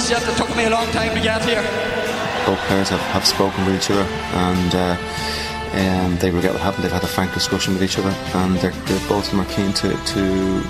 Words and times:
nice 0.00 0.10
yet. 0.10 0.28
It 0.28 0.36
took 0.36 0.56
me 0.56 0.64
a 0.64 0.70
long 0.70 0.86
time 0.92 1.14
to 1.14 1.20
get 1.20 1.44
here. 1.44 1.62
Both 2.46 2.58
players 2.68 2.88
have, 2.88 3.00
have 3.12 3.26
spoken 3.26 3.66
with 3.66 3.76
each 3.76 3.90
other 3.90 4.02
and 4.02 4.74
uh, 4.74 4.96
um, 5.72 6.16
they 6.18 6.30
regret 6.30 6.52
what 6.52 6.62
happened. 6.62 6.84
They've 6.84 6.92
had 6.92 7.04
a 7.04 7.06
frank 7.06 7.34
discussion 7.34 7.74
with 7.74 7.82
each 7.82 7.98
other 7.98 8.10
and 8.34 8.56
they're, 8.56 8.70
they're 8.70 9.08
both 9.08 9.26
of 9.26 9.30
them 9.30 9.40
are 9.40 9.52
keen 9.52 9.72
to, 9.74 9.88
to 9.88 10.20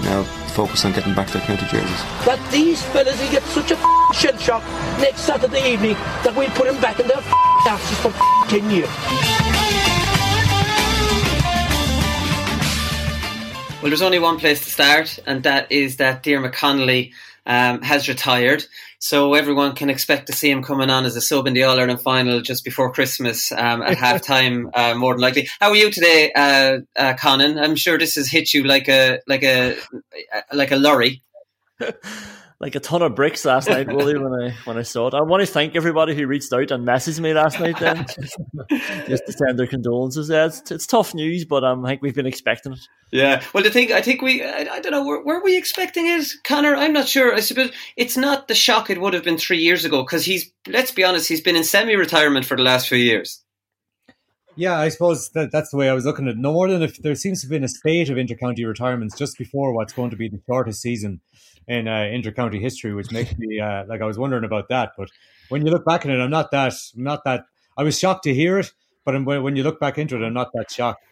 now 0.03 0.23
focus 0.55 0.85
on 0.85 0.93
getting 0.93 1.15
back 1.15 1.29
to 1.29 1.39
their 1.39 1.47
county 1.47 1.67
jerseys. 1.67 2.03
That 2.27 2.41
these 2.51 2.83
fellas 2.87 3.21
will 3.21 3.31
get 3.31 3.43
such 3.45 3.71
a 3.71 3.77
shell 4.15 4.37
shock 4.39 4.65
next 4.99 5.21
Saturday 5.21 5.73
evening 5.73 5.95
that 6.25 6.35
we'll 6.35 6.51
put 6.51 6.67
them 6.67 6.81
back 6.81 6.99
in 6.99 7.07
their 7.07 7.23
asses 7.67 7.99
for 7.99 8.13
10 8.49 8.71
years. 8.71 8.89
Well, 13.81 13.89
there's 13.89 14.03
only 14.03 14.19
one 14.19 14.39
place 14.39 14.63
to 14.65 14.71
start, 14.71 15.19
and 15.27 15.43
that 15.45 15.73
is 15.73 15.97
that 15.97 16.23
Diarmuid 16.23 16.53
Connolly 16.53 17.15
um, 17.47 17.81
has 17.83 18.09
retired. 18.09 18.65
So 19.03 19.33
everyone 19.33 19.75
can 19.75 19.89
expect 19.89 20.27
to 20.27 20.35
see 20.35 20.51
him 20.51 20.63
coming 20.63 20.91
on 20.91 21.07
as 21.07 21.17
a 21.17 21.23
sub 21.23 21.47
in 21.47 21.55
the 21.55 21.63
All 21.63 21.81
Ireland 21.81 22.03
final 22.03 22.43
just 22.43 22.65
before 22.65 22.93
Christmas 22.93 23.51
um, 23.51 23.81
at 23.83 23.97
half 24.07 24.23
time, 24.23 24.71
uh, 24.75 24.95
more 24.95 25.15
than 25.15 25.23
likely. 25.23 25.49
How 25.59 25.71
are 25.71 25.77
you 25.77 25.91
today, 25.91 26.31
uh, 26.35 26.81
uh, 26.97 27.15
Conan? 27.15 27.59
I'm 27.59 27.77
sure 27.77 27.99
this 27.99 28.17
has 28.17 28.31
hit 28.31 28.53
you 28.53 28.63
like 28.65 28.89
a 28.89 29.21
like 29.27 29.43
a 29.43 29.77
like 30.53 30.71
a 30.71 30.77
lorry. 30.77 31.23
like 32.61 32.75
a 32.75 32.81
ton 32.81 33.01
of 33.01 33.15
bricks 33.15 33.47
last 33.47 33.71
night, 33.71 33.89
Willie, 33.93 34.19
when 34.19 34.33
I 34.33 34.55
when 34.65 34.77
I 34.77 34.83
saw 34.83 35.09
it. 35.09 35.15
I 35.15 35.23
want 35.23 35.41
to 35.41 35.47
thank 35.47 35.75
everybody 35.75 36.15
who 36.15 36.27
reached 36.27 36.53
out 36.53 36.71
and 36.71 36.87
messaged 36.87 37.19
me 37.19 37.33
last 37.33 37.59
night 37.59 37.79
then 37.81 38.07
just 39.09 39.27
to 39.27 39.33
send 39.33 39.59
their 39.59 39.67
condolences. 39.67 40.29
Yeah, 40.29 40.47
it's, 40.47 40.71
it's 40.71 40.87
tough 40.87 41.15
news, 41.15 41.47
but 41.47 41.65
um, 41.65 41.85
I 41.85 41.91
think 41.91 42.03
we've 42.03 42.15
been 42.15 42.27
expecting 42.27 42.73
it. 42.73 42.81
Yeah, 43.11 43.43
well, 43.55 43.65
the 43.65 43.71
thing 43.71 43.93
I 43.93 44.03
think 44.03 44.21
we 44.21 44.45
I, 44.45 44.67
I 44.71 44.81
don't 44.81 44.93
know 44.93 45.05
were, 45.05 45.25
were, 45.25 45.43
we 45.43 45.57
expecting 45.57 46.07
it, 46.07 46.27
Connor? 46.45 46.77
I'm 46.77 46.93
not 46.93 47.09
sure. 47.09 47.35
I 47.35 47.41
suppose 47.41 47.73
it's 47.97 48.17
not 48.17 48.47
the 48.47 48.55
shock 48.55 48.91
it 48.91 49.01
would 49.01 49.15
have 49.15 49.25
been 49.25 49.39
three 49.39 49.61
years 49.61 49.85
ago 49.85 50.03
because 50.03 50.25
he's 50.25 50.53
let's 50.69 50.93
be 50.93 51.03
honest, 51.03 51.29
he's 51.29 51.41
been 51.41 51.57
in 51.57 51.65
semi-retirement 51.65 52.45
for 52.45 52.57
the 52.57 52.63
last 52.63 52.89
few 52.89 52.99
years. 52.99 53.43
Yeah, 54.57 54.79
I 54.79 54.91
suppose 54.91 55.31
that, 55.31 55.51
that's 55.53 55.71
the 55.71 55.79
way 55.79 55.89
I 55.89 55.95
was 55.95 56.05
looking 56.05 56.27
at 56.29 56.33
it. 56.33 56.39
No 56.39 56.53
more 56.53 56.69
than 56.69 56.83
if 56.83 56.99
there 56.99 57.15
seems 57.15 57.41
to 57.41 57.47
have 57.47 57.51
been 57.51 57.65
a 57.65 57.69
spate 57.69 58.11
of 58.11 58.17
intercounty 58.17 58.67
retirements 58.67 59.17
just 59.17 59.39
before 59.39 59.73
what's 59.73 59.95
going 59.95 60.11
to 60.11 60.17
be 60.17 60.29
the 60.29 60.43
shortest 60.47 60.83
season 60.83 61.21
in 61.69 61.89
uh, 61.89 62.03
intercounty 62.03 62.61
history, 62.61 62.95
which 62.95 63.11
makes 63.13 63.37
me 63.39 63.61
uh, 63.61 63.85
like 63.87 64.01
I 64.01 64.07
was 64.07 64.19
wondering 64.19 64.45
about 64.45 64.69
that. 64.69 64.93
But 64.97 65.11
when 65.49 65.65
you 65.65 65.73
look 65.73 65.85
back 65.85 66.05
at 66.05 66.11
it, 66.11 66.21
I'm 66.21 66.31
not 66.31 66.51
that 66.51 66.75
I'm 66.97 67.05
not 67.05 67.25
that 67.25 67.45
I 67.77 67.83
was 67.83 67.99
shocked 67.99 68.25
to 68.25 68.35
hear 68.35 68.59
it, 68.59 68.73
but 69.05 69.25
when 69.25 69.57
you 69.57 69.63
look 69.63 69.81
back 69.81 69.99
into 69.99 70.17
it, 70.17 70.25
I'm 70.25 70.35
not 70.35 70.53
that 70.55 70.71
shocked. 70.71 71.05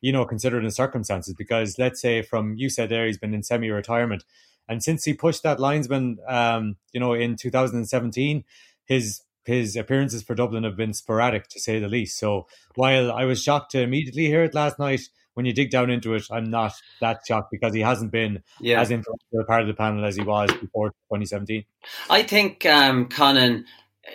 You 0.00 0.12
know, 0.12 0.24
considering 0.24 0.64
the 0.64 0.72
circumstances, 0.72 1.34
because 1.34 1.78
let's 1.78 2.00
say 2.00 2.22
from 2.22 2.56
you 2.56 2.68
said 2.68 2.88
there, 2.88 3.06
he's 3.06 3.18
been 3.18 3.34
in 3.34 3.44
semi-retirement, 3.44 4.24
and 4.68 4.82
since 4.82 5.04
he 5.04 5.14
pushed 5.14 5.44
that 5.44 5.60
linesman, 5.60 6.18
um, 6.26 6.76
you 6.92 6.98
know, 6.98 7.14
in 7.14 7.36
2017, 7.36 8.44
his 8.84 9.22
his 9.44 9.76
appearances 9.76 10.22
for 10.22 10.34
Dublin 10.34 10.64
have 10.64 10.76
been 10.76 10.94
sporadic 10.94 11.48
to 11.48 11.60
say 11.60 11.78
the 11.78 11.88
least. 11.88 12.18
So 12.18 12.46
while 12.74 13.10
I 13.10 13.24
was 13.24 13.42
shocked 13.42 13.72
to 13.72 13.80
immediately 13.80 14.26
hear 14.26 14.44
it 14.44 14.54
last 14.54 14.78
night, 14.78 15.02
when 15.34 15.46
you 15.46 15.52
dig 15.52 15.70
down 15.70 15.90
into 15.90 16.14
it, 16.14 16.24
I'm 16.30 16.50
not 16.50 16.72
that 17.00 17.20
shocked 17.26 17.50
because 17.50 17.74
he 17.74 17.80
hasn't 17.80 18.10
been 18.10 18.42
yeah. 18.60 18.80
as 18.80 18.90
influential 18.90 19.40
a 19.40 19.44
part 19.44 19.62
of 19.62 19.68
the 19.68 19.74
panel 19.74 20.04
as 20.04 20.16
he 20.16 20.22
was 20.22 20.50
before 20.52 20.90
2017. 20.90 21.64
I 22.10 22.22
think, 22.22 22.66
um, 22.66 23.08
Conan, 23.08 23.64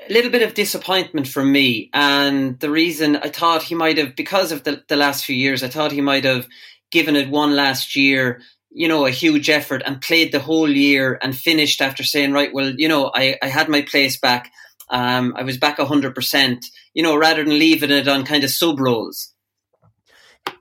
a 0.09 0.13
little 0.13 0.31
bit 0.31 0.41
of 0.41 0.53
disappointment 0.53 1.27
from 1.27 1.51
me. 1.51 1.89
And 1.93 2.59
the 2.59 2.69
reason 2.69 3.15
I 3.17 3.29
thought 3.29 3.63
he 3.63 3.75
might 3.75 3.97
have, 3.97 4.15
because 4.15 4.51
of 4.51 4.63
the, 4.63 4.83
the 4.87 4.95
last 4.95 5.25
few 5.25 5.35
years, 5.35 5.63
I 5.63 5.69
thought 5.69 5.91
he 5.91 6.01
might 6.01 6.23
have 6.23 6.47
given 6.91 7.15
it 7.15 7.29
one 7.29 7.55
last 7.55 7.95
year, 7.95 8.41
you 8.69 8.87
know, 8.87 9.05
a 9.05 9.11
huge 9.11 9.49
effort 9.49 9.81
and 9.85 10.01
played 10.01 10.31
the 10.31 10.39
whole 10.39 10.69
year 10.69 11.17
and 11.21 11.35
finished 11.35 11.81
after 11.81 12.03
saying, 12.03 12.31
right, 12.31 12.53
well, 12.53 12.73
you 12.77 12.87
know, 12.87 13.11
I, 13.13 13.37
I 13.41 13.47
had 13.47 13.69
my 13.69 13.81
place 13.81 14.19
back. 14.19 14.51
Um, 14.89 15.33
I 15.35 15.43
was 15.43 15.57
back 15.57 15.77
100%, 15.77 16.65
you 16.93 17.03
know, 17.03 17.15
rather 17.15 17.43
than 17.43 17.57
leaving 17.57 17.91
it 17.91 18.07
on 18.07 18.25
kind 18.25 18.43
of 18.43 18.49
sub 18.49 18.79
roles. 18.79 19.33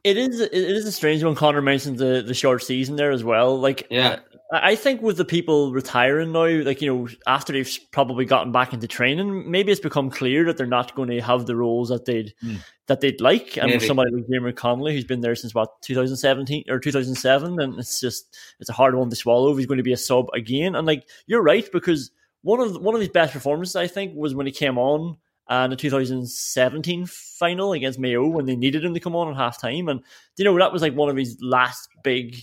It 0.05 0.17
is 0.17 0.41
it 0.41 0.53
is 0.53 0.87
a 0.87 0.93
strange 0.93 1.25
one. 1.25 1.35
Connor 1.35 1.63
mentioned 1.63 1.99
the, 1.99 2.23
the 2.25 2.35
short 2.35 2.63
season 2.63 2.97
there 2.97 3.11
as 3.11 3.25
well. 3.25 3.59
Like, 3.59 3.87
yeah, 3.91 4.21
I 4.53 4.77
think 4.77 5.03
with 5.03 5.17
the 5.17 5.25
people 5.25 5.73
retiring 5.73 6.31
now, 6.31 6.47
like 6.65 6.81
you 6.81 6.95
know, 6.95 7.09
after 7.27 7.53
they've 7.53 7.79
probably 7.91 8.25
gotten 8.25 8.53
back 8.53 8.73
into 8.73 8.87
training, 8.87 9.51
maybe 9.51 9.73
it's 9.73 9.81
become 9.81 10.09
clear 10.09 10.45
that 10.45 10.57
they're 10.57 10.67
not 10.67 10.95
going 10.95 11.09
to 11.09 11.21
have 11.21 11.47
the 11.47 11.57
roles 11.57 11.89
that 11.89 12.05
they'd 12.05 12.33
mm. 12.45 12.59
that 12.87 13.01
they'd 13.01 13.21
like. 13.21 13.59
And 13.59 13.73
with 13.73 13.85
somebody 13.85 14.13
like 14.13 14.29
Diarmuid 14.29 14.55
Connolly, 14.55 14.95
who's 14.95 15.05
been 15.05 15.21
there 15.21 15.35
since 15.35 15.55
what 15.55 15.83
2017 15.83 16.65
or 16.69 16.79
2007, 16.79 17.61
and 17.61 17.79
it's 17.81 18.01
just 18.01 18.39
it's 18.61 18.71
a 18.71 18.75
hard 18.75 18.95
one 18.95 19.11
to 19.11 19.17
swallow. 19.17 19.57
He's 19.57 19.67
going 19.67 19.79
to 19.79 19.83
be 19.83 19.93
a 19.93 19.97
sub 19.97 20.27
again, 20.33 20.77
and 20.77 20.87
like 20.87 21.09
you're 21.27 21.43
right 21.43 21.69
because 21.73 22.13
one 22.43 22.61
of 22.61 22.81
one 22.81 22.95
of 22.95 23.01
his 23.01 23.11
best 23.11 23.33
performances, 23.33 23.75
I 23.75 23.89
think, 23.89 24.15
was 24.15 24.35
when 24.37 24.47
he 24.47 24.53
came 24.53 24.79
on 24.79 25.17
Uh, 25.49 25.63
and 25.65 25.73
the 25.73 25.77
2017 25.77 27.07
final 27.07 27.73
against 27.73 27.99
Mayo 27.99 28.27
when 28.27 28.47
they 28.47 28.57
needed 28.57 28.85
him 28.85 28.95
to 28.95 29.01
come 29.01 29.15
on 29.15 29.29
at 29.29 29.37
half 29.37 29.61
time. 29.61 29.89
And, 29.89 30.01
you 30.37 30.45
know, 30.45 30.59
that 30.59 30.73
was 30.73 30.83
like 30.83 30.95
one 30.95 31.09
of 31.09 31.17
his 31.17 31.39
last 31.41 31.89
big 32.03 32.37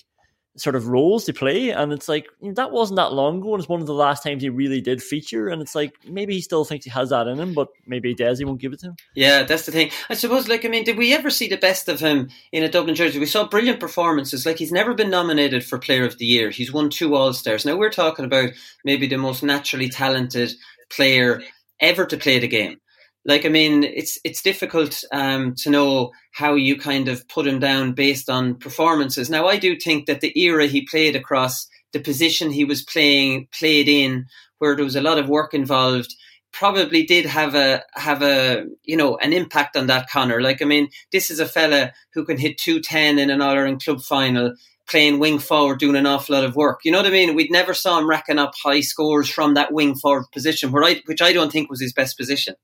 sort 0.56 0.75
of 0.75 0.88
roles 0.88 1.25
to 1.25 1.34
play. 1.34 1.72
And 1.72 1.91
it's 1.91 2.08
like, 2.08 2.28
that 2.41 2.72
wasn't 2.72 2.97
that 2.97 3.12
long 3.12 3.40
ago. 3.40 3.53
And 3.53 3.62
it's 3.62 3.69
one 3.69 3.81
of 3.81 3.88
the 3.88 3.94
last 3.94 4.24
times 4.24 4.44
he 4.44 4.50
really 4.50 4.81
did 4.81 5.02
feature. 5.02 5.50
And 5.50 5.62
it's 5.62 5.75
like, 5.75 5.94
maybe 6.08 6.36
he 6.36 6.41
still 6.41 6.64
thinks 6.64 6.86
he 6.86 6.91
has 6.91 7.09
that 7.09 7.28
in 7.28 7.40
him, 7.40 7.53
but 7.53 7.69
maybe 7.88 8.09
he 8.09 8.16
does. 8.16 8.38
He 8.38 8.46
won't 8.46 8.62
give 8.62 8.72
it 8.72 8.80
to 8.81 8.88
him. 8.88 8.96
Yeah, 9.16 9.44
that's 9.44 9.66
the 9.66 9.72
thing. 9.72 9.90
I 10.09 10.14
suppose, 10.14 10.47
like, 10.47 10.64
I 10.64 10.70
mean, 10.70 10.84
did 10.84 10.97
we 10.97 11.14
ever 11.14 11.30
see 11.30 11.47
the 11.47 11.58
best 11.58 11.90
of 11.90 12.00
him 12.00 12.30
in 12.52 12.64
a 12.64 12.70
Dublin 12.70 12.96
jersey? 12.96 13.20
We 13.20 13.25
saw 13.25 13.47
brilliant 13.47 13.80
performances. 13.80 14.46
Like, 14.46 14.59
he's 14.59 14.72
never 14.72 14.94
been 14.94 15.09
nominated 15.09 15.66
for 15.66 15.80
Player 15.80 16.06
of 16.06 16.20
the 16.20 16.25
Year. 16.25 16.52
He's 16.52 16.72
won 16.72 16.90
two 16.90 17.16
All 17.16 17.34
Stars. 17.34 17.66
Now, 17.66 17.75
we're 17.75 17.90
talking 17.90 18.25
about 18.25 18.52
maybe 18.85 19.08
the 19.08 19.18
most 19.18 19.44
naturally 19.44 19.90
talented 19.90 20.53
player 20.90 21.41
ever 21.80 22.06
to 22.06 22.18
play 22.18 22.40
the 22.40 22.47
game 22.47 22.80
like 23.25 23.45
I 23.45 23.50
mean, 23.50 23.84
it's 23.84 24.17
it's 24.23 24.41
difficult 24.41 25.01
um, 25.11 25.56
to 25.59 25.69
know 25.69 26.11
how 26.31 26.56
you 26.56 26.78
kind 26.78 27.07
of 27.07 27.28
put 27.29 27.47
him 27.47 27.59
down 27.59 27.94
based 27.94 28.29
on 28.29 28.56
performances. 28.56 29.29
Now, 29.29 29.47
I 29.47 29.57
do 29.57 29.78
think 29.78 30.07
that 30.07 30.22
the 30.22 30.38
era 30.39 30.66
he 30.66 30.85
played 30.85 31.16
across, 31.16 31.67
the 31.94 32.00
position 32.00 32.51
he 32.51 32.66
was 32.66 32.84
playing 32.84 33.47
played 33.57 33.88
in, 33.88 34.25
where 34.59 34.75
there 34.75 34.85
was 34.85 34.97
a 34.97 35.01
lot 35.01 35.19
of 35.19 35.29
work 35.29 35.53
involved, 35.53 36.13
probably 36.51 37.03
did 37.03 37.25
have 37.25 37.56
a 37.56 37.84
have 37.95 38.22
a 38.22 38.66
you 38.84 38.97
know 38.97 39.16
an 39.17 39.31
impact 39.31 39.78
on 39.78 39.88
that 39.88 40.09
Connor. 40.09 40.41
Like 40.41 40.61
I 40.61 40.66
mean, 40.66 40.90
this 41.13 41.31
is 41.31 41.40
a 41.40 41.47
fella 41.47 41.94
who 42.13 42.25
can 42.25 42.38
hit 42.38 42.57
two 42.57 42.81
ten 42.81 43.19
in 43.19 43.29
an 43.29 43.41
All 43.41 43.51
Ireland 43.51 43.84
club 43.84 44.01
final. 44.01 44.53
Playing 44.85 45.17
wing 45.17 45.40
forward, 45.40 45.79
doing 45.79 45.95
an 45.95 46.05
awful 46.05 46.35
lot 46.35 46.44
of 46.44 46.57
work. 46.57 46.81
You 46.84 46.91
know 46.91 46.97
what 46.97 47.07
I 47.07 47.09
mean? 47.09 47.35
We'd 47.35 47.50
never 47.50 47.73
saw 47.73 47.97
him 47.97 48.09
racking 48.09 48.38
up 48.38 48.51
high 48.61 48.81
scores 48.81 49.29
from 49.29 49.53
that 49.53 49.72
wing 49.72 49.95
forward 49.95 50.25
position, 50.34 50.73
where 50.73 50.84
I, 50.84 51.01
which 51.05 51.22
I 51.22 51.31
don't 51.31 51.53
think 51.53 51.69
was 51.69 51.79
his 51.79 51.94
best 51.94 52.17
position. 52.17 52.55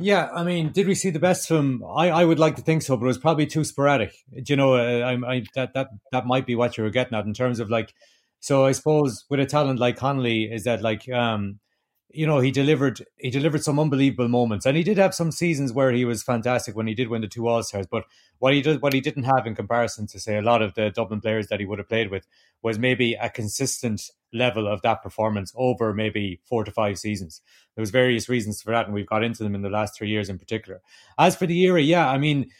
Yeah, 0.00 0.28
I 0.32 0.44
mean, 0.44 0.70
did 0.70 0.86
we 0.86 0.94
see 0.94 1.10
the 1.10 1.18
best 1.18 1.48
from? 1.48 1.82
I, 1.84 2.10
I 2.10 2.24
would 2.24 2.38
like 2.38 2.54
to 2.56 2.62
think 2.62 2.82
so, 2.82 2.96
but 2.96 3.04
it 3.04 3.08
was 3.08 3.18
probably 3.18 3.46
too 3.46 3.64
sporadic. 3.64 4.14
Do 4.32 4.44
you 4.52 4.56
know, 4.56 4.74
uh, 4.74 5.00
I, 5.00 5.34
I, 5.34 5.42
that 5.54 5.74
that 5.74 5.88
that 6.12 6.24
might 6.26 6.46
be 6.46 6.54
what 6.54 6.78
you 6.78 6.84
were 6.84 6.90
getting 6.90 7.18
at 7.18 7.26
in 7.26 7.34
terms 7.34 7.58
of 7.58 7.68
like. 7.68 7.92
So 8.40 8.64
I 8.64 8.72
suppose 8.72 9.24
with 9.28 9.40
a 9.40 9.46
talent 9.46 9.80
like 9.80 9.96
Connolly, 9.96 10.44
is 10.44 10.62
that 10.64 10.82
like 10.82 11.08
um, 11.08 11.58
you 12.10 12.26
know 12.26 12.40
he 12.40 12.50
delivered 12.50 13.04
he 13.18 13.30
delivered 13.30 13.62
some 13.62 13.78
unbelievable 13.78 14.28
moments 14.28 14.64
and 14.64 14.76
he 14.76 14.82
did 14.82 14.98
have 14.98 15.14
some 15.14 15.30
seasons 15.30 15.72
where 15.72 15.92
he 15.92 16.04
was 16.04 16.22
fantastic 16.22 16.74
when 16.74 16.86
he 16.86 16.94
did 16.94 17.08
win 17.08 17.20
the 17.20 17.28
two 17.28 17.46
all 17.46 17.62
stars 17.62 17.86
but 17.90 18.04
what 18.38 18.54
he 18.54 18.62
did 18.62 18.80
what 18.80 18.94
he 18.94 19.00
didn't 19.00 19.24
have 19.24 19.46
in 19.46 19.54
comparison 19.54 20.06
to 20.06 20.18
say 20.18 20.38
a 20.38 20.42
lot 20.42 20.62
of 20.62 20.74
the 20.74 20.90
dublin 20.90 21.20
players 21.20 21.48
that 21.48 21.60
he 21.60 21.66
would 21.66 21.78
have 21.78 21.88
played 21.88 22.10
with 22.10 22.26
was 22.62 22.78
maybe 22.78 23.14
a 23.14 23.28
consistent 23.28 24.10
level 24.32 24.66
of 24.66 24.82
that 24.82 25.02
performance 25.02 25.52
over 25.56 25.94
maybe 25.94 26.40
four 26.44 26.64
to 26.64 26.70
five 26.70 26.98
seasons 26.98 27.40
there 27.74 27.82
was 27.82 27.90
various 27.90 28.28
reasons 28.28 28.60
for 28.60 28.72
that 28.72 28.86
and 28.86 28.94
we've 28.94 29.06
got 29.06 29.24
into 29.24 29.42
them 29.42 29.54
in 29.54 29.62
the 29.62 29.70
last 29.70 29.96
three 29.96 30.08
years 30.08 30.28
in 30.28 30.38
particular 30.38 30.80
as 31.18 31.34
for 31.34 31.46
the 31.46 31.60
era 31.62 31.80
yeah 31.80 32.08
i 32.10 32.18
mean 32.18 32.50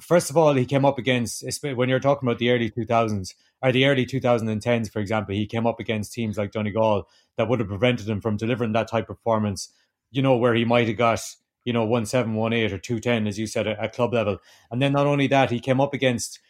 first 0.00 0.30
of 0.30 0.36
all 0.36 0.54
he 0.54 0.64
came 0.64 0.84
up 0.84 0.98
against 0.98 1.44
when 1.62 1.88
you're 1.88 2.00
talking 2.00 2.26
about 2.26 2.38
the 2.38 2.50
early 2.50 2.70
2000s 2.70 3.34
or 3.60 3.72
the 3.72 3.84
early 3.84 4.06
2010s 4.06 4.90
for 4.90 5.00
example 5.00 5.34
he 5.34 5.46
came 5.46 5.66
up 5.66 5.80
against 5.80 6.12
teams 6.12 6.38
like 6.38 6.52
donegal 6.52 7.06
that 7.38 7.48
would 7.48 7.60
have 7.60 7.68
prevented 7.68 8.06
him 8.06 8.20
from 8.20 8.36
delivering 8.36 8.72
that 8.72 8.88
type 8.88 9.08
of 9.08 9.16
performance, 9.16 9.72
you 10.10 10.20
know, 10.20 10.36
where 10.36 10.54
he 10.54 10.64
might 10.64 10.88
have 10.88 10.96
got, 10.98 11.20
you 11.64 11.72
know, 11.72 11.84
1718 11.84 12.74
or 12.74 12.78
210, 12.78 13.26
as 13.26 13.38
you 13.38 13.46
said, 13.46 13.66
at, 13.66 13.78
at 13.78 13.94
club 13.94 14.12
level. 14.12 14.38
And 14.70 14.82
then 14.82 14.92
not 14.92 15.06
only 15.06 15.28
that, 15.28 15.50
he 15.50 15.60
came 15.60 15.80
up 15.80 15.94
against, 15.94 16.40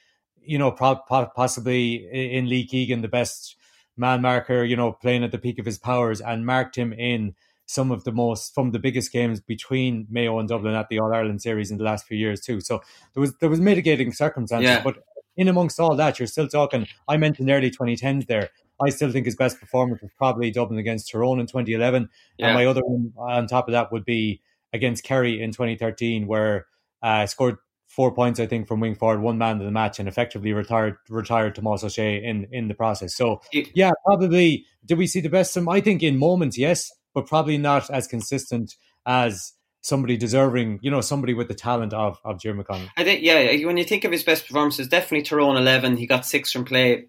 you 0.40 0.58
know, 0.58 0.72
possibly 0.72 2.08
in 2.10 2.48
Lee 2.48 2.66
Keegan, 2.66 3.02
the 3.02 3.08
best 3.08 3.54
man 3.98 4.22
marker, 4.22 4.64
you 4.64 4.76
know, 4.76 4.92
playing 4.92 5.24
at 5.24 5.32
the 5.32 5.38
peak 5.38 5.58
of 5.58 5.66
his 5.66 5.78
powers 5.78 6.20
and 6.20 6.46
marked 6.46 6.76
him 6.76 6.92
in 6.92 7.34
some 7.66 7.90
of 7.90 8.04
the 8.04 8.12
most 8.12 8.54
from 8.54 8.70
the 8.70 8.78
biggest 8.78 9.12
games 9.12 9.40
between 9.40 10.06
Mayo 10.10 10.38
and 10.38 10.48
Dublin 10.48 10.74
at 10.74 10.88
the 10.88 10.98
All 10.98 11.12
Ireland 11.12 11.42
series 11.42 11.70
in 11.70 11.76
the 11.76 11.84
last 11.84 12.06
few 12.06 12.16
years 12.16 12.40
too. 12.40 12.60
So 12.60 12.80
there 13.14 13.20
was 13.20 13.36
there 13.38 13.50
was 13.50 13.60
mitigating 13.60 14.12
circumstances, 14.12 14.70
yeah. 14.70 14.82
but 14.82 15.02
in 15.36 15.48
amongst 15.48 15.78
all 15.78 15.94
that, 15.94 16.18
you're 16.18 16.26
still 16.26 16.48
talking. 16.48 16.86
I 17.06 17.16
mentioned 17.16 17.50
early 17.50 17.70
2010s 17.70 18.26
there. 18.26 18.50
I 18.84 18.90
still 18.90 19.10
think 19.10 19.26
his 19.26 19.36
best 19.36 19.60
performance 19.60 20.00
was 20.00 20.10
probably 20.16 20.50
Dublin 20.50 20.78
against 20.78 21.10
Tyrone 21.10 21.40
in 21.40 21.46
2011. 21.46 22.08
Yeah. 22.38 22.46
And 22.46 22.54
my 22.54 22.66
other 22.66 22.82
one 22.82 23.12
on 23.16 23.46
top 23.46 23.68
of 23.68 23.72
that 23.72 23.92
would 23.92 24.04
be 24.04 24.40
against 24.72 25.04
Kerry 25.04 25.40
in 25.42 25.52
2013, 25.52 26.26
where 26.26 26.66
uh, 27.02 27.26
scored 27.26 27.56
four 27.88 28.14
points, 28.14 28.38
I 28.38 28.46
think, 28.46 28.68
from 28.68 28.80
wing 28.80 28.94
forward, 28.94 29.20
one 29.20 29.38
man 29.38 29.58
of 29.58 29.64
the 29.64 29.70
match, 29.72 29.98
and 29.98 30.08
effectively 30.08 30.52
retired 30.52 30.96
retired 31.08 31.56
Tomás 31.56 31.82
Ó 31.82 31.86
Sé 31.86 32.22
in 32.22 32.46
in 32.52 32.68
the 32.68 32.74
process. 32.74 33.16
So 33.16 33.40
yeah, 33.74 33.90
probably 34.04 34.64
did 34.84 34.98
we 34.98 35.06
see 35.06 35.20
the 35.20 35.28
best? 35.28 35.52
Some 35.52 35.68
I 35.68 35.80
think 35.80 36.02
in 36.02 36.18
moments, 36.18 36.56
yes, 36.56 36.90
but 37.14 37.26
probably 37.26 37.58
not 37.58 37.90
as 37.90 38.06
consistent 38.06 38.76
as 39.06 39.54
somebody 39.80 40.16
deserving, 40.16 40.80
you 40.82 40.90
know, 40.90 41.00
somebody 41.00 41.34
with 41.34 41.48
the 41.48 41.54
talent 41.54 41.92
of 41.92 42.18
of 42.24 42.40
Jim 42.40 42.62
McConnell. 42.62 42.88
I 42.96 43.04
think, 43.04 43.22
yeah, 43.22 43.64
when 43.66 43.76
you 43.76 43.84
think 43.84 44.04
of 44.04 44.12
his 44.12 44.22
best 44.22 44.46
performances, 44.46 44.88
definitely 44.88 45.22
Tyrone 45.22 45.56
eleven. 45.56 45.96
He 45.96 46.06
got 46.06 46.26
six 46.26 46.52
from 46.52 46.64
play. 46.64 47.06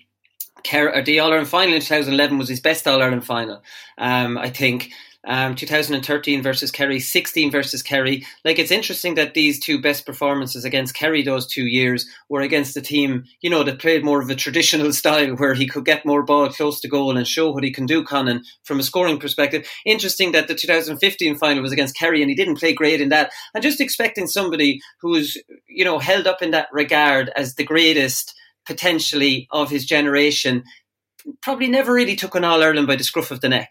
The 0.63 1.19
All 1.19 1.31
Ireland 1.31 1.47
final 1.47 1.75
in 1.75 1.79
2011 1.79 2.37
was 2.37 2.49
his 2.49 2.59
best 2.59 2.85
All 2.85 3.01
Ireland 3.01 3.25
final. 3.25 3.63
Um, 3.97 4.37
I 4.37 4.49
think 4.49 4.91
um, 5.27 5.55
2013 5.55 6.41
versus 6.41 6.71
Kerry, 6.71 6.99
16 6.99 7.51
versus 7.51 7.83
Kerry. 7.83 8.25
Like 8.45 8.57
it's 8.57 8.71
interesting 8.71 9.15
that 9.15 9.33
these 9.33 9.59
two 9.59 9.81
best 9.81 10.05
performances 10.05 10.63
against 10.63 10.95
Kerry 10.95 11.21
those 11.21 11.45
two 11.45 11.65
years 11.65 12.05
were 12.29 12.41
against 12.41 12.77
a 12.77 12.81
team, 12.81 13.25
you 13.41 13.49
know, 13.49 13.63
that 13.63 13.79
played 13.79 14.03
more 14.03 14.21
of 14.21 14.29
a 14.29 14.35
traditional 14.35 14.93
style 14.93 15.35
where 15.35 15.53
he 15.53 15.67
could 15.67 15.85
get 15.85 16.05
more 16.05 16.23
ball 16.23 16.49
close 16.49 16.79
to 16.81 16.87
goal 16.87 17.17
and 17.17 17.27
show 17.27 17.51
what 17.51 17.63
he 17.63 17.71
can 17.71 17.85
do, 17.85 18.03
Conan, 18.03 18.43
from 18.63 18.79
a 18.79 18.83
scoring 18.83 19.19
perspective. 19.19 19.67
Interesting 19.85 20.31
that 20.31 20.47
the 20.47 20.55
2015 20.55 21.37
final 21.37 21.61
was 21.61 21.71
against 21.71 21.97
Kerry 21.97 22.21
and 22.21 22.29
he 22.29 22.35
didn't 22.35 22.59
play 22.59 22.73
great 22.73 23.01
in 23.01 23.09
that. 23.09 23.31
I'm 23.53 23.61
just 23.61 23.81
expecting 23.81 24.27
somebody 24.27 24.79
who's, 25.01 25.37
you 25.67 25.83
know, 25.83 25.99
held 25.99 26.27
up 26.27 26.41
in 26.41 26.51
that 26.51 26.69
regard 26.71 27.29
as 27.35 27.55
the 27.55 27.65
greatest 27.65 28.33
potentially 28.65 29.47
of 29.51 29.69
his 29.69 29.85
generation 29.85 30.63
probably 31.41 31.67
never 31.67 31.93
really 31.93 32.15
took 32.15 32.35
an 32.35 32.45
All 32.45 32.63
Ireland 32.63 32.87
by 32.87 32.95
the 32.95 33.03
scruff 33.03 33.31
of 33.31 33.41
the 33.41 33.49
neck. 33.49 33.69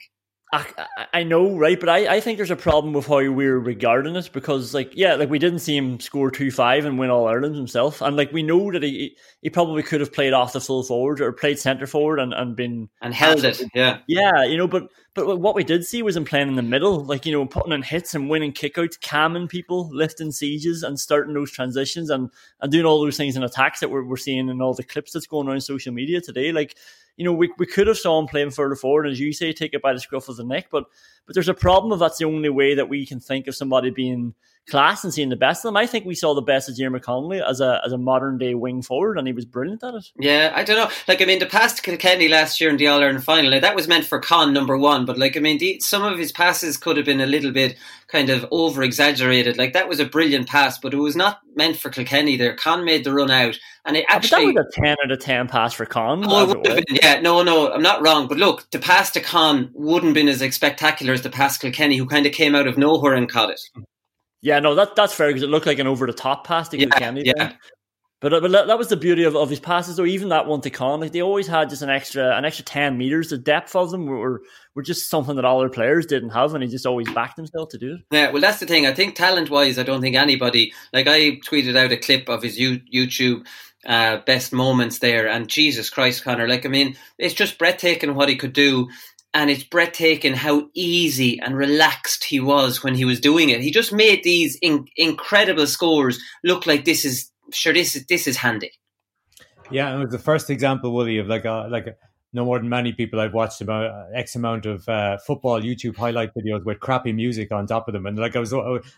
I, 0.51 0.87
I 1.13 1.23
know, 1.25 1.57
right? 1.59 1.79
But 1.79 1.91
I, 1.91 2.17
I 2.17 2.21
think 2.21 2.39
there's 2.39 2.51
a 2.51 2.57
problem 2.57 2.95
with 2.95 3.07
how 3.07 3.17
we're 3.31 3.59
regarding 3.59 4.17
it 4.17 4.31
because, 4.33 4.73
like, 4.73 4.93
yeah, 4.97 5.15
like 5.15 5.29
we 5.29 5.39
didn't 5.39 5.59
see 5.59 5.77
him 5.77 6.01
score 6.01 6.31
two 6.31 6.51
five 6.51 6.87
and 6.87 6.99
win 6.99 7.11
all 7.11 7.29
Ireland 7.29 7.55
himself, 7.55 8.01
and 8.01 8.17
like 8.17 8.33
we 8.33 8.43
know 8.43 8.73
that 8.73 8.83
he 8.83 9.15
he 9.43 9.51
probably 9.51 9.83
could 9.83 10.01
have 10.01 10.13
played 10.13 10.33
off 10.33 10.55
the 10.55 10.61
full 10.61 10.83
forward 10.83 11.21
or 11.21 11.33
played 11.33 11.59
centre 11.59 11.87
forward 11.87 12.19
and, 12.19 12.33
and 12.33 12.57
been 12.57 12.89
and 13.03 13.13
held 13.13 13.45
it, 13.45 13.63
yeah, 13.75 13.99
yeah, 14.07 14.45
you 14.45 14.57
know. 14.57 14.67
But 14.67 14.89
but 15.13 15.39
what 15.39 15.55
we 15.55 15.65
did 15.65 15.85
see 15.85 16.03
was 16.03 16.17
him 16.17 16.25
playing 16.25 16.49
in 16.49 16.57
the 16.57 16.63
middle, 16.63 17.05
like 17.05 17.27
you 17.27 17.33
know, 17.33 17.45
putting 17.45 17.73
in 17.73 17.83
hits 17.83 18.15
and 18.15 18.31
winning 18.31 18.53
kickouts, 18.53 18.99
calming 18.99 19.49
people, 19.49 19.91
lifting 19.93 20.33
sieges, 20.33 20.83
and 20.83 20.99
starting 20.99 21.35
those 21.35 21.51
transitions 21.51 22.09
and 22.09 22.31
and 22.63 22.73
doing 22.73 22.87
all 22.87 23.03
those 23.03 23.19
things 23.19 23.37
in 23.37 23.43
attacks 23.43 23.81
that 23.81 23.91
we're 23.91 24.05
we're 24.05 24.17
seeing 24.17 24.49
in 24.49 24.63
all 24.63 24.73
the 24.73 24.83
clips 24.83 25.13
that's 25.13 25.27
going 25.27 25.49
on 25.49 25.61
social 25.61 25.93
media 25.93 26.23
today, 26.23 26.53
like 26.53 26.75
you 27.19 27.25
know, 27.25 27.33
we, 27.33 27.53
we 27.59 27.67
could 27.67 27.89
have 27.89 27.99
saw 27.99 28.19
him 28.21 28.29
playing 28.29 28.53
further 28.53 28.77
forward, 28.77 29.09
as 29.09 29.19
you 29.19 29.33
say, 29.33 29.53
take 29.53 29.75
it 29.75 29.83
by 29.83 29.93
the 29.93 29.99
scruff 29.99 30.29
of 30.29 30.37
the 30.37 30.45
neck. 30.45 30.69
But 30.71 30.85
but 31.27 31.35
there's 31.35 31.49
a 31.49 31.55
problem 31.55 31.93
if 31.93 31.99
that's 31.99 32.17
the 32.17 32.25
only 32.25 32.49
way 32.49 32.77
that 32.77 32.89
we 32.89 33.05
can 33.05 33.19
think 33.19 33.49
of 33.49 33.57
somebody 33.57 33.91
being 33.91 34.35
class 34.69 35.05
and 35.05 35.13
seeing 35.13 35.29
the 35.29 35.37
best 35.37 35.65
of 35.65 35.69
them. 35.69 35.77
I 35.77 35.87
think 35.87 36.05
we 36.05 36.15
saw 36.15 36.35
the 36.35 36.43
best 36.43 36.69
of 36.69 36.77
Diarmuid 36.77 37.03
Connolly 37.03 37.41
as 37.43 37.61
a 37.61 37.81
as 37.85 37.93
a 37.93 37.99
modern 37.99 38.39
day 38.39 38.55
wing 38.55 38.83
forward, 38.83 39.19
and 39.19 39.27
he 39.27 39.33
was 39.33 39.45
brilliant 39.45 39.83
at 39.83 39.95
it. 39.95 40.07
Yeah, 40.19 40.53
I 40.55 40.65
don't 40.65 40.77
know. 40.77 40.91
Like, 41.07 41.23
I 41.23 41.25
mean, 41.25 41.39
the 41.39 41.47
pass 41.47 41.75
to 41.75 41.83
Kilkenny 41.83 42.29
last 42.29 42.61
year 42.61 42.71
in 42.71 42.77
the 42.77 42.87
All 42.87 43.01
Ireland 43.01 43.25
final, 43.25 43.51
like, 43.51 43.63
that 43.63 43.77
was 43.77 43.89
meant 43.89 44.07
for 44.07 44.19
Con 44.21 44.53
number 44.53 44.77
one. 44.77 45.05
But 45.05 45.19
like, 45.19 45.37
I 45.37 45.41
mean, 45.41 45.59
the, 45.59 45.81
some 45.81 46.03
of 46.05 46.19
his 46.19 46.33
passes 46.33 46.77
could 46.77 46.97
have 46.97 47.07
been 47.07 47.21
a 47.21 47.27
little 47.27 47.53
bit 47.53 47.77
kind 48.09 48.31
of 48.31 48.47
over 48.51 48.83
exaggerated. 48.83 49.59
Like, 49.59 49.73
that 49.73 49.89
was 49.89 50.01
a 50.01 50.05
brilliant 50.05 50.49
pass, 50.49 50.79
but 50.79 50.95
it 50.95 50.99
was 50.99 51.17
not 51.17 51.41
meant 51.57 51.77
for 51.77 51.91
Kilkenny. 51.91 52.37
There, 52.37 52.55
Con 52.55 52.85
made 52.85 53.05
the 53.05 53.13
run 53.13 53.31
out, 53.31 53.59
and 53.85 53.97
it 53.97 54.05
actually 54.09 54.53
but 54.53 54.55
that 54.55 54.67
was 54.67 54.75
a 54.77 54.81
ten 54.81 54.97
out 55.05 55.11
of 55.11 55.21
ten 55.21 55.49
pass 55.49 55.75
for 55.75 55.87
Con. 55.87 56.25
Oh, 56.27 56.43
it 56.43 56.49
would 56.49 56.67
have 56.67 56.77
been, 56.87 56.99
yeah, 57.03 57.21
no, 57.21 57.43
no, 57.43 57.73
I'm 57.73 57.83
not 57.83 58.03
wrong. 58.03 58.29
But 58.29 58.39
look, 58.39 58.71
the 58.71 58.79
pass 58.79 59.11
to 59.13 59.21
Con 59.21 59.71
wouldn't 59.75 60.11
have 60.11 60.15
been 60.15 60.29
as 60.29 60.55
spectacular 60.55 61.13
as 61.13 61.23
the 61.23 61.31
pass 61.31 61.59
to 61.59 61.67
Kilkenny, 61.67 61.97
who 61.97 62.07
kind 62.07 62.27
of 62.27 62.33
came 62.33 62.55
out 62.55 62.67
of 62.67 62.79
nowhere 62.79 63.15
and 63.15 63.29
caught 63.29 63.51
it. 63.51 63.61
Yeah, 64.41 64.61
no, 64.61 64.75
that 64.75 64.95
that's 64.95 65.13
fair 65.13 65.29
because 65.29 65.43
it 65.43 65.49
looked 65.49 65.67
like 65.67 65.79
an 65.79 65.87
over 65.87 66.07
the 66.07 66.13
top 66.13 66.47
pass 66.47 66.69
to 66.71 66.79
yeah, 66.79 67.13
Yeah. 67.15 67.53
But, 68.21 68.43
but 68.43 68.51
that 68.51 68.79
was 68.79 68.89
the 68.89 68.97
beauty 68.97 69.23
of, 69.23 69.37
of 69.37 69.49
his 69.49 69.61
passes, 69.61 69.97
though. 69.97 70.05
Even 70.05 70.31
that 70.31 70.47
one 70.47 70.61
to 70.63 70.71
Con, 70.71 71.01
like 71.01 71.13
they 71.13 71.23
always 71.23 71.47
had 71.47 71.71
just 71.71 71.83
an 71.83 71.89
extra 71.89 72.37
an 72.37 72.45
extra 72.45 72.65
ten 72.65 72.99
meters. 72.99 73.31
The 73.31 73.39
depth 73.39 73.77
of 73.77 73.93
them 73.93 74.07
were 74.07 74.43
were 74.75 74.83
just 74.83 75.09
something 75.09 75.37
that 75.37 75.45
all 75.45 75.61
their 75.61 75.69
players 75.69 76.05
didn't 76.05 76.31
have, 76.31 76.53
and 76.53 76.65
he 76.65 76.69
just 76.69 76.85
always 76.85 77.09
backed 77.13 77.37
himself 77.37 77.69
to 77.71 77.79
do 77.79 77.95
it. 77.95 78.01
Yeah, 78.11 78.33
well, 78.33 78.43
that's 78.43 78.59
the 78.59 78.67
thing. 78.67 78.87
I 78.87 78.93
think 78.95 79.15
talent 79.15 79.51
wise, 79.51 79.79
I 79.79 79.85
don't 79.85 80.01
think 80.01 80.17
anybody 80.17 80.73
like 80.93 81.07
I 81.07 81.39
tweeted 81.49 81.77
out 81.77 81.93
a 81.93 81.97
clip 81.97 82.29
of 82.29 82.43
his 82.43 82.59
YouTube 82.59 83.47
uh, 83.87 84.17
best 84.27 84.53
moments 84.53 84.99
there, 84.99 85.29
and 85.29 85.49
Jesus 85.49 85.89
Christ, 85.89 86.25
Connor, 86.25 86.49
like 86.49 86.67
I 86.67 86.71
mean, 86.71 86.97
it's 87.19 87.35
just 87.35 87.57
breathtaking 87.57 88.17
what 88.17 88.29
he 88.29 88.35
could 88.35 88.53
do 88.53 88.89
and 89.39 89.51
it's 89.51 89.63
breathtaking 89.63 90.35
how 90.35 90.69
easy 90.75 91.39
and 91.39 91.57
relaxed 91.57 92.25
he 92.25 92.41
was 92.41 92.83
when 92.83 92.97
he 92.97 93.05
was 93.05 93.21
doing 93.21 93.51
it. 93.51 93.61
He 93.61 93.71
just 93.71 93.93
made 93.93 94.25
these 94.25 94.59
in, 94.61 94.87
incredible 94.97 95.69
scores 95.69 96.19
look 96.43 96.67
like 96.67 96.85
this 96.85 97.05
is 97.05 97.31
sure 97.53 97.73
this 97.73 97.95
is 97.95 98.05
this 98.07 98.27
is 98.27 98.37
handy. 98.37 98.73
Yeah, 99.71 99.95
it 99.95 99.99
was 100.01 100.11
the 100.11 100.19
first 100.19 100.51
example, 100.51 100.93
Willie, 100.93 101.19
of 101.19 101.29
like 101.29 101.45
a 101.45 101.69
like 101.71 101.87
a, 101.87 101.95
no 102.33 102.45
more 102.45 102.59
than 102.59 102.69
many 102.69 102.93
people 102.93 103.21
I've 103.21 103.33
watched 103.33 103.61
about 103.61 103.87
uh, 103.87 104.07
X 104.13 104.35
amount 104.35 104.67
of 104.67 104.89
uh, 104.89 105.19
football 105.19 105.63
YouTube 105.63 105.97
highlight 105.97 106.33
videos 106.35 106.65
with 106.65 106.81
crappy 106.81 107.13
music 107.13 107.53
on 107.53 107.69
top 107.69 107.87
of 107.87 107.95
them, 107.95 108.07
and 108.07 108.19
like 108.19 108.35
I 108.35 108.41
was, 108.41 108.53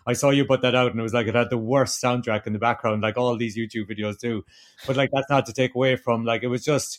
I 0.06 0.14
saw 0.14 0.30
you 0.30 0.46
put 0.46 0.62
that 0.62 0.74
out, 0.74 0.90
and 0.90 0.98
it 0.98 1.02
was 1.02 1.12
like 1.12 1.26
it 1.26 1.34
had 1.34 1.50
the 1.50 1.58
worst 1.58 2.02
soundtrack 2.02 2.46
in 2.46 2.54
the 2.54 2.58
background, 2.58 3.02
like 3.02 3.18
all 3.18 3.36
these 3.36 3.58
YouTube 3.58 3.90
videos 3.90 4.18
do. 4.18 4.42
But 4.86 4.96
like 4.96 5.10
that's 5.12 5.28
not 5.28 5.44
to 5.46 5.52
take 5.52 5.74
away 5.74 5.96
from 5.96 6.24
like 6.24 6.42
it 6.42 6.48
was 6.48 6.64
just 6.64 6.98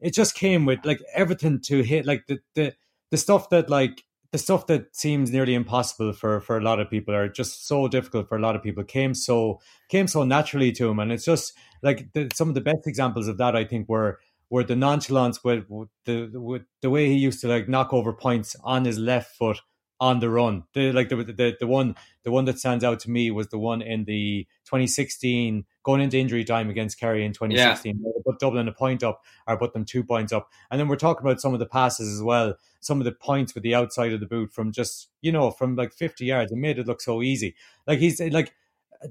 it 0.00 0.14
just 0.14 0.34
came 0.34 0.64
with 0.64 0.80
like 0.84 1.00
everything 1.14 1.60
to 1.60 1.82
hit 1.82 2.06
like 2.06 2.26
the 2.26 2.38
the 2.54 2.74
the 3.10 3.16
stuff 3.16 3.50
that 3.50 3.70
like 3.70 4.04
the 4.30 4.38
stuff 4.38 4.66
that 4.66 4.94
seems 4.94 5.30
nearly 5.30 5.54
impossible 5.54 6.12
for 6.12 6.40
for 6.40 6.58
a 6.58 6.62
lot 6.62 6.80
of 6.80 6.90
people 6.90 7.14
are 7.14 7.28
just 7.28 7.66
so 7.66 7.88
difficult 7.88 8.28
for 8.28 8.36
a 8.36 8.40
lot 8.40 8.54
of 8.54 8.62
people. 8.62 8.84
Came 8.84 9.14
so 9.14 9.60
came 9.88 10.06
so 10.06 10.24
naturally 10.24 10.72
to 10.72 10.88
him 10.88 10.98
and 10.98 11.12
it's 11.12 11.24
just 11.24 11.54
like 11.82 12.12
the, 12.12 12.28
some 12.34 12.48
of 12.48 12.54
the 12.54 12.60
best 12.60 12.86
examples 12.86 13.28
of 13.28 13.38
that 13.38 13.54
i 13.56 13.64
think 13.64 13.88
were 13.88 14.18
were 14.50 14.64
the 14.64 14.76
nonchalance 14.76 15.44
with, 15.44 15.64
with 15.68 15.88
the 16.04 16.30
with 16.34 16.62
the 16.82 16.90
way 16.90 17.06
he 17.06 17.14
used 17.14 17.40
to 17.40 17.48
like 17.48 17.68
knock 17.68 17.92
over 17.92 18.12
points 18.12 18.56
on 18.64 18.84
his 18.84 18.98
left 18.98 19.36
foot 19.36 19.60
on 20.00 20.20
the 20.20 20.30
run. 20.30 20.64
The 20.74 20.92
like 20.92 21.08
the, 21.08 21.16
the 21.16 21.56
the 21.58 21.66
one 21.66 21.96
the 22.22 22.30
one 22.30 22.44
that 22.44 22.58
stands 22.58 22.84
out 22.84 23.00
to 23.00 23.10
me 23.10 23.30
was 23.30 23.48
the 23.48 23.58
one 23.58 23.82
in 23.82 24.04
the 24.04 24.46
2016 24.66 25.64
going 25.82 26.00
into 26.00 26.18
injury 26.18 26.44
time 26.44 26.70
against 26.70 27.00
Kerry 27.00 27.24
in 27.24 27.32
2016. 27.32 28.00
Yeah. 28.04 28.12
Put 28.24 28.38
Dublin 28.38 28.68
a 28.68 28.72
point 28.72 29.02
up 29.02 29.22
or 29.46 29.56
put 29.58 29.72
them 29.72 29.84
two 29.84 30.04
points 30.04 30.32
up. 30.32 30.50
And 30.70 30.78
then 30.78 30.88
we're 30.88 30.96
talking 30.96 31.26
about 31.26 31.40
some 31.40 31.52
of 31.52 31.58
the 31.58 31.66
passes 31.66 32.12
as 32.12 32.22
well. 32.22 32.54
Some 32.80 33.00
of 33.00 33.04
the 33.04 33.12
points 33.12 33.54
with 33.54 33.62
the 33.62 33.74
outside 33.74 34.12
of 34.12 34.20
the 34.20 34.26
boot 34.26 34.52
from 34.52 34.72
just 34.72 35.08
you 35.20 35.32
know 35.32 35.50
from 35.50 35.74
like 35.74 35.92
50 35.92 36.24
yards. 36.24 36.52
It 36.52 36.58
made 36.58 36.78
it 36.78 36.86
look 36.86 37.00
so 37.00 37.22
easy. 37.22 37.54
Like 37.86 37.98
he's 37.98 38.20
like 38.20 38.52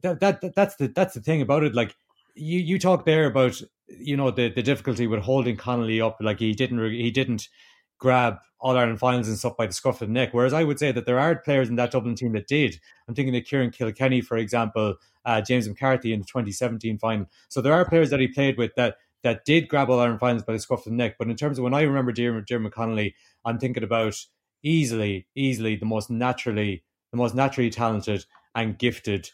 that 0.01 0.19
that 0.19 0.55
that's 0.55 0.75
the 0.75 0.87
that's 0.87 1.13
the 1.13 1.21
thing 1.21 1.41
about 1.41 1.63
it. 1.63 1.75
Like 1.75 1.95
you 2.35 2.59
you 2.59 2.79
talk 2.79 3.05
there 3.05 3.25
about 3.25 3.61
you 3.87 4.15
know 4.15 4.31
the 4.31 4.49
the 4.49 4.63
difficulty 4.63 5.07
with 5.07 5.21
holding 5.21 5.57
Connolly 5.57 5.99
up. 5.99 6.17
Like 6.21 6.39
he 6.39 6.53
didn't 6.53 6.91
he 6.91 7.11
didn't 7.11 7.49
grab 7.97 8.37
All 8.59 8.77
Ireland 8.77 8.99
finals 8.99 9.27
and 9.27 9.37
stuff 9.37 9.57
by 9.57 9.67
the 9.67 9.73
scruff 9.73 10.01
of 10.01 10.07
the 10.07 10.13
neck. 10.13 10.29
Whereas 10.31 10.53
I 10.53 10.63
would 10.63 10.79
say 10.79 10.91
that 10.91 11.05
there 11.05 11.19
are 11.19 11.35
players 11.35 11.69
in 11.69 11.75
that 11.75 11.91
Dublin 11.91 12.15
team 12.15 12.33
that 12.33 12.47
did. 12.47 12.79
I'm 13.07 13.15
thinking 13.15 13.35
of 13.35 13.43
Ciarán 13.43 13.73
Kilkenny, 13.73 14.21
for 14.21 14.37
example, 14.37 14.95
uh, 15.25 15.41
James 15.41 15.67
McCarthy 15.67 16.13
in 16.13 16.19
the 16.19 16.25
2017 16.25 16.97
final. 16.97 17.27
So 17.49 17.61
there 17.61 17.73
are 17.73 17.87
players 17.87 18.09
that 18.09 18.19
he 18.19 18.27
played 18.27 18.57
with 18.57 18.73
that 18.75 18.97
that 19.23 19.45
did 19.45 19.67
grab 19.67 19.89
All 19.89 19.99
Ireland 19.99 20.19
finals 20.19 20.43
by 20.43 20.53
the 20.53 20.59
scruff 20.59 20.85
of 20.85 20.91
the 20.91 20.97
neck. 20.97 21.15
But 21.17 21.29
in 21.29 21.35
terms 21.35 21.57
of 21.57 21.63
when 21.63 21.73
I 21.73 21.81
remember 21.81 22.11
Diarmuid 22.11 22.71
Connolly, 22.71 23.15
I'm 23.45 23.59
thinking 23.59 23.83
about 23.83 24.15
easily, 24.63 25.27
easily 25.35 25.75
the 25.75 25.85
most 25.85 26.09
naturally, 26.09 26.83
the 27.11 27.17
most 27.17 27.35
naturally 27.35 27.69
talented 27.69 28.25
and 28.55 28.77
gifted 28.77 29.31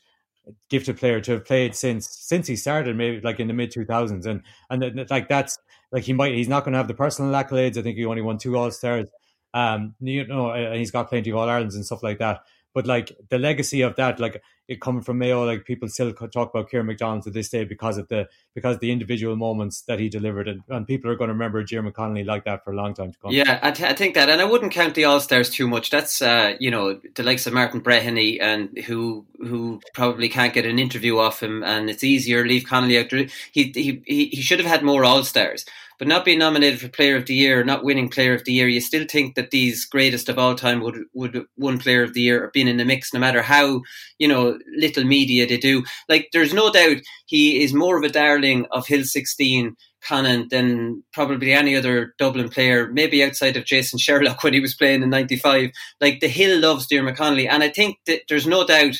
gifted 0.70 0.98
player 0.98 1.22
to 1.22 1.34
have 1.34 1.46
played 1.46 1.76
since 1.76 2.08
since 2.10 2.48
he 2.48 2.56
started 2.56 2.96
maybe 2.96 3.22
like 3.22 3.40
in 3.40 3.48
the 3.48 3.54
mid 3.54 3.72
2000s 3.72 4.26
and 4.26 4.42
and 4.70 5.10
like 5.10 5.30
that's 5.30 5.58
like 5.92 6.04
he 6.04 6.12
might 6.12 6.34
he's 6.34 6.50
not 6.50 6.66
going 6.66 6.74
to 6.74 6.78
have 6.78 6.88
the 6.88 6.94
personal 6.94 7.32
accolades. 7.32 7.78
I 7.78 7.82
think 7.82 7.98
he 7.98 8.06
only 8.06 8.22
won 8.22 8.38
two 8.38 8.58
All 8.58 8.72
Stars. 8.72 9.08
Um, 9.54 9.94
you 10.00 10.26
know, 10.26 10.52
and 10.52 10.76
he's 10.76 10.92
got 10.92 11.10
plenty 11.10 11.30
of 11.30 11.38
All 11.38 11.48
Irelands 11.48 11.76
and 11.76 11.86
stuff 11.86 12.02
like 12.02 12.18
that. 12.18 12.42
But 12.74 12.88
like 12.88 13.12
the 13.30 13.38
legacy 13.38 13.82
of 13.82 13.96
that, 13.98 14.20
like 14.20 14.42
it 14.68 14.80
coming 14.80 15.02
from 15.02 15.18
Mayo, 15.18 15.46
like 15.46 15.66
people 15.66 15.90
still 15.90 16.14
talk 16.14 16.50
about 16.54 16.72
Ciarán 16.72 16.86
McDonald 16.86 17.24
to 17.24 17.32
this 17.32 17.50
day 17.50 17.66
because 17.66 17.98
of 17.98 18.08
the 18.08 18.30
because 18.56 18.76
of 18.76 18.82
the 18.82 18.92
individual 18.92 19.36
moments 19.36 19.82
that 19.84 20.00
he 20.00 20.08
delivered, 20.10 20.48
and, 20.48 20.62
and 20.70 20.88
people 20.88 21.12
are 21.12 21.16
going 21.16 21.28
to 21.28 21.34
remember 21.34 21.64
Diarmuid 21.64 21.96
Connolly 21.96 22.24
like 22.24 22.46
that 22.46 22.64
for 22.64 22.72
a 22.72 22.76
long 22.76 22.94
time 22.94 23.12
to 23.12 23.20
come. 23.20 23.32
Yeah, 23.32 23.60
I, 23.62 23.72
th- 23.72 23.90
I 23.90 23.94
think 23.94 24.16
that, 24.16 24.30
and 24.30 24.42
I 24.42 24.46
wouldn't 24.46 24.72
count 24.72 24.96
the 24.96 25.06
All 25.06 25.20
Stars 25.20 25.50
too 25.50 25.68
much. 25.68 25.90
That's 25.90 26.22
uh, 26.22 26.56
you 26.60 26.72
know 26.72 27.00
the 27.16 27.24
likes 27.24 27.46
of 27.46 27.54
Martin 27.54 27.82
Breheny 27.82 28.42
and 28.42 28.78
who 28.86 29.26
who 29.40 29.82
probably 29.94 30.30
can't 30.30 30.54
get 30.54 30.66
an 30.66 30.80
interview 30.80 31.18
off 31.18 31.44
him, 31.44 31.64
and 31.64 31.90
it's 31.90 32.04
easier 32.04 32.46
leave 32.46 32.66
Connolly 32.66 33.00
out. 33.00 33.12
He 33.12 33.72
he, 33.74 34.02
he 34.06 34.42
should 34.42 34.60
have 34.60 34.68
had 34.68 34.84
more 34.84 35.04
All 35.04 35.24
Stars 35.24 35.66
but 36.00 36.08
not 36.08 36.26
being 36.26 36.40
nominated 36.40 36.80
for 36.80 36.90
Player 36.90 37.16
of 37.16 37.26
the 37.26 37.36
Year, 37.36 37.64
not 37.64 37.84
winning 37.84 38.10
Player 38.10 38.34
of 38.34 38.44
the 38.46 38.54
Year, 38.54 38.68
you 38.68 38.82
still 38.82 39.06
think 39.10 39.36
that 39.36 39.52
these 39.52 39.86
greatest 39.86 40.30
of 40.30 40.38
all 40.38 40.56
time 40.56 40.82
would 40.82 40.98
would 41.14 41.46
win 41.58 41.80
Player 41.80 42.04
of 42.04 42.14
the 42.14 42.22
Year 42.22 42.44
or 42.44 42.52
been 42.52 42.68
in 42.68 42.78
the 42.78 42.86
mix, 42.86 43.14
no 43.14 43.20
matter 43.20 43.42
how 43.42 43.82
you 44.20 44.28
know 44.28 44.58
little 44.78 45.04
media 45.04 45.48
they 45.48 45.58
do. 45.58 45.84
Like, 46.10 46.30
there's 46.34 46.54
no 46.54 46.72
doubt 46.72 46.98
he 47.26 47.64
is 47.64 47.74
more 47.74 47.98
of 47.98 48.04
a 48.04 48.10
darling 48.10 48.66
of 48.72 48.88
Hill 48.88 49.04
16 49.04 49.76
Conan 50.08 50.48
than 50.50 51.04
probably 51.14 51.54
any 51.54 51.76
other 51.76 52.14
Dublin 52.18 52.50
player, 52.50 52.92
maybe 52.92 53.24
outside 53.24 53.56
of 53.56 53.66
Jason 53.66 53.98
Sherlock 53.98 54.44
when 54.44 54.54
he 54.54 54.60
was 54.60 54.76
playing 54.76 55.02
in 55.02 55.10
'95. 55.10 55.72
Like 56.02 56.20
the 56.20 56.28
Hill 56.28 56.60
loves 56.60 56.88
Diarmuid 56.88 57.16
Connolly, 57.16 57.48
and 57.48 57.64
I 57.64 57.70
think 57.70 57.98
that 58.08 58.22
there's 58.28 58.48
no 58.48 58.66
doubt 58.66 58.96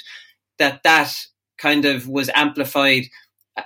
that 0.60 0.82
that 0.84 1.14
kind 1.58 1.86
of 1.86 2.08
was 2.08 2.30
amplified 2.34 3.04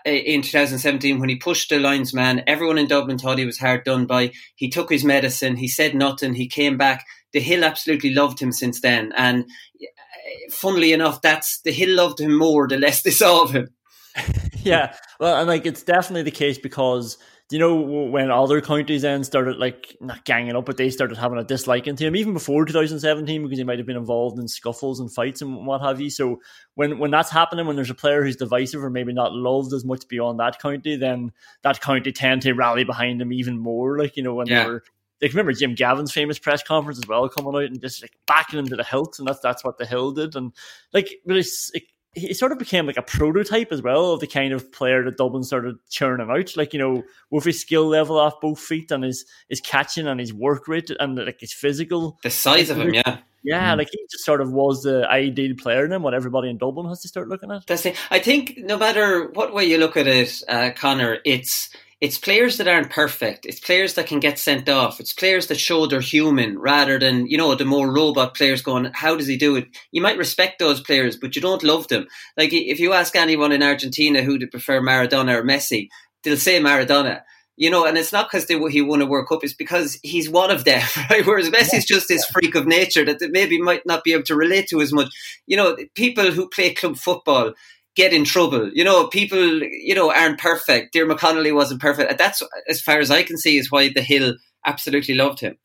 in 0.05 0.41
2017 0.41 1.19
when 1.19 1.29
he 1.29 1.35
pushed 1.35 1.69
the 1.69 1.79
linesman. 1.79 2.43
Everyone 2.47 2.77
in 2.77 2.87
Dublin 2.87 3.17
thought 3.17 3.37
he 3.37 3.45
was 3.45 3.59
hard 3.59 3.83
done 3.83 4.05
by. 4.05 4.31
He 4.55 4.69
took 4.69 4.89
his 4.89 5.03
medicine. 5.03 5.55
He 5.55 5.67
said 5.67 5.95
nothing. 5.95 6.33
He 6.33 6.47
came 6.47 6.77
back. 6.77 7.05
the 7.33 7.39
Hill 7.39 7.63
absolutely 7.63 8.13
loved 8.13 8.39
him 8.39 8.51
since 8.51 8.81
then. 8.81 9.13
And 9.15 9.43
uh, 9.43 10.51
funnily 10.51 10.93
enough, 10.93 11.21
that's 11.21 11.61
the 11.61 11.71
Hill 11.71 11.95
loved 11.95 12.19
him 12.19 12.37
more 12.37 12.67
the 12.67 12.77
less 12.77 13.01
they 13.01 13.11
saw 13.11 13.43
of 13.43 13.51
him. 13.51 13.69
yeah, 14.63 14.95
well, 15.19 15.37
and 15.37 15.47
like 15.47 15.65
it's 15.65 15.83
definitely 15.83 16.23
the 16.23 16.31
case 16.31 16.57
because 16.57 17.17
you 17.49 17.59
know 17.59 17.75
when 17.75 18.29
other 18.29 18.59
counties 18.59 19.03
then 19.03 19.23
started 19.23 19.57
like 19.57 19.95
not 20.01 20.25
ganging 20.25 20.55
up, 20.55 20.65
but 20.65 20.75
they 20.75 20.89
started 20.89 21.17
having 21.17 21.37
a 21.39 21.43
disliking 21.43 21.95
to 21.95 22.05
him 22.05 22.15
even 22.15 22.33
before 22.33 22.65
2017 22.65 23.43
because 23.43 23.57
he 23.57 23.63
might 23.63 23.77
have 23.77 23.87
been 23.87 23.95
involved 23.95 24.37
in 24.37 24.49
scuffles 24.49 24.99
and 24.99 25.13
fights 25.13 25.41
and 25.41 25.65
what 25.65 25.81
have 25.81 26.01
you. 26.01 26.09
So 26.09 26.41
when 26.75 26.99
when 26.99 27.11
that's 27.11 27.31
happening, 27.31 27.65
when 27.65 27.77
there's 27.77 27.89
a 27.89 27.95
player 27.95 28.23
who's 28.23 28.35
divisive 28.35 28.83
or 28.83 28.89
maybe 28.89 29.13
not 29.13 29.33
loved 29.33 29.71
as 29.73 29.85
much 29.85 30.07
beyond 30.09 30.39
that 30.39 30.59
county, 30.59 30.97
then 30.97 31.31
that 31.61 31.79
county 31.79 32.11
tend 32.11 32.41
to 32.41 32.53
rally 32.53 32.83
behind 32.83 33.21
him 33.21 33.31
even 33.31 33.57
more. 33.57 33.97
Like 33.97 34.17
you 34.17 34.23
know 34.23 34.33
when 34.33 34.47
yeah. 34.47 34.63
they 34.63 34.69
were 34.69 34.83
like 35.21 35.31
remember 35.31 35.53
Jim 35.53 35.73
Gavin's 35.73 36.11
famous 36.11 36.39
press 36.39 36.61
conference 36.63 36.99
as 36.99 37.07
well 37.07 37.27
coming 37.29 37.55
out 37.55 37.71
and 37.71 37.81
just 37.81 38.01
like 38.01 38.15
backing 38.25 38.59
him 38.59 38.67
to 38.67 38.75
the 38.75 38.83
hilt, 38.83 39.19
and 39.19 39.27
that's 39.27 39.39
that's 39.39 39.63
what 39.63 39.77
the 39.77 39.85
Hill 39.85 40.11
did, 40.11 40.35
and 40.35 40.51
like 40.93 41.09
but 41.25 41.37
it's 41.37 41.71
it, 41.73 41.83
he 42.17 42.33
sort 42.33 42.51
of 42.51 42.59
became 42.59 42.85
like 42.85 42.97
a 42.97 43.01
prototype 43.01 43.71
as 43.71 43.81
well 43.81 44.13
of 44.13 44.19
the 44.19 44.27
kind 44.27 44.53
of 44.53 44.71
player 44.71 45.03
that 45.03 45.17
Dublin 45.17 45.43
started 45.43 45.77
churning 45.89 46.29
out. 46.29 46.55
Like 46.57 46.73
you 46.73 46.79
know, 46.79 47.03
with 47.29 47.43
his 47.43 47.59
skill 47.59 47.87
level 47.87 48.17
off 48.17 48.41
both 48.41 48.59
feet 48.59 48.91
and 48.91 49.03
his 49.03 49.25
his 49.49 49.61
catching 49.61 50.07
and 50.07 50.19
his 50.19 50.33
work 50.33 50.67
rate 50.67 50.91
and 50.99 51.17
like 51.17 51.39
his 51.39 51.53
physical, 51.53 52.19
the 52.23 52.29
size 52.29 52.69
of 52.69 52.79
him, 52.79 52.93
yeah. 52.93 53.19
Yeah, 53.43 53.73
mm. 53.73 53.77
like 53.77 53.89
he 53.91 53.99
just 54.11 54.25
sort 54.25 54.41
of 54.41 54.51
was 54.51 54.83
the 54.83 55.07
ideal 55.09 55.55
player 55.55 55.87
then, 55.87 56.01
what 56.01 56.13
everybody 56.13 56.49
in 56.49 56.57
Dublin 56.57 56.89
has 56.89 57.01
to 57.03 57.07
start 57.07 57.29
looking 57.29 57.51
at. 57.51 57.65
That's 57.65 57.85
it. 57.85 57.95
I 58.11 58.19
think 58.19 58.57
no 58.57 58.77
matter 58.77 59.29
what 59.29 59.53
way 59.53 59.65
you 59.65 59.77
look 59.77 59.95
at 59.95 60.07
it, 60.07 60.41
uh, 60.49 60.71
Conor, 60.75 61.19
it's 61.23 61.69
it's 61.99 62.19
players 62.19 62.57
that 62.57 62.67
aren't 62.67 62.91
perfect. 62.91 63.45
It's 63.45 63.59
players 63.59 63.95
that 63.95 64.05
can 64.05 64.19
get 64.19 64.37
sent 64.37 64.69
off. 64.69 64.99
It's 64.99 65.13
players 65.13 65.47
that 65.47 65.59
show 65.59 65.87
they're 65.87 65.99
human 65.99 66.59
rather 66.59 66.99
than, 66.99 67.25
you 67.25 67.37
know, 67.37 67.55
the 67.55 67.65
more 67.65 67.91
robot 67.91 68.35
players 68.35 68.61
going, 68.61 68.91
how 68.93 69.15
does 69.15 69.25
he 69.25 69.35
do 69.35 69.55
it? 69.55 69.67
You 69.91 70.01
might 70.01 70.17
respect 70.17 70.59
those 70.59 70.79
players, 70.79 71.17
but 71.17 71.35
you 71.35 71.41
don't 71.41 71.63
love 71.63 71.87
them. 71.87 72.05
Like 72.37 72.53
if 72.53 72.79
you 72.79 72.93
ask 72.93 73.15
anyone 73.15 73.51
in 73.51 73.63
Argentina 73.63 74.21
who 74.21 74.37
they 74.37 74.45
prefer 74.45 74.79
Maradona 74.79 75.39
or 75.39 75.43
Messi, 75.43 75.89
they'll 76.23 76.37
say 76.37 76.59
Maradona. 76.59 77.21
You 77.59 77.71
know, 77.71 77.87
and 77.87 77.97
it's 77.97 78.13
not 78.13 78.29
because 78.29 78.47
he 78.47 78.81
won 78.83 79.01
a 79.01 79.07
World 79.07 79.27
Cup; 79.27 79.43
it's 79.43 79.51
because 79.51 79.97
he's 80.03 80.29
one 80.29 80.51
of 80.51 80.63
them, 80.63 80.87
right? 81.09 81.25
Whereas 81.25 81.49
Messi's 81.49 81.85
just 81.87 82.07
this 82.07 82.23
freak 82.23 82.53
of 82.53 82.67
nature 82.67 83.03
that 83.03 83.17
they 83.17 83.29
maybe 83.29 83.59
might 83.59 83.83
not 83.83 84.03
be 84.03 84.13
able 84.13 84.25
to 84.25 84.35
relate 84.35 84.67
to 84.67 84.79
as 84.79 84.93
much. 84.93 85.09
You 85.47 85.57
know, 85.57 85.75
people 85.95 86.29
who 86.29 86.49
play 86.49 86.75
club 86.75 86.97
football, 86.97 87.53
get 87.97 88.13
in 88.13 88.23
trouble. 88.23 88.71
You 88.73 88.85
know, 88.85 89.07
people, 89.07 89.61
you 89.63 89.95
know, 89.95 90.13
aren't 90.13 90.39
perfect. 90.39 90.93
Diarmuid 90.93 91.17
Connolly 91.17 91.51
wasn't 91.51 91.81
perfect. 91.81 92.17
That's, 92.17 92.41
as 92.69 92.79
far 92.79 92.99
as 92.99 93.11
I 93.11 93.23
can 93.23 93.37
see, 93.37 93.57
is 93.57 93.71
why 93.71 93.89
the 93.89 94.01
Hill 94.01 94.35
absolutely 94.65 95.15
loved 95.15 95.41
him. 95.41 95.57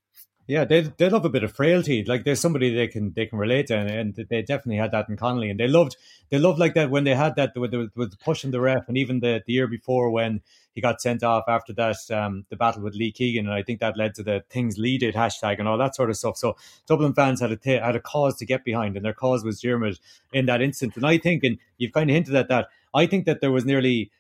Yeah, 0.48 0.64
they 0.64 0.80
they 0.80 1.08
love 1.08 1.24
a 1.24 1.30
bit 1.30 1.44
of 1.44 1.52
frailty. 1.52 2.04
Like 2.04 2.24
there's 2.24 2.40
somebody 2.40 2.74
they 2.74 2.88
can 2.88 3.12
they 3.14 3.26
can 3.26 3.38
relate 3.38 3.68
to, 3.68 3.76
and, 3.76 3.88
and 3.88 4.26
they 4.28 4.42
definitely 4.42 4.78
had 4.78 4.90
that 4.90 5.08
in 5.08 5.16
Connolly, 5.16 5.50
and 5.50 5.60
they 5.60 5.68
loved 5.68 5.96
they 6.30 6.38
loved 6.38 6.58
like 6.58 6.74
that 6.74 6.90
when 6.90 7.04
they 7.04 7.14
had 7.14 7.36
that 7.36 7.52
with 7.54 7.70
the, 7.70 7.90
with 7.94 8.18
pushing 8.18 8.50
the 8.50 8.60
ref, 8.60 8.88
and 8.88 8.98
even 8.98 9.20
the, 9.20 9.42
the 9.46 9.52
year 9.52 9.68
before 9.68 10.10
when 10.10 10.40
he 10.75 10.81
got 10.81 11.00
sent 11.00 11.23
off 11.23 11.45
after 11.49 11.73
that 11.75 11.97
um, 12.11 12.47
the 12.49 12.57
battle 12.57 12.83
with 12.83 12.95
Lee 12.95 13.12
Keegan, 13.12 13.47
and 13.47 13.55
I 13.55 13.62
think 13.62 13.81
that 13.81 13.97
led 13.97 14.14
to 14.17 14.23
the 14.23 14.43
things 14.49 14.79
Lee 14.79 14.99
did 14.99 15.14
hashtag 15.14 15.59
and 15.59 15.69
all 15.69 15.79
that 15.79 15.95
sort 15.95 16.11
of 16.11 16.17
stuff. 16.17 16.37
So 16.37 16.57
Dublin 16.87 17.14
fans 17.14 17.41
had 17.41 17.52
a 17.52 17.59
had 17.81 17.97
a 17.97 18.00
cause 18.00 18.37
to 18.37 18.47
get 18.47 18.64
behind, 18.64 18.97
and 18.97 19.05
their 19.05 19.12
cause 19.12 19.45
was 19.45 19.61
Diarmuid 19.61 19.99
in 20.33 20.47
that 20.47 20.62
instance. 20.62 20.97
And 20.97 21.07
I 21.07 21.19
think, 21.19 21.45
and 21.45 21.59
you've 21.79 21.93
kind 21.93 22.11
of 22.11 22.14
hinted 22.14 22.35
at 22.35 22.49
that, 22.49 22.69
I 22.95 23.07
think 23.07 23.26
that 23.26 23.41
there 23.41 23.52
was 23.52 23.64
nearly 23.64 24.11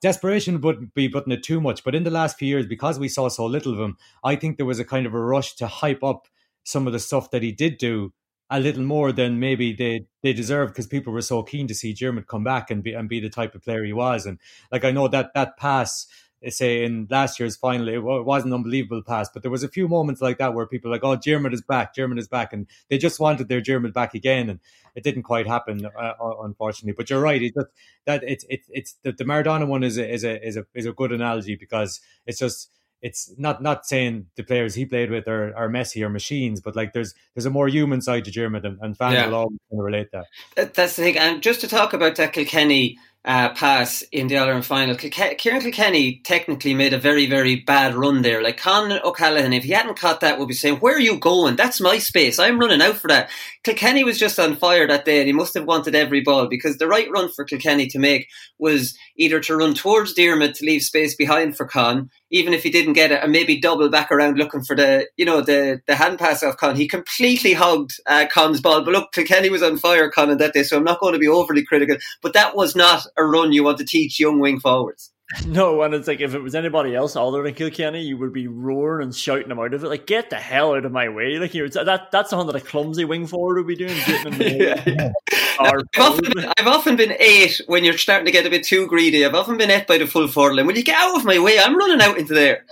desperation 0.00 0.60
wouldn't 0.60 0.94
be 0.94 1.08
putting 1.08 1.32
it 1.32 1.42
too 1.42 1.60
much. 1.60 1.84
But 1.84 1.94
in 1.94 2.04
the 2.04 2.10
last 2.10 2.38
few 2.38 2.48
years, 2.48 2.66
because 2.66 2.98
we 2.98 3.08
saw 3.08 3.28
so 3.28 3.46
little 3.46 3.72
of 3.72 3.80
him, 3.80 3.96
I 4.24 4.36
think 4.36 4.56
there 4.56 4.66
was 4.66 4.78
a 4.78 4.84
kind 4.84 5.06
of 5.06 5.14
a 5.14 5.20
rush 5.20 5.54
to 5.56 5.66
hype 5.66 6.02
up 6.02 6.28
some 6.64 6.86
of 6.86 6.92
the 6.92 6.98
stuff 6.98 7.30
that 7.30 7.42
he 7.42 7.52
did 7.52 7.78
do 7.78 8.12
a 8.52 8.60
little 8.60 8.82
more 8.82 9.12
than 9.12 9.40
maybe 9.40 9.72
they 9.72 10.06
they 10.22 10.32
deserved 10.32 10.72
because 10.72 10.86
people 10.86 11.12
were 11.12 11.22
so 11.22 11.42
keen 11.42 11.66
to 11.66 11.74
see 11.74 11.92
Diarmuid 11.92 12.26
come 12.26 12.44
back 12.44 12.70
and 12.70 12.82
be 12.82 12.92
and 12.92 13.08
be 13.08 13.18
the 13.18 13.30
type 13.30 13.54
of 13.54 13.62
player 13.62 13.82
he 13.84 13.92
was. 13.92 14.26
And 14.26 14.38
like 14.70 14.84
I 14.84 14.90
know 14.90 15.08
that 15.08 15.32
that 15.34 15.56
pass 15.56 16.06
say 16.48 16.84
in 16.84 17.06
last 17.08 17.38
year's 17.38 17.56
final, 17.56 17.88
it 17.88 17.98
was 17.98 18.44
an 18.44 18.52
unbelievable 18.52 19.02
pass, 19.02 19.28
but 19.32 19.42
there 19.42 19.50
was 19.50 19.62
a 19.62 19.68
few 19.68 19.86
moments 19.86 20.20
like 20.20 20.38
that 20.38 20.54
where 20.54 20.66
people 20.66 20.90
like, 20.90 21.04
"Oh, 21.04 21.16
Diarmuid 21.16 21.54
is 21.54 21.62
back, 21.62 21.94
Diarmuid 21.94 22.18
is 22.18 22.28
back," 22.28 22.52
and 22.52 22.66
they 22.90 22.98
just 22.98 23.20
wanted 23.20 23.48
their 23.48 23.60
Diarmuid 23.60 23.94
back 23.94 24.14
again, 24.14 24.50
and 24.50 24.60
it 24.94 25.04
didn't 25.04 25.22
quite 25.22 25.46
happen, 25.46 25.86
uh, 25.86 26.12
unfortunately. 26.42 26.94
But 26.96 27.10
you're 27.10 27.20
right; 27.20 27.40
it's 27.40 27.54
just 27.54 27.68
that 28.06 28.22
it's 28.24 28.44
it's 28.48 28.68
it's 28.70 28.96
the, 29.02 29.12
the 29.12 29.24
Maradona 29.24 29.66
one 29.66 29.84
is 29.84 29.98
a, 29.98 30.12
is 30.12 30.24
a 30.24 30.44
is 30.44 30.56
a 30.56 30.66
is 30.74 30.86
a 30.86 30.92
good 30.92 31.12
analogy 31.12 31.54
because 31.56 32.00
it's 32.26 32.40
just 32.40 32.70
it's 33.02 33.34
not 33.36 33.60
not 33.60 33.84
saying 33.84 34.26
the 34.36 34.44
players 34.44 34.74
he 34.74 34.86
played 34.86 35.10
with 35.10 35.26
are, 35.26 35.54
are 35.56 35.68
Messi 35.68 36.02
or 36.02 36.08
machines, 36.08 36.60
but 36.60 36.76
like 36.76 36.92
there's 36.92 37.14
there's 37.34 37.46
a 37.46 37.50
more 37.50 37.68
human 37.68 38.00
side 38.00 38.24
to 38.24 38.30
Diarmuid, 38.30 38.64
and, 38.64 38.78
and 38.80 38.96
fans 38.96 39.14
yeah. 39.14 39.26
will 39.26 39.34
always 39.34 39.58
relate 39.70 40.12
that. 40.12 40.26
That's 40.54 40.96
the 40.96 41.02
thing. 41.02 41.18
And 41.18 41.42
just 41.42 41.60
to 41.62 41.68
talk 41.68 41.92
about 41.92 42.16
that 42.16 42.32
Kilkenny 42.32 42.98
uh, 43.24 43.50
pass 43.50 44.02
in 44.10 44.26
the 44.26 44.36
All 44.36 44.46
Ireland 44.46 44.66
final. 44.66 44.96
Ciarán 44.96 45.62
Kilkenny 45.62 46.20
technically 46.24 46.74
made 46.74 46.92
a 46.92 46.98
very, 46.98 47.26
very 47.26 47.56
bad 47.56 47.94
run 47.94 48.22
there. 48.22 48.42
Like 48.42 48.56
Con 48.56 48.92
O'Callaghan, 49.04 49.52
if 49.52 49.64
he 49.64 49.70
hadn't 49.70 49.98
caught 49.98 50.20
that, 50.20 50.38
would 50.38 50.48
be 50.48 50.54
saying, 50.54 50.76
Where 50.76 50.96
are 50.96 51.00
you 51.00 51.18
going? 51.18 51.56
That's 51.56 51.80
my 51.80 51.98
space. 51.98 52.38
I'm 52.38 52.58
running 52.58 52.82
out 52.82 52.96
for 52.96 53.08
that. 53.08 53.30
Kilkenny 53.62 54.02
was 54.02 54.18
just 54.18 54.40
on 54.40 54.56
fire 54.56 54.88
that 54.88 55.04
day 55.04 55.20
and 55.20 55.28
he 55.28 55.32
must 55.32 55.54
have 55.54 55.66
wanted 55.66 55.94
every 55.94 56.20
ball 56.20 56.48
because 56.48 56.78
the 56.78 56.88
right 56.88 57.08
run 57.12 57.30
for 57.30 57.44
Kilkenny 57.44 57.86
to 57.88 57.98
make 58.00 58.28
was 58.58 58.96
either 59.16 59.38
to 59.40 59.56
run 59.56 59.74
towards 59.74 60.14
Diarmuid 60.14 60.56
to 60.56 60.64
leave 60.64 60.82
space 60.82 61.14
behind 61.14 61.56
for 61.56 61.66
Con, 61.66 62.10
even 62.30 62.54
if 62.54 62.64
he 62.64 62.70
didn't 62.70 62.94
get 62.94 63.12
it, 63.12 63.20
and 63.22 63.30
maybe 63.30 63.60
double 63.60 63.88
back 63.88 64.10
around 64.10 64.36
looking 64.36 64.64
for 64.64 64.74
the, 64.74 65.06
you 65.16 65.24
know, 65.24 65.42
the, 65.42 65.80
the 65.86 65.94
hand 65.94 66.18
pass 66.18 66.42
off 66.42 66.56
Con. 66.56 66.74
He 66.74 66.88
completely 66.88 67.52
hogged 67.52 67.92
uh, 68.06 68.26
Con's 68.32 68.60
ball. 68.60 68.84
But 68.84 68.92
look, 68.92 69.12
Kilkenny 69.12 69.50
was 69.50 69.62
on 69.62 69.78
fire, 69.78 70.10
Con, 70.10 70.30
on 70.30 70.38
that 70.38 70.54
day, 70.54 70.62
so 70.64 70.76
I'm 70.76 70.84
not 70.84 71.00
going 71.00 71.12
to 71.12 71.18
be 71.18 71.28
overly 71.28 71.64
critical. 71.64 71.96
But 72.20 72.32
that 72.32 72.56
was 72.56 72.74
not 72.74 73.06
a 73.16 73.24
run 73.24 73.52
you 73.52 73.64
want 73.64 73.78
to 73.78 73.84
teach 73.84 74.20
young 74.20 74.38
wing 74.38 74.60
forwards. 74.60 75.12
No, 75.46 75.80
and 75.82 75.94
it's 75.94 76.08
like 76.08 76.20
if 76.20 76.34
it 76.34 76.42
was 76.42 76.54
anybody 76.54 76.94
else 76.94 77.16
other 77.16 77.42
than 77.42 77.54
Kilkenny, 77.54 78.02
you 78.02 78.18
would 78.18 78.34
be 78.34 78.48
roaring 78.48 79.04
and 79.06 79.14
shouting 79.14 79.48
them 79.48 79.58
out 79.58 79.72
of 79.72 79.82
it. 79.82 79.88
Like, 79.88 80.06
get 80.06 80.28
the 80.28 80.36
hell 80.36 80.74
out 80.74 80.84
of 80.84 80.92
my 80.92 81.08
way! 81.08 81.38
Like, 81.38 81.54
you 81.54 81.66
know, 81.66 81.84
that 81.84 82.10
that's 82.10 82.30
the 82.30 82.36
one 82.36 82.46
that 82.48 82.56
a 82.56 82.60
clumsy 82.60 83.06
wing 83.06 83.26
forward 83.26 83.56
would 83.56 83.66
be 83.66 83.76
doing. 83.76 83.96
yeah, 84.38 84.82
yeah. 84.86 85.12
I've, 85.58 85.84
often, 85.98 86.32
I've 86.58 86.66
often 86.66 86.96
been 86.96 87.14
eight 87.18 87.62
when 87.66 87.82
you're 87.82 87.96
starting 87.96 88.26
to 88.26 88.32
get 88.32 88.46
a 88.46 88.50
bit 88.50 88.64
too 88.64 88.86
greedy. 88.88 89.24
I've 89.24 89.34
often 89.34 89.56
been 89.56 89.70
eight 89.70 89.86
by 89.86 89.96
the 89.96 90.06
full 90.06 90.28
forward 90.28 90.56
line. 90.56 90.66
Will 90.66 90.76
you 90.76 90.84
get 90.84 91.00
out 91.00 91.16
of 91.16 91.24
my 91.24 91.38
way? 91.38 91.58
I'm 91.58 91.76
running 91.76 92.02
out 92.02 92.18
into 92.18 92.34
there 92.34 92.66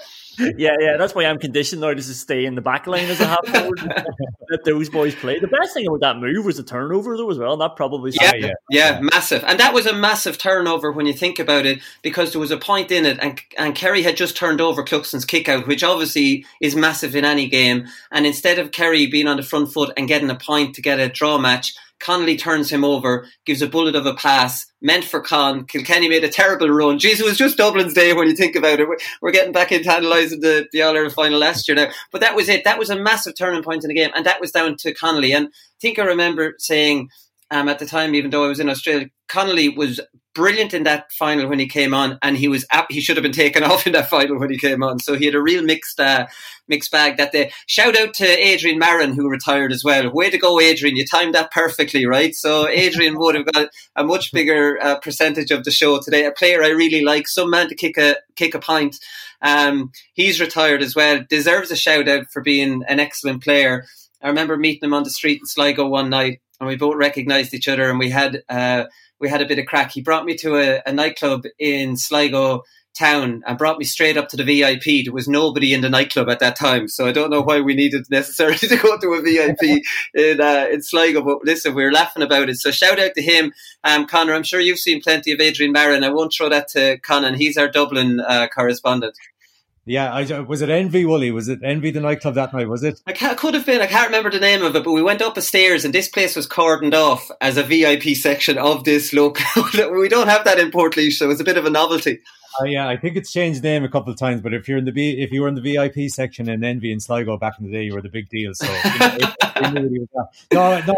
yeah, 0.57 0.77
yeah, 0.81 0.97
that's 0.99 1.15
why 1.15 1.25
I'm 1.25 1.39
conditioned 1.39 1.81
now 1.81 1.95
to 1.95 2.03
stay 2.03 2.45
in 2.45 2.55
the 2.55 2.61
back 2.61 2.87
line 2.87 3.07
as 3.07 3.21
a 3.21 3.27
half 3.27 3.47
forward. 3.47 3.81
let 4.51 4.65
those 4.65 4.89
boys 4.89 5.15
play. 5.15 5.39
The 5.39 5.47
best 5.47 5.75
thing 5.75 5.87
about 5.87 6.01
that 6.01 6.17
move 6.19 6.45
was 6.45 6.57
the 6.57 6.63
turnover, 6.63 7.17
though, 7.17 7.31
as 7.31 7.39
well. 7.39 7.53
And 7.53 7.61
that 7.61 7.77
probably 7.77 8.13
yeah, 8.21 8.33
yeah, 8.35 8.53
yeah, 8.71 9.01
massive. 9.01 9.45
And 9.45 9.61
that 9.61 9.73
was 9.73 9.87
a 9.87 9.93
massive 9.93 10.39
turnover 10.39 10.91
when 10.93 11.07
you 11.07 11.13
think 11.13 11.39
about 11.39 11.67
it, 11.67 11.81
because 12.03 12.33
there 12.33 12.41
was 12.41 12.51
a 12.51 12.57
point 12.57 12.91
in 12.91 13.07
it, 13.07 13.19
and 13.21 13.41
and 13.57 13.75
Kerry 13.75 14.03
had 14.03 14.17
just 14.17 14.37
turned 14.37 14.61
over 14.61 14.85
Cluxton's 14.85 15.25
kick 15.25 15.49
out, 15.49 15.69
which 15.69 15.85
obviously 15.85 16.45
is 16.61 16.75
massive 16.75 17.15
in 17.15 17.25
any 17.25 17.49
game. 17.49 17.87
And 18.11 18.27
instead 18.27 18.59
of 18.59 18.73
Kerry 18.73 19.07
being 19.07 19.29
on 19.29 19.37
the 19.37 19.43
front 19.43 19.73
foot 19.73 19.93
and 19.97 20.09
getting 20.09 20.31
a 20.31 20.37
point 20.37 20.75
to 20.75 20.83
get 20.83 20.99
a 20.99 21.09
draw 21.09 21.39
match, 21.39 21.75
Connolly 22.01 22.37
turns 22.37 22.71
him 22.71 22.85
over, 22.85 23.27
gives 23.45 23.63
a 23.63 23.67
bullet 23.67 23.95
of 23.95 24.07
a 24.07 24.15
pass, 24.15 24.67
meant 24.81 25.05
for 25.05 25.21
Con. 25.21 25.67
Kilkenny 25.67 26.09
made 26.09 26.25
a 26.25 26.29
terrible 26.29 26.69
run. 26.69 26.99
Jeez, 26.99 27.21
it 27.21 27.25
was 27.25 27.37
just 27.37 27.59
Dublin's 27.59 27.95
day 27.95 28.13
when 28.13 28.27
you 28.27 28.35
think 28.35 28.57
about 28.57 28.81
it. 28.81 28.89
We're, 28.89 28.99
we're 29.21 29.33
getting 29.33 29.53
back 29.53 29.71
into 29.71 29.95
analysing 29.95 30.41
the, 30.41 30.67
the 30.73 30.83
All 30.83 30.95
Ireland 30.95 31.15
final 31.15 31.39
last 31.39 31.69
year 31.69 31.77
now. 31.77 31.89
But 32.11 32.23
that 32.23 32.35
was 32.35 32.49
it. 32.49 32.65
That 32.65 32.79
was 32.79 32.91
a 32.91 32.97
massive 32.97 33.37
turning 33.37 33.63
point 33.63 33.85
in 33.85 33.89
the 33.89 33.95
game. 33.95 34.11
And 34.15 34.27
that 34.27 34.41
was 34.41 34.51
down 34.51 34.77
to 34.79 34.95
Connolly. 34.95 35.33
And 35.33 35.49
I 35.49 35.51
think 35.81 35.99
I 35.99 36.05
remember 36.05 36.55
saying 36.59 37.11
um, 37.51 37.69
at 37.69 37.79
the 37.79 37.87
time, 37.87 38.15
even 38.15 38.31
though 38.31 38.45
I 38.45 38.49
was 38.49 38.61
in 38.61 38.69
Australia, 38.69 39.09
Connolly 39.29 39.69
was 39.69 40.01
brilliant 40.35 40.73
in 40.73 40.85
that 40.85 41.11
final 41.13 41.49
when 41.49 41.59
he 41.59 41.67
came 41.67 41.93
on, 41.93 42.19
and 42.23 42.37
he 42.37 42.47
was 42.47 42.65
he 42.89 43.01
should 43.01 43.17
have 43.17 43.23
been 43.23 43.33
taken 43.33 43.63
off 43.71 43.87
in 43.87 43.93
that 43.93 44.09
final 44.09 44.39
when 44.39 44.51
he 44.51 44.59
came 44.59 44.83
on. 44.83 45.01
So 45.01 45.17
he 45.17 45.27
had 45.27 45.35
a 45.35 45.43
real 45.43 45.63
mixed 45.63 45.99
uh, 45.99 46.27
mixed 46.69 46.93
bag 46.93 47.17
that 47.17 47.33
day. 47.33 47.51
Shout 47.67 47.99
out 47.99 48.15
to 48.15 48.27
Adrian 48.27 48.81
Marren 48.81 49.15
who 49.15 49.29
retired 49.29 49.73
as 49.73 49.83
well. 49.85 50.13
Way 50.13 50.31
to 50.31 50.39
go, 50.39 50.61
Adrian! 50.61 50.97
You 50.97 51.05
timed 51.05 51.35
that 51.35 51.51
perfectly, 51.51 52.07
right? 52.07 52.35
So 52.35 52.69
Adrian 52.69 53.19
would 53.19 53.35
have 53.35 53.47
got 53.47 53.69
a 53.97 54.05
much 54.05 54.33
bigger 54.33 54.79
uh, 54.81 54.99
percentage 55.01 55.51
of 55.51 55.65
the 55.65 55.71
show 55.73 56.01
today. 56.01 56.25
A 56.25 56.33
player 56.33 56.63
I 56.63 56.69
really 56.69 57.03
like, 57.03 57.27
some 57.27 57.51
man 57.51 57.69
to 57.69 57.75
kick 57.75 57.99
a 57.99 58.17
kick 58.37 58.55
a 58.55 58.61
pint. 58.61 58.97
Um, 59.43 59.91
he's 60.13 60.41
retired 60.41 60.83
as 60.83 60.95
well. 60.95 61.25
Deserves 61.29 61.71
a 61.71 61.77
shout 61.77 62.09
out 62.09 62.27
for 62.33 62.43
being 62.43 62.85
an 62.89 63.01
excellent 63.01 63.43
player. 63.43 63.87
I 64.23 64.29
remember 64.29 64.57
meeting 64.57 64.87
him 64.87 64.95
on 64.95 65.03
the 65.03 65.11
street 65.11 65.41
in 65.41 65.47
Sligo 65.47 65.89
one 65.89 66.11
night 66.11 66.41
and 66.61 66.69
we 66.69 66.77
both 66.77 66.97
recognised 66.97 67.55
each 67.55 67.69
other, 67.69 67.89
and 67.89 67.99
we 67.99 68.11
had 68.11 68.43
uh, 68.49 68.85
we 69.19 69.29
had 69.29 69.43
a 69.43 69.47
bit 69.47 69.59
of 69.59 69.67
crack. 69.67 69.93
He 69.93 70.03
brought 70.03 70.25
me 70.25 70.37
to 70.37 70.57
a, 70.57 70.83
a, 70.87 70.93
nightclub 70.93 71.45
in 71.59 71.97
Sligo 71.97 72.63
town 72.99 73.43
and 73.47 73.57
brought 73.59 73.79
me 73.79 73.85
straight 73.85 74.17
up 74.17 74.29
to 74.29 74.37
the 74.37 74.45
VIP. 74.45 75.05
There 75.05 75.13
was 75.13 75.29
nobody 75.29 75.73
in 75.73 75.81
the 75.81 75.89
nightclub 75.89 76.29
at 76.29 76.41
that 76.41 76.57
time, 76.57 76.89
so 76.89 77.07
I 77.07 77.13
don't 77.13 77.31
know 77.31 77.41
why 77.41 77.61
we 77.61 77.75
needed 77.75 78.05
necessarily 78.11 78.57
to 78.59 78.77
go 78.77 78.99
to 78.99 79.15
a 79.15 79.23
VIP 79.23 79.83
in 80.15 80.41
uh, 80.41 80.67
in 80.71 80.83
Sligo. 80.83 81.23
But 81.23 81.45
listen, 81.45 81.75
we 81.75 81.85
were 81.85 81.93
laughing 81.93 82.23
about 82.23 82.49
it. 82.49 82.57
So 82.57 82.71
shout 82.71 82.99
out 82.99 83.15
to 83.15 83.23
him, 83.23 83.53
um, 83.85 84.07
Conor. 84.07 84.35
I'm 84.35 84.43
sure 84.43 84.61
you've 84.61 84.79
seen 84.79 85.01
plenty 85.01 85.33
of 85.33 85.41
Adrian 85.41 85.73
Marren. 85.73 86.05
I 86.05 86.11
won't 86.11 86.33
throw 86.33 86.49
that 86.49 86.69
to 86.69 86.99
Conan. 86.99 87.35
He's 87.35 87.57
our 87.57 87.69
Dublin 87.69 88.21
uh, 88.21 88.49
correspondent. 88.49 89.17
Yeah, 89.91 90.13
I, 90.13 90.41
was 90.43 90.63
it 90.63 90.71
Envy 90.71 91.05
Wooly? 91.05 91.33
Was 91.33 91.49
it 91.49 91.59
Envy 91.65 91.91
the 91.91 91.99
nightclub 91.99 92.35
that 92.35 92.53
night? 92.53 92.69
Was 92.69 92.85
it? 92.85 93.03
I 93.09 93.13
could 93.13 93.55
have 93.55 93.67
been. 93.67 93.81
I 93.81 93.89
can't 93.89 94.07
remember 94.07 94.31
the 94.31 94.39
name 94.39 94.63
of 94.63 94.77
it, 94.77 94.85
but 94.85 94.93
we 94.93 95.03
went 95.03 95.21
up 95.21 95.35
the 95.35 95.43
stairs, 95.43 95.85
and 95.85 95.93
this 95.93 96.07
place 96.07 96.37
was 96.37 96.47
cordoned 96.47 96.95
off 96.95 97.29
as 97.41 97.57
a 97.57 97.65
VIP 97.65 98.15
section 98.15 98.57
of 98.57 98.85
this 98.85 99.13
local. 99.13 99.45
we 99.91 100.09
don't 100.09 100.29
have 100.29 100.45
that 100.45 100.61
in 100.61 100.71
Portlaoise, 100.71 101.15
so 101.15 101.29
it's 101.29 101.41
a 101.41 101.45
bit 101.45 101.57
of 101.57 101.65
a 101.65 101.71
novelty. 101.71 102.21
Uh, 102.61 102.67
yeah, 102.67 102.89
I 102.89 102.97
think 102.97 103.17
it's 103.17 103.33
changed 103.33 103.65
name 103.65 103.83
a 103.83 103.89
couple 103.89 104.13
of 104.13 104.19
times, 104.19 104.41
but 104.41 104.55
if 104.55 104.69
you're 104.69 104.79
in 104.79 104.85
the 104.85 104.93
B, 104.93 105.21
if 105.21 105.33
you 105.33 105.43
were 105.43 105.49
in 105.49 105.57
the 105.57 105.61
VIP 105.61 106.09
section 106.09 106.49
in 106.49 106.63
Envy 106.63 106.93
and 106.93 107.03
Sligo 107.03 107.37
back 107.37 107.55
in 107.59 107.67
the 107.67 107.73
day, 107.73 107.83
you 107.83 107.93
were 107.93 108.03
the 108.03 108.09
big 108.09 108.29
deal. 108.29 108.55
So 108.55 108.67
you 108.67 108.99
know, 109.01 109.17
it, 109.21 109.35
it 109.57 110.09
no, 110.53 110.81
no, 110.87 110.97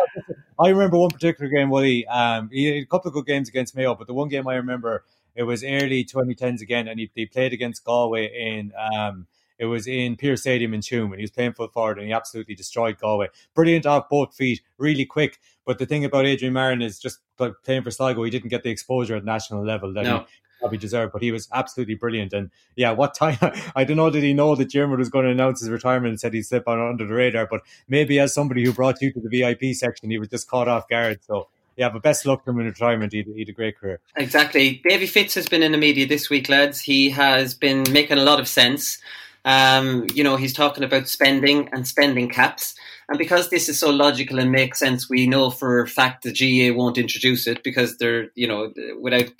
I 0.58 0.68
remember 0.68 0.98
one 0.98 1.10
particular 1.10 1.50
game. 1.50 1.70
Wooly, 1.70 2.06
um, 2.08 2.50
he 2.52 2.66
had 2.66 2.82
a 2.82 2.86
couple 2.86 3.08
of 3.08 3.14
good 3.14 3.24
games 3.24 3.48
against 3.48 3.74
Mayo, 3.74 3.94
but 3.94 4.06
the 4.06 4.12
one 4.12 4.28
game 4.28 4.46
I 4.46 4.56
remember 4.56 5.04
it 5.34 5.44
was 5.44 5.64
early 5.64 6.04
2010s 6.04 6.60
again, 6.60 6.88
and 6.88 6.98
he, 6.98 7.10
he 7.14 7.26
played 7.26 7.52
against 7.52 7.84
Galway 7.84 8.26
in. 8.26 8.72
Um, 8.76 9.26
it 9.58 9.66
was 9.66 9.86
in 9.86 10.16
Pearse 10.16 10.40
Stadium 10.40 10.74
in 10.74 10.80
Tuam, 10.80 11.06
and 11.06 11.16
he 11.16 11.22
was 11.22 11.30
playing 11.30 11.52
full 11.52 11.68
forward, 11.68 11.98
and 11.98 12.06
he 12.06 12.12
absolutely 12.12 12.56
destroyed 12.56 12.98
Galway. 12.98 13.28
Brilliant 13.54 13.86
off 13.86 14.08
both 14.08 14.34
feet, 14.34 14.60
really 14.76 15.04
quick. 15.04 15.38
But 15.64 15.78
the 15.78 15.86
thing 15.86 16.04
about 16.04 16.26
Adrian 16.26 16.52
Marren 16.52 16.82
is 16.82 16.98
just 16.98 17.20
like 17.38 17.52
playing 17.64 17.82
for 17.82 17.90
Sligo, 17.90 18.24
he 18.24 18.30
didn't 18.30 18.48
get 18.48 18.62
the 18.62 18.70
exposure 18.70 19.14
at 19.14 19.24
national 19.24 19.64
level 19.64 19.92
that 19.94 20.04
no. 20.04 20.18
he 20.18 20.24
probably 20.58 20.78
deserved. 20.78 21.12
But 21.12 21.22
he 21.22 21.30
was 21.30 21.48
absolutely 21.52 21.94
brilliant. 21.94 22.32
And 22.32 22.50
yeah, 22.76 22.90
what 22.90 23.14
time? 23.14 23.38
I 23.76 23.84
don't 23.84 23.96
know. 23.96 24.10
Did 24.10 24.24
he 24.24 24.34
know 24.34 24.56
that 24.56 24.70
Dermot 24.70 24.98
was 24.98 25.08
going 25.08 25.26
to 25.26 25.30
announce 25.30 25.60
his 25.60 25.70
retirement 25.70 26.10
and 26.10 26.20
said 26.20 26.34
he'd 26.34 26.42
slip 26.42 26.66
on 26.66 26.80
under 26.80 27.06
the 27.06 27.14
radar? 27.14 27.46
But 27.46 27.62
maybe 27.88 28.18
as 28.18 28.34
somebody 28.34 28.64
who 28.64 28.72
brought 28.72 29.00
you 29.00 29.12
to 29.12 29.20
the 29.20 29.28
VIP 29.28 29.74
section, 29.74 30.10
he 30.10 30.18
was 30.18 30.28
just 30.28 30.48
caught 30.48 30.68
off 30.68 30.88
guard. 30.88 31.20
So 31.22 31.48
yeah, 31.76 31.88
but 31.88 32.02
best 32.02 32.26
luck 32.26 32.44
to 32.44 32.50
him 32.50 32.60
in 32.60 32.66
retirement. 32.66 33.12
He 33.12 33.18
had, 33.18 33.48
a 33.48 33.52
great 33.52 33.78
career. 33.78 34.00
Exactly. 34.16 34.82
Davy 34.88 35.06
Fitz 35.06 35.34
has 35.34 35.48
been 35.48 35.62
in 35.62 35.72
the 35.72 35.78
media 35.78 36.06
this 36.06 36.28
week, 36.28 36.48
lads. 36.48 36.80
He 36.80 37.10
has 37.10 37.54
been 37.54 37.84
making 37.90 38.18
a 38.18 38.24
lot 38.24 38.40
of 38.40 38.48
sense. 38.48 38.98
Um, 39.44 40.06
you 40.14 40.22
know, 40.22 40.36
he's 40.36 40.52
talking 40.52 40.84
about 40.84 41.08
spending 41.08 41.68
and 41.72 41.86
spending 41.86 42.28
caps. 42.28 42.74
And 43.12 43.18
because 43.18 43.50
this 43.50 43.68
is 43.68 43.78
so 43.78 43.90
logical 43.90 44.38
and 44.38 44.50
makes 44.50 44.78
sense, 44.78 45.10
we 45.10 45.26
know 45.26 45.50
for 45.50 45.82
a 45.82 45.86
fact 45.86 46.22
the 46.22 46.32
GAA 46.32 46.74
won't 46.74 46.96
introduce 46.96 47.46
it 47.46 47.62
because 47.62 47.98
they're, 47.98 48.28
you 48.34 48.48
know, 48.48 48.72
without 49.02 49.30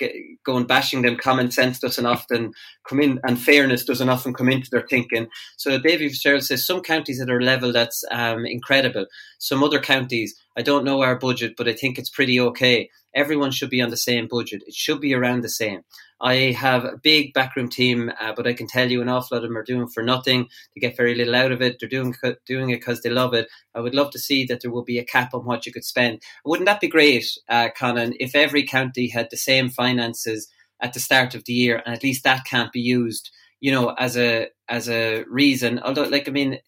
going 0.45 0.67
bashing 0.67 1.00
them, 1.00 1.17
common 1.17 1.50
sense 1.50 1.79
doesn't 1.79 2.05
often 2.05 2.52
come 2.87 3.00
in 3.00 3.19
and 3.25 3.41
fairness 3.41 3.87
doesn't 3.87 4.11
often 4.11 4.35
come 4.35 4.50
into 4.50 4.69
their 4.71 4.87
thinking. 4.87 5.26
So 5.57 5.79
David 5.79 6.11
Fitzgerald 6.11 6.43
says 6.43 6.67
some 6.67 6.83
counties 6.83 7.19
at 7.19 7.31
a 7.31 7.35
level 7.37 7.73
that's 7.73 8.05
um, 8.11 8.45
incredible. 8.45 9.07
Some 9.38 9.64
other 9.64 9.81
counties, 9.81 10.38
I 10.55 10.61
don't 10.61 10.85
know 10.85 11.00
our 11.00 11.19
budget, 11.19 11.55
but 11.57 11.67
I 11.67 11.73
think 11.73 11.99
it's 11.99 12.11
pretty 12.11 12.38
okay. 12.38 12.91
Everyone 13.14 13.52
should 13.52 13.71
be 13.71 13.81
on 13.81 13.88
the 13.88 13.97
same 13.97 14.29
budget. 14.29 14.64
It 14.67 14.75
should 14.75 15.00
be 15.00 15.14
around 15.14 15.45
the 15.45 15.49
same. 15.49 15.83
I 16.23 16.52
have 16.52 16.85
a 16.85 16.97
big 17.02 17.35
backroom 17.35 17.69
team, 17.69 18.12
uh, 18.21 18.33
but 18.37 18.47
I 18.47 18.52
can 18.52 18.69
tell 18.69 18.88
you 18.88 19.02
an 19.02 19.09
awful 19.09 19.37
lot 19.37 19.45
of 19.45 19.50
them 19.50 19.59
are 19.59 19.64
doing 19.64 19.88
for 19.88 20.05
nothing. 20.05 20.49
They 20.75 20.81
get 20.81 20.97
very 20.97 21.17
little 21.17 21.35
out 21.35 21.50
of 21.50 21.61
it. 21.61 21.79
They're 21.81 21.88
doing 21.88 22.14
doing 22.47 22.71
it 22.71 22.76
because 22.76 23.02
they 23.02 23.11
love 23.11 23.35
it. 23.35 23.49
I 23.75 23.81
would 23.81 23.95
love 23.95 24.11
to 24.12 24.19
see 24.19 24.45
that 24.47 24.61
there 24.61 24.71
will 24.71 24.85
be 24.85 24.99
a 24.99 25.04
cap 25.04 25.35
on 25.35 25.45
what 25.45 25.66
you 25.66 25.73
could 25.73 25.85
spend. 25.85 26.23
Wouldn't 26.45 26.66
that 26.66 26.81
be 26.81 26.88
great, 26.88 27.26
uh, 27.49 27.69
Conan, 27.76 28.14
if 28.21 28.35
every 28.35 28.64
county 28.66 29.09
had 29.09 29.28
the 29.31 29.37
same 29.37 29.71
finances 29.71 30.49
at 30.81 30.92
the 30.92 31.00
start 31.00 31.35
of 31.35 31.45
the 31.45 31.52
year, 31.52 31.83
and 31.85 31.95
at 31.95 32.02
least 32.02 32.25
that 32.25 32.45
can't 32.45 32.73
be 32.73 32.81
used, 32.81 33.31
you 33.61 33.73
know, 33.73 33.90
as 33.99 34.16
a 34.16 34.49
as 34.69 34.88
a 34.88 35.25
reason. 35.25 35.78
Although, 35.78 36.04
like, 36.04 36.28
I 36.28 36.33
mean, 36.33 36.59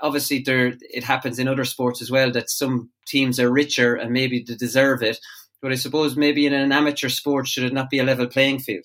obviously 0.00 0.40
there 0.40 0.74
it 0.80 1.04
happens 1.04 1.38
in 1.38 1.48
other 1.48 1.64
sports 1.64 2.00
as 2.00 2.10
well 2.10 2.30
that 2.32 2.50
some 2.50 2.90
teams 3.06 3.40
are 3.40 3.50
richer 3.50 3.96
and 3.96 4.12
maybe 4.12 4.44
they 4.46 4.54
deserve 4.54 5.02
it 5.02 5.18
but 5.60 5.72
I 5.72 5.76
suppose 5.76 6.16
maybe 6.16 6.46
in 6.46 6.52
an 6.52 6.72
amateur 6.72 7.08
sport, 7.08 7.48
should 7.48 7.64
it 7.64 7.72
not 7.72 7.90
be 7.90 7.98
a 7.98 8.04
level 8.04 8.26
playing 8.26 8.60
field? 8.60 8.84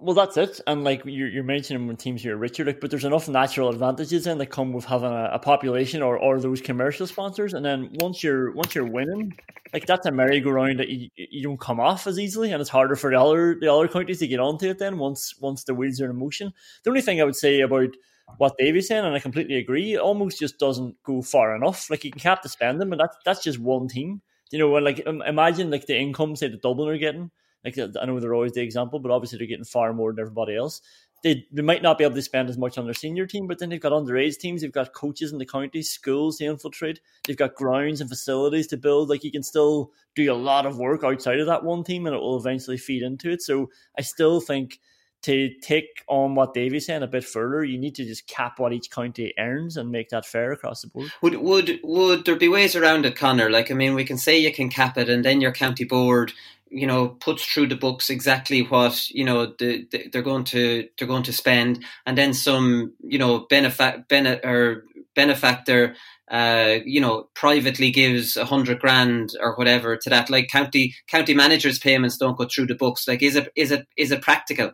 Well, 0.00 0.14
that's 0.14 0.36
it. 0.36 0.60
And 0.66 0.84
like 0.84 1.02
you're, 1.04 1.28
you're 1.28 1.44
mentioning 1.44 1.86
when 1.86 1.96
teams 1.96 2.22
here 2.22 2.34
are 2.34 2.38
richer, 2.38 2.64
like, 2.64 2.80
but 2.80 2.90
there's 2.90 3.04
enough 3.04 3.28
natural 3.28 3.68
advantages 3.68 4.24
then 4.24 4.38
that 4.38 4.46
come 4.46 4.72
with 4.72 4.84
having 4.84 5.10
a, 5.10 5.30
a, 5.32 5.38
population 5.38 6.02
or, 6.02 6.16
or 6.16 6.40
those 6.40 6.60
commercial 6.60 7.06
sponsors. 7.06 7.54
And 7.54 7.64
then 7.64 7.90
once 8.00 8.22
you're 8.22 8.52
once 8.52 8.74
you're 8.74 8.86
winning, 8.86 9.36
like 9.72 9.86
that's 9.86 10.06
a 10.06 10.10
merry-go-round 10.10 10.78
that 10.78 10.88
you, 10.88 11.08
you 11.16 11.42
don't 11.42 11.60
come 11.60 11.80
off 11.80 12.06
as 12.06 12.18
easily, 12.18 12.52
and 12.52 12.60
it's 12.60 12.70
harder 12.70 12.96
for 12.96 13.10
the 13.10 13.20
other 13.20 13.56
the 13.60 13.72
other 13.72 13.88
countries 13.88 14.20
to 14.20 14.26
get 14.26 14.40
onto 14.40 14.70
it. 14.70 14.78
Then 14.78 14.98
once 14.98 15.34
once 15.40 15.64
the 15.64 15.74
wheels 15.74 16.00
are 16.00 16.10
in 16.10 16.16
motion, 16.16 16.52
the 16.84 16.90
only 16.90 17.02
thing 17.02 17.20
I 17.20 17.24
would 17.24 17.36
say 17.36 17.60
about 17.60 17.90
what 18.38 18.56
Davy's 18.58 18.88
saying, 18.88 19.04
and 19.04 19.14
I 19.14 19.18
completely 19.18 19.56
agree, 19.56 19.96
almost 19.96 20.38
just 20.38 20.58
doesn't 20.58 21.02
go 21.02 21.22
far 21.22 21.56
enough. 21.56 21.90
Like 21.90 22.04
you 22.04 22.10
can 22.10 22.20
cap 22.20 22.42
the 22.42 22.48
spending, 22.48 22.88
but 22.88 22.98
that's 22.98 23.16
that's 23.24 23.42
just 23.42 23.58
one 23.58 23.88
team 23.88 24.22
you 24.52 24.58
know, 24.58 24.68
when 24.68 24.84
like 24.84 25.00
imagine 25.00 25.70
like 25.70 25.86
the 25.86 25.98
income 25.98 26.36
say 26.36 26.48
the 26.48 26.58
Dublin 26.58 26.90
are 26.90 26.98
getting. 26.98 27.30
Like 27.64 27.78
I 27.78 28.04
know 28.06 28.18
they're 28.20 28.34
always 28.34 28.52
the 28.52 28.62
example, 28.62 28.98
but 28.98 29.10
obviously 29.10 29.38
they're 29.38 29.46
getting 29.46 29.64
far 29.64 29.92
more 29.92 30.12
than 30.12 30.20
everybody 30.20 30.56
else. 30.56 30.80
They 31.22 31.46
they 31.52 31.62
might 31.62 31.82
not 31.82 31.98
be 31.98 32.04
able 32.04 32.16
to 32.16 32.22
spend 32.22 32.50
as 32.50 32.58
much 32.58 32.78
on 32.78 32.84
their 32.84 32.94
senior 32.94 33.26
team, 33.26 33.46
but 33.46 33.58
then 33.58 33.68
they've 33.68 33.80
got 33.80 33.92
underage 33.92 34.38
teams, 34.38 34.62
they've 34.62 34.72
got 34.72 34.92
coaches 34.92 35.32
in 35.32 35.38
the 35.38 35.46
county, 35.46 35.82
schools 35.82 36.38
to 36.38 36.46
infiltrate, 36.46 37.00
they've 37.26 37.36
got 37.36 37.54
grounds 37.54 38.00
and 38.00 38.10
facilities 38.10 38.66
to 38.68 38.76
build. 38.76 39.08
Like 39.08 39.22
you 39.22 39.30
can 39.30 39.44
still 39.44 39.92
do 40.16 40.32
a 40.32 40.34
lot 40.34 40.66
of 40.66 40.78
work 40.78 41.04
outside 41.04 41.38
of 41.38 41.46
that 41.46 41.64
one 41.64 41.84
team, 41.84 42.06
and 42.06 42.16
it 42.16 42.20
will 42.20 42.38
eventually 42.38 42.76
feed 42.78 43.02
into 43.02 43.30
it. 43.30 43.42
So 43.42 43.70
I 43.96 44.02
still 44.02 44.40
think 44.40 44.80
to 45.22 45.50
take 45.60 46.02
on 46.08 46.34
what 46.34 46.54
Davy's 46.54 46.86
saying 46.86 47.02
a 47.02 47.06
bit 47.06 47.24
further, 47.24 47.64
you 47.64 47.78
need 47.78 47.94
to 47.94 48.04
just 48.04 48.26
cap 48.26 48.58
what 48.58 48.72
each 48.72 48.90
county 48.90 49.32
earns 49.38 49.76
and 49.76 49.90
make 49.90 50.08
that 50.10 50.26
fair 50.26 50.52
across 50.52 50.82
the 50.82 50.88
board. 50.88 51.10
Would 51.22 51.36
would 51.36 51.80
would 51.82 52.24
there 52.24 52.36
be 52.36 52.48
ways 52.48 52.76
around 52.76 53.06
it, 53.06 53.16
Connor? 53.16 53.48
Like, 53.50 53.70
I 53.70 53.74
mean, 53.74 53.94
we 53.94 54.04
can 54.04 54.18
say 54.18 54.38
you 54.38 54.52
can 54.52 54.68
cap 54.68 54.98
it, 54.98 55.08
and 55.08 55.24
then 55.24 55.40
your 55.40 55.52
county 55.52 55.84
board, 55.84 56.32
you 56.70 56.86
know, 56.86 57.08
puts 57.08 57.44
through 57.44 57.68
the 57.68 57.76
books 57.76 58.10
exactly 58.10 58.62
what 58.62 59.10
you 59.10 59.24
know 59.24 59.46
the, 59.58 59.86
the, 59.90 60.08
they're 60.12 60.22
going 60.22 60.44
to 60.44 60.88
they're 60.98 61.08
going 61.08 61.24
to 61.24 61.32
spend, 61.32 61.84
and 62.04 62.18
then 62.18 62.34
some, 62.34 62.92
you 63.02 63.18
know, 63.18 63.46
benefit 63.48 64.08
bene, 64.08 64.40
or 64.44 64.84
benefactor. 65.14 65.94
Uh, 66.30 66.78
you 66.86 66.98
know, 66.98 67.28
privately 67.34 67.90
gives 67.90 68.38
a 68.38 68.46
hundred 68.46 68.80
grand 68.80 69.32
or 69.38 69.54
whatever 69.56 69.98
to 69.98 70.08
that. 70.08 70.30
Like 70.30 70.48
county 70.48 70.94
county 71.06 71.34
managers' 71.34 71.78
payments 71.78 72.16
don't 72.16 72.38
go 72.38 72.46
through 72.46 72.68
the 72.68 72.74
books. 72.74 73.06
Like, 73.06 73.22
is 73.22 73.36
it 73.36 73.52
is 73.54 73.70
it 73.70 73.86
is 73.98 74.12
it 74.12 74.22
practical? 74.22 74.72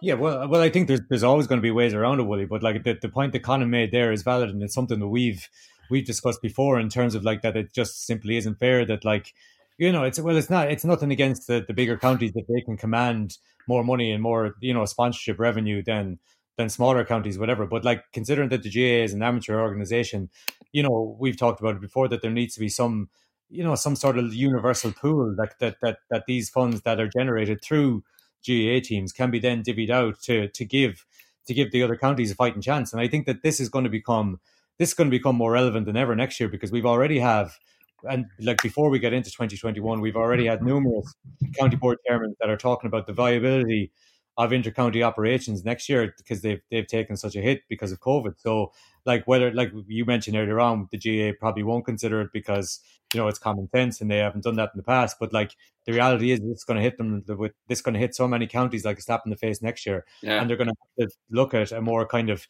Yeah, 0.00 0.14
well, 0.14 0.42
uh, 0.42 0.48
well, 0.48 0.60
I 0.60 0.70
think 0.70 0.86
there's 0.88 1.00
there's 1.08 1.24
always 1.24 1.46
going 1.46 1.58
to 1.58 1.62
be 1.62 1.70
ways 1.70 1.94
around 1.94 2.20
it, 2.20 2.24
Willie. 2.24 2.46
But 2.46 2.62
like 2.62 2.84
the, 2.84 2.96
the 3.00 3.08
point 3.08 3.32
that 3.32 3.40
Conan 3.42 3.70
made 3.70 3.90
there 3.92 4.12
is 4.12 4.22
valid, 4.22 4.50
and 4.50 4.62
it's 4.62 4.74
something 4.74 5.00
that 5.00 5.08
we've 5.08 5.48
we've 5.90 6.04
discussed 6.04 6.42
before 6.42 6.78
in 6.78 6.88
terms 6.88 7.14
of 7.14 7.24
like 7.24 7.42
that 7.42 7.56
it 7.56 7.72
just 7.74 8.06
simply 8.06 8.36
isn't 8.36 8.56
fair 8.60 8.84
that 8.84 9.04
like 9.04 9.32
you 9.78 9.90
know 9.90 10.04
it's 10.04 10.20
well 10.20 10.36
it's 10.36 10.50
not 10.50 10.70
it's 10.70 10.84
nothing 10.84 11.10
against 11.10 11.46
the, 11.46 11.64
the 11.66 11.72
bigger 11.74 11.96
counties 11.96 12.32
that 12.34 12.44
they 12.48 12.60
can 12.60 12.76
command 12.76 13.38
more 13.66 13.82
money 13.82 14.12
and 14.12 14.22
more 14.22 14.54
you 14.60 14.74
know 14.74 14.84
sponsorship 14.84 15.38
revenue 15.38 15.82
than 15.82 16.18
than 16.58 16.68
smaller 16.68 17.04
counties 17.04 17.38
whatever 17.38 17.66
but 17.66 17.84
like 17.84 18.04
considering 18.12 18.50
that 18.50 18.62
the 18.62 18.70
GAA 18.70 19.02
is 19.04 19.14
an 19.14 19.22
amateur 19.22 19.60
organization 19.60 20.28
you 20.72 20.82
know 20.82 21.16
we've 21.18 21.38
talked 21.38 21.60
about 21.60 21.76
it 21.76 21.80
before 21.80 22.06
that 22.08 22.20
there 22.20 22.30
needs 22.30 22.52
to 22.54 22.60
be 22.60 22.68
some 22.68 23.08
you 23.48 23.64
know 23.64 23.74
some 23.74 23.96
sort 23.96 24.18
of 24.18 24.34
universal 24.34 24.92
pool 24.92 25.34
like 25.38 25.58
that 25.58 25.76
that 25.80 25.98
that 26.10 26.24
these 26.26 26.50
funds 26.50 26.82
that 26.82 27.00
are 27.00 27.08
generated 27.08 27.62
through 27.62 28.02
GAA 28.46 28.80
teams 28.82 29.12
can 29.12 29.30
be 29.30 29.38
then 29.38 29.62
divvied 29.62 29.90
out 29.90 30.20
to 30.22 30.48
to 30.48 30.64
give 30.64 31.04
to 31.46 31.54
give 31.54 31.72
the 31.72 31.82
other 31.82 31.96
counties 31.96 32.30
a 32.30 32.34
fighting 32.34 32.60
chance. 32.60 32.92
And 32.92 33.00
I 33.00 33.08
think 33.08 33.26
that 33.26 33.42
this 33.42 33.60
is 33.60 33.68
going 33.68 33.84
to 33.84 33.90
become 33.90 34.40
this 34.78 34.90
is 34.90 34.94
going 34.94 35.10
to 35.10 35.16
become 35.16 35.36
more 35.36 35.52
relevant 35.52 35.86
than 35.86 35.96
ever 35.96 36.14
next 36.14 36.38
year 36.38 36.48
because 36.48 36.70
we've 36.70 36.86
already 36.86 37.18
have 37.18 37.58
and 38.08 38.26
like 38.40 38.62
before 38.62 38.90
we 38.90 38.98
get 38.98 39.12
into 39.12 39.30
2021, 39.30 40.00
we've 40.00 40.16
already 40.16 40.46
had 40.46 40.62
numerous 40.62 41.14
county 41.58 41.76
board 41.76 41.98
chairmen 42.06 42.36
that 42.40 42.48
are 42.48 42.56
talking 42.56 42.86
about 42.86 43.06
the 43.06 43.12
viability 43.12 43.90
of 44.38 44.52
intercounty 44.52 45.04
operations 45.04 45.64
next 45.64 45.88
year 45.88 46.14
because 46.16 46.42
they've 46.42 46.62
they've 46.70 46.86
taken 46.86 47.16
such 47.16 47.34
a 47.34 47.40
hit 47.40 47.62
because 47.68 47.90
of 47.90 47.98
COVID. 47.98 48.34
So 48.38 48.72
like 49.04 49.26
whether 49.26 49.52
like 49.52 49.72
you 49.88 50.04
mentioned 50.04 50.36
earlier 50.36 50.60
on, 50.60 50.88
the 50.92 50.98
GAA 50.98 51.36
probably 51.38 51.64
won't 51.64 51.84
consider 51.84 52.20
it 52.20 52.30
because 52.32 52.78
you 53.12 53.18
know 53.18 53.26
it's 53.26 53.40
common 53.40 53.68
sense 53.74 54.00
and 54.00 54.08
they 54.08 54.18
haven't 54.18 54.44
done 54.44 54.54
that 54.54 54.70
in 54.72 54.78
the 54.78 54.84
past. 54.84 55.16
But 55.18 55.32
like 55.32 55.56
the 55.86 55.92
reality 55.92 56.30
is, 56.30 56.40
it's 56.44 56.62
going 56.62 56.76
to 56.76 56.82
hit 56.82 56.98
them 56.98 57.24
with 57.26 57.52
this 57.66 57.82
going 57.82 57.94
to 57.94 58.00
hit 58.00 58.14
so 58.14 58.28
many 58.28 58.46
counties 58.46 58.84
like 58.84 58.98
a 58.98 59.02
slap 59.02 59.22
in 59.26 59.30
the 59.30 59.36
face 59.36 59.60
next 59.60 59.84
year, 59.84 60.04
yeah. 60.22 60.40
and 60.40 60.48
they're 60.48 60.56
going 60.56 60.70
to 60.98 61.08
look 61.30 61.52
at 61.52 61.72
a 61.72 61.82
more 61.82 62.06
kind 62.06 62.30
of 62.30 62.46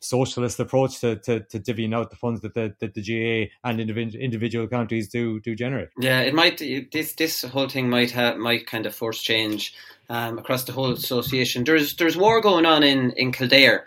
socialist 0.00 0.58
approach 0.60 1.00
to, 1.00 1.16
to, 1.16 1.40
to 1.40 1.60
divvying 1.60 1.94
out 1.94 2.10
the 2.10 2.16
funds 2.16 2.40
that 2.40 2.54
the, 2.54 2.74
that 2.80 2.94
the 2.94 3.02
GAA 3.02 3.68
and 3.68 3.80
individual 3.80 4.68
counties 4.68 5.08
do 5.08 5.40
do 5.40 5.54
generate. 5.54 5.88
Yeah, 5.98 6.20
it 6.20 6.34
might 6.34 6.58
this 6.92 7.14
this 7.14 7.42
whole 7.42 7.68
thing 7.68 7.88
might 7.90 8.10
have 8.12 8.36
might 8.38 8.66
kind 8.66 8.86
of 8.86 8.94
force 8.94 9.22
change 9.22 9.74
um, 10.08 10.38
across 10.38 10.64
the 10.64 10.72
whole 10.72 10.92
association. 10.92 11.64
There's 11.64 11.96
there's 11.96 12.16
war 12.16 12.40
going 12.40 12.66
on 12.66 12.82
in 12.82 13.12
in 13.12 13.32
Kildare. 13.32 13.86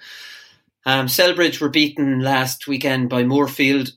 Um, 0.86 1.08
Celbridge 1.08 1.60
were 1.60 1.70
beaten 1.70 2.20
last 2.20 2.68
weekend 2.68 3.10
by 3.10 3.24
Moorefield, 3.24 3.92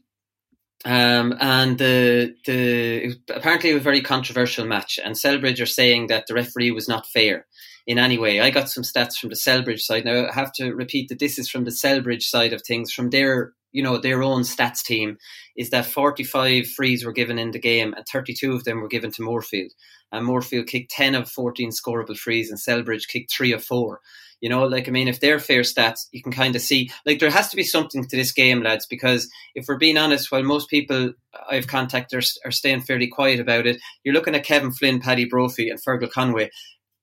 um, 0.84 1.34
and 1.40 1.78
the 1.78 2.34
the 2.46 3.16
apparently 3.34 3.70
a 3.70 3.80
very 3.80 4.00
controversial 4.00 4.66
match. 4.66 4.98
And 5.02 5.14
Celbridge 5.14 5.60
are 5.60 5.66
saying 5.66 6.06
that 6.08 6.26
the 6.26 6.34
referee 6.34 6.70
was 6.70 6.88
not 6.88 7.06
fair 7.06 7.46
in 7.86 7.98
any 7.98 8.18
way. 8.18 8.40
I 8.40 8.50
got 8.50 8.70
some 8.70 8.84
stats 8.84 9.16
from 9.16 9.30
the 9.30 9.36
Celbridge 9.36 9.80
side. 9.80 10.04
Now 10.04 10.28
I 10.28 10.34
have 10.34 10.52
to 10.54 10.72
repeat 10.72 11.08
that 11.08 11.18
this 11.18 11.38
is 11.38 11.48
from 11.48 11.64
the 11.64 11.70
Celbridge 11.70 12.24
side 12.24 12.52
of 12.52 12.62
things, 12.62 12.92
from 12.92 13.10
their 13.10 13.52
you 13.72 13.82
know 13.82 13.98
their 13.98 14.22
own 14.22 14.42
stats 14.42 14.82
team. 14.82 15.18
Is 15.56 15.70
that 15.70 15.86
45 15.86 16.68
frees 16.68 17.04
were 17.04 17.12
given 17.12 17.38
in 17.38 17.50
the 17.50 17.58
game, 17.58 17.92
and 17.94 18.06
32 18.06 18.52
of 18.52 18.64
them 18.64 18.80
were 18.80 18.88
given 18.88 19.10
to 19.12 19.22
Moorefield. 19.22 19.70
And 20.12 20.26
Moorefield 20.26 20.68
kicked 20.68 20.92
10 20.92 21.16
of 21.16 21.28
14 21.28 21.70
scoreable 21.70 22.16
frees, 22.16 22.50
and 22.50 22.58
Celbridge 22.58 23.08
kicked 23.08 23.32
three 23.32 23.52
of 23.52 23.64
four 23.64 24.00
You 24.40 24.48
know, 24.48 24.64
like 24.64 24.88
I 24.88 24.90
mean, 24.90 25.08
if 25.08 25.20
they're 25.20 25.40
fair 25.40 25.62
stats, 25.62 26.06
you 26.12 26.22
can 26.22 26.32
kind 26.32 26.54
of 26.54 26.62
see 26.62 26.90
like 27.04 27.18
there 27.18 27.30
has 27.30 27.48
to 27.48 27.56
be 27.56 27.64
something 27.64 28.06
to 28.06 28.16
this 28.16 28.32
game, 28.32 28.62
lads. 28.62 28.86
Because 28.86 29.28
if 29.54 29.66
we're 29.68 29.78
being 29.78 29.98
honest, 29.98 30.30
while 30.30 30.42
most 30.42 30.70
people 30.70 31.12
I've 31.50 31.66
contacted 31.66 32.22
are, 32.22 32.48
are 32.48 32.52
staying 32.52 32.82
fairly 32.82 33.08
quiet 33.08 33.40
about 33.40 33.66
it, 33.66 33.80
you're 34.04 34.14
looking 34.14 34.34
at 34.34 34.44
Kevin 34.44 34.72
Flynn, 34.72 35.00
Paddy 35.00 35.24
Brophy, 35.24 35.70
and 35.70 35.80
Fergal 35.82 36.10
Conway 36.10 36.50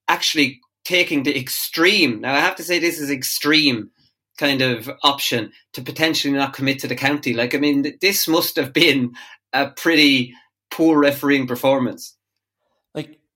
actually 0.07 0.59
taking 0.85 1.23
the 1.23 1.37
extreme. 1.37 2.21
Now, 2.21 2.33
I 2.33 2.39
have 2.39 2.55
to 2.57 2.63
say 2.63 2.79
this 2.79 2.99
is 2.99 3.09
extreme 3.09 3.89
kind 4.37 4.61
of 4.61 4.89
option 5.03 5.51
to 5.73 5.81
potentially 5.81 6.33
not 6.33 6.53
commit 6.53 6.79
to 6.79 6.87
the 6.87 6.95
county. 6.95 7.33
Like, 7.33 7.55
I 7.55 7.57
mean, 7.57 7.97
this 8.01 8.27
must 8.27 8.55
have 8.57 8.73
been 8.73 9.13
a 9.53 9.69
pretty 9.71 10.33
poor 10.71 10.99
refereeing 10.99 11.47
performance. 11.47 12.14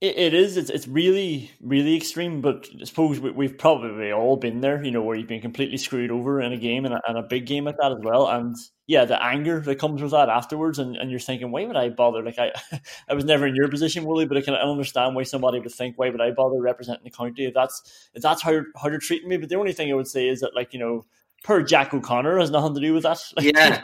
It, 0.01 0.17
it 0.17 0.33
is. 0.33 0.55
It's 0.55 0.69
it's 0.69 0.87
really 0.87 1.51
really 1.61 1.95
extreme. 1.95 2.39
But 2.39 2.69
I 2.79 2.85
suppose 2.85 3.19
we, 3.19 3.47
have 3.47 3.57
probably 3.57 4.13
all 4.13 4.37
been 4.37 4.61
there. 4.61 4.81
You 4.83 4.91
know, 4.91 5.01
where 5.01 5.17
you've 5.17 5.27
been 5.27 5.41
completely 5.41 5.77
screwed 5.77 6.09
over 6.09 6.39
in 6.39 6.53
a 6.53 6.57
game 6.57 6.85
and 6.85 6.93
a, 6.93 7.01
and 7.07 7.17
a 7.17 7.23
big 7.23 7.45
game 7.45 7.65
like 7.65 7.75
that 7.81 7.91
as 7.91 7.97
well. 8.01 8.27
And 8.27 8.55
yeah, 8.87 9.03
the 9.03 9.21
anger 9.21 9.59
that 9.59 9.77
comes 9.77 10.01
with 10.01 10.11
that 10.11 10.29
afterwards, 10.29 10.79
and, 10.79 10.95
and 10.95 11.11
you're 11.11 11.19
thinking, 11.19 11.51
why 11.51 11.65
would 11.65 11.75
I 11.75 11.89
bother? 11.89 12.23
Like 12.23 12.39
I, 12.39 12.51
I 13.09 13.13
was 13.13 13.25
never 13.25 13.45
in 13.45 13.55
your 13.55 13.67
position, 13.67 14.05
Willie, 14.05 14.25
but 14.25 14.37
I 14.37 14.41
can 14.41 14.53
understand 14.53 15.15
why 15.15 15.23
somebody 15.23 15.59
would 15.59 15.71
think, 15.71 15.97
why 15.97 16.09
would 16.09 16.21
I 16.21 16.31
bother 16.31 16.61
representing 16.61 17.03
the 17.03 17.11
county 17.11 17.45
if 17.45 17.53
that's 17.53 18.09
if 18.13 18.21
that's 18.21 18.41
how 18.41 18.61
how 18.81 18.87
they're 18.87 18.99
treating 18.99 19.27
me. 19.27 19.35
But 19.35 19.49
the 19.49 19.57
only 19.57 19.73
thing 19.73 19.91
I 19.91 19.95
would 19.95 20.07
say 20.07 20.29
is 20.29 20.39
that, 20.39 20.55
like 20.55 20.73
you 20.73 20.79
know, 20.79 21.05
per 21.43 21.61
Jack 21.61 21.93
O'Connor 21.93 22.39
has 22.39 22.51
nothing 22.51 22.75
to 22.75 22.81
do 22.81 22.93
with 22.93 23.03
that. 23.03 23.19
Like, 23.35 23.45
yeah, 23.55 23.75
and 23.75 23.83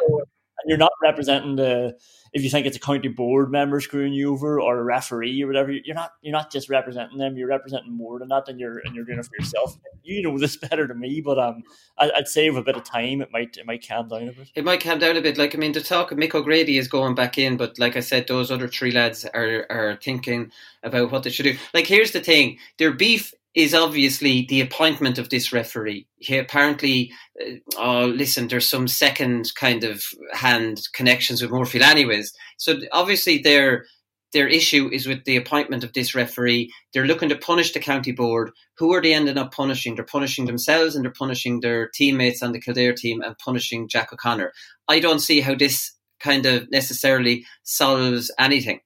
you're 0.67 0.78
not 0.78 0.91
representing 1.01 1.56
the 1.56 1.95
if 2.36 2.43
you 2.43 2.49
think 2.49 2.65
it's 2.65 2.75
a 2.75 2.82
county 2.82 3.08
board 3.08 3.49
member 3.49 3.80
screwing 3.80 4.12
you 4.12 4.34
over 4.34 4.60
or 4.60 4.78
a 4.78 4.84
referee 4.84 5.41
or 5.41 5.47
whatever, 5.47 5.71
you're 5.71 5.95
not 5.95 6.12
you're 6.21 6.34
not 6.34 6.51
just 6.51 6.69
representing 6.69 7.17
them. 7.17 7.38
You're 7.38 7.47
representing 7.47 7.95
more 7.95 8.19
than 8.19 8.28
that, 8.28 8.49
and 8.49 8.60
you're 8.60 8.80
and 8.80 8.93
you're 8.93 9.06
doing 9.06 9.19
it 9.19 9.25
for 9.25 9.38
yourself. 9.39 9.78
You 10.04 10.21
know 10.21 10.38
this 10.38 10.58
better 10.69 10.86
than 10.86 10.99
me, 10.99 11.21
but 11.21 11.39
um, 11.39 11.63
I, 11.97 12.12
would 12.13 12.28
save 12.28 12.58
a 12.58 12.62
bit 12.62 12.75
of 12.75 12.84
time, 12.84 13.21
it 13.21 13.30
might 13.32 13.56
it 13.56 13.65
might 13.65 13.88
calm 13.88 14.10
down 14.10 14.28
a 14.28 14.34
bit. 14.34 14.51
It 14.54 14.65
might 14.65 14.84
calm 14.84 14.99
down 14.99 15.15
a 15.15 15.21
bit. 15.21 15.38
Like 15.38 15.56
I 15.56 15.58
mean, 15.58 15.71
the 15.71 15.82
talk 15.82 16.12
of 16.12 16.17
Mick 16.17 16.36
O'Grady 16.36 16.78
is 16.78 16.89
going 16.89 17.15
back 17.15 17.38
in, 17.38 17.56
but 17.56 17.80
like 17.80 17.95
I 17.95 18.01
said, 18.01 18.28
those 18.28 18.51
other 18.51 18.67
three 18.67 18.91
lads 18.91 19.25
are 19.34 19.65
are 19.69 19.97
thinking 20.04 20.51
about 20.84 21.12
what 21.12 21.23
they 21.23 21.30
should 21.30 21.43
do. 21.43 21.58
Like 21.73 21.88
here's 21.88 22.12
the 22.12 22.19
thing: 22.19 22.58
their 22.78 22.91
beef 22.91 23.34
is 23.56 23.74
obviously 23.74 24.46
the 24.48 24.60
appointment 24.62 25.18
of 25.18 25.30
this 25.30 25.54
referee. 25.54 26.08
He 26.18 26.38
apparently, 26.38 27.12
uh, 27.41 27.56
oh, 27.78 28.06
listen, 28.06 28.48
there's 28.48 28.68
some 28.68 28.88
second 28.88 29.52
kind 29.56 29.84
of 29.84 30.04
hand 30.34 30.82
connections 30.94 31.41
with 31.41 31.52
Moorefield, 31.52 31.82
anyways. 31.82 32.34
So 32.58 32.76
obviously, 32.91 33.39
their 33.39 33.86
their 34.34 34.48
issue 34.50 34.89
is 34.91 35.08
with 35.08 35.24
the 35.24 35.38
appointment 35.38 35.86
of 35.86 35.94
this 35.94 36.13
referee. 36.13 36.70
They're 36.94 37.06
looking 37.06 37.30
to 37.30 37.38
punish 37.38 37.72
the 37.72 37.80
county 37.80 38.12
board. 38.12 38.52
Who 38.78 38.94
are 38.94 39.02
they 39.02 39.13
ending 39.13 39.38
up 39.38 39.54
punishing? 39.54 39.96
They're 39.96 40.04
punishing 40.04 40.46
themselves 40.46 40.94
and 40.94 41.06
they're 41.06 41.12
punishing 41.12 41.62
their 41.62 41.88
teammates 41.88 42.44
on 42.44 42.52
the 42.52 42.60
Kildare 42.60 42.94
team 42.94 43.22
and 43.22 43.38
punishing 43.38 43.88
Jack 43.88 44.12
O'Connor. 44.12 44.52
I 44.89 45.00
don't 45.00 45.20
see 45.20 45.39
how 45.39 45.56
this 45.56 45.94
kind 46.20 46.46
of 46.46 46.70
necessarily 46.70 47.46
solves 47.63 48.30
anything. 48.38 48.82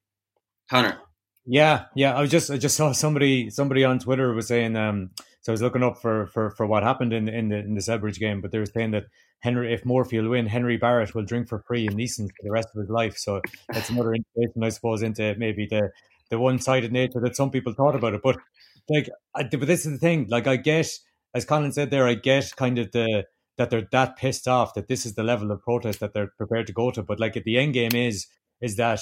Connor. 0.70 1.00
Yeah, 1.52 1.86
yeah. 1.96 2.14
I 2.16 2.22
was 2.22 2.30
just 2.30 2.52
I 2.52 2.58
just 2.58 2.78
saw 2.78 2.92
somebody 2.92 3.50
somebody 3.50 3.84
on 3.84 3.98
Twitter 3.98 4.32
was 4.34 4.48
saying 4.48 4.76
um 4.76 5.10
so 5.42 5.52
I 5.52 5.54
was 5.54 5.64
looking 5.64 5.82
up 5.82 6.00
for 6.00 6.28
for, 6.28 6.52
for 6.52 6.68
what 6.68 6.84
happened 6.84 7.12
in 7.12 7.28
in 7.28 7.50
the 7.50 7.58
in 7.58 7.74
the 7.74 7.82
Celbridge 7.82 8.20
game, 8.20 8.40
but 8.40 8.52
they 8.52 8.60
were 8.60 8.68
saying 8.68 8.92
that 8.92 9.06
Henry 9.40 9.74
if 9.74 9.84
Moorefield 9.84 10.30
win, 10.30 10.46
Henry 10.46 10.78
Barrett 10.78 11.16
will 11.16 11.24
drink 11.26 11.50
for 11.50 11.64
free 11.68 11.88
in 11.88 11.94
Neeson 11.94 12.28
for 12.28 12.44
the 12.44 12.52
rest 12.52 12.68
of 12.76 12.80
his 12.80 12.90
life. 12.92 13.18
So 13.18 13.42
that's 13.74 13.90
another 13.90 14.14
indication, 14.14 14.64
I 14.64 14.70
suppose, 14.70 15.02
into 15.02 15.34
maybe 15.40 15.66
the 15.66 15.90
the 16.30 16.38
one 16.40 16.60
sided 16.60 16.92
nature 16.92 17.20
that 17.22 17.36
some 17.36 17.50
people 17.50 17.74
thought 17.74 17.96
about 17.96 18.14
it. 18.14 18.22
But 18.22 18.38
like, 18.88 19.10
I, 19.36 19.44
but 19.44 19.66
this 19.66 19.88
is 19.88 19.94
the 19.94 19.98
thing. 19.98 20.28
Like, 20.30 20.46
I 20.46 20.56
get 20.56 20.88
as 21.34 21.46
Colin 21.46 21.72
said 21.72 21.90
there, 21.90 22.08
I 22.08 22.14
get 22.14 22.56
kind 22.58 22.78
of 22.78 22.92
the 22.92 23.26
that 23.58 23.72
they're 23.72 23.88
that 23.92 24.18
pissed 24.18 24.48
off 24.48 24.76
that 24.76 24.88
this 24.88 25.04
is 25.04 25.16
the 25.16 25.24
level 25.24 25.52
of 25.52 25.64
protest 25.64 26.00
that 26.02 26.14
they're 26.14 26.32
prepared 26.38 26.68
to 26.68 26.74
go 26.74 26.92
to. 26.92 27.02
But 27.02 27.20
like, 27.20 27.36
at 27.36 27.44
the 27.44 27.58
end 27.58 27.74
game 27.74 27.96
is 27.96 28.28
is 28.62 28.76
that 28.76 29.00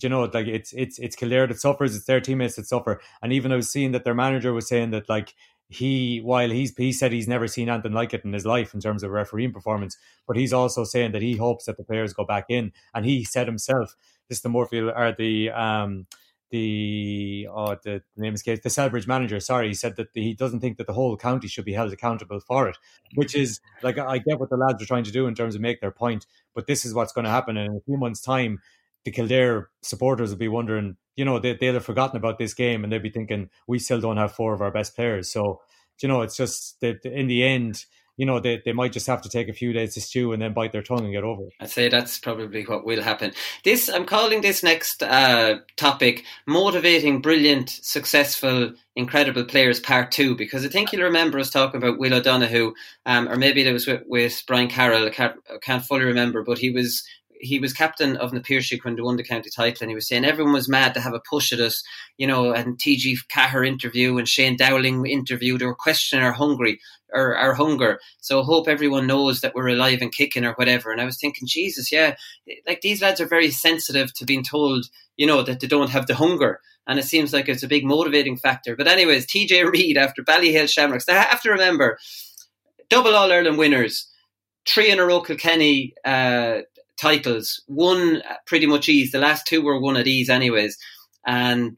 you 0.00 0.08
know, 0.08 0.24
like 0.24 0.46
it's 0.46 0.72
it's 0.72 0.98
it's 0.98 1.16
Kildare 1.16 1.46
that 1.46 1.60
suffers, 1.60 1.96
it's 1.96 2.06
their 2.06 2.20
teammates 2.20 2.56
that 2.56 2.66
suffer. 2.66 3.00
And 3.22 3.32
even 3.32 3.52
I 3.52 3.56
was 3.56 3.70
seeing 3.70 3.92
that 3.92 4.04
their 4.04 4.14
manager 4.14 4.52
was 4.52 4.68
saying 4.68 4.90
that 4.90 5.08
like 5.08 5.34
he 5.68 6.18
while 6.18 6.50
he's 6.50 6.74
he 6.76 6.92
said 6.92 7.12
he's 7.12 7.28
never 7.28 7.46
seen 7.46 7.68
anything 7.68 7.92
like 7.92 8.12
it 8.12 8.24
in 8.24 8.32
his 8.32 8.44
life 8.46 8.74
in 8.74 8.80
terms 8.80 9.02
of 9.02 9.10
refereeing 9.10 9.52
performance, 9.52 9.96
but 10.26 10.36
he's 10.36 10.52
also 10.52 10.84
saying 10.84 11.12
that 11.12 11.22
he 11.22 11.36
hopes 11.36 11.66
that 11.66 11.76
the 11.76 11.84
players 11.84 12.12
go 12.12 12.24
back 12.24 12.46
in. 12.48 12.72
And 12.94 13.06
he 13.06 13.24
said 13.24 13.46
himself, 13.46 13.96
this 14.28 14.38
is 14.38 14.42
the 14.42 14.48
Moorefield 14.48 14.96
or 14.96 15.14
the 15.16 15.50
um 15.50 16.06
the 16.50 17.46
oh 17.52 17.76
the, 17.84 18.02
the 18.16 18.22
name 18.22 18.34
escapes 18.34 18.62
the 18.62 18.68
Celbridge 18.68 19.06
manager. 19.06 19.38
Sorry, 19.38 19.68
he 19.68 19.74
said 19.74 19.96
that 19.96 20.08
he 20.12 20.34
doesn't 20.34 20.60
think 20.60 20.78
that 20.78 20.86
the 20.86 20.92
whole 20.92 21.16
county 21.16 21.46
should 21.46 21.64
be 21.64 21.72
held 21.72 21.92
accountable 21.92 22.40
for 22.40 22.68
it, 22.68 22.76
which 23.14 23.36
is 23.36 23.60
like 23.82 23.98
I 23.98 24.18
get 24.18 24.40
what 24.40 24.50
the 24.50 24.56
lads 24.56 24.82
are 24.82 24.86
trying 24.86 25.04
to 25.04 25.12
do 25.12 25.26
in 25.28 25.34
terms 25.34 25.54
of 25.54 25.60
make 25.60 25.80
their 25.80 25.92
point, 25.92 26.26
but 26.54 26.66
this 26.66 26.84
is 26.84 26.94
what's 26.94 27.12
going 27.12 27.24
to 27.26 27.30
happen 27.30 27.56
in 27.56 27.70
a 27.70 27.80
few 27.86 27.96
months' 27.96 28.20
time 28.20 28.58
the 29.04 29.10
Kildare 29.10 29.68
supporters 29.82 30.30
will 30.30 30.38
be 30.38 30.48
wondering, 30.48 30.96
you 31.16 31.24
know, 31.24 31.38
they, 31.38 31.54
they'll 31.54 31.74
have 31.74 31.84
forgotten 31.84 32.16
about 32.16 32.38
this 32.38 32.54
game 32.54 32.84
and 32.84 32.92
they'll 32.92 33.00
be 33.00 33.10
thinking, 33.10 33.50
we 33.66 33.78
still 33.78 34.00
don't 34.00 34.16
have 34.16 34.32
four 34.32 34.54
of 34.54 34.60
our 34.60 34.70
best 34.70 34.94
players. 34.94 35.30
So, 35.30 35.60
you 36.02 36.08
know, 36.08 36.22
it's 36.22 36.36
just 36.36 36.80
that 36.80 37.04
in 37.04 37.26
the 37.26 37.44
end, 37.44 37.84
you 38.16 38.26
know, 38.26 38.38
they, 38.38 38.60
they 38.62 38.74
might 38.74 38.92
just 38.92 39.06
have 39.06 39.22
to 39.22 39.30
take 39.30 39.48
a 39.48 39.54
few 39.54 39.72
days 39.72 39.94
to 39.94 40.00
stew 40.02 40.32
and 40.32 40.42
then 40.42 40.52
bite 40.52 40.72
their 40.72 40.82
tongue 40.82 41.04
and 41.04 41.12
get 41.12 41.24
over 41.24 41.44
it. 41.44 41.54
I'd 41.58 41.70
say 41.70 41.88
that's 41.88 42.18
probably 42.18 42.64
what 42.64 42.84
will 42.84 43.00
happen. 43.02 43.32
This, 43.64 43.88
I'm 43.88 44.04
calling 44.04 44.42
this 44.42 44.62
next 44.62 45.02
uh, 45.02 45.60
topic 45.76 46.24
motivating 46.46 47.22
brilliant, 47.22 47.70
successful, 47.70 48.74
incredible 48.94 49.44
players 49.44 49.80
part 49.80 50.12
two, 50.12 50.36
because 50.36 50.66
I 50.66 50.68
think 50.68 50.92
you'll 50.92 51.04
remember 51.04 51.38
us 51.38 51.48
talking 51.48 51.82
about 51.82 51.98
Will 51.98 52.12
O'Donoghue, 52.12 52.74
um, 53.06 53.26
or 53.26 53.36
maybe 53.36 53.66
it 53.66 53.72
was 53.72 53.86
with, 53.86 54.02
with 54.06 54.42
Brian 54.46 54.68
Carroll, 54.68 55.06
I 55.06 55.10
can't, 55.10 55.36
I 55.50 55.56
can't 55.62 55.84
fully 55.84 56.04
remember, 56.04 56.42
but 56.42 56.58
he 56.58 56.70
was 56.70 57.02
he 57.40 57.58
was 57.58 57.72
captain 57.72 58.16
of 58.16 58.32
Na 58.32 58.40
Piarsaigh 58.40 58.80
when 58.82 58.96
they 58.96 59.02
won 59.02 59.16
the 59.16 59.24
county 59.24 59.50
title, 59.50 59.78
and 59.82 59.90
he 59.90 59.94
was 59.94 60.06
saying 60.06 60.24
everyone 60.24 60.52
was 60.52 60.68
mad 60.68 60.94
to 60.94 61.00
have 61.00 61.14
a 61.14 61.22
push 61.28 61.52
at 61.52 61.60
us, 61.60 61.82
you 62.18 62.26
know, 62.26 62.52
and 62.52 62.78
TG 62.78 63.16
Caher 63.28 63.64
interview 63.64 64.18
and 64.18 64.28
Shane 64.28 64.56
Dowling 64.56 65.06
interview, 65.06 65.58
they 65.58 65.66
were 65.66 65.74
questioning 65.74 66.24
our 66.24 66.32
hungry 66.32 66.78
or 67.12 67.36
our 67.36 67.54
hunger. 67.54 68.00
So 68.20 68.40
I 68.40 68.44
hope 68.44 68.68
everyone 68.68 69.06
knows 69.06 69.40
that 69.40 69.54
we're 69.54 69.68
alive 69.68 69.98
and 70.00 70.12
kicking 70.12 70.44
or 70.44 70.52
whatever. 70.52 70.90
And 70.92 71.00
I 71.00 71.04
was 71.04 71.18
thinking, 71.18 71.48
Jesus, 71.48 71.90
yeah, 71.90 72.14
like 72.66 72.82
these 72.82 73.02
lads 73.02 73.20
are 73.20 73.26
very 73.26 73.50
sensitive 73.50 74.12
to 74.14 74.24
being 74.24 74.44
told, 74.44 74.86
you 75.16 75.26
know, 75.26 75.42
that 75.42 75.60
they 75.60 75.66
don't 75.66 75.90
have 75.90 76.06
the 76.06 76.14
hunger. 76.14 76.60
And 76.86 76.98
it 76.98 77.04
seems 77.04 77.32
like 77.32 77.48
it's 77.48 77.62
a 77.62 77.68
big 77.68 77.84
motivating 77.84 78.36
factor. 78.36 78.76
But 78.76 78.88
anyways, 78.88 79.26
TJ 79.26 79.70
Reid 79.70 79.96
after 79.96 80.22
Ballyhale 80.22 80.68
Shamrocks, 80.68 81.06
they 81.06 81.12
have 81.12 81.42
to 81.42 81.50
remember 81.50 81.98
double 82.88 83.14
All 83.14 83.32
Ireland 83.32 83.58
winners, 83.58 84.08
three 84.66 84.90
in 84.90 84.98
a 84.98 85.04
row 85.04 85.20
Kilkenny 85.20 85.94
uh, 86.04 86.60
titles, 87.00 87.62
one 87.66 88.22
pretty 88.46 88.66
much 88.66 88.88
ease. 88.88 89.12
The 89.12 89.18
last 89.18 89.46
two 89.46 89.62
were 89.62 89.80
won 89.80 89.96
at 89.96 90.06
ease, 90.06 90.28
anyways. 90.28 90.76
And 91.26 91.76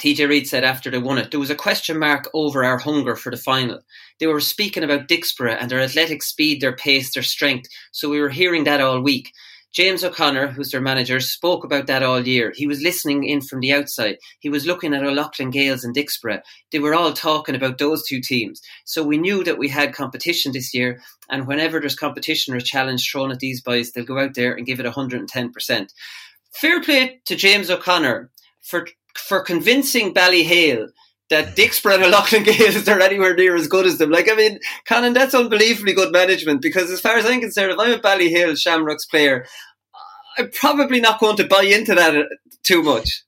TJ 0.00 0.28
Reid 0.28 0.48
said 0.48 0.64
after 0.64 0.90
they 0.90 0.98
won 0.98 1.18
it, 1.18 1.30
there 1.30 1.40
was 1.40 1.50
a 1.50 1.54
question 1.54 1.98
mark 1.98 2.28
over 2.34 2.64
our 2.64 2.78
hunger 2.78 3.14
for 3.14 3.30
the 3.30 3.36
final. 3.36 3.80
They 4.18 4.26
were 4.26 4.40
speaking 4.40 4.82
about 4.82 5.08
Dicksboro 5.08 5.56
and 5.60 5.70
their 5.70 5.80
athletic 5.80 6.22
speed, 6.22 6.60
their 6.60 6.74
pace, 6.74 7.12
their 7.12 7.22
strength. 7.22 7.68
So 7.92 8.08
we 8.08 8.20
were 8.20 8.30
hearing 8.30 8.64
that 8.64 8.80
all 8.80 9.00
week. 9.00 9.32
James 9.72 10.04
O'Connor, 10.04 10.48
who's 10.48 10.70
their 10.70 10.80
manager, 10.80 11.18
spoke 11.18 11.64
about 11.64 11.86
that 11.86 12.02
all 12.02 12.20
year. 12.20 12.52
He 12.54 12.66
was 12.66 12.82
listening 12.82 13.24
in 13.24 13.40
from 13.40 13.60
the 13.60 13.72
outside. 13.72 14.18
He 14.40 14.48
was 14.48 14.66
looking 14.66 14.92
at 14.92 15.02
O'Loughlin 15.02 15.50
Gaels 15.50 15.82
and 15.82 15.94
Dicksboro. 15.94 16.42
They 16.70 16.78
were 16.78 16.94
all 16.94 17.12
talking 17.12 17.54
about 17.54 17.78
those 17.78 18.06
two 18.06 18.20
teams. 18.20 18.60
So 18.84 19.02
we 19.02 19.16
knew 19.16 19.42
that 19.44 19.58
we 19.58 19.68
had 19.68 19.94
competition 19.94 20.52
this 20.52 20.74
year. 20.74 21.00
And 21.30 21.46
whenever 21.46 21.80
there's 21.80 21.94
competition 21.94 22.52
or 22.52 22.58
a 22.58 22.62
challenge 22.62 23.10
thrown 23.10 23.32
at 23.32 23.38
these 23.38 23.62
boys, 23.62 23.92
they'll 23.92 24.04
go 24.04 24.18
out 24.18 24.34
there 24.34 24.52
and 24.52 24.66
give 24.66 24.78
it 24.78 24.86
110%. 24.86 25.88
Fair 26.54 26.82
play 26.82 27.20
to 27.24 27.34
James 27.34 27.70
O'Connor 27.70 28.30
for 28.60 28.86
for 29.14 29.40
convincing 29.40 30.14
Ballyhale 30.14 30.88
that 31.32 31.56
Dick 31.56 31.72
Dicksboro 31.72 32.02
and 32.02 32.10
Loughlin 32.12 32.44
Gaels 32.44 32.88
are 32.88 33.00
anywhere 33.00 33.34
near 33.34 33.56
as 33.56 33.66
good 33.66 33.86
as 33.86 33.98
them. 33.98 34.10
Like, 34.10 34.30
I 34.30 34.34
mean, 34.34 34.58
Conan, 34.86 35.14
that's 35.14 35.34
unbelievably 35.34 35.94
good 35.94 36.12
management 36.12 36.62
because 36.62 36.90
as 36.90 37.00
far 37.00 37.16
as 37.16 37.26
I'm 37.26 37.40
concerned, 37.40 37.72
if 37.72 37.78
I'm 37.78 37.92
a 37.92 37.98
Ballyhale 37.98 38.56
Shamrocks 38.56 39.06
player, 39.06 39.46
I'm 40.38 40.50
probably 40.50 41.00
not 41.00 41.20
going 41.20 41.36
to 41.36 41.46
buy 41.46 41.62
into 41.62 41.94
that 41.94 42.16
uh, 42.16 42.24
too 42.62 42.82
much. 42.82 43.24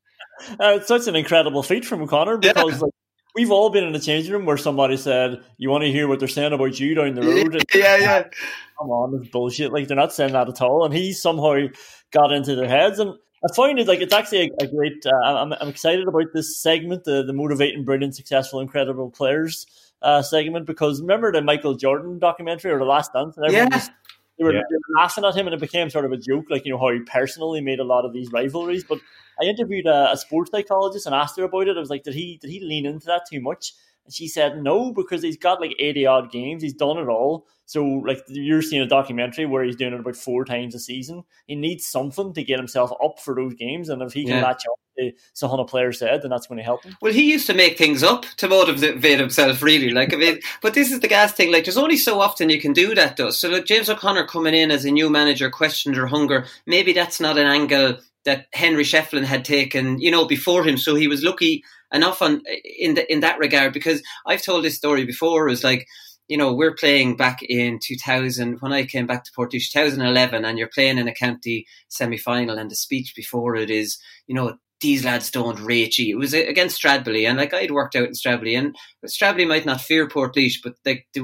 Uh, 0.50 0.76
it's 0.76 0.88
such 0.88 1.06
an 1.06 1.16
incredible 1.16 1.62
feat 1.62 1.84
from 1.84 2.06
Connor 2.06 2.36
because 2.36 2.72
yeah. 2.72 2.78
like, 2.78 2.92
we've 3.34 3.50
all 3.50 3.70
been 3.70 3.84
in 3.84 3.94
a 3.94 4.00
changing 4.00 4.32
room 4.32 4.46
where 4.46 4.56
somebody 4.56 4.96
said, 4.96 5.42
"You 5.58 5.70
want 5.70 5.84
to 5.84 5.92
hear 5.92 6.08
what 6.08 6.18
they're 6.18 6.28
saying 6.28 6.52
about 6.52 6.78
you 6.80 6.94
down 6.94 7.14
the 7.14 7.22
road?" 7.22 7.54
And, 7.54 7.64
yeah, 7.74 7.96
yeah. 7.96 8.22
Come 8.78 8.90
on, 8.90 9.20
it's 9.20 9.30
bullshit. 9.30 9.72
Like 9.72 9.86
they're 9.86 9.96
not 9.96 10.12
saying 10.12 10.32
that 10.32 10.48
at 10.48 10.60
all, 10.60 10.84
and 10.84 10.92
he 10.92 11.12
somehow 11.12 11.68
got 12.10 12.32
into 12.32 12.56
their 12.56 12.68
heads. 12.68 12.98
And 12.98 13.14
I 13.44 13.54
find 13.54 13.78
it 13.78 13.86
like 13.86 14.00
it's 14.00 14.14
actually 14.14 14.50
a, 14.60 14.64
a 14.64 14.66
great. 14.66 15.04
Uh, 15.04 15.14
I'm, 15.24 15.52
I'm 15.52 15.68
excited 15.68 16.08
about 16.08 16.32
this 16.32 16.60
segment, 16.60 17.04
the 17.04 17.22
the 17.22 17.32
motivating, 17.32 17.84
brilliant, 17.84 18.16
successful, 18.16 18.60
incredible 18.60 19.10
players 19.10 19.66
uh, 20.02 20.22
segment 20.22 20.66
because 20.66 21.00
remember 21.00 21.32
the 21.32 21.42
Michael 21.42 21.74
Jordan 21.74 22.18
documentary 22.18 22.70
or 22.70 22.78
the 22.78 22.84
Last 22.84 23.12
Dance, 23.12 23.36
and 23.36 23.46
everyone 23.46 23.70
yeah. 23.70 23.76
was, 23.76 23.90
they, 24.38 24.44
were, 24.44 24.52
yeah. 24.52 24.62
they 24.68 24.76
were 24.76 25.00
laughing 25.00 25.24
at 25.24 25.34
him, 25.34 25.46
and 25.46 25.54
it 25.54 25.60
became 25.60 25.90
sort 25.90 26.04
of 26.04 26.12
a 26.12 26.16
joke, 26.16 26.46
like 26.50 26.64
you 26.64 26.72
know 26.72 26.78
how 26.78 26.90
he 26.90 27.00
personally 27.00 27.60
made 27.60 27.80
a 27.80 27.84
lot 27.84 28.04
of 28.04 28.12
these 28.12 28.30
rivalries. 28.32 28.84
But 28.84 28.98
I 29.40 29.44
interviewed 29.44 29.86
a, 29.86 30.12
a 30.12 30.16
sports 30.16 30.50
psychologist 30.50 31.06
and 31.06 31.14
asked 31.14 31.36
her 31.38 31.44
about 31.44 31.68
it. 31.68 31.76
I 31.76 31.80
was 31.80 31.90
like, 31.90 32.04
did 32.04 32.14
he 32.14 32.38
did 32.40 32.50
he 32.50 32.60
lean 32.60 32.86
into 32.86 33.06
that 33.06 33.22
too 33.30 33.40
much? 33.40 33.72
And 34.04 34.14
she 34.14 34.28
said 34.28 34.62
no 34.62 34.92
because 34.92 35.22
he's 35.22 35.36
got 35.36 35.60
like 35.60 35.74
eighty 35.78 36.06
odd 36.06 36.30
games. 36.30 36.62
He's 36.62 36.74
done 36.74 36.98
it 36.98 37.08
all. 37.08 37.46
So 37.66 37.84
like 37.84 38.22
you're 38.28 38.62
seeing 38.62 38.82
a 38.82 38.86
documentary 38.86 39.46
where 39.46 39.64
he's 39.64 39.76
doing 39.76 39.94
it 39.94 40.00
about 40.00 40.16
four 40.16 40.44
times 40.44 40.74
a 40.74 40.78
season. 40.78 41.24
He 41.46 41.54
needs 41.54 41.86
something 41.86 42.34
to 42.34 42.44
get 42.44 42.58
himself 42.58 42.92
up 43.02 43.20
for 43.20 43.34
those 43.34 43.54
games, 43.54 43.88
and 43.88 44.02
if 44.02 44.12
he 44.12 44.24
can 44.24 44.36
yeah. 44.36 44.42
latch 44.42 44.64
up 44.70 44.78
to 44.98 45.12
Sahana 45.34 45.66
player 45.66 45.92
said, 45.92 46.22
then 46.22 46.30
that's 46.30 46.46
going 46.46 46.58
to 46.58 46.64
help 46.64 46.84
him. 46.84 46.96
Well, 47.00 47.12
he 47.12 47.32
used 47.32 47.46
to 47.46 47.54
make 47.54 47.78
things 47.78 48.02
up 48.02 48.26
to 48.36 48.48
motivate 48.48 49.18
himself, 49.18 49.62
really. 49.62 49.90
Like 49.90 50.12
I 50.12 50.16
mean, 50.16 50.40
but 50.60 50.74
this 50.74 50.92
is 50.92 51.00
the 51.00 51.08
gas 51.08 51.32
thing. 51.32 51.50
Like 51.50 51.64
there's 51.64 51.78
only 51.78 51.96
so 51.96 52.20
often 52.20 52.50
you 52.50 52.60
can 52.60 52.74
do 52.74 52.94
that, 52.94 53.16
though. 53.16 53.30
So 53.30 53.48
like 53.48 53.64
James 53.64 53.88
O'Connor 53.88 54.26
coming 54.26 54.54
in 54.54 54.70
as 54.70 54.84
a 54.84 54.90
new 54.90 55.08
manager 55.08 55.50
questioned 55.50 55.96
her 55.96 56.06
hunger. 56.06 56.46
Maybe 56.66 56.92
that's 56.92 57.20
not 57.20 57.38
an 57.38 57.46
angle 57.46 57.98
that 58.24 58.46
Henry 58.52 58.84
Shefflin 58.84 59.24
had 59.24 59.44
taken, 59.44 60.00
you 60.00 60.10
know, 60.10 60.26
before 60.26 60.64
him. 60.64 60.78
So 60.78 60.94
he 60.94 61.08
was 61.08 61.22
lucky 61.22 61.62
enough 61.94 62.20
on 62.20 62.42
in 62.64 62.94
the, 62.94 63.10
in 63.10 63.20
that 63.20 63.38
regard 63.38 63.72
because 63.72 64.02
I've 64.26 64.42
told 64.42 64.64
this 64.64 64.76
story 64.76 65.04
before. 65.04 65.46
It 65.46 65.50
was 65.50 65.64
like 65.64 65.86
you 66.28 66.38
know, 66.38 66.54
we're 66.54 66.74
playing 66.74 67.16
back 67.16 67.42
in 67.42 67.78
2000 67.82 68.60
when 68.60 68.72
I 68.72 68.84
came 68.84 69.06
back 69.06 69.24
to 69.24 69.32
Portlaoise 69.32 69.70
2011, 69.70 70.44
and 70.44 70.58
you're 70.58 70.70
playing 70.72 70.98
in 70.98 71.08
a 71.08 71.14
county 71.14 71.66
semi 71.88 72.16
final, 72.16 72.58
and 72.58 72.70
the 72.70 72.76
speech 72.76 73.12
before 73.14 73.56
it 73.56 73.70
is, 73.70 73.98
you 74.26 74.34
know, 74.34 74.56
these 74.80 75.04
lads 75.04 75.30
don't 75.30 75.60
rate 75.60 75.98
you. 75.98 76.16
It 76.16 76.18
was 76.18 76.34
against 76.34 76.80
Stradbally, 76.80 77.28
and 77.28 77.38
like 77.38 77.52
I'd 77.52 77.70
worked 77.70 77.94
out 77.96 78.08
in 78.08 78.12
Stradbally, 78.12 78.58
and 78.58 78.74
Stradbally 79.06 79.46
might 79.46 79.66
not 79.66 79.80
fear 79.80 80.08
Portlaoise, 80.08 80.56
but 80.62 80.74
they, 80.84 81.04
they, 81.14 81.22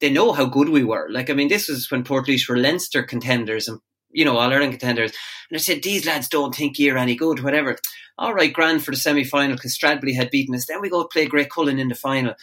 they 0.00 0.10
know 0.10 0.32
how 0.32 0.46
good 0.46 0.68
we 0.68 0.84
were. 0.84 1.08
Like, 1.10 1.28
I 1.28 1.34
mean, 1.34 1.48
this 1.48 1.68
was 1.68 1.90
when 1.90 2.04
Portlaoise 2.04 2.48
were 2.48 2.56
Leinster 2.56 3.02
contenders 3.02 3.68
and 3.68 3.80
you 4.10 4.24
know, 4.24 4.36
All 4.38 4.52
Ireland 4.52 4.72
contenders. 4.72 5.12
And 5.50 5.56
I 5.56 5.60
said, 5.60 5.82
these 5.82 6.06
lads 6.06 6.28
don't 6.28 6.54
think 6.54 6.78
you're 6.78 6.98
any 6.98 7.14
good, 7.14 7.42
whatever. 7.42 7.76
All 8.16 8.34
right, 8.34 8.52
grand 8.52 8.84
for 8.84 8.90
the 8.90 8.96
semi 8.96 9.24
final 9.24 9.56
because 9.56 9.76
Stradbally 9.76 10.14
had 10.14 10.30
beaten 10.30 10.54
us. 10.54 10.66
Then 10.66 10.80
we 10.80 10.90
go 10.90 11.04
play 11.04 11.28
Graiguecullen 11.28 11.78
in 11.78 11.88
the 11.88 11.94
final. 11.94 12.34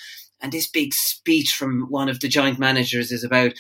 And 0.42 0.52
this 0.52 0.68
big 0.68 0.94
speech 0.94 1.54
from 1.54 1.88
one 1.90 2.10
of 2.10 2.20
the 2.20 2.28
joint 2.28 2.60
managers 2.60 3.12
is 3.12 3.24
about, 3.24 3.54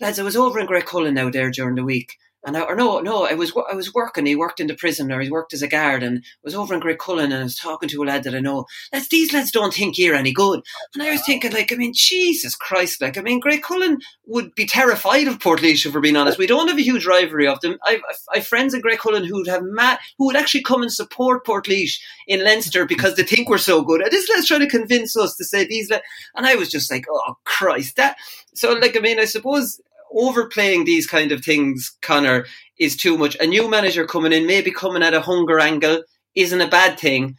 lads, 0.00 0.18
I 0.18 0.22
was 0.22 0.36
over 0.36 0.58
in 0.58 0.66
Graiguecullen 0.66 1.14
now 1.14 1.30
there 1.30 1.50
during 1.50 1.76
the 1.76 1.84
week. 1.84 2.16
And 2.46 2.56
I, 2.56 2.62
or 2.62 2.76
no, 2.76 3.00
no, 3.00 3.24
I 3.24 3.34
was 3.34 3.52
I 3.70 3.74
was 3.74 3.94
working. 3.94 4.26
He 4.26 4.36
worked 4.36 4.60
in 4.60 4.66
the 4.66 4.74
prison, 4.74 5.10
or 5.10 5.20
he 5.20 5.30
worked 5.30 5.54
as 5.54 5.62
a 5.62 5.68
guard, 5.68 6.02
and 6.02 6.22
was 6.42 6.54
over 6.54 6.74
in 6.74 6.80
Graiguecullen, 6.80 7.24
and 7.24 7.34
I 7.34 7.42
was 7.42 7.56
talking 7.56 7.88
to 7.88 8.02
a 8.02 8.04
lad 8.04 8.24
that 8.24 8.34
I 8.34 8.40
know. 8.40 8.66
These 9.10 9.32
lads 9.32 9.50
don't 9.50 9.72
think 9.72 9.96
you're 9.96 10.14
any 10.14 10.32
good. 10.32 10.60
And 10.92 11.02
I 11.02 11.10
was 11.10 11.24
thinking, 11.24 11.52
like, 11.52 11.72
I 11.72 11.76
mean, 11.76 11.92
Jesus 11.94 12.54
Christ, 12.54 13.00
like, 13.00 13.16
I 13.16 13.22
mean, 13.22 13.40
Graiguecullen 13.40 13.96
would 14.26 14.54
be 14.54 14.66
terrified 14.66 15.26
of 15.26 15.38
Portlaoise 15.38 15.86
if 15.86 15.94
we're 15.94 16.00
being 16.00 16.16
honest. 16.16 16.38
We 16.38 16.46
don't 16.46 16.68
have 16.68 16.78
a 16.78 16.82
huge 16.82 17.06
rivalry 17.06 17.46
of 17.46 17.60
them. 17.60 17.78
I've, 17.86 18.00
I've 18.32 18.46
friends 18.46 18.74
in 18.74 18.82
Graiguecullen 18.82 19.26
who'd 19.26 19.46
have 19.46 19.62
ma- 19.64 19.96
who 20.18 20.26
would 20.26 20.36
actually 20.36 20.62
come 20.62 20.82
and 20.82 20.92
support 20.92 21.46
Portlaoise 21.46 21.98
in 22.26 22.44
Leinster 22.44 22.84
because 22.84 23.16
they 23.16 23.22
think 23.22 23.48
we're 23.48 23.58
so 23.58 23.82
good. 23.82 24.02
And 24.02 24.10
this 24.10 24.28
lad's 24.28 24.46
trying 24.46 24.60
to 24.60 24.68
convince 24.68 25.16
us 25.16 25.34
to 25.36 25.44
say 25.44 25.64
these, 25.64 25.90
lads. 25.90 26.04
and 26.34 26.46
I 26.46 26.56
was 26.56 26.70
just 26.70 26.90
like, 26.90 27.06
oh 27.10 27.36
Christ, 27.44 27.96
that. 27.96 28.16
So, 28.54 28.72
like, 28.72 28.96
I 28.96 29.00
mean, 29.00 29.18
I 29.18 29.24
suppose 29.24 29.80
overplaying 30.14 30.84
these 30.84 31.06
kind 31.06 31.32
of 31.32 31.44
things, 31.44 31.96
Connor, 32.02 32.46
is 32.78 32.96
too 32.96 33.18
much. 33.18 33.36
A 33.40 33.46
new 33.46 33.68
manager 33.68 34.06
coming 34.06 34.32
in, 34.32 34.46
maybe 34.46 34.70
coming 34.70 35.02
at 35.02 35.14
a 35.14 35.20
hunger 35.20 35.58
angle, 35.58 36.02
isn't 36.34 36.60
a 36.60 36.68
bad 36.68 36.98
thing, 36.98 37.36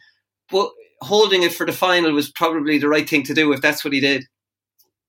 but 0.50 0.70
holding 1.02 1.42
it 1.42 1.52
for 1.52 1.66
the 1.66 1.72
final 1.72 2.12
was 2.12 2.30
probably 2.30 2.78
the 2.78 2.88
right 2.88 3.08
thing 3.08 3.22
to 3.24 3.34
do 3.34 3.52
if 3.52 3.60
that's 3.60 3.84
what 3.84 3.92
he 3.92 4.00
did. 4.00 4.24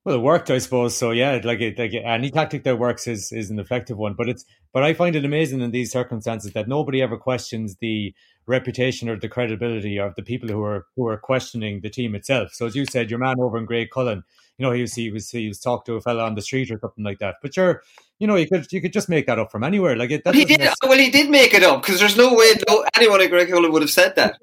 Well, 0.08 0.15
it 0.15 0.21
worked, 0.21 0.49
I 0.49 0.60
suppose. 0.60 0.95
So 0.95 1.12
yeah, 1.12 1.41
like, 1.43 1.60
like 1.77 1.93
any 1.93 2.32
tactic 2.32 2.63
that 2.63 2.80
works 2.80 3.08
is 3.08 3.30
is 3.34 3.49
an 3.49 3.60
effective 3.60 3.97
one. 3.97 4.13
But 4.13 4.30
it's 4.30 4.45
but 4.71 4.82
I 4.82 4.93
find 4.93 5.17
it 5.17 5.25
amazing 5.25 5.60
in 5.60 5.71
these 5.71 5.91
circumstances 5.91 6.53
that 6.53 6.69
nobody 6.69 7.01
ever 7.01 7.17
questions 7.17 7.75
the 7.82 8.13
reputation 8.45 9.10
or 9.10 9.19
the 9.19 9.27
credibility 9.27 9.99
of 9.99 10.15
the 10.15 10.23
people 10.23 10.47
who 10.47 10.63
are 10.63 10.86
who 10.95 11.08
are 11.08 11.17
questioning 11.17 11.82
the 11.82 11.89
team 11.89 12.15
itself. 12.15 12.53
So 12.53 12.65
as 12.65 12.73
you 12.73 12.86
said, 12.86 13.10
your 13.10 13.19
man 13.19 13.36
over 13.41 13.58
in 13.58 13.67
Graiguecullen, 13.67 14.23
you 14.58 14.65
know, 14.65 14.72
he 14.72 14.82
was 14.82 14.93
he 14.93 15.12
was 15.12 15.30
he 15.30 15.48
was 15.48 15.60
talked 15.60 15.86
to 15.86 15.96
a 15.96 16.02
fella 16.02 16.24
on 16.24 16.36
the 16.36 16.41
street 16.41 16.72
or 16.72 16.80
something 16.80 17.04
like 17.04 17.20
that. 17.20 17.36
But 17.41 17.56
you're 17.56 17.84
you 18.20 18.26
know, 18.26 18.36
you 18.36 18.48
could 18.48 18.72
you 18.72 18.82
could 18.82 18.93
just 18.93 19.10
make 19.10 19.28
that 19.28 19.39
up 19.39 19.52
from 19.52 19.63
anywhere. 19.63 19.96
Like 19.96 20.12
it, 20.12 20.22
he 20.34 20.46
did. 20.46 20.67
Well, 20.84 20.98
he 20.98 21.12
did 21.12 21.30
make 21.30 21.54
it 21.54 21.63
up 21.63 21.82
because 21.82 22.00
there's 22.00 22.17
no 22.17 22.34
way 22.34 22.54
no, 22.67 22.86
anyone 22.96 23.22
in 23.22 23.30
Graiguecullen 23.30 23.72
would 23.72 23.84
have 23.84 23.91
said 23.91 24.15
that. 24.15 24.39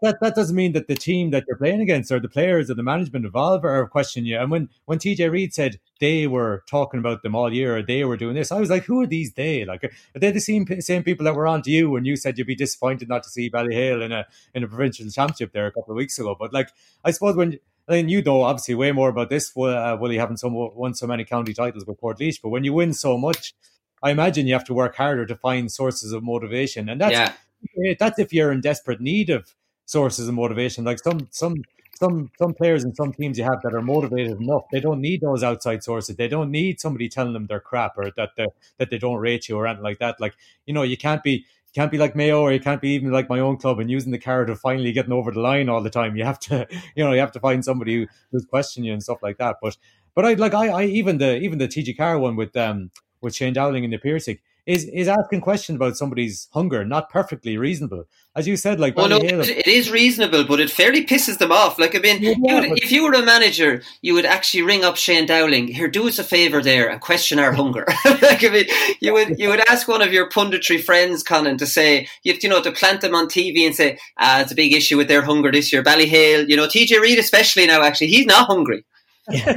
that, 0.00 0.18
that 0.20 0.34
doesn't 0.34 0.56
mean 0.56 0.72
that 0.72 0.86
the 0.86 0.94
team 0.94 1.30
that 1.30 1.44
you're 1.46 1.56
playing 1.56 1.80
against 1.80 2.10
or 2.12 2.20
the 2.20 2.28
players 2.28 2.70
or 2.70 2.74
the 2.74 2.82
management 2.82 3.26
involved 3.26 3.64
are 3.64 3.86
questioning 3.88 4.26
you. 4.26 4.38
And 4.38 4.50
when 4.50 4.70
when 4.86 4.98
TJ 4.98 5.30
Reid 5.30 5.52
said 5.52 5.78
they 6.00 6.26
were 6.26 6.62
talking 6.68 7.00
about 7.00 7.22
them 7.22 7.34
all 7.34 7.52
year 7.52 7.76
or 7.76 7.82
they 7.82 8.04
were 8.04 8.16
doing 8.16 8.34
this, 8.34 8.50
I 8.50 8.60
was 8.60 8.70
like, 8.70 8.84
who 8.84 9.02
are 9.02 9.06
these 9.06 9.34
they? 9.34 9.66
Like, 9.66 9.84
are 9.84 10.18
they 10.18 10.30
the 10.30 10.40
same 10.40 10.66
same 10.80 11.02
people 11.02 11.24
that 11.24 11.34
were 11.34 11.46
on 11.46 11.60
to 11.62 11.70
you 11.70 11.90
when 11.90 12.06
you 12.06 12.16
said 12.16 12.38
you'd 12.38 12.46
be 12.46 12.54
disappointed 12.54 13.08
not 13.08 13.24
to 13.24 13.28
see 13.28 13.50
Ballyhale 13.50 14.02
in 14.02 14.12
a 14.12 14.26
in 14.54 14.64
a 14.64 14.68
provincial 14.68 15.08
championship 15.10 15.52
there 15.52 15.66
a 15.66 15.72
couple 15.72 15.92
of 15.92 15.96
weeks 15.96 16.18
ago? 16.18 16.34
But 16.38 16.54
like, 16.54 16.70
I 17.04 17.10
suppose 17.10 17.36
when 17.36 17.58
I 17.88 17.92
mean, 17.92 18.08
you 18.08 18.22
know 18.22 18.42
obviously 18.42 18.74
way 18.74 18.92
more 18.92 19.08
about 19.08 19.28
this. 19.30 19.56
Uh, 19.56 19.96
Willie 20.00 20.18
having 20.18 20.36
so 20.36 20.48
won 20.48 20.94
so 20.94 21.06
many 21.06 21.24
county 21.24 21.52
titles 21.52 21.84
with 21.84 22.00
Portlaoise, 22.00 22.40
but 22.42 22.50
when 22.50 22.64
you 22.64 22.72
win 22.72 22.92
so 22.92 23.18
much, 23.18 23.54
I 24.02 24.10
imagine 24.10 24.46
you 24.46 24.54
have 24.54 24.64
to 24.64 24.74
work 24.74 24.96
harder 24.96 25.26
to 25.26 25.36
find 25.36 25.70
sources 25.70 26.12
of 26.12 26.22
motivation, 26.22 26.88
and 26.88 27.00
that's 27.00 27.34
yeah. 27.74 27.94
that's 27.98 28.18
if 28.18 28.32
you're 28.32 28.52
in 28.52 28.60
desperate 28.60 29.00
need 29.00 29.30
of 29.30 29.54
sources 29.84 30.28
of 30.28 30.34
motivation. 30.34 30.84
Like 30.84 30.98
some 30.98 31.28
some 31.30 31.62
some 31.98 32.30
some 32.38 32.54
players 32.54 32.84
and 32.84 32.96
some 32.96 33.12
teams 33.12 33.38
you 33.38 33.44
have 33.44 33.62
that 33.62 33.74
are 33.74 33.82
motivated 33.82 34.40
enough. 34.40 34.62
They 34.72 34.80
don't 34.80 35.00
need 35.00 35.20
those 35.20 35.42
outside 35.42 35.84
sources. 35.84 36.16
They 36.16 36.28
don't 36.28 36.50
need 36.50 36.80
somebody 36.80 37.08
telling 37.08 37.32
them 37.32 37.46
they're 37.46 37.60
crap 37.60 37.96
or 37.96 38.10
that 38.16 38.30
they 38.36 38.46
that 38.78 38.90
they 38.90 38.98
don't 38.98 39.18
rate 39.18 39.48
you 39.48 39.56
or 39.56 39.66
anything 39.66 39.84
like 39.84 39.98
that. 39.98 40.20
Like 40.20 40.34
you 40.66 40.74
know, 40.74 40.82
you 40.82 40.96
can't 40.96 41.22
be 41.22 41.44
can't 41.74 41.90
be 41.90 41.98
like 41.98 42.14
Mayo 42.14 42.40
or 42.40 42.52
you 42.52 42.60
can't 42.60 42.80
be 42.80 42.90
even 42.90 43.10
like 43.12 43.28
my 43.28 43.40
own 43.40 43.56
club 43.56 43.78
and 43.78 43.90
using 43.90 44.12
the 44.12 44.18
carrot 44.18 44.50
of 44.50 44.60
finally 44.60 44.92
getting 44.92 45.12
over 45.12 45.30
the 45.30 45.40
line 45.40 45.68
all 45.68 45.82
the 45.82 45.90
time. 45.90 46.16
You 46.16 46.24
have 46.24 46.38
to, 46.40 46.66
you 46.94 47.04
know, 47.04 47.12
you 47.12 47.20
have 47.20 47.32
to 47.32 47.40
find 47.40 47.64
somebody 47.64 47.94
who, 47.94 48.06
who's 48.30 48.44
questioning 48.44 48.86
you 48.86 48.92
and 48.92 49.02
stuff 49.02 49.22
like 49.22 49.38
that. 49.38 49.56
But 49.62 49.76
but 50.14 50.26
I 50.26 50.34
like 50.34 50.54
I, 50.54 50.68
I 50.68 50.84
even 50.84 51.18
the 51.18 51.38
even 51.38 51.58
the 51.58 51.68
TG4 51.68 52.20
one 52.20 52.36
with 52.36 52.56
um 52.56 52.90
with 53.20 53.34
Shane 53.34 53.52
Dowling 53.52 53.84
and 53.84 53.92
the 53.92 53.98
Piercing 53.98 54.38
is 54.66 54.84
is 54.84 55.08
asking 55.08 55.40
questions 55.40 55.76
about 55.76 55.96
somebody's 55.96 56.48
hunger 56.52 56.84
not 56.84 57.10
perfectly 57.10 57.58
reasonable. 57.58 58.04
As 58.36 58.46
you 58.46 58.56
said, 58.56 58.78
like 58.78 58.96
well, 58.96 59.08
no, 59.08 59.18
it 59.18 59.66
is 59.66 59.90
reasonable, 59.90 60.44
but 60.44 60.60
it 60.60 60.70
fairly 60.70 61.04
pisses 61.04 61.38
them 61.38 61.50
off. 61.50 61.78
Like 61.78 61.96
I 61.96 61.98
mean, 61.98 62.22
yeah, 62.22 62.34
you 62.38 62.54
would, 62.70 62.78
if 62.78 62.92
you 62.92 63.04
were 63.04 63.12
a 63.12 63.22
manager, 63.22 63.82
you 64.00 64.14
would 64.14 64.24
actually 64.24 64.62
ring 64.62 64.84
up 64.84 64.96
Shane 64.96 65.26
Dowling. 65.26 65.68
Here, 65.68 65.88
do 65.88 66.06
us 66.06 66.18
a 66.18 66.24
favour 66.24 66.62
there 66.62 66.88
and 66.88 67.00
question 67.00 67.38
our 67.38 67.52
hunger. 67.52 67.84
like 68.04 68.44
I 68.44 68.48
mean, 68.48 68.64
you 69.00 69.12
would 69.12 69.38
you 69.38 69.48
would 69.48 69.68
ask 69.68 69.88
one 69.88 70.02
of 70.02 70.12
your 70.12 70.28
punditry 70.28 70.82
friends, 70.82 71.22
Conan, 71.22 71.58
to 71.58 71.66
say 71.66 72.08
you 72.22 72.34
you 72.40 72.48
know 72.48 72.62
to 72.62 72.72
plant 72.72 73.00
them 73.00 73.14
on 73.14 73.26
TV 73.26 73.66
and 73.66 73.74
say, 73.74 73.98
ah, 74.18 74.40
it's 74.40 74.52
a 74.52 74.56
big 74.56 74.72
issue 74.72 74.96
with 74.96 75.08
their 75.08 75.22
hunger 75.22 75.50
this 75.50 75.72
year. 75.72 75.82
Ballyhale, 75.82 76.48
you 76.48 76.56
know, 76.56 76.66
TJ 76.66 77.00
Reid 77.00 77.18
especially 77.18 77.66
now. 77.66 77.82
Actually, 77.82 78.08
he's 78.08 78.26
not 78.26 78.46
hungry. 78.46 78.84
Yeah. 79.30 79.56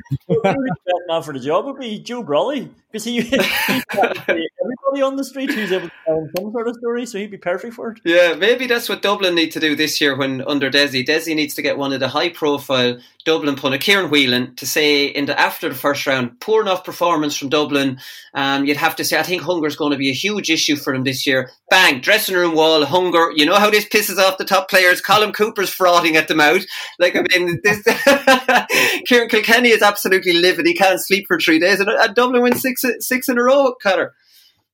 now 1.07 1.21
for 1.21 1.33
the 1.33 1.39
job 1.39 1.65
would 1.65 1.79
be 1.79 1.99
Joe 1.99 2.23
Brolly 2.23 2.69
because 2.95 3.03
he, 3.03 3.19
everybody 3.93 5.01
on 5.01 5.17
the 5.17 5.23
street 5.23 5.51
who's 5.51 5.71
able 5.71 5.89
to 5.89 5.93
tell 6.05 6.29
some 6.37 6.51
sort 6.51 6.67
of 6.69 6.75
story, 6.77 7.05
so 7.05 7.17
he'd 7.17 7.29
be 7.29 7.37
perfect 7.37 7.73
for 7.73 7.91
it. 7.91 7.99
Yeah, 8.05 8.35
maybe 8.35 8.67
that's 8.67 8.87
what 8.87 9.01
Dublin 9.01 9.35
need 9.35 9.51
to 9.51 9.59
do 9.59 9.75
this 9.75 9.99
year 9.99 10.17
when 10.17 10.41
under 10.47 10.69
Dessie. 10.69 11.05
Dessie 11.05 11.35
needs 11.35 11.53
to 11.55 11.61
get 11.61 11.77
one 11.77 11.91
of 11.91 11.99
the 11.99 12.07
high 12.07 12.29
profile 12.29 12.97
Dublin 13.25 13.55
punter, 13.55 13.79
Ciarán 13.79 14.11
Whelan, 14.11 14.55
to 14.55 14.67
say 14.67 15.07
in 15.07 15.25
the 15.25 15.37
after 15.37 15.67
the 15.67 15.75
first 15.75 16.05
round, 16.05 16.39
poor 16.39 16.61
enough 16.61 16.85
performance 16.85 17.35
from 17.35 17.49
Dublin. 17.49 17.99
Um, 18.35 18.65
you'd 18.65 18.77
have 18.77 18.95
to 18.97 19.03
say 19.03 19.19
I 19.19 19.23
think 19.23 19.41
hunger 19.41 19.67
is 19.67 19.75
going 19.75 19.91
to 19.91 19.97
be 19.97 20.09
a 20.09 20.13
huge 20.13 20.51
issue 20.51 20.75
for 20.75 20.93
them 20.93 21.03
this 21.03 21.25
year. 21.25 21.49
Bang, 21.69 22.01
dressing 22.01 22.35
room 22.35 22.55
wall, 22.55 22.85
hunger. 22.85 23.31
You 23.35 23.45
know 23.47 23.55
how 23.55 23.71
this 23.71 23.85
pisses 23.85 24.19
off 24.19 24.37
the 24.37 24.45
top 24.45 24.69
players. 24.69 25.01
Colin 25.01 25.33
Cooper's 25.33 25.71
frothing 25.71 26.15
at 26.15 26.27
them 26.27 26.39
out. 26.39 26.61
Like 26.99 27.15
I 27.15 27.23
mean, 27.35 27.59
this 27.63 27.81
Ciarán 29.09 29.29
Kilkenny 29.29 29.69
is 29.69 29.81
absolutely 29.81 30.33
livid. 30.33 30.67
He 30.67 30.75
can't 30.75 31.03
sleep 31.03 31.25
for 31.27 31.39
three 31.39 31.59
days, 31.59 31.79
and, 31.79 31.89
and 31.89 32.15
Dublin 32.15 32.43
wins 32.43 32.61
six 32.61 32.84
six 32.99 33.29
in 33.29 33.37
a 33.37 33.43
row. 33.43 33.75
Connor. 33.81 34.13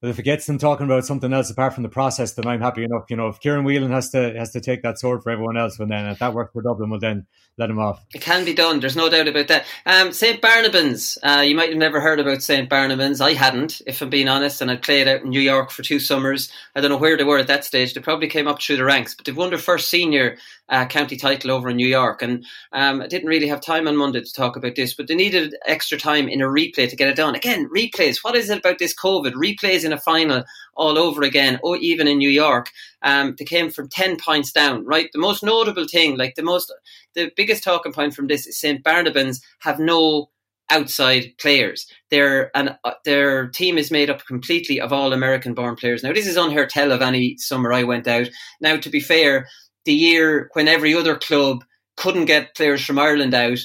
But 0.01 0.09
if 0.09 0.17
it 0.17 0.23
gets 0.23 0.47
them 0.47 0.57
talking 0.57 0.87
about 0.87 1.05
something 1.05 1.31
else 1.31 1.51
apart 1.51 1.75
from 1.75 1.83
the 1.83 1.89
process, 1.89 2.33
then 2.33 2.47
I'm 2.47 2.59
happy 2.59 2.83
enough. 2.83 3.05
You 3.11 3.17
know, 3.17 3.27
if 3.27 3.39
Ciarán 3.39 3.63
Whelan 3.63 3.91
has 3.91 4.09
to 4.09 4.33
has 4.35 4.51
to 4.53 4.59
take 4.59 4.81
that 4.81 4.97
sword 4.97 5.21
for 5.21 5.29
everyone 5.29 5.57
else, 5.57 5.77
well 5.77 5.87
then 5.87 6.07
if 6.07 6.17
that 6.17 6.33
works 6.33 6.53
for 6.53 6.63
Dublin, 6.63 6.89
well 6.89 6.99
then 6.99 7.27
let 7.57 7.69
him 7.69 7.77
off. 7.77 8.03
It 8.15 8.21
can 8.21 8.43
be 8.43 8.55
done. 8.55 8.79
There's 8.79 8.95
no 8.95 9.09
doubt 9.09 9.27
about 9.27 9.47
that. 9.49 9.65
Um, 9.85 10.11
St 10.11 10.41
Barnabas. 10.41 11.19
Uh, 11.21 11.43
you 11.45 11.53
might 11.53 11.69
have 11.69 11.77
never 11.77 12.01
heard 12.01 12.19
about 12.19 12.41
St 12.41 12.67
Barnabas. 12.67 13.21
I 13.21 13.33
hadn't, 13.33 13.81
if 13.85 14.01
I'm 14.01 14.09
being 14.09 14.27
honest. 14.27 14.59
And 14.59 14.71
I 14.71 14.77
played 14.77 15.07
out 15.07 15.21
in 15.21 15.29
New 15.29 15.39
York 15.39 15.69
for 15.69 15.83
two 15.83 15.99
summers. 15.99 16.51
I 16.75 16.81
don't 16.81 16.89
know 16.89 16.97
where 16.97 17.15
they 17.15 17.23
were 17.23 17.37
at 17.37 17.47
that 17.47 17.63
stage. 17.63 17.93
They 17.93 18.01
probably 18.01 18.27
came 18.27 18.47
up 18.47 18.59
through 18.59 18.77
the 18.77 18.85
ranks, 18.85 19.13
but 19.13 19.25
they've 19.25 19.37
won 19.37 19.49
their 19.49 19.59
first 19.59 19.89
senior 19.89 20.37
uh, 20.71 20.85
county 20.85 21.17
title 21.17 21.51
over 21.51 21.69
in 21.69 21.75
New 21.75 21.87
York. 21.87 22.21
And 22.21 22.45
um, 22.71 23.01
I 23.01 23.07
didn't 23.07 23.27
really 23.27 23.47
have 23.47 23.61
time 23.61 23.87
on 23.87 23.97
Monday 23.97 24.21
to 24.21 24.33
talk 24.33 24.55
about 24.55 24.75
this, 24.75 24.93
but 24.93 25.07
they 25.07 25.15
needed 25.15 25.55
extra 25.67 25.97
time 25.97 26.27
in 26.27 26.41
a 26.41 26.47
replay 26.47 26.89
to 26.89 26.95
get 26.95 27.09
it 27.09 27.17
done. 27.17 27.35
Again, 27.35 27.69
replays. 27.69 28.23
What 28.23 28.35
is 28.35 28.49
it 28.49 28.59
about 28.59 28.79
this 28.79 28.95
COVID? 28.95 29.33
Replays 29.33 29.83
in 29.83 29.93
a 29.93 29.97
final 29.97 30.43
all 30.75 30.97
over 30.97 31.21
again, 31.23 31.59
or 31.61 31.77
even 31.77 32.07
in 32.07 32.17
New 32.17 32.29
York. 32.29 32.71
Um, 33.03 33.35
they 33.37 33.45
came 33.45 33.69
from 33.69 33.89
10 33.89 34.17
points 34.17 34.51
down, 34.51 34.85
right? 34.85 35.09
The 35.11 35.19
most 35.19 35.43
notable 35.43 35.85
thing, 35.85 36.17
like 36.17 36.35
the 36.35 36.43
most, 36.43 36.73
the 37.13 37.31
biggest 37.35 37.63
talking 37.63 37.91
point 37.91 38.15
from 38.15 38.27
this 38.27 38.47
is 38.47 38.57
St. 38.57 38.83
Barnabas 38.83 39.41
have 39.59 39.79
no 39.79 40.29
outside 40.69 41.33
players. 41.37 41.85
Their 42.09 42.55
and 42.55 42.77
uh, 42.85 42.93
their 43.03 43.49
team 43.49 43.77
is 43.77 43.91
made 43.91 44.09
up 44.09 44.25
completely 44.25 44.79
of 44.79 44.93
all 44.93 45.11
American 45.11 45.53
born 45.53 45.75
players. 45.75 46.01
Now 46.01 46.13
this 46.13 46.27
is 46.27 46.37
unheard 46.37 46.69
tell 46.69 46.93
of 46.93 47.01
any 47.01 47.37
summer 47.37 47.73
I 47.73 47.83
went 47.83 48.07
out. 48.07 48.29
Now 48.61 48.77
to 48.77 48.89
be 48.89 49.01
fair, 49.01 49.47
the 49.85 49.93
year 49.93 50.49
when 50.53 50.67
every 50.67 50.93
other 50.93 51.15
club 51.15 51.63
couldn't 51.97 52.25
get 52.25 52.55
players 52.55 52.83
from 52.83 52.99
Ireland 52.99 53.33
out, 53.33 53.59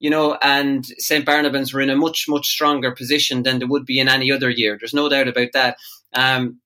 you 0.00 0.10
know, 0.10 0.38
and 0.42 0.84
St. 0.98 1.24
Barnabas 1.24 1.72
were 1.72 1.80
in 1.80 1.90
a 1.90 1.96
much, 1.96 2.26
much 2.28 2.46
stronger 2.46 2.92
position 2.92 3.42
than 3.42 3.58
they 3.58 3.64
would 3.64 3.86
be 3.86 4.00
in 4.00 4.08
any 4.08 4.30
other 4.32 4.50
year. 4.50 4.76
There's 4.78 4.94
no 4.94 5.08
doubt 5.08 5.28
about 5.28 5.48
that. 5.52 5.76
Um, 6.14 6.60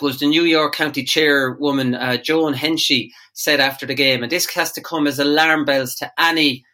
was 0.00 0.18
the 0.18 0.26
New 0.26 0.44
York 0.44 0.74
County 0.74 1.02
Chairwoman, 1.04 1.94
uh, 1.94 2.18
Joan 2.18 2.54
Henchy, 2.54 3.10
said 3.32 3.60
after 3.60 3.86
the 3.86 3.94
game, 3.94 4.22
and 4.22 4.30
this 4.30 4.46
has 4.54 4.72
to 4.72 4.82
come 4.82 5.06
as 5.06 5.18
alarm 5.18 5.64
bells 5.64 5.94
to 5.96 6.10
any 6.18 6.64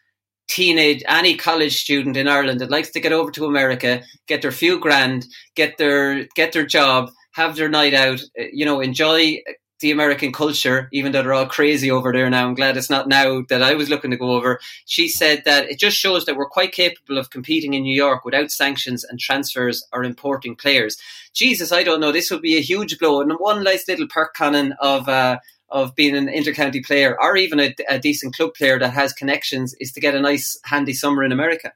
teenage, 0.48 1.02
any 1.06 1.36
college 1.36 1.80
student 1.80 2.16
in 2.16 2.28
Ireland 2.28 2.60
that 2.60 2.70
likes 2.70 2.90
to 2.90 3.00
get 3.00 3.12
over 3.12 3.30
to 3.30 3.46
America, 3.46 4.02
get 4.26 4.42
their 4.42 4.52
few 4.52 4.78
grand, 4.78 5.26
get 5.54 5.78
their 5.78 6.24
get 6.34 6.52
their 6.52 6.66
job, 6.66 7.10
have 7.34 7.56
their 7.56 7.68
night 7.68 7.94
out, 7.94 8.20
uh, 8.38 8.44
you 8.52 8.64
know, 8.64 8.80
enjoy 8.80 9.38
the 9.82 9.90
American 9.90 10.32
culture, 10.32 10.88
even 10.92 11.12
though 11.12 11.22
they're 11.22 11.34
all 11.34 11.46
crazy 11.46 11.90
over 11.90 12.12
there 12.12 12.30
now. 12.30 12.46
I'm 12.46 12.54
glad 12.54 12.78
it's 12.78 12.88
not 12.88 13.08
now 13.08 13.42
that 13.50 13.62
I 13.62 13.74
was 13.74 13.90
looking 13.90 14.10
to 14.12 14.16
go 14.16 14.30
over. 14.30 14.58
She 14.86 15.08
said 15.08 15.42
that 15.44 15.68
it 15.70 15.78
just 15.78 15.98
shows 15.98 16.24
that 16.24 16.36
we're 16.36 16.48
quite 16.48 16.72
capable 16.72 17.18
of 17.18 17.28
competing 17.28 17.74
in 17.74 17.82
New 17.82 17.94
York 17.94 18.24
without 18.24 18.50
sanctions 18.50 19.04
and 19.04 19.20
transfers 19.20 19.86
or 19.92 20.04
importing 20.04 20.56
players. 20.56 20.96
Jesus, 21.34 21.70
I 21.72 21.82
don't 21.82 22.00
know. 22.00 22.12
This 22.12 22.30
would 22.30 22.40
be 22.40 22.56
a 22.56 22.62
huge 22.62 22.98
blow. 22.98 23.20
And 23.20 23.32
one 23.34 23.62
nice 23.62 23.86
little 23.86 24.08
perk, 24.08 24.34
Conan, 24.34 24.72
of 24.80 25.08
uh, 25.08 25.38
of 25.68 25.94
being 25.94 26.16
an 26.16 26.28
intercounty 26.28 26.84
player 26.84 27.18
or 27.20 27.36
even 27.36 27.58
a, 27.58 27.74
a 27.88 27.98
decent 27.98 28.36
club 28.36 28.54
player 28.54 28.78
that 28.78 28.90
has 28.90 29.12
connections 29.12 29.74
is 29.80 29.90
to 29.92 30.00
get 30.00 30.14
a 30.14 30.20
nice, 30.20 30.58
handy 30.64 30.92
summer 30.92 31.24
in 31.24 31.32
America. 31.32 31.72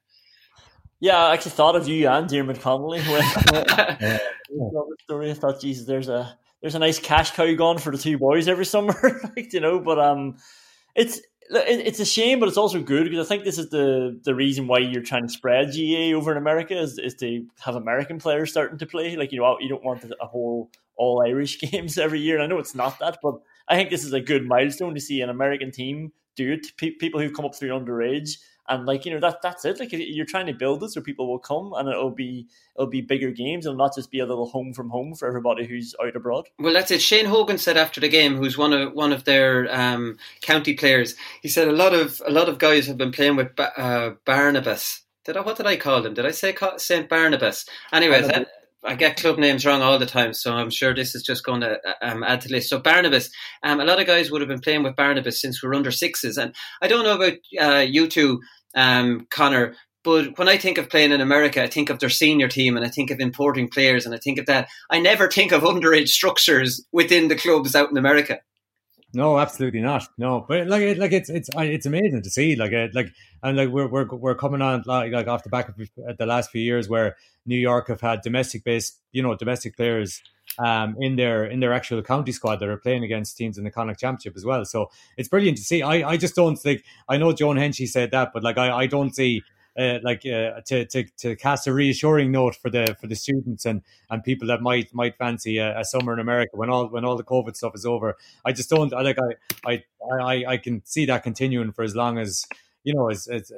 Yeah, 1.00 1.16
I 1.16 1.34
actually 1.34 1.52
thought 1.52 1.76
of 1.76 1.88
you 1.88 2.08
and 2.08 2.28
Diarmuid 2.28 2.60
Connolly 2.60 3.00
when 3.00 3.22
yeah. 3.52 4.18
the 4.50 4.96
story. 5.02 5.30
I 5.30 5.34
thought, 5.34 5.60
Jesus, 5.60 5.86
there's 5.86 6.08
a 6.08 6.38
there's 6.60 6.74
a 6.74 6.80
nice 6.80 6.98
cash 6.98 7.32
cow 7.32 7.54
gone 7.54 7.78
for 7.78 7.90
the 7.92 7.98
two 7.98 8.18
boys 8.18 8.48
every 8.48 8.64
summer, 8.64 8.94
like, 9.36 9.52
you 9.52 9.60
know. 9.60 9.78
But 9.78 9.98
um, 9.98 10.36
it's 10.94 11.20
it's 11.50 12.00
a 12.00 12.04
shame, 12.04 12.40
but 12.40 12.48
it's 12.48 12.58
also 12.58 12.82
good 12.82 13.04
because 13.04 13.24
I 13.24 13.28
think 13.28 13.44
this 13.44 13.58
is 13.58 13.70
the 13.70 14.18
the 14.24 14.34
reason 14.34 14.66
why 14.66 14.78
you're 14.78 15.02
trying 15.02 15.26
to 15.26 15.32
spread 15.32 15.68
GAA 15.68 16.16
over 16.16 16.32
in 16.32 16.38
America 16.38 16.78
is, 16.78 16.98
is 16.98 17.14
to 17.16 17.46
have 17.60 17.76
American 17.76 18.18
players 18.18 18.50
starting 18.50 18.78
to 18.78 18.86
play. 18.86 19.16
Like 19.16 19.32
you 19.32 19.40
know, 19.40 19.56
you 19.60 19.68
don't 19.68 19.84
want 19.84 20.04
a 20.04 20.26
whole 20.26 20.70
all 20.96 21.22
Irish 21.22 21.58
games 21.70 21.98
every 21.98 22.20
year. 22.20 22.36
And 22.36 22.44
I 22.44 22.46
know 22.46 22.58
it's 22.58 22.74
not 22.74 22.98
that, 22.98 23.18
but 23.22 23.34
I 23.68 23.76
think 23.76 23.90
this 23.90 24.04
is 24.04 24.12
a 24.12 24.20
good 24.20 24.46
milestone 24.46 24.94
to 24.94 25.00
see 25.00 25.20
an 25.20 25.30
American 25.30 25.70
team 25.70 26.12
do 26.36 26.52
it. 26.52 26.76
people 26.76 27.20
who've 27.20 27.32
come 27.32 27.46
up 27.46 27.54
through 27.54 27.70
underage 27.70 28.38
and 28.68 28.86
like 28.86 29.04
you 29.04 29.12
know 29.12 29.20
that 29.20 29.42
that's 29.42 29.64
it. 29.64 29.78
Like 29.80 29.90
you're 29.92 30.26
trying 30.26 30.46
to 30.46 30.52
build 30.52 30.82
it 30.82 30.90
so 30.90 31.00
people 31.00 31.28
will 31.28 31.38
come, 31.38 31.72
and 31.74 31.88
it'll 31.88 32.10
be 32.10 32.46
it'll 32.76 32.90
be 32.90 33.00
bigger 33.00 33.30
games. 33.30 33.66
It'll 33.66 33.76
not 33.76 33.94
just 33.94 34.10
be 34.10 34.20
a 34.20 34.26
little 34.26 34.48
home 34.48 34.72
from 34.72 34.90
home 34.90 35.14
for 35.14 35.28
everybody 35.28 35.66
who's 35.66 35.94
out 36.02 36.16
abroad. 36.16 36.48
Well, 36.58 36.72
that's 36.72 36.90
it. 36.90 37.02
Shane 37.02 37.26
Hogan 37.26 37.58
said 37.58 37.76
after 37.76 38.00
the 38.00 38.08
game, 38.08 38.36
who's 38.36 38.58
one 38.58 38.72
of 38.72 38.92
one 38.92 39.12
of 39.12 39.24
their 39.24 39.72
um, 39.74 40.18
county 40.42 40.74
players. 40.74 41.14
He 41.42 41.48
said 41.48 41.68
a 41.68 41.72
lot 41.72 41.94
of 41.94 42.20
a 42.26 42.30
lot 42.30 42.48
of 42.48 42.58
guys 42.58 42.86
have 42.86 42.98
been 42.98 43.12
playing 43.12 43.36
with 43.36 43.58
uh, 43.58 44.10
Barnabas. 44.24 45.02
Did 45.24 45.36
I, 45.36 45.40
what 45.40 45.56
did 45.56 45.66
I 45.66 45.76
call 45.76 46.06
him? 46.06 46.14
Did 46.14 46.24
I 46.24 46.30
say 46.30 46.56
Saint 46.76 47.08
Barnabas? 47.08 47.66
Anyways, 47.92 48.30
I 48.86 48.94
get 48.94 49.16
club 49.16 49.38
names 49.38 49.66
wrong 49.66 49.82
all 49.82 49.98
the 49.98 50.06
time, 50.06 50.32
so 50.32 50.54
I'm 50.54 50.70
sure 50.70 50.94
this 50.94 51.14
is 51.14 51.22
just 51.22 51.44
going 51.44 51.60
to 51.62 51.80
um, 52.02 52.22
add 52.22 52.42
to 52.42 52.48
the 52.48 52.54
list. 52.54 52.70
So 52.70 52.78
Barnabas, 52.78 53.30
um, 53.64 53.80
a 53.80 53.84
lot 53.84 54.00
of 54.00 54.06
guys 54.06 54.30
would 54.30 54.40
have 54.40 54.48
been 54.48 54.60
playing 54.60 54.84
with 54.84 54.94
Barnabas 54.94 55.40
since 55.40 55.62
we 55.62 55.68
are 55.68 55.74
under 55.74 55.90
sixes, 55.90 56.38
and 56.38 56.54
I 56.80 56.86
don't 56.88 57.04
know 57.04 57.16
about 57.16 57.34
uh, 57.60 57.80
you 57.80 58.06
two, 58.06 58.40
um, 58.76 59.26
Connor, 59.30 59.74
but 60.06 60.38
when 60.38 60.48
I 60.48 60.56
think 60.56 60.78
of 60.78 60.88
playing 60.88 61.10
in 61.10 61.20
America, 61.20 61.60
I 61.60 61.66
think 61.66 61.90
of 61.90 61.98
their 61.98 62.10
senior 62.10 62.46
team, 62.46 62.76
and 62.76 62.86
I 62.86 62.88
think 62.88 63.10
of 63.10 63.18
importing 63.18 63.68
players, 63.68 64.06
and 64.06 64.14
I 64.14 64.18
think 64.18 64.38
of 64.38 64.46
that. 64.46 64.68
I 64.88 65.00
never 65.00 65.28
think 65.28 65.50
of 65.50 65.62
underage 65.62 66.10
structures 66.10 66.86
within 66.92 67.26
the 67.26 67.34
clubs 67.34 67.74
out 67.74 67.90
in 67.90 67.96
America. 67.96 68.38
No, 69.16 69.38
absolutely 69.38 69.80
not. 69.80 70.06
No, 70.18 70.44
but 70.46 70.66
like, 70.66 70.98
like 70.98 71.12
it's 71.12 71.30
it's 71.30 71.48
it's 71.56 71.86
amazing 71.86 72.20
to 72.20 72.28
see. 72.28 72.54
Like, 72.54 72.72
like, 72.92 73.14
and 73.42 73.56
like 73.56 73.70
we're 73.70 73.86
we're 73.86 74.04
we're 74.04 74.34
coming 74.34 74.60
on 74.60 74.82
like, 74.84 75.10
like 75.10 75.26
off 75.26 75.42
the 75.42 75.48
back 75.48 75.70
of 75.70 75.76
the 76.18 76.26
last 76.26 76.50
few 76.50 76.60
years 76.60 76.86
where 76.86 77.16
New 77.46 77.56
York 77.56 77.88
have 77.88 78.02
had 78.02 78.20
domestic 78.20 78.62
based, 78.62 79.00
you 79.12 79.22
know, 79.22 79.34
domestic 79.34 79.74
players 79.74 80.22
um, 80.58 80.96
in 81.00 81.16
their 81.16 81.46
in 81.46 81.60
their 81.60 81.72
actual 81.72 82.02
county 82.02 82.30
squad 82.30 82.56
that 82.56 82.68
are 82.68 82.76
playing 82.76 83.04
against 83.04 83.38
teams 83.38 83.56
in 83.56 83.64
the 83.64 83.70
Connacht 83.70 84.00
Championship 84.00 84.36
as 84.36 84.44
well. 84.44 84.66
So 84.66 84.90
it's 85.16 85.30
brilliant 85.30 85.56
to 85.56 85.64
see. 85.64 85.80
I, 85.80 86.10
I 86.10 86.16
just 86.18 86.34
don't 86.34 86.56
think 86.56 86.84
I 87.08 87.16
know 87.16 87.32
Joan 87.32 87.56
Henchy 87.56 87.88
said 87.88 88.10
that, 88.10 88.34
but 88.34 88.42
like 88.42 88.58
I, 88.58 88.70
I 88.70 88.86
don't 88.86 89.14
see 89.14 89.42
uh, 89.78 89.98
like 90.02 90.24
uh, 90.26 90.60
to, 90.66 90.84
to 90.86 91.04
to 91.18 91.36
cast 91.36 91.66
a 91.66 91.72
reassuring 91.72 92.32
note 92.32 92.54
for 92.54 92.70
the 92.70 92.96
for 93.00 93.06
the 93.06 93.14
students 93.14 93.64
and 93.66 93.82
and 94.10 94.24
people 94.24 94.48
that 94.48 94.62
might 94.62 94.92
might 94.94 95.16
fancy 95.16 95.58
a, 95.58 95.78
a, 95.80 95.84
summer 95.84 96.12
in 96.12 96.18
America 96.18 96.56
when 96.56 96.70
all 96.70 96.88
when 96.88 97.04
all 97.04 97.16
the 97.16 97.24
COVID 97.24 97.56
stuff 97.56 97.74
is 97.74 97.84
over. 97.84 98.16
I 98.44 98.52
just 98.52 98.70
don't. 98.70 98.92
I 98.94 99.02
like 99.02 99.18
I 99.64 99.70
I 99.70 99.84
I, 100.10 100.44
I 100.52 100.56
can 100.56 100.82
see 100.84 101.06
that 101.06 101.22
continuing 101.22 101.72
for 101.72 101.82
as 101.82 101.94
long 101.94 102.18
as 102.18 102.46
you 102.86 102.94
know 102.94 103.10
as 103.10 103.26
as 103.26 103.52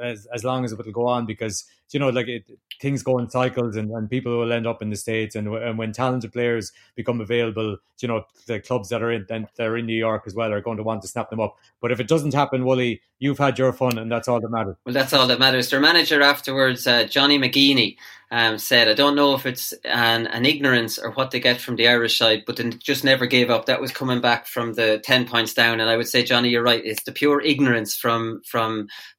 as, 0.00 0.26
as 0.32 0.44
long 0.44 0.64
as 0.64 0.72
it 0.72 0.78
will 0.78 0.92
go 0.92 1.06
on 1.06 1.26
because 1.26 1.66
you 1.92 1.98
know, 1.98 2.08
like 2.08 2.28
it, 2.28 2.44
things 2.80 3.02
go 3.02 3.18
in 3.18 3.28
cycles, 3.28 3.76
and, 3.76 3.90
and 3.90 4.08
people 4.08 4.38
will 4.38 4.52
end 4.52 4.66
up 4.66 4.82
in 4.82 4.90
the 4.90 4.96
states. 4.96 5.34
And, 5.34 5.48
and 5.48 5.76
when 5.76 5.92
talented 5.92 6.32
players 6.32 6.72
become 6.94 7.20
available, 7.20 7.76
you 8.00 8.08
know, 8.08 8.24
the 8.46 8.60
clubs 8.60 8.88
that 8.90 9.02
are 9.02 9.10
in 9.10 9.26
that 9.28 9.48
are 9.58 9.76
in 9.76 9.86
New 9.86 9.96
York 9.96 10.22
as 10.26 10.34
well 10.34 10.52
are 10.52 10.60
going 10.60 10.76
to 10.76 10.82
want 10.82 11.02
to 11.02 11.08
snap 11.08 11.30
them 11.30 11.40
up. 11.40 11.56
But 11.80 11.92
if 11.92 12.00
it 12.00 12.08
doesn't 12.08 12.34
happen, 12.34 12.64
Wooly, 12.64 13.02
you've 13.18 13.38
had 13.38 13.58
your 13.58 13.72
fun, 13.72 13.98
and 13.98 14.10
that's 14.10 14.28
all 14.28 14.40
that 14.40 14.50
matters. 14.50 14.76
Well, 14.84 14.94
that's 14.94 15.12
all 15.12 15.26
that 15.26 15.38
matters. 15.38 15.70
Their 15.70 15.80
manager 15.80 16.22
afterwards, 16.22 16.86
uh, 16.86 17.04
Johnny 17.04 17.38
McGeaney, 17.38 17.96
um, 18.30 18.56
said, 18.56 18.88
"I 18.88 18.94
don't 18.94 19.16
know 19.16 19.34
if 19.34 19.44
it's 19.44 19.72
an, 19.84 20.28
an 20.28 20.46
ignorance 20.46 20.98
or 20.98 21.10
what 21.10 21.32
they 21.32 21.40
get 21.40 21.60
from 21.60 21.76
the 21.76 21.88
Irish 21.88 22.18
side, 22.18 22.44
but 22.46 22.56
they 22.56 22.70
just 22.70 23.04
never 23.04 23.26
gave 23.26 23.50
up. 23.50 23.66
That 23.66 23.80
was 23.80 23.90
coming 23.92 24.20
back 24.20 24.46
from 24.46 24.74
the 24.74 25.00
ten 25.04 25.26
points 25.26 25.52
down, 25.52 25.80
and 25.80 25.90
I 25.90 25.96
would 25.96 26.08
say, 26.08 26.22
Johnny, 26.22 26.48
you're 26.48 26.62
right. 26.62 26.84
It's 26.84 27.02
the 27.02 27.12
pure 27.12 27.40
ignorance 27.40 27.96
from 27.96 28.40
from 28.46 28.59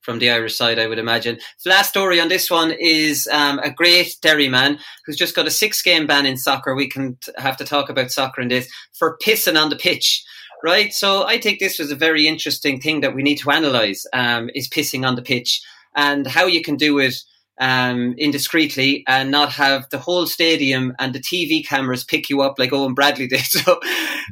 from 0.01 0.19
the 0.19 0.29
Irish 0.29 0.55
side, 0.55 0.79
I 0.79 0.87
would 0.87 0.99
imagine. 0.99 1.39
Last 1.65 1.89
story 1.89 2.19
on 2.19 2.27
this 2.27 2.49
one 2.49 2.71
is 2.71 3.27
um, 3.31 3.59
a 3.59 3.71
great 3.71 4.15
Derry 4.21 4.49
man 4.49 4.79
who's 5.05 5.17
just 5.17 5.35
got 5.35 5.47
a 5.47 5.51
six 5.51 5.81
game 5.81 6.07
ban 6.07 6.25
in 6.25 6.37
soccer. 6.37 6.75
We 6.75 6.89
can 6.89 7.17
have 7.37 7.57
to 7.57 7.65
talk 7.65 7.89
about 7.89 8.11
soccer 8.11 8.41
in 8.41 8.47
this 8.47 8.69
for 8.97 9.17
pissing 9.23 9.61
on 9.61 9.69
the 9.69 9.75
pitch. 9.75 10.23
Right, 10.63 10.93
so 10.93 11.25
I 11.25 11.39
think 11.39 11.57
this 11.57 11.79
was 11.79 11.89
a 11.89 11.95
very 11.95 12.27
interesting 12.27 12.79
thing 12.79 13.01
that 13.01 13.15
we 13.15 13.23
need 13.23 13.39
to 13.39 13.49
analyse: 13.49 14.05
um, 14.13 14.49
is 14.53 14.69
pissing 14.69 15.07
on 15.07 15.15
the 15.15 15.23
pitch 15.23 15.59
and 15.95 16.27
how 16.27 16.45
you 16.45 16.61
can 16.61 16.75
do 16.75 16.99
it 16.99 17.15
um, 17.59 18.15
indiscreetly 18.15 19.03
and 19.07 19.31
not 19.31 19.51
have 19.51 19.87
the 19.91 19.99
whole 19.99 20.25
stadium 20.25 20.93
and 20.99 21.13
the 21.13 21.19
TV 21.19 21.65
cameras 21.65 22.03
pick 22.03 22.29
you 22.29 22.41
up 22.41 22.55
like 22.57 22.73
Owen 22.73 22.93
Bradley 22.93 23.27
did. 23.27 23.41
So, 23.51 23.79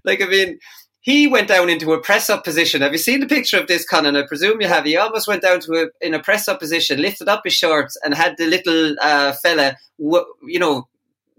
like, 0.04 0.22
I 0.22 0.26
mean, 0.26 0.60
he 1.01 1.27
went 1.27 1.47
down 1.47 1.69
into 1.69 1.93
a 1.93 2.01
press 2.01 2.29
up 2.29 2.43
position. 2.43 2.81
Have 2.81 2.91
you 2.91 2.97
seen 2.97 3.21
the 3.21 3.25
picture 3.25 3.57
of 3.57 3.67
this, 3.67 3.85
Conan? 3.85 4.15
I 4.15 4.27
presume 4.27 4.62
you 4.62 4.67
have. 4.67 4.85
He 4.85 4.97
almost 4.97 5.27
went 5.27 5.41
down 5.41 5.62
to 5.62 5.73
a, 5.73 6.05
in 6.05 6.13
a 6.13 6.21
press 6.21 6.47
up 6.47 6.59
position, 6.59 7.01
lifted 7.01 7.29
up 7.29 7.41
his 7.45 7.53
shorts, 7.53 7.97
and 8.03 8.13
had 8.13 8.35
the 8.38 8.47
little 8.47 8.95
uh, 9.01 9.33
fella, 9.41 9.77
you 9.97 10.59
know, 10.59 10.88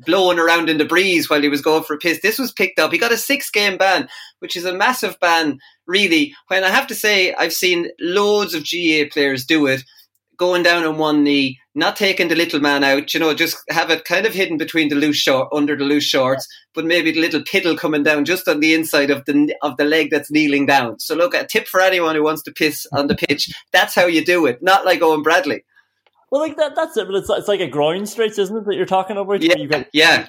blowing 0.07 0.39
around 0.39 0.71
in 0.71 0.79
the 0.79 0.85
breeze 0.85 1.29
while 1.29 1.43
he 1.43 1.49
was 1.49 1.61
going 1.61 1.83
for 1.83 1.95
a 1.95 1.99
piss. 1.99 2.21
This 2.23 2.39
was 2.39 2.53
picked 2.53 2.79
up. 2.79 2.91
He 2.91 2.99
got 2.99 3.13
a 3.13 3.19
six 3.19 3.51
game 3.51 3.77
ban, 3.77 4.09
which 4.39 4.57
is 4.57 4.65
a 4.65 4.75
massive 4.75 5.21
ban, 5.21 5.59
really. 5.87 6.35
When 6.49 6.65
I 6.65 6.71
have 6.71 6.87
to 6.87 6.95
say, 6.95 7.35
I've 7.35 7.53
seen 7.53 7.91
loads 8.01 8.55
of 8.55 8.63
GAA 8.63 9.11
players 9.13 9.45
do 9.45 9.67
it 9.67 9.85
going 10.41 10.63
down 10.63 10.85
on 10.85 10.97
one 10.97 11.23
knee, 11.23 11.61
not 11.75 11.97
taking 11.97 12.29
the 12.29 12.35
little 12.35 12.61
man 12.61 12.83
out, 12.83 13.13
you 13.13 13.21
know, 13.21 13.35
just 13.35 13.59
have 13.69 13.91
it 13.91 14.07
kind 14.07 14.25
of 14.25 14.33
hidden 14.33 14.57
between 14.57 14.89
the 14.89 14.95
loose 14.95 15.19
short, 15.19 15.51
under 15.53 15.77
the 15.77 15.85
loose 15.85 16.05
shorts, 16.05 16.49
but 16.75 16.85
maybe 16.85 17.13
the 17.13 17.21
little 17.21 17.41
piddle 17.41 17.77
coming 17.77 18.03
down 18.03 18.25
just 18.25 18.49
on 18.49 18.61
the 18.61 18.75
inside 18.75 19.11
of 19.11 19.25
the 19.25 19.55
of 19.63 19.77
the 19.77 19.85
leg 19.85 20.11
that's 20.11 20.31
kneeling 20.31 20.67
down. 20.67 20.99
So 20.99 21.15
look, 21.15 21.35
a 21.35 21.47
tip 21.47 21.67
for 21.67 21.81
anyone 21.81 22.15
who 22.15 22.23
wants 22.23 22.43
to 22.43 22.53
piss 22.53 22.87
on 22.93 23.07
the 23.07 23.15
pitch, 23.15 23.53
that's 23.73 23.95
how 23.95 24.07
you 24.07 24.25
do 24.25 24.47
it, 24.47 24.63
not 24.63 24.85
like 24.85 25.03
Owen 25.03 25.23
Bradley. 25.23 25.65
Well, 26.31 26.41
like 26.41 26.57
that, 26.57 26.77
that's 26.77 26.97
it. 26.97 27.07
But 27.07 27.17
it's, 27.17 27.31
it's 27.31 27.49
like 27.49 27.61
a 27.61 27.67
groin 27.67 28.07
stretch, 28.07 28.39
isn't 28.39 28.57
it, 28.57 28.65
that 28.67 28.77
you're 28.77 28.87
talking 28.87 29.17
about? 29.17 29.43
Yeah, 29.43 29.65
got, 29.65 29.87
yeah. 29.93 30.29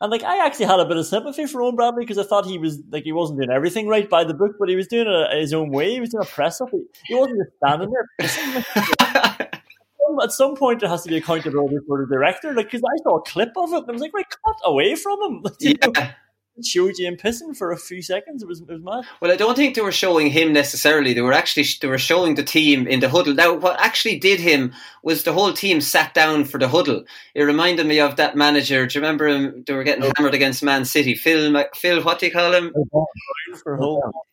And 0.00 0.10
like 0.10 0.22
I 0.22 0.44
actually 0.44 0.66
had 0.66 0.80
a 0.80 0.84
bit 0.84 0.96
of 0.96 1.06
sympathy 1.06 1.46
for 1.46 1.62
Owen 1.62 1.76
Bradley 1.76 2.04
because 2.04 2.18
I 2.18 2.22
thought 2.22 2.46
he 2.46 2.58
was 2.58 2.78
like 2.90 3.04
he 3.04 3.12
wasn't 3.12 3.40
doing 3.40 3.50
everything 3.50 3.88
right 3.88 4.08
by 4.08 4.24
the 4.24 4.34
book, 4.34 4.56
but 4.58 4.68
he 4.68 4.76
was 4.76 4.88
doing 4.88 5.06
it 5.06 5.14
uh, 5.14 5.34
his 5.34 5.54
own 5.54 5.70
way. 5.70 5.92
He 5.92 6.00
was 6.00 6.10
doing 6.10 6.24
a 6.24 6.26
press 6.26 6.60
up. 6.60 6.68
He, 6.70 6.82
he 7.06 7.14
wasn't 7.14 7.38
just 7.38 7.56
standing 7.56 7.90
there. 7.90 9.48
at 10.22 10.32
some 10.32 10.56
point 10.56 10.80
there 10.80 10.88
has 10.88 11.02
to 11.02 11.08
be 11.08 11.16
accountability 11.16 11.78
for 11.86 12.04
the 12.04 12.14
director. 12.14 12.54
Like, 12.54 12.66
because 12.66 12.82
I 12.82 12.96
saw 13.02 13.16
a 13.16 13.22
clip 13.22 13.52
of 13.56 13.72
it 13.72 13.78
and 13.78 13.90
I 13.90 13.92
was 13.92 14.00
like, 14.00 14.14
right, 14.14 14.26
cut 14.28 14.56
away 14.64 14.94
from 14.94 15.22
him. 15.22 15.44
yeah. 15.60 15.72
Know? 15.84 16.08
showed 16.64 16.98
you 16.98 17.06
him 17.06 17.16
pissing 17.16 17.56
for 17.56 17.72
a 17.72 17.76
few 17.76 18.02
seconds. 18.02 18.42
It 18.42 18.48
was, 18.48 18.60
it 18.60 18.68
was 18.68 18.82
mad. 18.82 19.04
Well, 19.20 19.30
I 19.30 19.36
don't 19.36 19.56
think 19.56 19.74
they 19.74 19.82
were 19.82 19.92
showing 19.92 20.30
him 20.30 20.52
necessarily. 20.52 21.12
They 21.12 21.20
were 21.20 21.32
actually 21.32 21.66
they 21.80 21.88
were 21.88 21.98
showing 21.98 22.34
the 22.34 22.42
team 22.42 22.86
in 22.86 23.00
the 23.00 23.08
huddle. 23.08 23.34
Now, 23.34 23.54
what 23.54 23.78
actually 23.80 24.18
did 24.18 24.40
him 24.40 24.72
was 25.02 25.24
the 25.24 25.32
whole 25.32 25.52
team 25.52 25.80
sat 25.80 26.14
down 26.14 26.44
for 26.44 26.58
the 26.58 26.68
huddle. 26.68 27.04
It 27.34 27.42
reminded 27.42 27.86
me 27.86 28.00
of 28.00 28.16
that 28.16 28.36
manager. 28.36 28.86
Do 28.86 28.98
you 28.98 29.02
remember 29.02 29.28
him? 29.28 29.64
They 29.66 29.74
were 29.74 29.84
getting 29.84 30.04
oh. 30.04 30.12
hammered 30.16 30.34
against 30.34 30.62
Man 30.62 30.84
City. 30.84 31.14
Phil, 31.14 31.52
Phil, 31.74 32.02
what 32.02 32.18
do 32.18 32.26
you 32.26 32.32
call 32.32 32.52
him? 32.54 32.72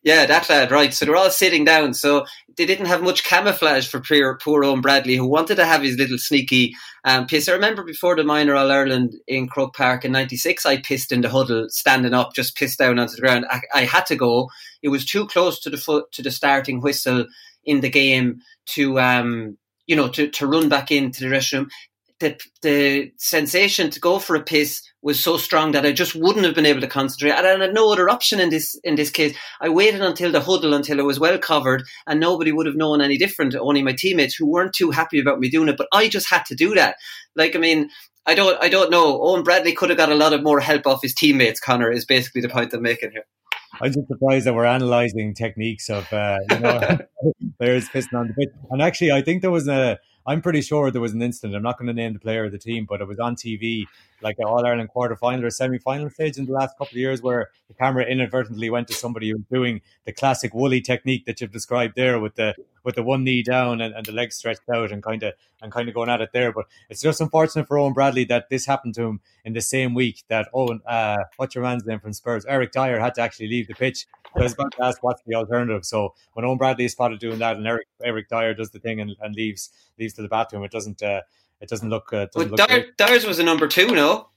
Yeah, 0.02 0.26
that 0.26 0.48
lad, 0.48 0.70
right. 0.70 0.92
So 0.92 1.04
they're 1.04 1.16
all 1.16 1.30
sitting 1.30 1.64
down. 1.64 1.94
So 1.94 2.24
they 2.56 2.66
didn't 2.66 2.86
have 2.86 3.02
much 3.02 3.24
camouflage 3.24 3.86
for 3.86 4.00
poor, 4.00 4.36
poor 4.36 4.64
Owen 4.64 4.80
Bradley, 4.80 5.16
who 5.16 5.26
wanted 5.26 5.56
to 5.56 5.64
have 5.64 5.82
his 5.82 5.96
little 5.96 6.18
sneaky 6.18 6.74
um, 7.04 7.26
piss. 7.26 7.48
I 7.48 7.52
remember 7.52 7.82
before 7.82 8.16
the 8.16 8.24
minor 8.24 8.54
All 8.54 8.70
Ireland 8.70 9.16
in 9.26 9.48
Croke 9.48 9.76
Park 9.76 10.04
in 10.04 10.12
'96, 10.12 10.66
I 10.66 10.78
pissed 10.78 11.12
in 11.12 11.20
the 11.20 11.30
huddle, 11.30 11.66
standing 11.68 12.14
up, 12.14 12.34
just 12.34 12.56
pissed 12.56 12.78
down 12.78 12.98
onto 12.98 13.16
the 13.16 13.22
ground. 13.22 13.46
I, 13.50 13.60
I, 13.74 13.84
had 13.84 14.06
to 14.06 14.16
go. 14.16 14.50
It 14.82 14.88
was 14.88 15.04
too 15.04 15.26
close 15.26 15.60
to 15.60 15.70
the 15.70 15.76
foot 15.76 16.10
to 16.12 16.22
the 16.22 16.30
starting 16.30 16.80
whistle 16.80 17.26
in 17.64 17.80
the 17.80 17.90
game 17.90 18.40
to 18.66 19.00
um, 19.00 19.58
you 19.86 19.96
know, 19.96 20.08
to, 20.08 20.28
to 20.28 20.46
run 20.46 20.68
back 20.68 20.90
into 20.90 21.20
the 21.20 21.34
restroom. 21.34 21.70
The, 22.20 22.40
the 22.62 23.12
sensation 23.16 23.90
to 23.90 24.00
go 24.00 24.18
for 24.18 24.36
a 24.36 24.42
piss 24.42 24.82
was 25.04 25.22
so 25.22 25.36
strong 25.36 25.72
that 25.72 25.84
I 25.84 25.92
just 25.92 26.14
wouldn't 26.14 26.46
have 26.46 26.54
been 26.54 26.64
able 26.64 26.80
to 26.80 26.86
concentrate. 26.86 27.32
And 27.32 27.46
I 27.46 27.58
had 27.58 27.74
no 27.74 27.92
other 27.92 28.08
option 28.08 28.40
in 28.40 28.48
this 28.48 28.74
in 28.82 28.94
this 28.94 29.10
case. 29.10 29.36
I 29.60 29.68
waited 29.68 30.00
until 30.00 30.32
the 30.32 30.40
huddle 30.40 30.72
until 30.72 30.98
it 30.98 31.04
was 31.04 31.20
well 31.20 31.38
covered, 31.38 31.84
and 32.06 32.18
nobody 32.18 32.50
would 32.50 32.66
have 32.66 32.74
known 32.74 33.02
any 33.02 33.18
different. 33.18 33.54
Only 33.54 33.82
my 33.82 33.92
teammates 33.92 34.34
who 34.34 34.46
weren't 34.46 34.72
too 34.72 34.90
happy 34.90 35.20
about 35.20 35.38
me 35.38 35.50
doing 35.50 35.68
it, 35.68 35.76
but 35.76 35.88
I 35.92 36.08
just 36.08 36.30
had 36.30 36.46
to 36.46 36.54
do 36.54 36.74
that. 36.74 36.96
Like 37.36 37.54
I 37.54 37.58
mean, 37.58 37.90
I 38.26 38.34
don't 38.34 38.60
I 38.62 38.70
don't 38.70 38.90
know. 38.90 39.20
Owen 39.22 39.44
Bradley 39.44 39.74
could 39.74 39.90
have 39.90 39.98
got 39.98 40.10
a 40.10 40.14
lot 40.14 40.32
of 40.32 40.42
more 40.42 40.58
help 40.58 40.86
off 40.86 41.02
his 41.02 41.14
teammates. 41.14 41.60
Connor 41.60 41.92
is 41.92 42.06
basically 42.06 42.40
the 42.40 42.48
point 42.48 42.72
I'm 42.72 42.82
making 42.82 43.12
here. 43.12 43.26
I'm 43.80 43.92
just 43.92 44.08
surprised 44.08 44.46
that 44.46 44.54
we're 44.54 44.64
analysing 44.64 45.34
techniques 45.34 45.90
of 45.90 46.10
uh, 46.12 46.38
you 46.50 46.58
know 46.60 46.98
players 47.58 47.88
pissing 47.90 48.18
on 48.18 48.28
the 48.28 48.34
pitch. 48.34 48.50
And 48.70 48.80
actually, 48.80 49.12
I 49.12 49.20
think 49.20 49.42
there 49.42 49.50
was 49.50 49.68
a. 49.68 49.98
I'm 50.26 50.40
pretty 50.40 50.62
sure 50.62 50.90
there 50.90 51.02
was 51.02 51.12
an 51.12 51.20
incident. 51.20 51.54
I'm 51.54 51.62
not 51.62 51.76
going 51.76 51.88
to 51.88 51.92
name 51.92 52.14
the 52.14 52.18
player 52.18 52.46
of 52.46 52.52
the 52.52 52.58
team, 52.58 52.86
but 52.88 53.02
it 53.02 53.06
was 53.06 53.18
on 53.18 53.36
TV 53.36 53.84
like 54.24 54.36
an 54.38 54.46
All 54.46 54.66
Ireland 54.66 54.88
quarter 54.88 55.14
final 55.14 55.44
or 55.44 55.50
semi 55.50 55.78
final 55.78 56.10
stage 56.10 56.38
in 56.38 56.46
the 56.46 56.52
last 56.52 56.76
couple 56.78 56.94
of 56.94 56.96
years 56.96 57.22
where 57.22 57.50
the 57.68 57.74
camera 57.74 58.04
inadvertently 58.04 58.70
went 58.70 58.88
to 58.88 58.94
somebody 58.94 59.28
who 59.28 59.36
was 59.36 59.46
doing 59.52 59.82
the 60.06 60.12
classic 60.12 60.54
woolly 60.54 60.80
technique 60.80 61.26
that 61.26 61.40
you've 61.40 61.52
described 61.52 61.94
there 61.94 62.18
with 62.18 62.34
the 62.34 62.54
with 62.82 62.96
the 62.96 63.02
one 63.02 63.22
knee 63.22 63.42
down 63.42 63.80
and, 63.80 63.94
and 63.94 64.06
the 64.06 64.12
legs 64.12 64.36
stretched 64.36 64.68
out 64.72 64.90
and 64.90 65.02
kind 65.02 65.22
of 65.22 65.34
and 65.62 65.70
kind 65.70 65.88
of 65.88 65.94
going 65.94 66.08
at 66.08 66.20
it 66.20 66.30
there. 66.32 66.52
But 66.52 66.66
it's 66.88 67.02
just 67.02 67.20
unfortunate 67.20 67.68
for 67.68 67.78
Owen 67.78 67.92
Bradley 67.92 68.24
that 68.24 68.48
this 68.50 68.66
happened 68.66 68.94
to 68.94 69.02
him 69.04 69.20
in 69.44 69.52
the 69.52 69.60
same 69.60 69.94
week 69.94 70.24
that 70.28 70.48
Owen, 70.52 70.80
uh, 70.86 71.18
what's 71.36 71.54
your 71.54 71.64
man's 71.64 71.84
name 71.84 72.00
from 72.00 72.12
Spurs, 72.12 72.44
Eric 72.46 72.72
Dier 72.72 72.98
had 73.00 73.14
to 73.14 73.20
actually 73.20 73.48
leave 73.48 73.68
the 73.68 73.74
pitch. 73.74 74.06
I 74.36 74.42
was 74.42 74.54
about 74.54 74.72
to 74.72 74.84
ask 74.84 75.02
what's 75.02 75.22
the 75.26 75.36
alternative. 75.36 75.84
So 75.84 76.14
when 76.32 76.44
Owen 76.44 76.58
Bradley 76.58 76.86
is 76.86 76.92
spotted 76.92 77.20
doing 77.20 77.38
that 77.38 77.56
and 77.56 77.66
Eric 77.66 77.86
Eric 78.02 78.28
Dier 78.28 78.54
does 78.54 78.70
the 78.70 78.80
thing 78.80 79.00
and, 79.00 79.14
and 79.20 79.34
leaves 79.34 79.70
leaves 79.98 80.14
to 80.14 80.22
the 80.22 80.28
bathroom, 80.28 80.64
it 80.64 80.70
doesn't. 80.70 81.02
Uh, 81.02 81.20
it 81.64 81.70
doesn't 81.70 81.88
look. 81.88 82.12
Uh, 82.12 82.26
doesn't 82.32 82.52
look 82.52 82.96
Dier's 82.98 83.24
was 83.24 83.38
a 83.38 83.42
number 83.42 83.66
two, 83.66 83.88
no? 83.88 84.28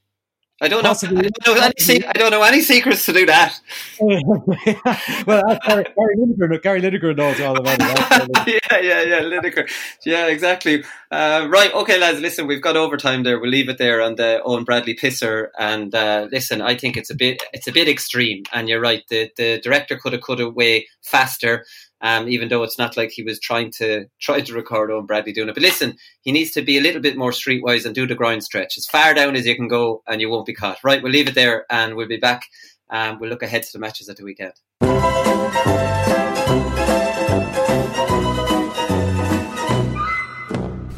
I 0.60 0.70
don't 0.70 0.82
know. 0.82 0.90
I 0.90 1.30
don't 1.44 1.46
know 1.46 1.72
any. 1.88 2.06
I 2.06 2.14
don't 2.14 2.32
know 2.32 2.42
any 2.42 2.62
secrets 2.62 3.06
to 3.06 3.14
do 3.14 3.28
that. 3.28 3.60
well, 4.00 5.60
Gary, 5.68 5.84
Gary 5.84 6.16
Lineker. 6.18 6.62
Gary 6.64 6.82
Lineker 6.82 7.16
knows 7.16 7.40
all 7.40 7.60
about 7.60 7.78
it. 7.80 8.62
yeah, 8.72 8.80
yeah, 8.80 9.02
yeah. 9.04 9.22
Lineker. 9.22 9.70
Yeah, 10.04 10.28
exactly. 10.28 10.84
Uh, 11.12 11.48
right. 11.48 11.72
Okay, 11.74 12.00
lads. 12.00 12.22
Listen, 12.22 12.48
we've 12.48 12.62
got 12.62 12.76
overtime 12.76 13.22
there. 13.22 13.40
We'll 13.40 13.52
leave 13.52 13.70
it 13.70 13.78
there 13.78 14.02
on 14.02 14.16
the 14.16 14.42
Owen 14.44 14.64
Bradley 14.64 14.96
pisser. 14.96 15.50
And 15.60 15.94
uh, 15.94 16.28
listen, 16.32 16.62
I 16.64 16.76
think 16.76 16.98
it's 16.98 17.12
a 17.12 17.16
bit. 17.16 17.44
It's 17.54 17.68
a 17.68 17.72
bit 17.72 17.88
extreme. 17.88 18.42
And 18.52 18.68
you're 18.68 18.82
right. 18.82 19.04
The 19.10 19.30
the 19.38 19.60
director 19.62 19.98
could 19.98 20.14
have 20.14 20.24
cut 20.24 20.40
away 20.40 20.88
faster 21.04 21.66
um, 22.02 22.28
even 22.28 22.50
though 22.50 22.64
it's 22.64 22.78
not 22.78 22.98
like 22.98 23.12
he 23.12 23.24
was 23.24 23.40
trying 23.40 23.72
to 23.78 24.06
try 24.20 24.42
to 24.42 24.54
record 24.54 24.92
Owen 24.92 25.06
Bradley 25.06 25.34
doing 25.34 25.50
it. 25.50 25.56
But 25.56 25.64
listen, 25.64 25.96
he 26.22 26.32
needs 26.32 26.52
to 26.52 26.62
be 26.62 26.78
a 26.78 26.82
little 26.82 27.02
bit 27.02 27.18
more 27.18 27.32
streetwise 27.32 27.86
and 27.86 27.96
do 27.96 28.08
the 28.08 28.16
ground 28.16 28.44
stretch 28.44 28.78
as 28.78 28.86
far 28.86 29.14
down 29.14 29.36
as 29.36 29.46
you 29.46 29.56
can 29.56 29.68
go, 29.68 30.04
and 30.08 30.22
you 30.22 30.30
won't 30.30 30.46
be 30.46 30.54
caught. 30.54 30.84
Right, 30.84 31.02
we'll 31.02 31.12
leave 31.12 31.28
it 31.28 31.36
there, 31.36 31.66
and 31.70 31.96
we'll 31.96 32.08
be 32.08 32.18
back. 32.18 32.46
Um, 32.90 33.20
we'll 33.20 33.30
look 33.30 33.44
ahead 33.44 33.64
to 33.64 33.74
the 33.74 33.80
matches 33.80 34.10
at 34.10 34.18
the 34.18 34.24
weekend. 34.24 34.54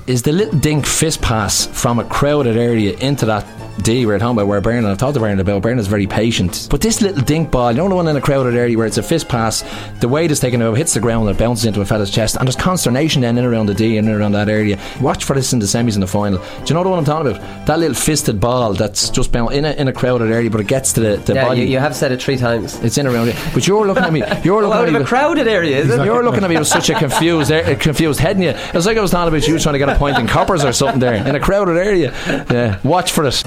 Is 0.08 0.24
the 0.24 0.32
little 0.32 0.58
dink 0.60 0.88
fist 0.88 1.22
pass 1.22 1.68
from 1.68 2.00
a 2.00 2.04
crowded 2.04 2.58
area 2.58 2.98
into 2.98 3.28
that 3.28 3.46
D 3.84 4.06
we 4.06 4.12
are 4.12 4.16
at 4.16 4.22
home 4.22 4.38
about 4.38 4.48
where 4.48 4.62
Bernard, 4.62 4.92
I've 4.92 4.98
talked 4.98 5.14
to 5.16 5.20
Bernard 5.20 5.40
about, 5.40 5.62
Bernard's 5.62 5.88
very 5.88 6.08
patient. 6.08 6.68
But 6.70 6.82
this 6.82 7.02
little 7.02 7.22
dink 7.22 7.52
ball, 7.52 7.72
you 7.72 7.78
know 7.78 7.90
the 7.90 7.96
one 7.96 8.08
in 8.08 8.16
a 8.16 8.22
crowded 8.22 8.56
area 8.56 8.78
where 8.78 8.88
it's 8.88 8.98
a 8.98 9.04
fist 9.04 9.28
pass, 9.28 9.64
the 10.00 10.08
weight 10.08 10.32
is 10.32 10.40
taken 10.40 10.62
over, 10.62 10.76
hits 10.76 10.94
the 10.94 11.00
ground 11.00 11.28
and 11.28 11.36
it 11.36 11.40
bounces 11.40 11.66
into 11.66 11.82
a 11.82 11.86
fella's 11.86 12.12
chest, 12.12 12.36
and 12.36 12.48
there's 12.48 12.56
consternation 12.56 13.22
then 13.22 13.38
in 13.38 13.46
around 13.46 13.68
the 13.68 13.74
D 13.74 13.98
and 13.98 14.08
in 14.08 14.14
around 14.14 14.34
that 14.34 14.50
area. 14.50 14.80
Watch 15.02 15.24
for 15.24 15.36
this 15.36 15.54
in 15.54 15.60
the 15.60 15.66
semis 15.66 15.94
and 15.94 16.04
the 16.04 16.08
final. 16.08 16.40
Do 16.40 16.46
you 16.66 16.76
know 16.76 16.84
the 16.84 16.90
one 16.90 17.00
I'm 17.00 17.06
talking 17.06 17.32
about? 17.32 17.66
That 17.66 17.80
little 17.80 17.96
fisted 17.96 18.40
ball 18.40 18.74
that's 18.74 19.10
just 19.10 19.32
bounced 19.32 19.54
in 19.54 19.66
a, 19.66 19.72
in 19.74 19.88
a 19.88 19.94
crowded 19.94 20.32
area, 20.32 20.50
but 20.50 20.62
it 20.62 20.68
gets 20.68 20.94
to 20.94 21.00
the, 21.00 21.18
the 21.18 21.34
yeah, 21.34 21.46
body. 21.46 21.62
You, 21.62 21.68
you 21.68 21.80
have 21.80 21.96
said 21.96 22.12
it 22.12 22.22
three 22.22 22.38
times. 22.38 22.80
It's 22.84 22.98
in 22.98 23.08
around 23.08 23.30
it. 23.30 23.36
But 23.54 23.68
you're 23.68 23.86
looking 23.86 24.04
at 24.04 24.14
me. 24.14 24.20
You're 24.44 24.62
looking 24.62 24.70
well, 24.70 24.86
at 24.86 24.94
me. 24.94 25.00
a 25.02 25.06
crowded 25.06 25.48
area, 25.48 25.78
is 25.78 25.90
it? 25.90 26.06
You're 26.06 26.24
looking 26.24 26.44
at 26.44 26.50
me 26.50 26.58
with 26.58 26.68
such 26.68 26.90
a 26.90 26.94
confused, 27.00 27.52
a 27.52 27.76
confused 27.76 28.20
head 28.20 28.36
in 28.38 28.42
you. 28.42 28.50
It's 28.50 28.86
like 28.86 28.98
I 28.98 29.02
was 29.02 29.12
talking 29.12 29.34
about 29.34 29.48
you 29.48 29.60
trying 29.60 29.74
to 29.74 29.80
get 29.80 29.90
a 29.90 29.96
point 29.96 30.18
in 30.18 30.28
coppers 30.28 30.64
or 30.64 30.74
something 30.74 31.00
there 31.00 31.16
in 31.16 31.36
a 31.36 31.40
crowded 31.40 31.78
area. 31.78 32.14
Yeah, 32.50 32.80
watch 32.84 33.12
for 33.12 33.26
it. 33.26 33.44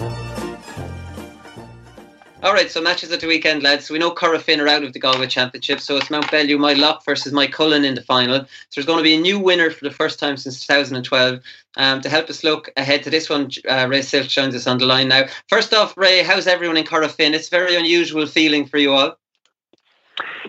All 2.43 2.53
right, 2.53 2.69
so 2.69 2.81
matches 2.81 3.13
at 3.13 3.21
the 3.21 3.29
weekend, 3.29 3.63
lads. 3.63 3.89
We 3.89 4.01
know 4.01 4.11
Corofin 4.11 4.59
are 4.59 4.67
out 4.67 4.83
of 4.83 4.93
the 4.93 4.99
Galway 4.99 5.29
Championship, 5.29 5.79
so 5.79 5.97
it's 5.97 6.11
Mount 6.11 6.27
Mountbellew, 6.27 6.59
Moylough 6.59 7.05
versus 7.05 7.33
Moycullen 7.33 7.85
in 7.85 7.95
the 7.95 8.03
final. 8.03 8.41
So 8.41 8.47
there's 8.75 8.87
going 8.87 8.99
to 8.99 9.05
be 9.05 9.15
a 9.15 9.21
new 9.21 9.39
winner 9.39 9.71
for 9.71 9.85
the 9.85 9.95
first 9.95 10.19
time 10.19 10.37
since 10.37 10.67
2012. 10.67 11.39
Um, 11.77 12.01
to 12.01 12.09
help 12.09 12.29
us 12.29 12.43
look 12.43 12.69
ahead 12.77 13.05
to 13.05 13.11
this 13.11 13.31
one, 13.31 13.49
uh, 13.69 13.87
Ray 13.89 14.03
Silke 14.03 14.27
joins 14.27 14.57
us 14.57 14.67
on 14.67 14.79
the 14.79 14.87
line 14.87 15.07
now. 15.07 15.27
First 15.49 15.73
off, 15.73 15.97
Ray, 15.97 16.25
how's 16.25 16.49
everyone 16.49 16.77
in 16.77 16.85
Corofin? 16.85 17.33
It's 17.33 17.47
a 17.47 17.51
very 17.51 17.77
unusual 17.77 18.27
feeling 18.27 18.67
for 18.67 18.79
you 18.79 18.93
all. 18.93 19.17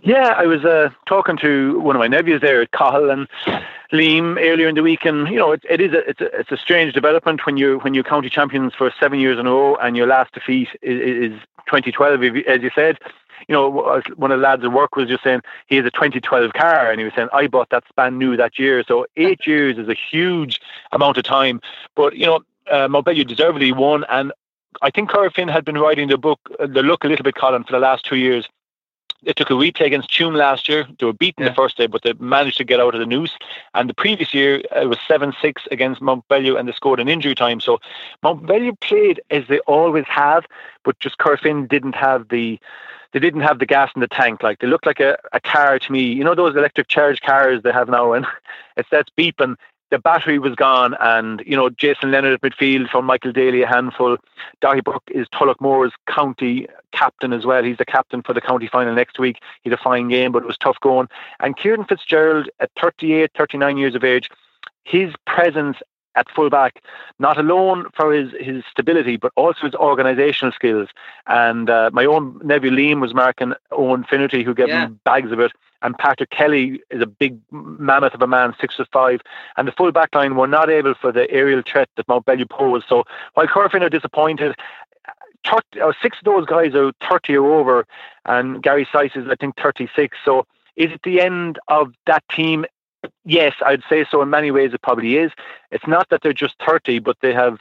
Yeah, 0.01 0.33
I 0.37 0.45
was 0.45 0.65
uh, 0.65 0.89
talking 1.05 1.37
to 1.37 1.79
one 1.79 1.95
of 1.95 1.99
my 1.99 2.07
nephews 2.07 2.41
there 2.41 2.61
at 2.61 2.71
Cahill 2.71 3.11
and 3.11 3.27
Liam 3.91 4.37
earlier 4.39 4.67
in 4.67 4.75
the 4.75 4.81
week, 4.81 5.05
and 5.05 5.27
you 5.27 5.37
know 5.37 5.51
it, 5.51 5.63
it 5.69 5.79
is 5.79 5.93
a 5.93 6.09
it's 6.09 6.21
a 6.21 6.39
it's 6.39 6.51
a 6.51 6.57
strange 6.57 6.93
development 6.93 7.45
when 7.45 7.57
you 7.57 7.79
when 7.79 7.93
you're 7.93 8.03
county 8.03 8.29
champions 8.29 8.73
for 8.73 8.91
seven 8.99 9.19
years 9.19 9.37
in 9.37 9.45
a 9.45 9.51
row 9.51 9.75
and 9.75 9.95
your 9.95 10.07
last 10.07 10.33
defeat 10.33 10.69
is, 10.81 11.31
is 11.31 11.39
2012, 11.67 12.37
as 12.47 12.61
you 12.61 12.71
said. 12.73 12.97
You 13.47 13.53
know, 13.53 14.01
one 14.15 14.31
of 14.31 14.39
the 14.39 14.43
lads 14.43 14.63
at 14.63 14.71
work 14.71 14.95
was 14.95 15.09
just 15.09 15.23
saying 15.23 15.41
he 15.67 15.75
has 15.75 15.85
a 15.85 15.91
2012 15.91 16.53
car, 16.53 16.89
and 16.89 16.99
he 16.99 17.03
was 17.03 17.13
saying 17.13 17.27
I 17.33 17.47
bought 17.47 17.69
that 17.69 17.83
span 17.89 18.17
new 18.17 18.35
that 18.37 18.57
year. 18.57 18.83
So 18.87 19.05
eight 19.15 19.41
years 19.45 19.77
is 19.77 19.89
a 19.89 19.95
huge 19.95 20.59
amount 20.91 21.17
of 21.17 21.23
time. 21.23 21.61
But 21.95 22.15
you 22.15 22.25
know, 22.25 22.39
uh, 22.71 22.87
Mountbellew 22.87 23.27
deservedly 23.27 23.71
won, 23.73 24.05
and 24.09 24.31
I 24.81 24.89
think 24.89 25.11
Corofin 25.11 25.51
had 25.51 25.65
been 25.65 25.77
writing 25.77 26.07
the 26.07 26.17
book, 26.17 26.39
the 26.57 26.81
look 26.81 27.03
a 27.03 27.07
little 27.07 27.23
bit, 27.23 27.35
Colin, 27.35 27.63
for 27.63 27.73
the 27.73 27.79
last 27.79 28.05
two 28.05 28.15
years 28.15 28.47
they 29.25 29.33
took 29.33 29.49
a 29.49 29.53
replay 29.53 29.85
against 29.85 30.09
Tuam 30.09 30.35
last 30.35 30.67
year. 30.67 30.87
They 30.99 31.05
were 31.05 31.13
beaten 31.13 31.43
yeah. 31.43 31.49
the 31.49 31.55
first 31.55 31.77
day, 31.77 31.87
but 31.87 32.01
they 32.03 32.13
managed 32.13 32.57
to 32.57 32.63
get 32.63 32.79
out 32.79 32.93
of 32.93 32.99
the 32.99 33.05
noose. 33.05 33.37
And 33.73 33.89
the 33.89 33.93
previous 33.93 34.33
year, 34.33 34.61
it 34.75 34.89
was 34.89 34.97
7 35.07 35.33
6 35.41 35.63
against 35.71 36.01
Mountbellew, 36.01 36.57
and 36.57 36.67
they 36.67 36.73
scored 36.73 36.99
an 36.99 37.07
injury 37.09 37.35
time. 37.35 37.59
So 37.59 37.79
Mountbellew 38.23 38.79
played 38.79 39.21
as 39.29 39.43
they 39.47 39.59
always 39.59 40.05
have, 40.07 40.45
but 40.83 40.99
just 40.99 41.17
Corofin 41.17 41.67
didn't 41.67 41.95
have 41.95 42.29
the. 42.29 42.59
They 43.11 43.19
didn't 43.19 43.41
have 43.41 43.59
the 43.59 43.67
gas 43.67 43.91
in 43.93 44.01
the 44.01 44.07
tank. 44.07 44.41
Like 44.41 44.57
they 44.57 44.65
looked 44.65 44.87
like 44.87 44.99
a, 44.99 45.19
a 45.33 45.39
car 45.39 45.77
to 45.77 45.91
me. 45.91 46.01
You 46.01 46.23
know 46.23 46.33
those 46.33 46.55
electric 46.55 46.87
charge 46.87 47.21
cars 47.21 47.61
they 47.61 47.71
have 47.71 47.87
now, 47.87 48.13
and 48.13 48.25
it 48.77 48.87
starts 48.87 49.11
beeping 49.15 49.55
the 49.93 49.99
battery 49.99 50.39
was 50.39 50.55
gone, 50.55 50.95
and 50.99 51.43
you 51.45 51.55
know 51.55 51.69
Jason 51.69 52.09
Leonard 52.09 52.33
at 52.33 52.41
midfield 52.41 52.89
from 52.89 53.05
Michael 53.05 53.31
Daly 53.31 53.61
a 53.61 53.67
handful. 53.67 54.17
Dáithí 54.59 54.83
Burke 54.83 55.11
is 55.11 55.27
Turloughmore's 55.27 55.93
county 56.07 56.65
captain 56.93 57.31
as 57.31 57.45
well. 57.45 57.63
He's 57.63 57.77
the 57.77 57.85
captain 57.85 58.23
for 58.23 58.33
the 58.33 58.41
county 58.41 58.67
final 58.67 58.95
next 58.95 59.19
week. 59.19 59.37
He 59.61 59.69
had 59.69 59.79
a 59.79 59.83
fine 59.83 60.07
game, 60.07 60.31
but 60.31 60.41
it 60.41 60.47
was 60.47 60.57
tough 60.57 60.79
going. 60.81 61.09
And 61.41 61.55
Kieran 61.55 61.85
Fitzgerald 61.85 62.49
at 62.59 62.71
38, 62.81 63.29
39 63.37 63.77
years 63.77 63.93
of 63.93 64.03
age, 64.03 64.31
his 64.83 65.13
presence 65.27 65.77
at 66.15 66.29
fullback, 66.35 66.81
not 67.19 67.37
alone 67.37 67.87
for 67.95 68.13
his, 68.13 68.31
his 68.39 68.63
stability, 68.69 69.17
but 69.17 69.31
also 69.35 69.65
his 69.65 69.73
organisational 69.73 70.53
skills. 70.53 70.89
And 71.27 71.69
uh, 71.69 71.89
my 71.93 72.05
own 72.05 72.39
nephew 72.43 72.71
Liam 72.71 73.01
was 73.01 73.13
marking 73.13 73.53
Owen 73.71 74.03
Finnerty, 74.03 74.43
who 74.43 74.53
gave 74.53 74.69
yeah. 74.69 74.85
him 74.85 74.99
bags 75.03 75.31
of 75.31 75.39
it. 75.39 75.51
And 75.81 75.97
Patrick 75.97 76.29
Kelly 76.29 76.81
is 76.91 77.01
a 77.01 77.05
big 77.05 77.37
mammoth 77.51 78.13
of 78.13 78.21
a 78.21 78.27
man, 78.27 78.55
six 78.59 78.75
foot 78.75 78.87
five. 78.93 79.21
And 79.57 79.67
the 79.67 79.73
full 79.73 79.91
back 79.91 80.15
line 80.15 80.35
were 80.35 80.47
not 80.47 80.69
able 80.69 80.93
for 80.93 81.11
the 81.11 81.29
aerial 81.29 81.61
threat 81.61 81.89
that 81.97 82.07
Mountbellew 82.07 82.49
posed. 82.49 82.85
So 82.87 83.03
while 83.33 83.47
Corofin 83.47 83.81
are 83.81 83.89
disappointed, 83.89 84.55
30, 85.45 85.81
uh, 85.81 85.91
six 86.01 86.17
of 86.19 86.23
those 86.23 86.45
guys 86.45 86.73
are 86.73 86.93
30 87.09 87.37
or 87.37 87.51
over, 87.59 87.85
and 88.25 88.63
Gary 88.63 88.87
Sice 88.91 89.11
is, 89.15 89.27
I 89.29 89.35
think, 89.35 89.57
36. 89.57 90.17
So 90.23 90.45
is 90.75 90.91
it 90.91 91.01
the 91.03 91.21
end 91.21 91.59
of 91.67 91.93
that 92.07 92.23
team 92.29 92.65
yes, 93.25 93.53
I'd 93.65 93.83
say 93.89 94.05
so. 94.09 94.21
In 94.21 94.29
many 94.29 94.51
ways, 94.51 94.73
it 94.73 94.81
probably 94.81 95.17
is. 95.17 95.31
It's 95.71 95.87
not 95.87 96.09
that 96.09 96.21
they're 96.21 96.33
just 96.33 96.55
30, 96.65 96.99
but 96.99 97.17
they 97.21 97.33
have 97.33 97.59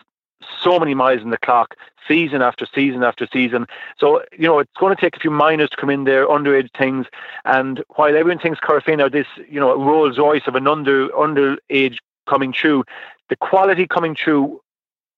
so 0.63 0.79
many 0.79 0.95
miles 0.95 1.23
in 1.23 1.31
the 1.31 1.39
clock, 1.39 1.77
season 2.07 2.43
after 2.43 2.67
season 2.75 3.03
after 3.03 3.29
season. 3.33 3.67
So, 3.99 4.23
you 4.33 4.47
know, 4.47 4.59
it's 4.59 4.71
going 4.79 4.95
to 4.95 5.01
take 5.01 5.17
a 5.17 5.21
few 5.21 5.31
minors 5.31 5.71
to 5.71 5.77
come 5.77 5.91
in 5.91 6.05
there, 6.05 6.27
underage 6.27 6.71
things. 6.77 7.07
And 7.45 7.83
while 7.97 8.17
everyone 8.17 8.39
thinks 8.39 8.61
Corofin 8.61 9.01
are 9.01 9.11
this, 9.11 9.27
you 9.49 9.61
know, 9.61 9.75
Rolls 9.77 10.19
Royce 10.19 10.47
of 10.47 10.55
an 10.55 10.67
under 10.67 11.09
underage 11.11 11.99
coming 12.29 12.53
through, 12.53 12.85
the 13.29 13.37
quality 13.37 13.87
coming 13.87 14.17
through 14.17 14.61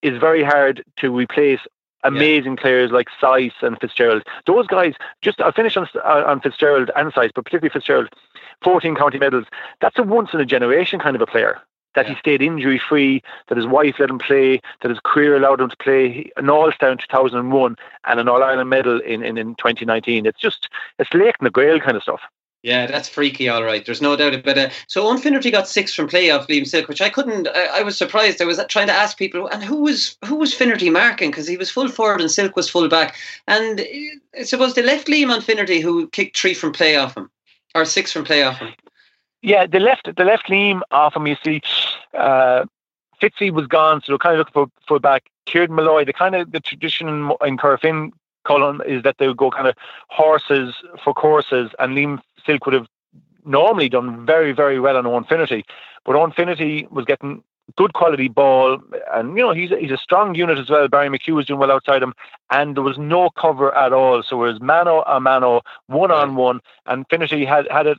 is 0.02 0.18
very 0.18 0.44
hard 0.44 0.84
to 0.98 1.10
replace 1.10 1.60
amazing 2.04 2.54
yeah. 2.56 2.62
players 2.62 2.90
like 2.90 3.08
Sice 3.20 3.52
and 3.62 3.80
Fitzgerald. 3.80 4.22
Those 4.46 4.66
guys, 4.66 4.94
just 5.22 5.40
I'll 5.40 5.52
finish 5.52 5.76
on, 5.76 5.88
uh, 5.96 6.24
on 6.26 6.40
Fitzgerald 6.40 6.90
and 6.96 7.12
Sice, 7.12 7.32
but 7.34 7.44
particularly 7.44 7.72
Fitzgerald. 7.72 8.08
14 8.62 8.94
county 8.94 9.18
medals. 9.18 9.46
That's 9.80 9.98
a 9.98 10.02
once 10.02 10.30
in 10.32 10.40
a 10.40 10.46
generation 10.46 11.00
kind 11.00 11.16
of 11.16 11.22
a 11.22 11.26
player. 11.26 11.60
That 11.94 12.06
yeah. 12.06 12.14
he 12.14 12.18
stayed 12.18 12.42
injury 12.42 12.80
free, 12.88 13.22
that 13.48 13.56
his 13.56 13.66
wife 13.66 13.96
let 13.98 14.10
him 14.10 14.18
play, 14.18 14.60
that 14.82 14.90
his 14.90 15.00
career 15.04 15.36
allowed 15.36 15.60
him 15.60 15.70
to 15.70 15.76
play 15.76 16.30
an 16.36 16.50
All 16.50 16.72
Star 16.72 16.90
in 16.90 16.98
2001 16.98 17.76
and 18.04 18.20
an 18.20 18.28
All 18.28 18.42
Ireland 18.42 18.70
medal 18.70 19.00
in, 19.00 19.22
in, 19.22 19.38
in 19.38 19.54
2019. 19.56 20.26
It's 20.26 20.40
just, 20.40 20.68
it's 20.98 21.12
Lake 21.14 21.36
in 21.40 21.44
the 21.44 21.50
grail 21.50 21.78
kind 21.80 21.96
of 21.96 22.02
stuff. 22.02 22.20
Yeah, 22.64 22.86
that's 22.86 23.10
freaky, 23.10 23.46
all 23.46 23.62
right. 23.62 23.84
There's 23.84 24.00
no 24.00 24.16
doubt 24.16 24.32
about 24.32 24.56
it. 24.56 24.72
So 24.86 25.06
Owen 25.06 25.18
Finnerty 25.18 25.50
got 25.50 25.68
six 25.68 25.92
from 25.92 26.08
play 26.08 26.30
off 26.30 26.48
Liam 26.48 26.66
Silke, 26.66 26.88
which 26.88 27.02
I 27.02 27.10
couldn't. 27.10 27.46
I, 27.46 27.80
I, 27.80 27.82
was 27.82 27.94
surprised. 27.94 28.40
I 28.40 28.46
was 28.46 28.58
trying 28.70 28.86
to 28.86 28.92
ask 28.94 29.18
people, 29.18 29.46
and 29.48 29.62
who 29.62 29.82
was 29.82 30.16
who 30.24 30.36
was 30.36 30.54
Finnerty 30.54 30.88
marking 30.88 31.30
because 31.30 31.46
he 31.46 31.58
was 31.58 31.70
full 31.70 31.88
forward 31.88 32.22
and 32.22 32.30
Silke 32.30 32.56
was 32.56 32.70
full 32.70 32.88
back. 32.88 33.16
And 33.46 33.86
I 34.34 34.44
suppose 34.44 34.72
they 34.72 34.82
left 34.82 35.08
Liam 35.08 35.30
on 35.30 35.42
Finnerty, 35.42 35.80
who 35.80 36.08
kicked 36.08 36.38
three 36.38 36.54
from 36.54 36.72
play 36.72 36.96
off 36.96 37.14
him, 37.14 37.30
or 37.74 37.84
six 37.84 38.10
from 38.10 38.24
play 38.24 38.42
off 38.42 38.60
him. 38.60 38.72
Yeah, 39.42 39.66
they 39.66 39.78
left 39.78 40.08
they 40.16 40.24
left 40.24 40.48
Liam 40.48 40.80
off 40.90 41.14
him. 41.14 41.26
You 41.26 41.36
see, 41.44 41.60
uh, 42.16 42.64
Fitzy 43.20 43.52
was 43.52 43.66
gone, 43.66 44.00
so 44.00 44.12
they're 44.12 44.16
kind 44.18 44.36
of 44.36 44.38
looking 44.38 44.54
for 44.54 44.70
full 44.88 45.00
back. 45.00 45.24
Kieran 45.44 45.74
Molloy, 45.74 46.06
the 46.06 46.14
kind 46.14 46.34
of 46.34 46.52
the 46.52 46.60
tradition 46.60 47.08
in, 47.08 47.30
in 47.46 47.58
Colin 47.58 48.80
is 48.86 49.02
that 49.02 49.16
they 49.18 49.28
would 49.28 49.36
go 49.36 49.50
kind 49.50 49.68
of 49.68 49.74
horses 50.08 50.74
for 51.02 51.12
courses, 51.12 51.70
and 51.78 51.94
Liam 51.94 52.22
Silke 52.46 52.66
would 52.66 52.74
have 52.74 52.86
normally 53.44 53.88
done 53.88 54.24
very, 54.24 54.52
very 54.52 54.80
well 54.80 54.96
on 54.96 55.24
Finnerty. 55.24 55.64
But 56.04 56.34
Finnerty 56.34 56.86
was 56.90 57.04
getting 57.04 57.42
good 57.76 57.94
quality 57.94 58.28
ball, 58.28 58.78
and 59.12 59.36
you 59.36 59.42
know 59.42 59.52
he's 59.52 59.70
he's 59.70 59.90
a 59.90 59.96
strong 59.96 60.34
unit 60.34 60.58
as 60.58 60.68
well. 60.68 60.88
Barry 60.88 61.08
McHugh 61.08 61.34
was 61.34 61.46
doing 61.46 61.58
well 61.58 61.72
outside 61.72 62.02
him, 62.02 62.14
and 62.50 62.76
there 62.76 62.82
was 62.82 62.98
no 62.98 63.30
cover 63.30 63.74
at 63.74 63.92
all. 63.92 64.22
So 64.22 64.44
it 64.44 64.52
was 64.52 64.60
mano 64.60 65.02
a 65.02 65.20
mano, 65.20 65.62
one 65.86 66.10
on 66.10 66.36
one, 66.36 66.60
and 66.86 67.06
Finnerty 67.08 67.44
had 67.44 67.66
had 67.70 67.86
it 67.86 67.98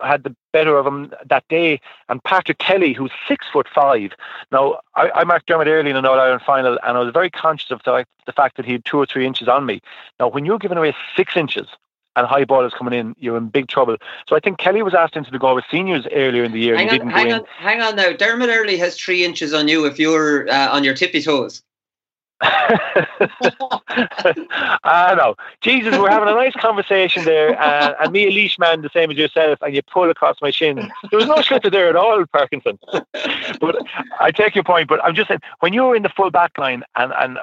had 0.00 0.24
the 0.24 0.34
better 0.52 0.76
of 0.76 0.86
him 0.86 1.12
that 1.26 1.46
day. 1.48 1.80
And 2.08 2.22
Patrick 2.24 2.58
Kelly, 2.58 2.92
who's 2.92 3.12
six 3.28 3.46
foot 3.52 3.68
five. 3.72 4.12
Now 4.50 4.80
I, 4.94 5.10
I 5.10 5.24
marked 5.24 5.46
Dermot 5.46 5.68
Earley 5.68 5.90
in 5.90 5.96
an 5.96 6.06
All 6.06 6.18
Ireland 6.18 6.42
final, 6.44 6.78
and 6.84 6.96
I 6.96 7.00
was 7.00 7.12
very 7.12 7.30
conscious 7.30 7.70
of 7.70 7.82
the, 7.84 8.04
the 8.26 8.32
fact 8.32 8.56
that 8.56 8.66
he 8.66 8.72
had 8.72 8.84
two 8.84 8.98
or 8.98 9.06
three 9.06 9.26
inches 9.26 9.48
on 9.48 9.66
me. 9.66 9.80
Now 10.18 10.28
when 10.28 10.44
you're 10.44 10.58
giving 10.58 10.78
away 10.78 10.94
six 11.16 11.36
inches 11.36 11.68
and 12.16 12.26
high 12.26 12.44
ball 12.44 12.64
is 12.64 12.72
coming 12.74 12.98
in, 12.98 13.14
you're 13.18 13.36
in 13.36 13.48
big 13.48 13.68
trouble. 13.68 13.96
So 14.28 14.36
I 14.36 14.40
think 14.40 14.58
Kelly 14.58 14.82
was 14.82 14.94
asked 14.94 15.16
into 15.16 15.30
the 15.30 15.38
goal 15.38 15.54
with 15.54 15.64
seniors 15.70 16.06
earlier 16.12 16.44
in 16.44 16.52
the 16.52 16.60
year. 16.60 16.76
Hang, 16.76 16.90
on, 16.90 17.08
hang 17.08 17.32
on, 17.32 17.44
hang 17.58 17.80
on 17.80 17.96
now. 17.96 18.12
Dermot 18.12 18.50
Earley 18.50 18.76
has 18.78 18.96
three 18.96 19.24
inches 19.24 19.54
on 19.54 19.68
you 19.68 19.86
if 19.86 19.98
you're 19.98 20.48
uh, 20.50 20.70
on 20.70 20.84
your 20.84 20.94
tippy 20.94 21.22
toes. 21.22 21.62
I 24.84 25.14
know. 25.16 25.36
Jesus, 25.60 25.96
we're 25.98 26.10
having 26.10 26.28
a 26.28 26.34
nice 26.34 26.54
conversation 26.54 27.24
there, 27.24 27.60
uh, 27.60 27.94
and 28.00 28.12
me 28.12 28.26
a 28.26 28.30
leash 28.30 28.58
man, 28.58 28.82
the 28.82 28.90
same 28.90 29.10
as 29.10 29.16
yourself, 29.16 29.58
and 29.62 29.74
you 29.74 29.82
pull 29.82 30.10
across 30.10 30.36
my 30.40 30.50
shin. 30.50 30.76
There 31.10 31.18
was 31.18 31.26
no 31.26 31.40
slipper 31.40 31.70
there 31.70 31.88
at 31.88 31.96
all, 31.96 32.24
Parkinson. 32.26 32.78
but 33.60 33.76
I 34.20 34.30
take 34.30 34.54
your 34.54 34.64
point. 34.64 34.88
But 34.88 35.02
I'm 35.04 35.14
just 35.14 35.28
saying, 35.28 35.40
when 35.60 35.72
you 35.72 35.84
were 35.84 35.96
in 35.96 36.02
the 36.02 36.08
full 36.08 36.30
back 36.30 36.58
line, 36.58 36.84
and 36.96 37.12
and, 37.16 37.38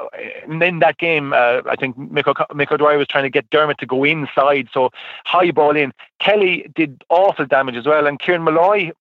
and 0.47 0.63
in 0.63 0.79
that 0.79 0.97
game, 0.97 1.33
uh, 1.33 1.61
I 1.69 1.75
think 1.75 1.97
Mick, 1.97 2.25
Mick 2.25 2.71
O'Dwyer 2.71 2.97
was 2.97 3.07
trying 3.07 3.23
to 3.25 3.29
get 3.29 3.49
Dermot 3.49 3.77
to 3.79 3.85
go 3.85 4.03
inside, 4.03 4.69
so 4.73 4.91
high 5.25 5.51
ball 5.51 5.75
in. 5.75 5.93
Kelly 6.19 6.69
did 6.75 7.03
awful 7.09 7.45
damage 7.45 7.75
as 7.75 7.85
well, 7.85 8.05
and 8.05 8.19
Kieran 8.19 8.43
Molloy 8.43 8.91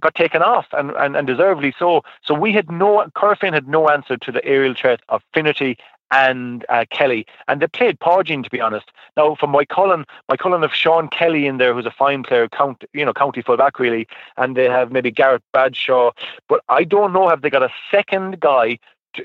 got 0.00 0.14
taken 0.14 0.42
off 0.42 0.66
and, 0.72 0.90
and, 0.92 1.16
and 1.16 1.26
deservedly 1.26 1.74
so. 1.78 2.02
So 2.22 2.34
we 2.34 2.52
had 2.52 2.70
no, 2.70 3.06
Corofin 3.16 3.52
had 3.52 3.68
no 3.68 3.88
answer 3.88 4.16
to 4.16 4.32
the 4.32 4.44
aerial 4.44 4.74
threat 4.74 5.00
of 5.08 5.22
Finnerty 5.32 5.78
and 6.10 6.64
uh, 6.68 6.84
Kelly, 6.90 7.26
and 7.48 7.60
they 7.60 7.66
played 7.66 7.98
Porgin 8.00 8.42
to 8.42 8.50
be 8.50 8.60
honest. 8.60 8.90
Now 9.16 9.34
for 9.34 9.46
Moycullen, 9.46 10.04
my 10.28 10.36
Cullen 10.36 10.64
of 10.64 10.72
Sean 10.72 11.08
Kelly 11.08 11.46
in 11.46 11.58
there, 11.58 11.74
who's 11.74 11.86
a 11.86 11.90
fine 11.90 12.22
player, 12.22 12.48
count 12.48 12.84
you 12.92 13.04
know 13.04 13.12
county 13.12 13.42
fullback 13.42 13.78
really, 13.78 14.06
and 14.36 14.56
they 14.56 14.64
have 14.64 14.92
maybe 14.92 15.10
Garrett 15.10 15.42
Bradshaw, 15.52 16.12
but 16.48 16.60
I 16.68 16.84
don't 16.84 17.12
know 17.12 17.28
have 17.28 17.42
they 17.42 17.50
got 17.50 17.62
a 17.62 17.70
second 17.90 18.40
guy. 18.40 18.78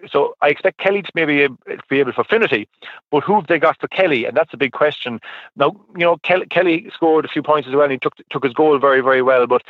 So 0.09 0.35
I 0.41 0.47
expect 0.47 0.77
Kelly 0.77 1.01
to 1.01 1.11
maybe 1.15 1.49
be 1.89 1.99
able 1.99 2.13
for 2.13 2.23
Finnerty, 2.23 2.65
but 3.11 3.25
who 3.25 3.35
have 3.35 3.47
they 3.47 3.59
got 3.59 3.77
for 3.81 3.89
Kelly? 3.89 4.23
And 4.23 4.37
that's 4.37 4.53
a 4.53 4.57
big 4.57 4.71
question. 4.71 5.19
Now 5.57 5.75
you 5.93 6.05
know 6.05 6.17
Kelly, 6.17 6.45
Kelly 6.47 6.89
scored 6.93 7.25
a 7.25 7.27
few 7.27 7.43
points 7.43 7.67
as 7.67 7.75
well, 7.75 7.83
and 7.83 7.91
he 7.91 7.97
took 7.97 8.15
took 8.29 8.43
his 8.43 8.53
goal 8.53 8.79
very 8.79 9.01
very 9.01 9.21
well, 9.21 9.47
but 9.47 9.63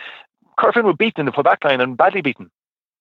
Corofin 0.60 0.84
were 0.84 0.94
beaten 0.94 1.22
in 1.22 1.26
the 1.26 1.32
full 1.32 1.44
back 1.44 1.64
line 1.64 1.82
and 1.82 1.98
badly 1.98 2.22
beaten. 2.22 2.52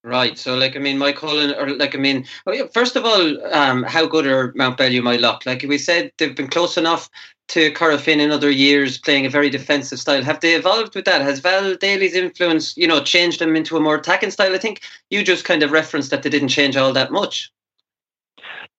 Right. 0.03 0.39
So, 0.39 0.57
like, 0.57 0.77
I 0.77 0.79
mean, 0.79 0.99
Moycullen, 0.99 1.55
or 1.59 1.77
like, 1.77 1.95
I 1.95 1.99
mean, 1.99 2.25
oh, 2.47 2.69
first 2.69 2.97
of 2.97 3.05
all, 3.05 3.53
um, 3.53 3.83
how 3.83 4.07
good 4.07 4.27
are 4.27 4.53
Mount 4.57 4.79
Mountbellew 4.79 5.03
Moylough? 5.03 5.45
Like 5.45 5.63
we 5.69 5.77
said, 5.77 6.11
they've 6.17 6.35
been 6.35 6.49
close 6.49 6.79
enough 6.79 7.11
to 7.49 7.71
Corofin 7.73 8.19
in 8.19 8.31
other 8.31 8.51
years, 8.51 8.97
playing 8.97 9.27
a 9.27 9.31
very 9.31 9.51
defensive 9.51 9.99
style. 9.99 10.23
Have 10.23 10.41
they 10.41 10.55
evolved 10.55 10.95
with 10.95 11.05
that? 11.05 11.21
Has 11.21 11.41
Val 11.41 11.75
Daly's 11.75 12.15
influence, 12.15 12.75
you 12.79 12.87
know, 12.87 13.03
changed 13.03 13.41
them 13.41 13.57
into 13.57 13.77
a 13.77 13.81
more 13.81 13.97
attacking 13.97 14.31
style? 14.31 14.55
I 14.55 14.59
think 14.59 14.81
you 15.11 15.23
just 15.23 15.45
kind 15.45 15.63
of 15.63 15.71
referenced 15.71 16.11
that 16.11 16.23
they 16.23 16.31
didn't 16.31 16.49
change 16.49 16.79
all 16.79 16.95
that 16.95 17.13
much. 17.13 17.53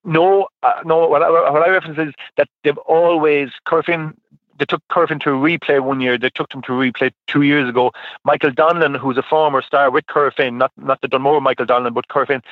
No, 0.03 0.47
uh, 0.63 0.82
no. 0.86 1.07
What 1.07 1.22
I, 1.22 1.30
what 1.30 1.61
I 1.61 1.69
reference 1.69 1.99
is 1.99 2.13
that 2.38 2.47
they've 2.63 2.78
always 2.80 3.49
Corofin 3.67 4.15
they 4.62 4.66
took 4.66 4.88
Corofin 4.91 5.20
to 5.22 5.32
a 5.32 5.34
replay 5.34 5.84
one 5.84 6.01
year. 6.01 6.20
They 6.20 6.30
took 6.30 6.51
them 6.51 6.62
to 6.62 6.80
a 6.80 6.91
replay 6.91 7.12
two 7.26 7.41
years 7.41 7.68
ago. 7.68 7.91
Michael 8.24 8.51
Donlan, 8.51 8.95
who's 8.95 9.18
a 9.18 9.24
former 9.24 9.64
star 9.64 9.89
with 9.89 10.05
Corofin, 10.05 10.57
not 10.57 10.72
not 10.78 11.01
the 11.01 11.07
Dunmore 11.07 11.41
Michael 11.41 11.66
Donlan, 11.66 11.95
but 11.95 12.07
Corofin, 12.09 12.43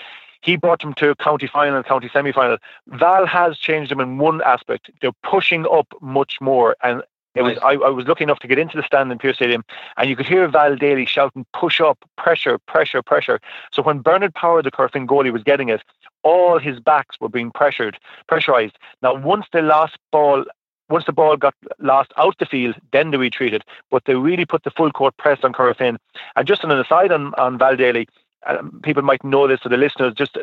he 0.41 0.55
brought 0.55 0.81
them 0.81 0.95
to 0.95 1.13
county 1.15 1.45
final, 1.45 1.83
county 1.83 2.09
semi 2.11 2.31
final. 2.31 2.57
Val 2.87 3.27
has 3.27 3.59
changed 3.59 3.91
them 3.91 3.99
in 3.99 4.17
one 4.17 4.41
aspect. 4.41 4.89
They're 5.01 5.11
pushing 5.21 5.67
up 5.67 5.85
much 6.01 6.41
more. 6.41 6.75
And 6.81 7.03
it 7.35 7.43
was 7.43 7.59
I, 7.59 7.73
I 7.73 7.89
was 7.89 8.07
lucky 8.07 8.23
enough 8.23 8.39
to 8.39 8.47
get 8.47 8.57
into 8.57 8.75
the 8.75 8.81
stand 8.81 9.11
in 9.11 9.19
Pearse 9.19 9.35
Stadium 9.35 9.63
and 9.95 10.09
you 10.09 10.15
could 10.15 10.25
hear 10.25 10.47
Val 10.47 10.75
Daly 10.75 11.05
shouting, 11.05 11.45
push 11.53 11.79
up, 11.79 12.03
pressure, 12.17 12.57
pressure, 12.57 13.03
pressure. 13.03 13.39
So 13.71 13.83
when 13.83 13.99
Bernard 13.99 14.33
Power, 14.33 14.63
the 14.63 14.71
Corofin 14.71 15.05
goalie, 15.05 15.31
was 15.31 15.43
getting 15.43 15.69
it, 15.69 15.83
all 16.23 16.57
his 16.57 16.79
backs 16.79 17.17
were 17.21 17.29
being 17.29 17.51
pressured, 17.51 17.99
pressurized. 18.27 18.79
Now 19.03 19.13
once 19.13 19.45
the 19.53 19.61
last 19.61 19.95
ball 20.11 20.43
once 20.89 21.05
the 21.05 21.11
ball 21.11 21.37
got 21.37 21.55
lost 21.79 22.11
out 22.17 22.37
the 22.39 22.45
field, 22.45 22.75
then 22.91 23.11
they 23.11 23.17
retreated. 23.17 23.63
But 23.89 24.05
they 24.05 24.15
really 24.15 24.45
put 24.45 24.63
the 24.63 24.71
full 24.71 24.91
court 24.91 25.15
press 25.17 25.39
on 25.43 25.53
Corofin. 25.53 25.97
And 26.35 26.47
just 26.47 26.63
on 26.63 26.71
an 26.71 26.79
aside 26.79 27.11
on, 27.11 27.33
on 27.35 27.57
Val 27.57 27.75
Daly, 27.75 28.07
um, 28.47 28.79
people 28.83 29.03
might 29.03 29.23
know 29.23 29.47
this 29.47 29.59
to 29.61 29.69
the 29.69 29.77
listeners, 29.77 30.13
just 30.13 30.37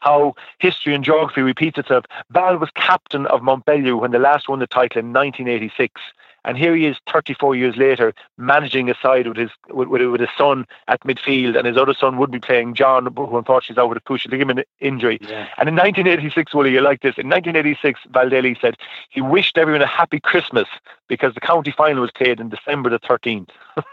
how 0.00 0.34
history 0.58 0.94
and 0.94 1.04
geography 1.04 1.42
repeats 1.42 1.78
itself. 1.78 2.04
Val 2.30 2.58
was 2.58 2.70
captain 2.74 3.26
of 3.26 3.40
Mountbellew 3.40 4.00
when 4.00 4.10
they 4.10 4.18
last 4.18 4.48
won 4.48 4.58
the 4.58 4.66
title 4.66 5.00
in 5.00 5.12
1986. 5.12 6.00
And 6.44 6.58
here 6.58 6.74
he 6.74 6.86
is, 6.86 6.96
34 7.10 7.56
years 7.56 7.76
later, 7.76 8.14
managing 8.36 8.90
a 8.90 8.94
side 9.00 9.26
with 9.26 9.36
his 9.36 9.50
with, 9.70 9.88
with, 9.88 10.20
his 10.20 10.28
son 10.36 10.66
at 10.88 11.00
midfield, 11.00 11.56
and 11.56 11.66
his 11.66 11.76
other 11.76 11.94
son 11.94 12.18
would 12.18 12.30
be 12.30 12.38
playing 12.38 12.74
John, 12.74 13.06
who 13.06 13.36
unfortunately 13.36 13.74
is 13.74 13.78
out 13.78 13.88
with 13.88 13.98
a 13.98 14.00
cruciate 14.00 14.30
ligament 14.30 14.60
injury. 14.80 15.18
Yeah. 15.22 15.48
And 15.56 15.68
in 15.68 15.76
1986, 15.76 16.54
Willie, 16.54 16.72
you 16.72 16.80
like 16.80 17.00
this? 17.00 17.16
In 17.16 17.28
1986, 17.28 18.00
Val 18.10 18.28
Daly 18.28 18.56
said 18.60 18.76
he 19.10 19.20
wished 19.20 19.56
everyone 19.56 19.82
a 19.82 19.86
happy 19.86 20.20
Christmas 20.20 20.68
because 21.08 21.34
the 21.34 21.40
county 21.40 21.70
final 21.70 22.02
was 22.02 22.10
played 22.10 22.40
in 22.40 22.48
December 22.48 22.90
the 22.90 23.00
13th. 23.00 23.50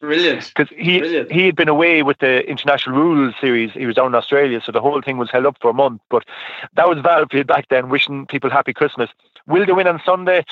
Brilliant. 0.00 0.52
Because 0.54 0.68
he 0.76 1.00
Brilliant. 1.00 1.32
he 1.32 1.46
had 1.46 1.56
been 1.56 1.68
away 1.68 2.02
with 2.02 2.18
the 2.18 2.48
international 2.48 2.96
rules 2.96 3.34
series. 3.40 3.72
He 3.72 3.86
was 3.86 3.96
down 3.96 4.06
in 4.08 4.14
Australia, 4.14 4.60
so 4.64 4.70
the 4.70 4.80
whole 4.80 5.02
thing 5.02 5.18
was 5.18 5.30
held 5.30 5.46
up 5.46 5.56
for 5.60 5.70
a 5.70 5.74
month. 5.74 6.00
But 6.08 6.24
that 6.74 6.88
was 6.88 7.00
Val 7.00 7.26
back 7.44 7.66
then, 7.68 7.88
wishing 7.88 8.26
people 8.26 8.48
happy 8.48 8.72
Christmas. 8.72 9.10
Will 9.48 9.66
they 9.66 9.72
win 9.72 9.88
on 9.88 10.00
Sunday? 10.04 10.44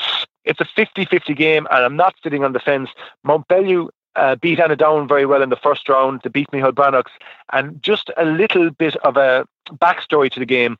It's 0.44 0.60
a 0.60 0.64
50-50 0.64 1.36
game, 1.36 1.66
and 1.70 1.84
I'm 1.84 1.96
not 1.96 2.14
sitting 2.22 2.42
on 2.42 2.54
the 2.54 2.60
fence. 2.60 2.90
Mountbellew 3.24 3.88
uh, 4.16 4.36
beat 4.36 4.58
Annaghdown 4.58 5.06
very 5.06 5.26
well 5.26 5.42
in 5.42 5.50
the 5.50 5.56
first 5.56 5.88
round. 5.88 6.22
They 6.22 6.30
beat 6.30 6.50
Micheál 6.50 6.72
Breathnachs. 6.72 7.10
And 7.52 7.80
just 7.82 8.10
a 8.16 8.24
little 8.24 8.70
bit 8.70 8.96
of 8.96 9.16
a 9.16 9.46
backstory 9.70 10.30
to 10.32 10.40
the 10.40 10.46
game. 10.46 10.76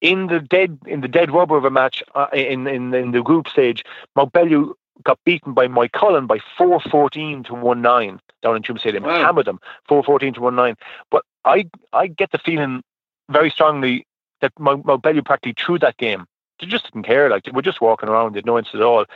In 0.00 0.26
the 0.26 0.40
dead 0.40 0.78
in 0.86 1.00
the 1.00 1.08
dead 1.08 1.30
rubber 1.30 1.56
of 1.56 1.64
a 1.64 1.70
match 1.70 2.02
uh, 2.14 2.26
in, 2.32 2.66
in 2.66 2.92
in 2.94 3.12
the 3.12 3.22
group 3.22 3.48
stage, 3.48 3.82
Mountbellew 4.16 4.74
got 5.02 5.18
beaten 5.24 5.52
by 5.52 5.66
Moycullen 5.66 6.26
by 6.26 6.38
414 6.56 7.44
to 7.44 7.74
19 7.74 8.20
down 8.42 8.56
in 8.56 8.62
Tuam 8.62 8.78
Stadium. 8.78 9.04
Wow. 9.04 9.22
Hammered 9.22 9.46
them 9.46 9.60
414 9.88 10.34
to 10.34 10.50
19. 10.50 10.76
But 11.10 11.24
I 11.44 11.66
I 11.92 12.06
get 12.06 12.32
the 12.32 12.38
feeling 12.38 12.82
very 13.30 13.50
strongly 13.50 14.06
that 14.40 14.54
Mountbellew 14.56 15.24
practically 15.24 15.54
threw 15.58 15.78
that 15.78 15.96
game. 15.96 16.26
They 16.60 16.66
just 16.66 16.84
didn't 16.84 17.04
care. 17.04 17.28
Like 17.30 17.44
they 17.44 17.50
were 17.50 17.62
just 17.62 17.80
walking 17.80 18.08
around, 18.08 18.34
they 18.34 18.38
had 18.38 18.46
no 18.46 18.58
interest 18.58 18.76
at 18.76 18.82
all. 18.82 19.06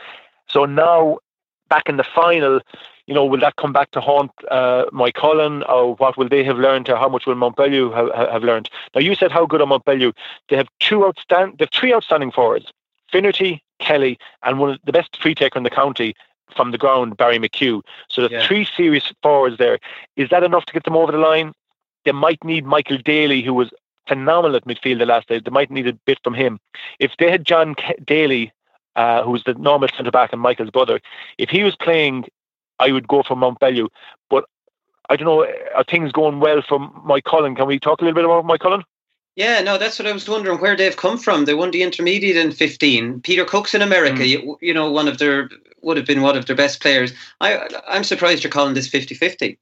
So 0.47 0.65
now 0.65 1.19
back 1.69 1.87
in 1.87 1.97
the 1.97 2.03
final, 2.03 2.59
you 3.07 3.15
know, 3.15 3.25
will 3.25 3.39
that 3.39 3.55
come 3.55 3.73
back 3.73 3.89
to 3.91 4.01
haunt 4.01 4.31
uh, 4.51 4.85
Moycullen, 4.93 5.67
or 5.67 5.95
what 5.95 6.17
will 6.17 6.29
they 6.29 6.43
have 6.43 6.57
learned, 6.57 6.89
or 6.89 6.97
how 6.97 7.09
much 7.09 7.25
will 7.25 7.35
Mountbellew 7.35 7.93
have, 7.95 8.29
have 8.29 8.43
learned? 8.43 8.69
Now, 8.93 9.01
you 9.01 9.15
said 9.15 9.31
how 9.31 9.45
good 9.45 9.61
are 9.61 9.67
Mountbellew? 9.67 10.13
They 10.49 10.57
have 10.57 10.67
two 10.79 10.99
outstand, 10.99 11.57
they 11.57 11.65
have 11.65 11.71
three 11.73 11.93
outstanding 11.93 12.31
forwards: 12.31 12.71
Finnerty, 13.11 13.63
Kelly, 13.79 14.17
and 14.43 14.59
one 14.59 14.71
of 14.71 14.79
the 14.85 14.91
best 14.91 15.21
free 15.21 15.35
taker 15.35 15.57
in 15.57 15.63
the 15.63 15.69
county 15.69 16.15
from 16.55 16.71
the 16.71 16.77
ground, 16.77 17.17
Barry 17.17 17.39
McHugh. 17.39 17.81
So 18.09 18.27
the 18.27 18.31
yeah. 18.31 18.47
three 18.47 18.67
serious 18.75 19.11
forwards 19.21 19.57
there. 19.57 19.79
Is 20.15 20.29
that 20.29 20.43
enough 20.43 20.65
to 20.65 20.73
get 20.73 20.83
them 20.83 20.97
over 20.97 21.11
the 21.11 21.17
line? 21.17 21.53
They 22.05 22.11
might 22.11 22.43
need 22.43 22.65
Michael 22.65 22.97
Daly, 22.97 23.41
who 23.41 23.53
was 23.53 23.71
phenomenal 24.07 24.57
at 24.57 24.65
midfield 24.65 24.99
the 24.99 25.05
last 25.05 25.27
day. 25.27 25.39
They 25.39 25.51
might 25.51 25.71
need 25.71 25.87
a 25.87 25.93
bit 25.93 26.19
from 26.23 26.33
him. 26.33 26.59
If 26.99 27.11
they 27.17 27.29
had 27.29 27.45
John 27.45 27.75
Daly, 28.03 28.51
uh, 28.95 29.23
was 29.25 29.43
the 29.43 29.53
normal 29.53 29.87
centre 29.95 30.11
back 30.11 30.33
and 30.33 30.41
Michael's 30.41 30.69
brother, 30.69 30.99
if 31.37 31.49
he 31.49 31.63
was 31.63 31.75
playing, 31.75 32.25
I 32.79 32.91
would 32.91 33.07
go 33.07 33.23
for 33.23 33.35
Mountbellew. 33.35 33.87
But 34.29 34.45
I 35.09 35.15
don't 35.15 35.25
know, 35.25 35.47
are 35.75 35.83
things 35.83 36.11
going 36.11 36.39
well 36.39 36.61
for 36.61 36.79
Moycullen? 36.79 37.55
Can 37.55 37.67
we 37.67 37.79
talk 37.79 38.01
a 38.01 38.05
little 38.05 38.15
bit 38.15 38.25
about 38.25 38.45
Moycullen? 38.45 38.83
Yeah, 39.35 39.61
no, 39.61 39.77
that's 39.77 39.97
what 39.97 40.07
I 40.07 40.11
was 40.11 40.27
wondering 40.27 40.59
where 40.59 40.75
they've 40.75 40.95
come 40.95 41.17
from. 41.17 41.45
They 41.45 41.53
won 41.53 41.71
the 41.71 41.83
intermediate 41.83 42.35
in 42.35 42.51
15. 42.51 43.21
Peter 43.21 43.45
Cook's 43.45 43.73
in 43.73 43.81
America, 43.81 44.23
mm. 44.23 44.27
you, 44.27 44.57
you, 44.61 44.73
know, 44.73 44.91
one 44.91 45.07
of 45.07 45.19
their 45.19 45.49
would 45.81 45.97
have 45.97 46.05
been 46.05 46.21
one 46.21 46.37
of 46.37 46.45
their 46.45 46.55
best 46.55 46.81
players. 46.81 47.13
I 47.39 47.67
I'm 47.87 48.03
surprised 48.03 48.43
you're 48.43 48.51
calling 48.51 48.73
this 48.73 48.89
50-50. 48.89 49.57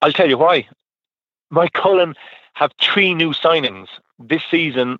I'll 0.00 0.12
tell 0.12 0.28
you 0.28 0.38
why. 0.38 0.66
Moycullen 1.52 2.14
have 2.54 2.72
three 2.80 3.14
new 3.14 3.32
signings 3.32 3.88
this 4.18 4.42
season 4.50 4.98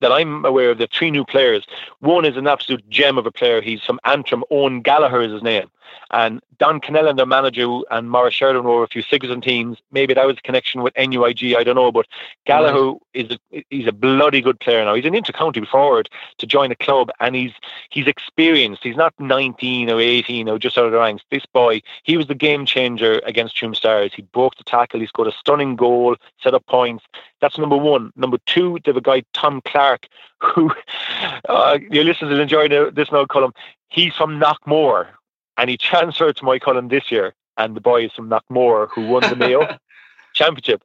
that 0.00 0.12
I'm 0.12 0.44
aware 0.44 0.70
of. 0.70 0.78
The 0.78 0.88
three 0.88 1.10
new 1.10 1.24
players. 1.24 1.64
One 2.00 2.24
is 2.24 2.36
an 2.36 2.46
absolute 2.46 2.86
gem 2.90 3.16
of 3.16 3.26
a 3.26 3.30
player. 3.30 3.62
He's 3.62 3.82
from 3.82 4.00
Antrim. 4.04 4.44
Owen 4.50 4.82
Gallagher 4.82 5.22
is 5.22 5.32
his 5.32 5.42
name. 5.42 5.70
And 6.10 6.40
Don 6.58 6.80
Connellan, 6.80 7.16
their 7.16 7.26
manager, 7.26 7.80
and 7.90 8.10
Maurice 8.10 8.34
Sheridan 8.34 8.64
were 8.64 8.82
a 8.82 8.88
few 8.88 9.02
Sigerson 9.02 9.40
teams. 9.40 9.78
Maybe 9.90 10.14
that 10.14 10.26
was 10.26 10.38
a 10.38 10.42
connection 10.42 10.82
with 10.82 10.94
NUIG, 10.96 11.56
I 11.56 11.64
don't 11.64 11.74
know. 11.74 11.92
But 11.92 12.06
Gallagher 12.46 12.98
is 13.12 13.30
a, 13.32 13.64
he's 13.70 13.86
a 13.86 13.92
bloody 13.92 14.40
good 14.40 14.60
player 14.60 14.84
now. 14.84 14.94
He's 14.94 15.04
an 15.04 15.14
inter-county 15.14 15.64
forward 15.66 16.08
to 16.38 16.46
join 16.46 16.70
a 16.70 16.76
club, 16.76 17.10
and 17.20 17.34
he's 17.34 17.52
he's 17.90 18.06
experienced. 18.06 18.82
He's 18.82 18.96
not 18.96 19.14
19 19.18 19.90
or 19.90 20.00
18 20.00 20.48
or 20.48 20.58
just 20.58 20.78
out 20.78 20.86
of 20.86 20.92
the 20.92 20.98
ranks. 20.98 21.24
This 21.30 21.46
boy, 21.46 21.82
he 22.04 22.16
was 22.16 22.26
the 22.26 22.34
game 22.34 22.66
changer 22.66 23.20
against 23.24 23.56
Tuam 23.56 23.74
Stars. 23.74 24.12
He 24.14 24.22
broke 24.22 24.56
the 24.56 24.64
tackle. 24.64 25.00
He 25.00 25.06
scored 25.06 25.28
a 25.28 25.32
stunning 25.32 25.76
goal, 25.76 26.16
set 26.42 26.54
up 26.54 26.66
points. 26.66 27.04
That's 27.40 27.58
number 27.58 27.76
one. 27.76 28.12
Number 28.16 28.38
two, 28.46 28.78
they 28.84 28.90
have 28.90 28.96
a 28.96 29.00
guy, 29.00 29.22
Tom 29.32 29.60
Clark, 29.64 30.08
who 30.40 30.70
uh, 31.48 31.78
your 31.90 32.04
listeners 32.04 32.30
will 32.30 32.40
enjoy 32.40 32.68
this 32.90 33.12
now, 33.12 33.24
column. 33.26 33.52
He's 33.88 34.14
from 34.14 34.40
Knockmore, 34.40 35.08
and 35.56 35.70
he 35.70 35.76
transferred 35.76 36.36
to 36.36 36.42
Moycullen 36.42 36.90
this 36.90 37.10
year. 37.10 37.34
And 37.58 37.74
the 37.74 37.80
boy 37.80 38.04
is 38.04 38.12
from 38.12 38.28
Knockmore, 38.28 38.88
who 38.90 39.08
won 39.08 39.22
the 39.22 39.36
Mayo 39.36 39.78
Championship. 40.34 40.82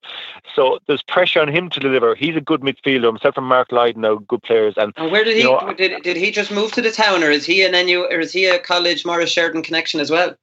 So 0.55 0.79
there's 0.87 1.03
pressure 1.03 1.41
on 1.41 1.49
him 1.49 1.69
to 1.71 1.79
deliver. 1.81 2.15
He's 2.15 2.37
a 2.37 2.41
good 2.41 2.61
midfielder 2.61 3.07
himself 3.07 3.35
and 3.35 3.45
Mark 3.45 3.73
Lydon 3.73 4.01
now 4.01 4.15
good 4.15 4.41
players. 4.43 4.75
And, 4.77 4.93
and 4.95 5.11
where 5.11 5.25
did 5.25 5.35
he 5.35 5.43
know, 5.43 5.73
did, 5.73 6.01
did 6.03 6.15
he 6.15 6.31
just 6.31 6.49
move 6.49 6.71
to 6.73 6.81
the 6.81 6.91
town, 6.91 7.23
or 7.23 7.29
is 7.29 7.45
he 7.45 7.65
an 7.65 7.73
NU 7.73 8.05
or 8.09 8.21
is 8.21 8.31
he 8.31 8.45
a 8.45 8.59
college 8.59 9.05
Maurice 9.05 9.29
Sheridan 9.29 9.63
connection 9.63 9.99
as 9.99 10.09
well? 10.09 10.35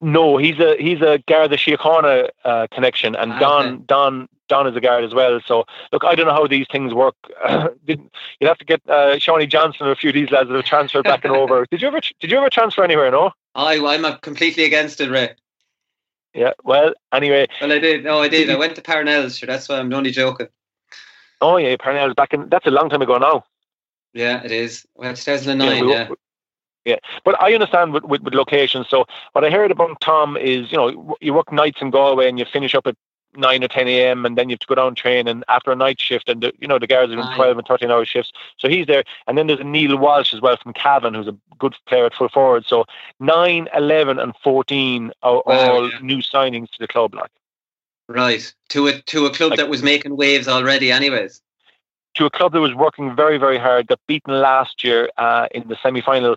No, 0.00 0.38
he's 0.38 0.58
a 0.58 0.76
he's 0.78 1.00
a 1.02 1.18
Garda 1.26 1.56
Síochána 1.56 2.30
uh, 2.44 2.66
connection, 2.70 3.14
and 3.14 3.38
Don. 3.38 3.84
Don 3.84 4.28
Don 4.50 4.66
is 4.66 4.76
a 4.76 4.80
guard 4.80 5.04
as 5.04 5.14
well. 5.14 5.40
So 5.46 5.64
look, 5.92 6.04
I 6.04 6.14
don't 6.14 6.26
know 6.26 6.32
how 6.32 6.46
these 6.46 6.66
things 6.70 6.92
work. 6.92 7.14
You'd 7.86 8.00
have 8.42 8.58
to 8.58 8.64
get 8.64 8.82
uh, 8.88 9.14
Seánie 9.16 9.48
Johnston 9.48 9.86
or 9.86 9.92
a 9.92 9.96
few 9.96 10.10
of 10.10 10.14
these 10.14 10.30
lads 10.30 10.48
that 10.48 10.56
have 10.56 10.64
transferred 10.64 11.04
back 11.04 11.24
and 11.24 11.34
over. 11.34 11.64
Did 11.70 11.80
you 11.80 11.88
ever 11.88 12.00
did 12.18 12.30
you 12.30 12.36
ever 12.36 12.50
transfer 12.50 12.82
anywhere? 12.82 13.10
No. 13.10 13.30
I 13.54 13.78
I'm 13.78 14.18
completely 14.18 14.64
against 14.64 15.00
it, 15.00 15.10
Ray. 15.10 15.34
Yeah. 16.34 16.52
Well, 16.64 16.94
anyway. 17.12 17.46
Well, 17.60 17.72
I 17.72 17.78
did. 17.78 18.04
No, 18.04 18.20
I 18.20 18.28
did. 18.28 18.50
I 18.50 18.56
went 18.56 18.76
to 18.76 18.82
Parnell's. 18.82 19.38
Sure, 19.38 19.46
that's 19.46 19.68
why 19.68 19.78
I'm 19.78 19.92
only 19.92 20.10
joking. 20.10 20.48
Oh 21.40 21.56
yeah, 21.56 21.76
Parnell's 21.76 22.14
back 22.14 22.34
in. 22.34 22.48
That's 22.48 22.66
a 22.66 22.70
long 22.70 22.90
time 22.90 23.02
ago 23.02 23.18
now. 23.18 23.44
Yeah, 24.12 24.42
it 24.44 24.50
is. 24.50 24.86
Well, 24.94 25.14
2009. 25.14 25.76
Yeah. 25.76 25.82
We, 25.82 25.90
yeah. 25.92 26.08
Yeah, 26.84 26.96
but 27.24 27.40
I 27.42 27.52
understand 27.52 27.92
with, 27.92 28.04
with, 28.04 28.22
with 28.22 28.34
locations. 28.34 28.88
So 28.88 29.04
what 29.32 29.44
I 29.44 29.50
heard 29.50 29.70
about 29.70 30.00
Tom 30.00 30.36
is, 30.36 30.72
you 30.72 30.78
know, 30.78 31.16
you 31.20 31.34
work 31.34 31.52
nights 31.52 31.82
in 31.82 31.90
Galway 31.90 32.28
and 32.28 32.38
you 32.38 32.46
finish 32.46 32.74
up 32.74 32.86
at 32.86 32.96
nine 33.36 33.62
or 33.62 33.68
ten 33.68 33.86
a.m. 33.86 34.24
and 34.26 34.36
then 34.36 34.48
you 34.48 34.54
have 34.54 34.60
to 34.60 34.66
go 34.66 34.74
down 34.74 34.94
train 34.94 35.28
and 35.28 35.44
after 35.48 35.70
a 35.70 35.76
night 35.76 36.00
shift 36.00 36.28
and 36.28 36.42
the, 36.42 36.52
you 36.58 36.66
know 36.66 36.78
the 36.78 36.86
guards 36.86 37.12
are 37.12 37.16
doing 37.16 37.28
twelve 37.36 37.58
and 37.58 37.66
thirteen 37.66 37.90
hour 37.90 38.04
shifts. 38.04 38.32
So 38.58 38.68
he's 38.68 38.86
there, 38.86 39.04
and 39.26 39.36
then 39.36 39.46
there's 39.46 39.60
Neil 39.64 39.96
Walsh 39.96 40.34
as 40.34 40.40
well 40.40 40.56
from 40.56 40.72
Cavan, 40.72 41.14
who's 41.14 41.28
a 41.28 41.36
good 41.58 41.76
player 41.86 42.06
at 42.06 42.14
full 42.14 42.28
forward. 42.28 42.64
So 42.66 42.86
9, 43.20 43.68
11 43.74 44.18
and 44.18 44.34
fourteen 44.42 45.12
are 45.22 45.42
wow, 45.46 45.70
all 45.70 45.90
yeah. 45.90 45.98
new 46.00 46.18
signings 46.18 46.70
to 46.70 46.78
the 46.80 46.88
club, 46.88 47.14
like. 47.14 47.30
Right 48.08 48.52
to 48.70 48.88
a 48.88 49.00
to 49.02 49.26
a 49.26 49.30
club 49.30 49.50
like, 49.50 49.58
that 49.58 49.68
was 49.68 49.82
making 49.82 50.16
waves 50.16 50.48
already, 50.48 50.90
anyways 50.90 51.42
to 52.14 52.26
a 52.26 52.30
club 52.30 52.52
that 52.52 52.60
was 52.60 52.74
working 52.74 53.14
very, 53.14 53.38
very 53.38 53.56
hard, 53.56 53.86
got 53.86 54.00
beaten 54.08 54.34
last 54.40 54.82
year 54.82 55.10
uh, 55.16 55.46
in 55.52 55.68
the 55.68 55.76
semi 55.82 56.00
final 56.00 56.34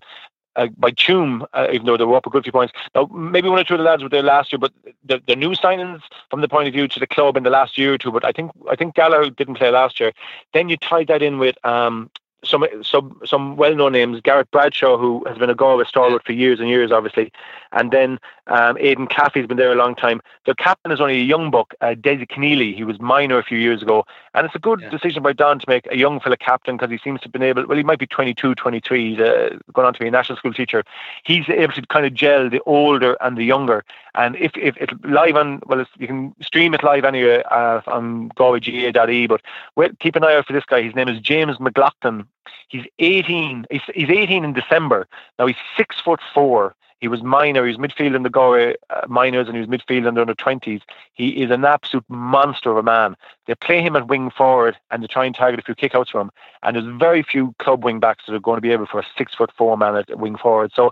uh, 0.56 0.68
by 0.78 0.92
Tuam, 0.92 1.46
uh, 1.54 1.68
even 1.72 1.86
though 1.86 1.98
they 1.98 2.04
were 2.04 2.16
up 2.16 2.26
a 2.26 2.30
good 2.30 2.44
few 2.44 2.52
points. 2.52 2.74
Now, 2.96 3.06
maybe 3.06 3.50
one 3.50 3.60
or 3.60 3.64
two 3.64 3.76
of 3.76 3.80
the 3.80 3.84
lads 3.84 4.04
were 4.04 4.10
there 4.10 4.24
last 4.24 4.52
year, 4.52 4.60
but 4.60 4.72
the, 5.04 5.22
the 5.28 5.36
new 5.36 5.52
signings 5.52 6.02
from 6.30 6.42
the 6.42 6.48
point 6.48 6.68
of 6.68 6.74
view 6.74 6.88
to 6.88 7.00
the 7.00 7.08
club 7.08 7.38
in 7.38 7.44
the 7.44 7.50
last 7.50 7.78
year 7.78 7.94
or 7.94 7.98
two. 7.98 8.12
But 8.12 8.26
I 8.26 8.32
think 8.32 8.52
I 8.70 8.76
think 8.76 8.96
Gallagher 8.96 9.30
didn't 9.30 9.56
play 9.56 9.70
last 9.72 10.00
year. 10.00 10.14
Then 10.54 10.70
you 10.70 10.78
tied 10.78 11.08
that 11.08 11.22
in 11.22 11.40
with 11.40 11.64
um, 11.66 12.10
some 12.44 12.66
some 12.84 13.20
some 13.26 13.56
well 13.56 13.76
known 13.76 13.94
names. 13.94 14.22
Garrett 14.22 14.52
Bradshaw, 14.52 14.98
who 14.98 15.24
has 15.28 15.38
been 15.38 15.50
a 15.50 15.56
Galway 15.56 15.86
stalwart 15.86 16.26
for 16.26 16.34
years 16.34 16.60
and 16.60 16.70
years, 16.70 16.92
obviously, 16.92 17.32
and 17.72 17.92
then 17.92 18.20
um, 18.48 18.78
Aidan 18.80 19.08
Caffey's 19.08 19.48
been 19.48 19.58
there 19.58 19.72
a 19.72 19.76
long 19.76 19.96
time. 19.96 20.22
The 20.46 20.56
captain 20.56 20.92
is 20.92 21.00
only 21.00 21.20
a 21.20 21.24
young 21.24 21.52
buck, 21.52 21.74
uh, 21.82 21.96
Dessie 21.96 22.28
Conneely. 22.28 22.76
He 22.76 22.84
was 22.84 23.00
minor 23.00 23.38
a 23.38 23.44
few 23.44 23.58
years 23.58 23.82
ago, 23.82 24.06
and 24.34 24.46
it's 24.46 24.56
a 24.56 24.60
good 24.60 24.82
yeah. 24.82 24.90
decision 24.90 25.24
by 25.24 25.34
Don 25.34 25.60
to 25.60 25.66
make 25.68 25.88
a 25.92 25.98
young 25.98 26.20
fella 26.20 26.38
captain 26.38 26.78
because 26.78 26.92
he 26.92 26.98
seems 26.98 27.22
to 27.22 27.26
have 27.26 27.32
been 27.32 27.44
able. 27.44 27.66
Well, 27.66 27.78
he 27.78 27.84
might 27.84 28.00
be 28.00 28.08
22, 28.08 28.56
23. 28.56 29.12
He's 29.12 29.20
uh, 29.20 29.58
going 29.72 29.88
on 29.88 29.94
to 29.94 30.00
be 30.00 30.08
a 30.08 30.12
national 30.12 30.38
school 30.38 30.54
teacher. 30.54 30.84
He's 31.24 31.48
able 31.50 31.74
to 31.74 31.82
kind 31.88 32.06
of 32.06 32.14
gel 32.14 32.50
the 32.50 32.62
older 32.66 33.18
and 33.22 33.38
the 33.38 33.44
younger. 33.44 33.86
And 34.16 34.36
if 34.36 34.52
if 34.56 34.78
it 34.78 34.92
live 35.04 35.36
on, 35.36 35.62
well, 35.66 35.86
you 35.98 36.08
can 36.08 36.36
stream 36.42 36.74
it 36.74 36.84
live 36.84 37.04
anyway 37.04 37.42
uh, 37.50 37.82
on 37.88 38.30
GalwayGAA.e. 38.30 39.28
But 39.28 39.42
well, 39.76 39.90
keep 40.00 40.16
an 40.16 40.24
eye 40.24 40.36
out 40.36 40.46
for 40.46 40.54
this 40.54 40.66
guy. 40.66 40.82
His 40.84 40.96
name 40.96 41.10
is 41.10 41.20
James 41.20 41.60
McLaughlin. 41.60 42.26
He's 42.68 42.86
18. 43.00 43.66
He's, 43.70 43.82
he's 43.94 44.10
18 44.10 44.44
in 44.44 44.54
December. 44.54 45.08
Now 45.38 45.48
he's 45.48 45.58
six 45.78 46.00
foot 46.00 46.20
four. 46.34 46.76
He 47.04 47.10
was 47.10 47.22
minor. 47.22 47.66
He 47.66 47.76
was 47.76 47.78
midfield 47.78 48.16
in 48.16 48.24
the 48.24 48.30
Galway 48.30 48.76
uh, 48.90 49.02
minors 49.10 49.48
and 49.50 49.58
he 49.58 49.60
was 49.60 49.68
midfield 49.68 50.08
in 50.08 50.16
the 50.16 50.22
under 50.22 50.34
20s. 50.34 50.82
He 51.12 51.44
is 51.44 51.52
an 51.52 51.66
absolute 51.66 52.06
monster 52.08 52.72
of 52.72 52.78
a 52.78 52.82
man. 52.82 53.18
They 53.46 53.56
play 53.56 53.82
him 53.82 53.98
at 53.98 54.08
wing 54.08 54.30
forward 54.30 54.78
and 54.90 55.04
they 55.04 55.08
try 55.08 55.26
and 55.26 55.36
target 55.36 55.60
a 55.60 55.64
few 55.64 55.76
kickouts 55.76 56.12
for 56.12 56.22
him. 56.22 56.32
And 56.62 56.78
there's 56.78 56.98
very 56.98 57.22
few 57.22 57.54
club 57.60 57.84
wing 57.84 58.00
backs 58.00 58.24
that 58.26 58.34
are 58.34 58.40
going 58.40 58.56
to 58.56 58.62
be 58.62 58.72
able 58.72 58.86
for 58.86 59.02
a 59.02 59.06
six 59.18 59.36
foot 59.36 59.52
four 59.58 59.78
man 59.78 59.98
at 59.98 60.18
wing 60.18 60.38
forward. 60.38 60.72
So 60.74 60.92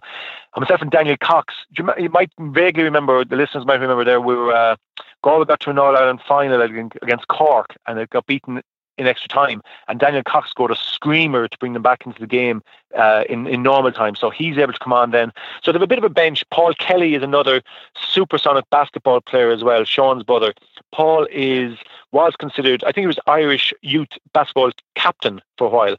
myself 0.58 0.82
and 0.82 0.92
Daniel 0.92 1.16
Cox, 1.16 1.54
you, 1.78 1.90
you 1.98 2.10
might 2.10 2.34
vaguely 2.38 2.84
remember, 2.84 3.24
the 3.24 3.38
listeners 3.38 3.66
might 3.66 3.80
remember 3.80 4.04
there, 4.04 4.20
we 4.20 4.36
were, 4.36 4.54
uh, 4.54 4.76
Galway 5.24 5.46
got 5.46 5.62
to 5.62 5.70
an 5.70 5.80
All 5.80 5.96
Ireland 5.96 6.20
final 6.28 6.62
against 6.62 7.30
Cork 7.30 7.78
and 7.88 7.98
it 8.00 8.10
got 8.10 8.26
beaten 8.26 8.62
in 9.02 9.08
extra 9.08 9.28
time. 9.28 9.62
And 9.88 10.00
Daniel 10.00 10.24
Cox 10.24 10.50
scored 10.50 10.72
a 10.72 10.76
screamer 10.76 11.48
to 11.48 11.58
bring 11.58 11.74
them 11.74 11.82
back 11.82 12.06
into 12.06 12.20
the 12.20 12.28
game 12.28 12.62
uh, 12.96 13.24
in, 13.30 13.48
in 13.48 13.64
normal 13.64 13.92
time. 13.92 14.16
So 14.16 14.30
he's 14.30 14.58
able 14.58 14.74
to 14.74 14.80
come 14.80 14.94
on 14.94 15.12
then. 15.12 15.32
So 15.64 15.72
they 15.72 15.78
have 15.78 15.82
a 15.82 15.88
bit 15.88 15.98
of 15.98 16.04
a 16.04 16.10
bench. 16.10 16.44
Paul 16.52 16.74
Kelly 16.76 17.16
is 17.16 17.24
another 17.24 17.62
supersonic 18.00 18.70
basketball 18.70 19.22
player 19.22 19.52
as 19.52 19.64
well, 19.64 19.84
Sean's 19.84 20.24
brother. 20.24 20.54
Paul 20.94 21.28
is 21.32 21.78
was 22.12 22.36
considered, 22.38 22.84
I 22.84 22.92
think 22.92 23.04
he 23.04 23.08
was 23.08 23.20
Irish 23.26 23.74
youth 23.82 24.10
basketball 24.34 24.72
captain 24.96 25.42
for 25.58 25.68
a 25.68 25.70
while. 25.70 25.96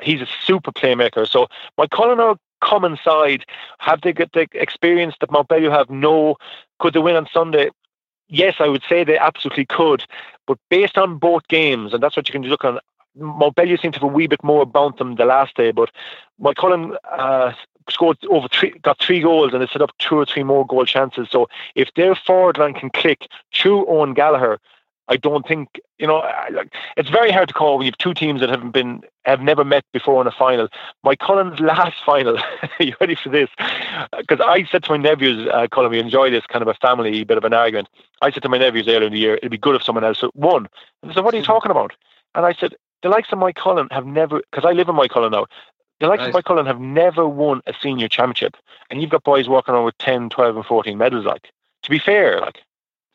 He's 0.00 0.20
a 0.20 0.28
super 0.44 0.70
playmaker. 0.70 1.28
So 1.28 1.48
Moycullen 1.78 2.38
common 2.60 2.96
side, 3.02 3.44
have 3.78 4.00
they 4.02 4.12
got 4.12 4.32
the 4.32 4.46
experience 4.54 5.14
that 5.20 5.30
Mountbellew 5.30 5.70
have? 5.70 5.90
No. 5.90 6.36
Could 6.78 6.94
they 6.94 7.00
win 7.00 7.16
on 7.16 7.26
Sunday? 7.32 7.70
Yes, 8.28 8.56
I 8.58 8.68
would 8.68 8.82
say 8.88 9.04
they 9.04 9.18
absolutely 9.18 9.66
could. 9.66 10.04
But 10.46 10.58
based 10.68 10.98
on 10.98 11.18
both 11.18 11.46
games, 11.48 11.92
and 11.92 12.02
that's 12.02 12.16
what 12.16 12.28
you 12.28 12.32
can 12.32 12.42
look 12.42 12.64
on, 12.64 12.78
Mountbellew 13.18 13.80
seemed 13.80 13.94
to 13.94 14.00
have 14.00 14.08
a 14.08 14.12
wee 14.12 14.26
bit 14.26 14.42
more 14.44 14.62
about 14.62 14.98
them 14.98 15.16
the 15.16 15.24
last 15.24 15.56
day, 15.56 15.70
but 15.70 15.90
Moycullen 16.40 16.96
uh, 17.10 17.52
scored 17.88 18.18
over 18.28 18.46
three, 18.48 18.70
got 18.82 19.00
three 19.00 19.20
goals, 19.20 19.52
and 19.52 19.62
they 19.62 19.66
set 19.66 19.80
up 19.80 19.96
two 19.98 20.16
or 20.16 20.26
three 20.26 20.42
more 20.42 20.66
goal 20.66 20.84
chances. 20.84 21.28
So 21.30 21.48
if 21.74 21.88
their 21.94 22.14
forward 22.14 22.58
line 22.58 22.74
can 22.74 22.90
click 22.90 23.26
through 23.54 23.86
Owen 23.86 24.12
Gallagher 24.12 24.58
I 25.08 25.16
don't 25.16 25.46
think 25.46 25.80
you 25.98 26.06
know. 26.06 26.18
Like 26.50 26.72
it's 26.96 27.08
very 27.08 27.30
hard 27.30 27.48
to 27.48 27.54
call 27.54 27.78
when 27.78 27.86
you 27.86 27.92
have 27.92 27.98
two 27.98 28.14
teams 28.14 28.40
that 28.40 28.50
haven't 28.50 28.72
been 28.72 29.02
have 29.24 29.40
never 29.40 29.64
met 29.64 29.84
before 29.92 30.20
in 30.20 30.26
a 30.26 30.32
final. 30.32 30.68
Moycullen's 31.04 31.60
last 31.72 31.96
final. 32.04 32.38
you 32.80 32.94
ready 33.00 33.14
for 33.14 33.28
this? 33.28 33.48
Because 34.16 34.40
I 34.40 34.64
said 34.64 34.84
to 34.84 34.90
my 34.90 34.96
nephews, 34.96 35.48
uh, 35.52 35.66
Cullen, 35.70 35.90
we 35.90 36.00
enjoy 36.00 36.30
this 36.30 36.46
kind 36.46 36.62
of 36.62 36.68
a 36.68 36.74
family 36.74 37.24
bit 37.24 37.38
of 37.38 37.44
an 37.44 37.54
argument. 37.54 37.88
I 38.20 38.30
said 38.30 38.42
to 38.42 38.48
my 38.48 38.58
nephews 38.58 38.88
earlier 38.88 39.06
in 39.06 39.12
the 39.12 39.18
year, 39.18 39.34
it'd 39.36 39.50
be 39.50 39.58
good 39.58 39.76
if 39.76 39.82
someone 39.82 40.04
else 40.04 40.22
won. 40.34 40.68
And 41.02 41.10
they 41.10 41.14
said, 41.14 41.24
"What 41.24 41.34
are 41.34 41.38
you 41.38 41.44
talking 41.44 41.70
about?" 41.70 41.92
And 42.34 42.44
I 42.44 42.52
said, 42.52 42.74
"The 43.02 43.08
likes 43.08 43.28
of 43.32 43.38
Moycullen 43.38 43.90
have 43.92 44.06
never, 44.06 44.42
because 44.50 44.68
I 44.68 44.72
live 44.72 44.88
in 44.88 44.96
Moycullen 44.96 45.30
now." 45.30 45.46
The 46.00 46.08
likes 46.08 46.20
nice. 46.20 46.34
of 46.34 46.34
Moycullen 46.34 46.66
have 46.66 46.80
never 46.80 47.26
won 47.26 47.62
a 47.66 47.72
senior 47.80 48.08
championship, 48.08 48.56
and 48.90 49.00
you've 49.00 49.10
got 49.10 49.24
boys 49.24 49.48
walking 49.48 49.74
around 49.74 49.84
with 49.84 49.96
10, 49.98 50.28
12 50.28 50.56
and 50.56 50.66
14 50.66 50.98
medals. 50.98 51.24
Like, 51.24 51.50
to 51.84 51.90
be 51.90 51.98
fair, 51.98 52.40
like, 52.40 52.62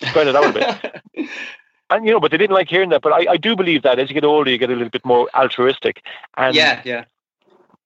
spread 0.01 0.27
it 0.27 0.35
out 0.35 0.55
a 0.55 0.81
bit. 1.13 1.29
and 1.91 2.05
you 2.05 2.11
know, 2.11 2.19
but 2.19 2.31
they 2.31 2.37
didn't 2.37 2.55
like 2.55 2.69
hearing 2.69 2.89
that. 2.89 3.01
But 3.01 3.13
I, 3.13 3.33
I 3.33 3.37
do 3.37 3.55
believe 3.55 3.83
that 3.83 3.99
as 3.99 4.09
you 4.09 4.13
get 4.13 4.23
older, 4.23 4.49
you 4.49 4.57
get 4.57 4.69
a 4.69 4.73
little 4.73 4.89
bit 4.89 5.05
more 5.05 5.29
altruistic. 5.35 6.03
And 6.37 6.55
yeah, 6.55 6.81
yeah. 6.85 7.05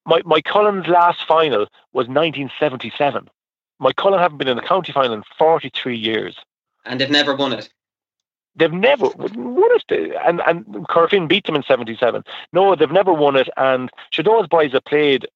My 0.05 0.21
Moycullen's 0.21 0.87
last 0.87 1.25
final 1.27 1.61
was 1.93 2.07
1977. 2.07 3.27
Moycullen 3.81 4.19
haven't 4.19 4.37
been 4.37 4.47
in 4.47 4.55
the 4.55 4.63
county 4.63 4.91
final 4.91 5.13
in 5.13 5.23
43 5.37 5.97
years, 5.97 6.37
and 6.85 7.01
they've 7.01 7.09
never 7.09 7.35
won 7.35 7.53
it. 7.53 7.69
They've 8.55 8.71
never 8.71 9.09
won 9.09 9.69
it, 9.73 10.15
and 10.25 10.41
and 10.47 10.65
Corofin 10.87 11.27
beat 11.27 11.45
them 11.45 11.55
in 11.55 11.63
'77. 11.63 12.23
No, 12.53 12.75
they've 12.75 12.91
never 12.91 13.11
won 13.11 13.35
it. 13.35 13.49
And 13.57 13.89
those 14.23 14.47
boys 14.47 14.71
have 14.71 14.85
played 14.85 15.27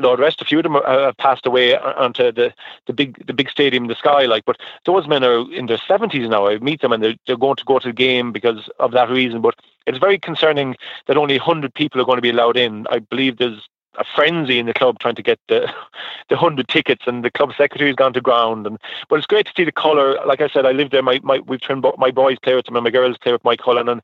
Lord 0.00 0.20
rest, 0.20 0.40
a 0.40 0.44
few 0.44 0.58
of 0.58 0.62
them 0.62 0.76
uh, 0.76 1.12
passed 1.18 1.46
away 1.46 1.76
onto 1.76 2.30
the, 2.32 2.52
the 2.86 2.92
big 2.92 3.26
the 3.26 3.32
big 3.32 3.50
stadium 3.50 3.84
in 3.84 3.88
the 3.88 3.94
sky. 3.94 4.26
Like, 4.26 4.44
but 4.44 4.58
those 4.84 5.06
men 5.06 5.24
are 5.24 5.50
in 5.52 5.66
their 5.66 5.78
seventies 5.78 6.28
now. 6.28 6.46
I 6.46 6.58
meet 6.58 6.80
them 6.80 6.92
and 6.92 7.02
they're, 7.02 7.16
they're 7.26 7.36
going 7.36 7.56
to 7.56 7.64
go 7.64 7.78
to 7.78 7.88
the 7.88 7.94
game 7.94 8.32
because 8.32 8.68
of 8.78 8.92
that 8.92 9.10
reason. 9.10 9.40
But 9.40 9.56
it's 9.86 9.98
very 9.98 10.18
concerning 10.18 10.76
that 11.06 11.16
only 11.16 11.38
hundred 11.38 11.74
people 11.74 12.00
are 12.00 12.04
going 12.04 12.18
to 12.18 12.22
be 12.22 12.30
allowed 12.30 12.56
in. 12.56 12.86
I 12.90 12.98
believe 12.98 13.38
there's 13.38 13.68
a 13.96 14.04
frenzy 14.14 14.58
in 14.58 14.66
the 14.66 14.74
club 14.74 14.98
trying 14.98 15.14
to 15.14 15.22
get 15.22 15.38
the 15.48 15.72
the 16.28 16.36
hundred 16.36 16.68
tickets, 16.68 17.04
and 17.06 17.24
the 17.24 17.30
club 17.30 17.52
secretary 17.56 17.90
has 17.90 17.96
gone 17.96 18.12
to 18.12 18.20
ground. 18.20 18.66
And 18.66 18.78
but 19.08 19.16
it's 19.16 19.26
great 19.26 19.46
to 19.46 19.52
see 19.56 19.64
the 19.64 19.72
colour. 19.72 20.18
Like 20.26 20.40
I 20.40 20.48
said, 20.48 20.66
I 20.66 20.72
live 20.72 20.90
there. 20.90 21.02
My, 21.02 21.20
my 21.22 21.40
we've 21.40 21.60
turned 21.60 21.84
my 21.98 22.10
boys 22.10 22.38
play 22.42 22.54
with 22.54 22.66
them, 22.66 22.76
and 22.76 22.84
my 22.84 22.90
girls 22.90 23.18
play 23.18 23.32
with 23.32 23.42
Moycullen, 23.42 23.90
and 23.90 24.02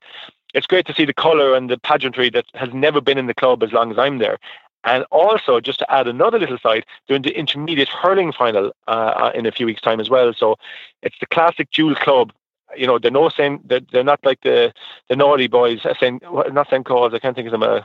it's 0.53 0.67
great 0.67 0.85
to 0.87 0.93
see 0.93 1.05
the 1.05 1.13
colour 1.13 1.55
and 1.55 1.69
the 1.69 1.77
pageantry 1.77 2.29
that 2.31 2.45
has 2.55 2.73
never 2.73 2.99
been 2.99 3.17
in 3.17 3.27
the 3.27 3.33
club 3.33 3.63
as 3.63 3.71
long 3.71 3.91
as 3.91 3.97
I'm 3.97 4.17
there. 4.17 4.37
And 4.83 5.05
also, 5.11 5.59
just 5.59 5.79
to 5.79 5.91
add 5.91 6.07
another 6.07 6.39
little 6.39 6.57
side, 6.57 6.85
they're 7.07 7.19
the 7.19 7.37
intermediate 7.37 7.89
hurling 7.89 8.31
final 8.31 8.71
uh, 8.87 9.31
in 9.35 9.45
a 9.45 9.51
few 9.51 9.65
weeks' 9.65 9.81
time 9.81 9.99
as 9.99 10.09
well. 10.09 10.33
So 10.33 10.57
it's 11.03 11.17
the 11.19 11.27
classic 11.27 11.69
dual 11.71 11.95
club. 11.95 12.33
You 12.75 12.87
know, 12.87 12.97
they're 12.97 13.11
no 13.11 13.29
same. 13.29 13.59
They're, 13.63 13.81
they're 13.91 14.03
not 14.03 14.23
like 14.23 14.41
the 14.41 14.73
the 15.09 15.15
naughty 15.15 15.47
boys. 15.47 15.81
Saint, 15.99 16.23
not 16.53 16.69
St. 16.69 16.85
Cause. 16.85 17.13
I 17.13 17.19
can't 17.19 17.35
think 17.35 17.47
of 17.47 17.51
them. 17.51 17.63
Uh, 17.63 17.81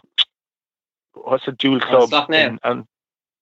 what's 1.15 1.49
a 1.49 1.53
dual 1.53 1.81
club? 1.81 2.11
Uh, 2.13 2.27
and, 2.49 2.61
and 2.65 2.87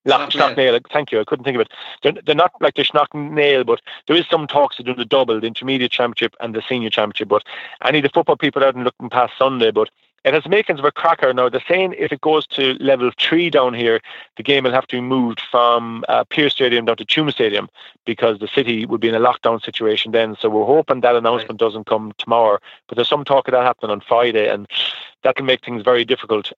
Lock, 0.07 0.35
Nail. 0.57 0.79
Thank 0.93 1.13
you. 1.13 1.21
I 1.21 1.25
couldn't 1.25 1.45
think 1.45 1.55
of 1.57 1.63
it. 1.63 1.69
They're, 2.03 2.13
they're 2.27 2.35
not 2.35 2.53
like 2.61 2.75
the 2.75 3.09
Nail, 3.15 3.65
but 3.65 3.81
there 4.07 4.17
is 4.17 4.27
some 4.31 4.47
talks 4.47 4.77
to 4.77 4.83
do 4.83 4.95
the 4.95 5.05
double, 5.05 5.41
the 5.41 5.47
intermediate 5.47 5.93
championship 5.93 6.35
and 6.41 6.55
the 6.55 6.63
senior 6.69 6.91
championship. 6.91 7.29
But 7.29 7.43
any 7.85 7.99
of 7.99 8.03
the 8.03 8.11
football 8.11 8.37
people 8.37 8.63
out 8.63 8.75
and 8.75 8.85
looking 8.85 9.09
past 9.09 9.33
Sunday, 9.39 9.71
but 9.71 9.89
it 10.25 10.33
has 10.33 10.49
makings 10.49 10.79
of 10.79 10.85
a 10.85 10.93
cracker. 10.93 11.33
Now, 11.35 11.49
they're 11.49 11.63
saying 11.69 11.95
if 11.99 12.11
it 12.11 12.21
goes 12.21 12.47
to 12.49 12.75
level 12.75 13.11
three 13.21 13.51
down 13.51 13.75
here, 13.75 14.01
the 14.37 14.43
game 14.43 14.65
will 14.65 14.73
have 14.73 14.87
to 14.87 14.97
be 14.97 15.01
moved 15.01 15.41
from 15.51 16.05
uh, 16.09 16.25
Pearse 16.25 16.53
Stadium 16.53 16.87
down 16.87 16.97
to 16.97 17.05
Tuam 17.05 17.31
Stadium 17.31 17.69
because 18.07 18.39
the 18.39 18.49
city 18.49 18.87
would 18.87 19.01
be 19.01 19.09
in 19.09 19.15
a 19.15 19.21
lockdown 19.21 19.63
situation 19.63 20.13
then. 20.13 20.37
So 20.41 20.49
we're 20.49 20.65
hoping 20.65 21.03
that 21.03 21.17
announcement 21.17 21.61
right. 21.61 21.67
doesn't 21.67 21.87
come 21.87 22.13
tomorrow. 22.19 22.59
But 22.89 22.97
there's 22.97 23.09
some 23.09 23.25
talk 23.25 23.49
of 23.49 23.53
that 23.53 23.65
happening 23.65 23.91
on 23.91 24.01
Friday, 24.01 24.49
and 24.49 24.67
that 25.23 25.37
can 25.37 25.47
make 25.47 25.65
things 25.65 25.83
very 25.83 26.05
difficult 26.05 26.53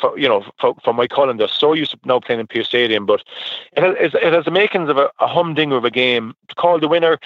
for 0.00 0.18
you 0.18 0.28
know 0.28 0.44
for, 0.58 0.74
for 0.82 0.94
Moycullen. 0.94 1.36
They're 1.36 1.48
so 1.48 1.74
used 1.74 1.90
to 1.90 1.98
now 2.04 2.20
playing 2.20 2.40
in 2.40 2.46
Pearse 2.46 2.68
Stadium, 2.68 3.04
but 3.04 3.22
it 3.72 3.82
has, 3.82 4.14
it 4.14 4.32
has 4.32 4.44
the 4.46 4.50
makings 4.50 4.88
of 4.88 4.96
a, 4.96 5.10
a 5.20 5.26
humdinger 5.26 5.76
of 5.76 5.84
a 5.84 5.90
game. 5.90 6.34
To 6.48 6.54
call 6.54 6.80
the 6.80 6.88
winner 6.88 7.18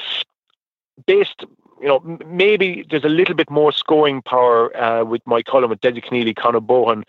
based, 1.07 1.45
you 1.81 1.89
know, 1.89 2.01
maybe 2.27 2.85
there's 2.89 3.05
a 3.05 3.09
little 3.09 3.35
bit 3.35 3.51
more 3.51 3.73
scoring 3.73 4.23
power 4.23 4.77
uh, 4.77 5.05
with 5.05 5.25
Moycullen, 5.25 5.69
with 5.69 5.81
Dessie 5.81 6.03
Conneely, 6.03 6.35
Conor 6.35 6.61
Bohan, 6.61 7.05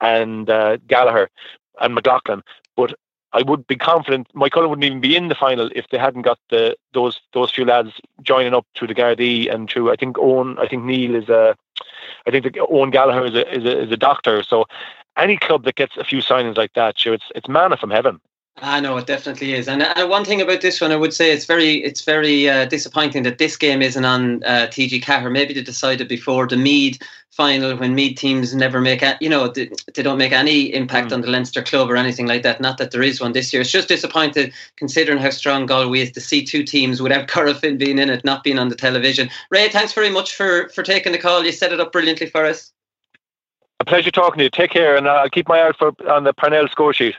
and 0.00 0.48
uh, 0.48 0.78
Gallagher 0.86 1.30
and 1.80 1.94
McLaughlin, 1.94 2.42
but 2.76 2.94
I 3.32 3.42
would 3.42 3.66
be 3.66 3.76
confident 3.76 4.28
Moycullen 4.34 4.68
wouldn't 4.68 4.84
even 4.84 5.00
be 5.00 5.16
in 5.16 5.28
the 5.28 5.34
final 5.34 5.70
if 5.74 5.86
they 5.90 5.98
hadn't 5.98 6.22
got 6.22 6.38
the 6.50 6.76
those 6.92 7.20
those 7.32 7.50
few 7.50 7.64
lads 7.64 7.92
joining 8.22 8.54
up 8.54 8.66
through 8.74 8.88
the 8.88 8.94
Gardaí 8.94 9.52
and 9.52 9.70
through 9.70 9.92
I 9.92 9.96
think 9.96 10.18
Owen 10.18 10.56
I 10.58 10.66
think 10.66 10.84
Neil 10.84 11.14
is 11.14 11.28
a 11.28 11.56
I 12.26 12.30
think 12.30 12.52
the, 12.52 12.66
Owen 12.68 12.90
Gallagher 12.90 13.26
is 13.26 13.34
a, 13.34 13.54
is 13.54 13.64
a 13.64 13.82
is 13.82 13.92
a 13.92 13.96
doctor. 13.96 14.42
So 14.42 14.66
any 15.16 15.36
club 15.36 15.64
that 15.64 15.76
gets 15.76 15.96
a 15.96 16.04
few 16.04 16.18
signings 16.18 16.56
like 16.56 16.72
that 16.74 16.98
sure 16.98 17.14
it's 17.14 17.30
it's 17.34 17.48
manna 17.48 17.76
from 17.76 17.90
heaven 17.90 18.20
I 18.62 18.80
know 18.80 18.96
it 18.98 19.06
definitely 19.06 19.54
is, 19.54 19.68
and 19.68 19.82
uh, 19.82 20.06
one 20.06 20.24
thing 20.24 20.42
about 20.42 20.60
this 20.60 20.80
one, 20.80 20.92
I 20.92 20.96
would 20.96 21.14
say 21.14 21.32
it's 21.32 21.46
very, 21.46 21.76
it's 21.76 22.02
very 22.02 22.48
uh, 22.48 22.66
disappointing 22.66 23.22
that 23.22 23.38
this 23.38 23.56
game 23.56 23.80
isn't 23.80 24.04
on 24.04 24.44
uh, 24.44 24.66
TG 24.66 25.02
Ceathair. 25.02 25.32
Maybe 25.32 25.54
they 25.54 25.62
decided 25.62 26.08
before 26.08 26.46
the 26.46 26.58
Meath 26.58 27.00
final 27.30 27.74
when 27.76 27.94
Meath 27.94 28.18
teams 28.18 28.54
never 28.54 28.80
make, 28.80 29.02
a, 29.02 29.16
you 29.20 29.30
know, 29.30 29.48
they, 29.48 29.70
they 29.94 30.02
don't 30.02 30.18
make 30.18 30.32
any 30.32 30.74
impact 30.74 31.08
mm. 31.08 31.14
on 31.14 31.20
the 31.22 31.30
Leinster 31.30 31.62
club 31.62 31.90
or 31.90 31.96
anything 31.96 32.26
like 32.26 32.42
that. 32.42 32.60
Not 32.60 32.76
that 32.78 32.90
there 32.90 33.02
is 33.02 33.20
one 33.20 33.32
this 33.32 33.50
year. 33.52 33.62
It's 33.62 33.70
just 33.70 33.88
disappointing 33.88 34.52
considering 34.76 35.18
how 35.18 35.30
strong 35.30 35.64
Galway 35.64 36.00
is 36.00 36.12
to 36.12 36.20
see 36.20 36.44
two 36.44 36.62
teams 36.62 37.00
without 37.00 37.28
Corofin 37.34 37.78
being 37.78 37.98
in 37.98 38.10
it, 38.10 38.24
not 38.24 38.44
being 38.44 38.58
on 38.58 38.68
the 38.68 38.76
television. 38.76 39.30
Ray, 39.50 39.70
thanks 39.70 39.94
very 39.94 40.10
much 40.10 40.34
for 40.34 40.68
for 40.70 40.82
taking 40.82 41.12
the 41.12 41.18
call. 41.18 41.44
You 41.44 41.52
set 41.52 41.72
it 41.72 41.80
up 41.80 41.92
brilliantly 41.92 42.26
for 42.26 42.44
us. 42.44 42.72
A 43.78 43.84
pleasure 43.86 44.10
talking 44.10 44.38
to 44.38 44.44
you. 44.44 44.50
Take 44.50 44.72
care, 44.72 44.96
and 44.96 45.08
I'll 45.08 45.30
keep 45.30 45.48
my 45.48 45.60
eye 45.60 45.68
out 45.68 45.78
for 45.78 45.94
on 46.10 46.24
the 46.24 46.34
Parnell 46.34 46.68
score 46.68 46.92
sheet. 46.92 47.14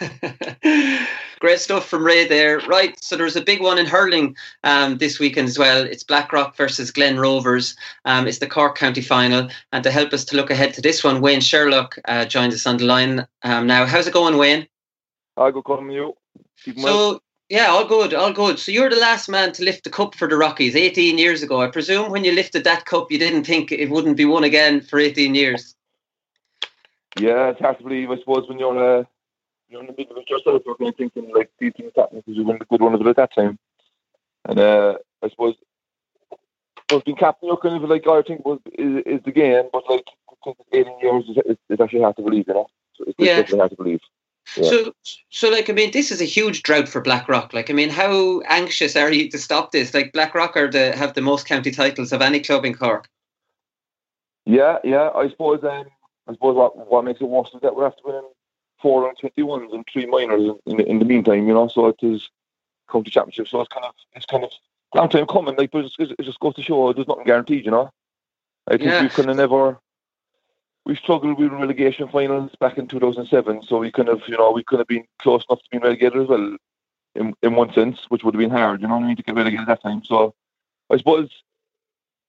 Great 1.40 1.60
stuff 1.60 1.88
from 1.88 2.04
Ray 2.04 2.26
there. 2.26 2.60
Right, 2.60 2.98
so 3.02 3.16
there's 3.16 3.36
a 3.36 3.42
big 3.42 3.60
one 3.60 3.78
in 3.78 3.86
hurling 3.86 4.36
um, 4.62 4.98
this 4.98 5.18
weekend 5.18 5.48
as 5.48 5.58
well. 5.58 5.84
It's 5.84 6.02
Blackrock 6.02 6.56
versus 6.56 6.90
Glen 6.90 7.18
Rovers. 7.18 7.76
Um, 8.04 8.26
it's 8.26 8.38
the 8.38 8.46
Cork 8.46 8.76
County 8.76 9.02
final. 9.02 9.48
And 9.72 9.84
to 9.84 9.90
help 9.90 10.12
us 10.12 10.24
to 10.26 10.36
look 10.36 10.50
ahead 10.50 10.74
to 10.74 10.80
this 10.80 11.04
one, 11.04 11.20
Wayne 11.20 11.40
Sherlock 11.40 11.98
uh, 12.06 12.24
joins 12.24 12.54
us 12.54 12.66
on 12.66 12.78
the 12.78 12.84
line 12.84 13.26
um, 13.42 13.66
now. 13.66 13.86
How's 13.86 14.06
it 14.06 14.14
going, 14.14 14.36
Wayne? 14.36 14.66
I'll 15.36 15.52
go 15.52 15.62
calling 15.62 15.90
you. 15.90 16.14
Keep 16.64 16.80
so, 16.80 17.20
yeah, 17.48 17.66
all 17.66 17.86
good, 17.86 18.14
all 18.14 18.32
good. 18.32 18.58
So 18.58 18.72
you're 18.72 18.90
the 18.90 18.96
last 18.96 19.28
man 19.28 19.52
to 19.52 19.64
lift 19.64 19.84
the 19.84 19.90
cup 19.90 20.14
for 20.14 20.28
the 20.28 20.36
Rockies 20.36 20.76
18 20.76 21.18
years 21.18 21.42
ago. 21.42 21.60
I 21.60 21.68
presume 21.68 22.10
when 22.10 22.24
you 22.24 22.32
lifted 22.32 22.64
that 22.64 22.86
cup, 22.86 23.10
you 23.10 23.18
didn't 23.18 23.44
think 23.44 23.70
it 23.70 23.90
wouldn't 23.90 24.16
be 24.16 24.24
won 24.24 24.44
again 24.44 24.80
for 24.80 24.98
18 24.98 25.34
years. 25.34 25.74
Yeah, 27.18 27.50
it's 27.50 27.60
hard 27.60 27.78
to 27.78 27.84
believe. 27.84 28.10
I 28.10 28.18
suppose 28.18 28.48
when 28.48 28.58
you're 28.58 29.00
uh, 29.00 29.04
in 29.80 29.86
the 29.86 29.94
middle 29.96 30.16
of 30.16 30.22
it 30.22 30.30
yourself, 30.30 30.62
you're 30.64 30.88
of 30.88 30.96
thinking 30.96 31.32
like 31.34 31.50
these 31.58 31.72
things 31.76 31.92
happen 31.96 32.18
because 32.18 32.36
you 32.36 32.44
win 32.44 32.58
the 32.58 32.64
good 32.64 32.80
one 32.80 32.94
at 32.94 33.16
that 33.16 33.34
time. 33.34 33.58
And 34.46 34.58
uh, 34.58 34.94
I 35.22 35.28
suppose, 35.30 35.54
was 36.90 37.02
being 37.04 37.16
captain, 37.16 37.48
you're 37.48 37.56
kind 37.56 37.82
of 37.82 37.88
like, 37.88 38.06
I 38.06 38.22
think 38.22 38.44
was 38.44 38.60
is, 38.72 39.02
is 39.06 39.20
the 39.24 39.32
game, 39.32 39.64
but 39.72 39.84
like 39.88 40.04
18 40.72 41.00
years 41.00 41.24
is, 41.28 41.56
it's 41.68 41.80
actually 41.80 42.02
hard 42.02 42.16
to 42.16 42.22
believe, 42.22 42.46
you 42.46 42.54
know. 42.54 42.66
So 42.94 43.04
it's 43.06 43.16
yeah. 43.18 43.56
hard 43.56 43.70
to 43.70 43.76
believe. 43.76 44.00
Yeah. 44.56 44.68
So, 44.68 44.94
so 45.30 45.50
like 45.50 45.70
I 45.70 45.72
mean, 45.72 45.90
this 45.92 46.10
is 46.10 46.20
a 46.20 46.26
huge 46.26 46.62
drought 46.62 46.88
for 46.88 47.00
Blackrock. 47.00 47.54
Like 47.54 47.70
I 47.70 47.72
mean, 47.72 47.88
how 47.88 48.40
anxious 48.42 48.94
are 48.94 49.10
you 49.10 49.30
to 49.30 49.38
stop 49.38 49.72
this? 49.72 49.94
Like 49.94 50.12
Blackrock 50.12 50.56
are 50.56 50.70
the 50.70 50.94
have 50.96 51.14
the 51.14 51.22
most 51.22 51.46
county 51.46 51.70
titles 51.70 52.12
of 52.12 52.20
any 52.20 52.40
club 52.40 52.64
in 52.64 52.74
Cork. 52.74 53.08
Yeah, 54.44 54.78
yeah. 54.84 55.10
I 55.14 55.30
suppose. 55.30 55.64
Um, 55.64 55.86
I 56.28 56.32
suppose 56.32 56.56
what 56.56 56.90
what 56.90 57.04
makes 57.04 57.20
it 57.20 57.28
worse 57.28 57.50
is 57.54 57.60
that 57.62 57.74
we 57.74 57.82
have 57.82 57.96
to 57.96 58.02
win 58.04 58.22
four 58.84 59.08
and 59.08 59.16
twenty 59.18 59.42
ones 59.42 59.72
and 59.72 59.82
three 59.90 60.04
minors 60.04 60.54
in, 60.66 60.78
in 60.80 60.98
the 60.98 61.06
meantime, 61.06 61.48
you 61.48 61.54
know. 61.54 61.68
So 61.68 61.86
it 61.86 61.96
is 62.02 62.28
county 62.92 63.10
championship. 63.10 63.48
So 63.48 63.62
it's 63.62 63.72
kind 63.72 63.86
of 63.86 63.94
it's 64.14 64.26
kind 64.26 64.44
of 64.44 64.50
long 64.94 65.08
time 65.08 65.26
coming. 65.26 65.56
Like, 65.56 65.70
but 65.70 65.86
it's, 65.86 65.96
it 65.98 66.22
just 66.22 66.38
goes 66.38 66.54
to 66.56 66.62
show 66.62 66.92
there's 66.92 67.08
nothing 67.08 67.24
guaranteed, 67.24 67.64
you 67.64 67.70
know. 67.70 67.90
I 68.68 68.72
think 68.72 68.90
yeah. 68.90 69.02
we 69.02 69.08
kind 69.08 69.30
of 69.30 69.38
never 69.38 69.78
we 70.84 70.96
struggled 70.96 71.38
with 71.38 71.50
relegation 71.50 72.08
finals 72.08 72.50
back 72.60 72.76
in 72.76 72.86
2007. 72.86 73.62
So 73.62 73.78
we 73.78 73.90
kind 73.90 74.10
of 74.10 74.20
you 74.28 74.36
know 74.36 74.52
we 74.52 74.64
could 74.64 74.80
have 74.80 74.88
been 74.88 75.06
close 75.18 75.44
enough 75.48 75.62
to 75.62 75.68
being 75.70 75.82
relegated 75.82 76.20
as 76.20 76.28
well. 76.28 76.56
In, 77.16 77.32
in 77.42 77.54
one 77.54 77.72
sense, 77.72 78.00
which 78.08 78.24
would 78.24 78.34
have 78.34 78.40
been 78.40 78.50
hard, 78.50 78.82
you 78.82 78.88
know 78.88 78.96
what 78.96 79.04
I 79.04 79.06
mean, 79.06 79.16
to 79.16 79.22
get 79.22 79.36
relegated 79.36 79.60
at 79.60 79.68
that 79.68 79.82
time. 79.82 80.02
So 80.04 80.34
I 80.90 80.96
suppose 80.96 81.30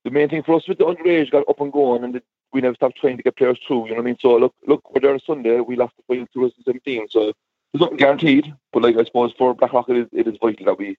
the 0.04 0.12
main 0.12 0.28
thing 0.28 0.44
for 0.44 0.54
us 0.54 0.68
with 0.68 0.78
the 0.78 0.84
underage 0.84 1.32
got 1.32 1.48
up 1.48 1.60
and 1.60 1.72
going, 1.72 2.04
and 2.04 2.14
the 2.14 2.22
we 2.56 2.62
never 2.62 2.74
stop 2.74 2.94
trying 2.94 3.18
to 3.18 3.22
get 3.22 3.36
players 3.36 3.58
through. 3.66 3.84
You 3.84 3.90
know 3.90 3.96
what 3.96 4.02
I 4.02 4.06
mean? 4.06 4.16
So 4.18 4.36
look, 4.36 4.54
look, 4.66 4.82
we're 4.92 5.02
there 5.02 5.12
on 5.12 5.20
Sunday. 5.26 5.60
We 5.60 5.76
lost 5.76 5.94
the 5.98 6.02
final 6.08 6.26
2017, 6.32 7.08
so 7.10 7.32
there's 7.72 7.80
nothing 7.80 7.98
guaranteed. 7.98 8.52
But 8.72 8.82
like 8.82 8.96
I 8.96 9.04
suppose 9.04 9.34
for 9.36 9.54
Blackrock, 9.54 9.90
it 9.90 9.98
is, 9.98 10.06
it 10.12 10.26
is 10.26 10.38
vital 10.40 10.64
that 10.64 10.78
we 10.78 10.96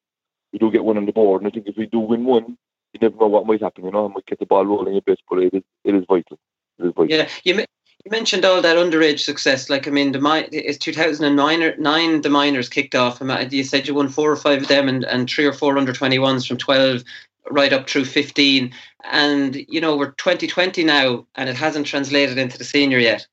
we 0.53 0.59
do 0.59 0.71
get 0.71 0.85
one 0.85 0.97
on 0.97 1.07
the 1.07 1.11
board. 1.11 1.41
And 1.41 1.47
I 1.47 1.51
think 1.51 1.67
if 1.67 1.75
we 1.75 1.87
do 1.87 1.99
win 1.99 2.25
one, 2.25 2.57
you 2.93 2.99
never 3.01 3.17
know 3.17 3.25
what 3.25 3.47
might 3.47 3.61
happen. 3.63 3.85
You 3.85 3.91
know, 3.91 4.05
and 4.05 4.13
we 4.13 4.21
get 4.27 4.37
the 4.39 4.45
ball 4.45 4.65
rolling 4.65 4.95
a 4.95 5.01
bit. 5.01 5.19
But 5.27 5.39
it 5.39 5.53
is 5.55 5.63
it 5.83 5.95
is 5.95 6.05
vital. 6.07 6.37
It 6.77 6.85
is 6.85 6.93
vital. 6.95 7.17
Yeah, 7.17 7.27
you. 7.43 7.65
You 8.05 8.11
mentioned 8.11 8.45
all 8.45 8.61
that 8.61 8.77
underage 8.77 9.19
success. 9.19 9.69
Like 9.69 9.85
I 9.85 9.91
mean, 9.91 10.13
the 10.13 10.49
it's 10.53 10.77
2009 10.77 11.73
nine. 11.79 12.21
The 12.21 12.29
minors 12.29 12.69
kicked 12.69 12.95
off. 12.95 13.21
Uh, 13.21 13.45
you 13.49 13.65
said 13.65 13.85
you 13.85 13.95
won 13.95 14.07
four 14.07 14.31
or 14.31 14.37
five 14.37 14.61
of 14.61 14.67
them, 14.69 14.87
and, 14.87 15.03
and 15.05 15.29
three 15.29 15.45
or 15.45 15.51
four 15.51 15.77
under 15.77 15.91
21s 15.91 16.47
from 16.47 16.57
12 16.57 17.03
right 17.51 17.73
up 17.73 17.89
through 17.89 18.05
15 18.05 18.73
and 19.11 19.55
you 19.67 19.79
know 19.81 19.95
we're 19.95 20.11
2020 20.11 20.83
now 20.83 21.25
and 21.35 21.49
it 21.49 21.55
hasn't 21.55 21.85
translated 21.85 22.37
into 22.37 22.57
the 22.57 22.63
senior 22.63 22.99
yet. 22.99 23.27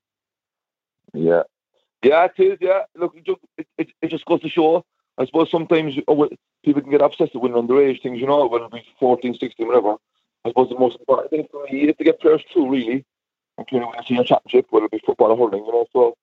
Yeah. 1.13 1.43
Yeah 2.03 2.25
it 2.25 2.43
is 2.43 2.57
yeah. 2.61 2.83
Look 2.95 3.15
it, 3.15 3.67
it, 3.77 3.89
it 4.01 4.07
just 4.07 4.25
goes 4.25 4.41
to 4.41 4.49
show 4.49 4.85
i 5.17 5.25
suppose 5.25 5.49
sometimes 5.49 5.95
oh, 6.07 6.29
people 6.63 6.81
can 6.81 6.91
get 6.91 7.01
obsessed 7.01 7.33
with 7.33 7.43
winning 7.43 7.61
underage 7.61 8.01
things 8.01 8.19
you 8.19 8.27
know 8.27 8.45
whether 8.47 8.65
it 8.65 8.71
be 8.71 8.85
14 8.99 9.37
16 9.39 9.67
whatever. 9.67 9.95
I 10.43 10.49
suppose 10.49 10.69
the 10.69 10.77
most 10.77 10.99
important 10.99 11.31
thing 11.31 11.47
for 11.51 11.63
me 11.63 11.89
is 11.89 11.95
to 11.97 12.03
get 12.03 12.19
players 12.19 12.43
through 12.51 12.69
really 12.69 13.05
including 13.57 13.89
when 13.89 13.99
a 13.99 14.05
senior 14.05 14.23
championship 14.23 14.67
whether 14.69 14.85
it 14.85 14.91
be 14.91 15.01
football 15.05 15.31
or 15.31 15.37
hurling 15.37 15.65
you 15.65 15.71
know. 15.71 15.85
So 15.93 16.15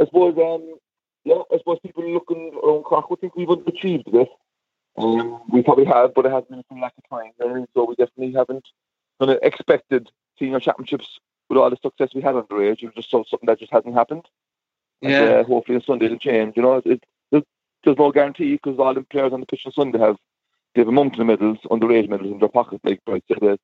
i 0.00 0.04
suppose 0.04 0.36
um 0.38 0.76
yeah 1.24 1.42
i 1.52 1.58
suppose 1.58 1.78
people 1.80 2.04
looking 2.10 2.52
around 2.62 2.82
Cork 2.84 3.10
would 3.10 3.20
think 3.20 3.36
we've 3.36 3.50
achieved 3.50 4.10
this 4.10 4.28
um, 4.96 5.40
we 5.50 5.62
probably 5.62 5.84
have, 5.84 6.14
but 6.14 6.26
it 6.26 6.32
has 6.32 6.44
been 6.44 6.62
from 6.68 6.80
lack 6.80 6.94
of 6.98 7.08
time. 7.08 7.32
And 7.40 7.66
so 7.74 7.84
we 7.84 7.94
definitely 7.94 8.32
haven't 8.32 8.66
kind 9.18 9.30
of 9.30 9.38
expected 9.42 10.10
senior 10.38 10.60
championships 10.60 11.18
with 11.48 11.58
all 11.58 11.70
the 11.70 11.76
success 11.82 12.14
we 12.14 12.22
had 12.22 12.34
underage. 12.34 12.82
It 12.82 12.94
was 12.94 13.06
just 13.06 13.10
something 13.10 13.46
that 13.46 13.58
just 13.58 13.72
hasn't 13.72 13.94
happened. 13.94 14.26
Yeah. 15.00 15.22
And, 15.22 15.30
uh, 15.32 15.44
hopefully 15.44 15.76
on 15.76 15.82
Sunday 15.82 16.06
it'll 16.06 16.18
change. 16.18 16.56
You 16.56 16.62
know, 16.62 16.82
it, 16.84 17.02
it, 17.32 17.46
there's 17.84 17.98
no 17.98 18.12
guarantee 18.12 18.52
because 18.52 18.78
all 18.78 18.94
the 18.94 19.02
players 19.02 19.32
on 19.32 19.40
the 19.40 19.46
pitch 19.46 19.62
on 19.66 19.72
Sunday 19.72 19.98
have 19.98 20.16
they 20.74 20.82
have 20.82 20.88
a 20.88 20.92
mountain 20.92 21.20
of 21.20 21.26
medals, 21.26 21.58
underage 21.70 22.08
medals 22.08 22.30
in 22.30 22.38
their 22.38 22.48
pocket. 22.48 22.80
Like 22.84 23.04
Bright 23.04 23.24
said, 23.26 23.58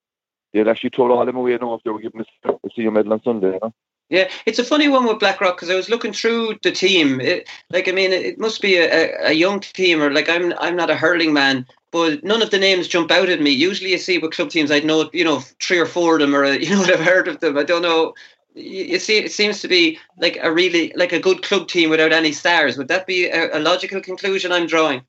they'd 0.53 0.69
actually 0.69 0.91
throw 0.91 1.13
all 1.13 1.25
them 1.25 1.37
away 1.37 1.57
now 1.57 1.75
if 1.75 1.83
they 1.85 1.91
were 1.91 2.01
given 2.01 2.25
a 2.45 2.53
senior 2.75 2.91
medal 2.91 3.13
on 3.13 3.23
Sunday. 3.23 3.53
You 3.53 3.59
know? 3.63 3.75
Yeah, 4.09 4.31
it's 4.47 4.61
a 4.61 4.65
funny 4.65 4.87
one 4.87 5.05
with 5.05 5.19
Blackrock 5.19 5.57
because 5.57 5.69
I 5.69 5.75
was 5.75 5.89
looking 5.89 6.13
through 6.13 6.59
the 6.63 6.71
team. 6.71 7.21
It, 7.21 7.49
like, 7.71 7.89
I 7.89 7.93
mean, 7.93 8.13
it 8.13 8.39
must 8.39 8.63
be 8.63 8.77
a, 8.77 9.31
a, 9.31 9.33
young 9.33 9.59
team, 9.59 10.01
or 10.01 10.13
like 10.13 10.29
I'm 10.29 10.53
I'm 10.61 10.77
not 10.77 10.91
a 10.91 10.97
hurling 10.97 11.33
man, 11.33 11.67
but 11.91 12.23
none 12.23 12.41
of 12.41 12.51
the 12.51 12.59
names 12.59 12.87
jump 12.87 13.11
out 13.11 13.29
at 13.29 13.43
me. 13.43 13.51
Usually, 13.51 13.91
you 13.91 13.99
see 13.99 14.19
with 14.19 14.33
club 14.33 14.51
teams, 14.51 14.71
I'd 14.71 14.85
know 14.85 15.11
you 15.13 15.25
know 15.25 15.41
three 15.61 15.79
or 15.79 15.87
four 15.87 16.15
of 16.15 16.21
them, 16.21 16.37
or 16.37 16.45
you 16.53 16.71
know 16.71 16.83
I've 16.83 17.01
heard 17.01 17.27
of 17.27 17.41
them. 17.41 17.59
I 17.59 17.65
don't 17.65 17.83
know. 17.83 18.15
You 18.55 19.01
see, 19.01 19.19
it 19.19 19.33
seems 19.33 19.61
to 19.63 19.69
be 19.69 19.99
like 20.19 20.39
a 20.41 20.53
really 20.53 20.93
like 20.95 21.13
a 21.13 21.21
good 21.21 21.43
club 21.43 21.67
team 21.67 21.91
without 21.91 22.13
any 22.13 22.31
stars. 22.31 22.79
Would 22.79 22.89
that 22.89 23.09
be 23.09 23.27
a, 23.27 23.59
a 23.59 23.61
logical 23.61 24.01
conclusion 24.01 24.53
I'm 24.53 24.69
drawing? 24.69 25.03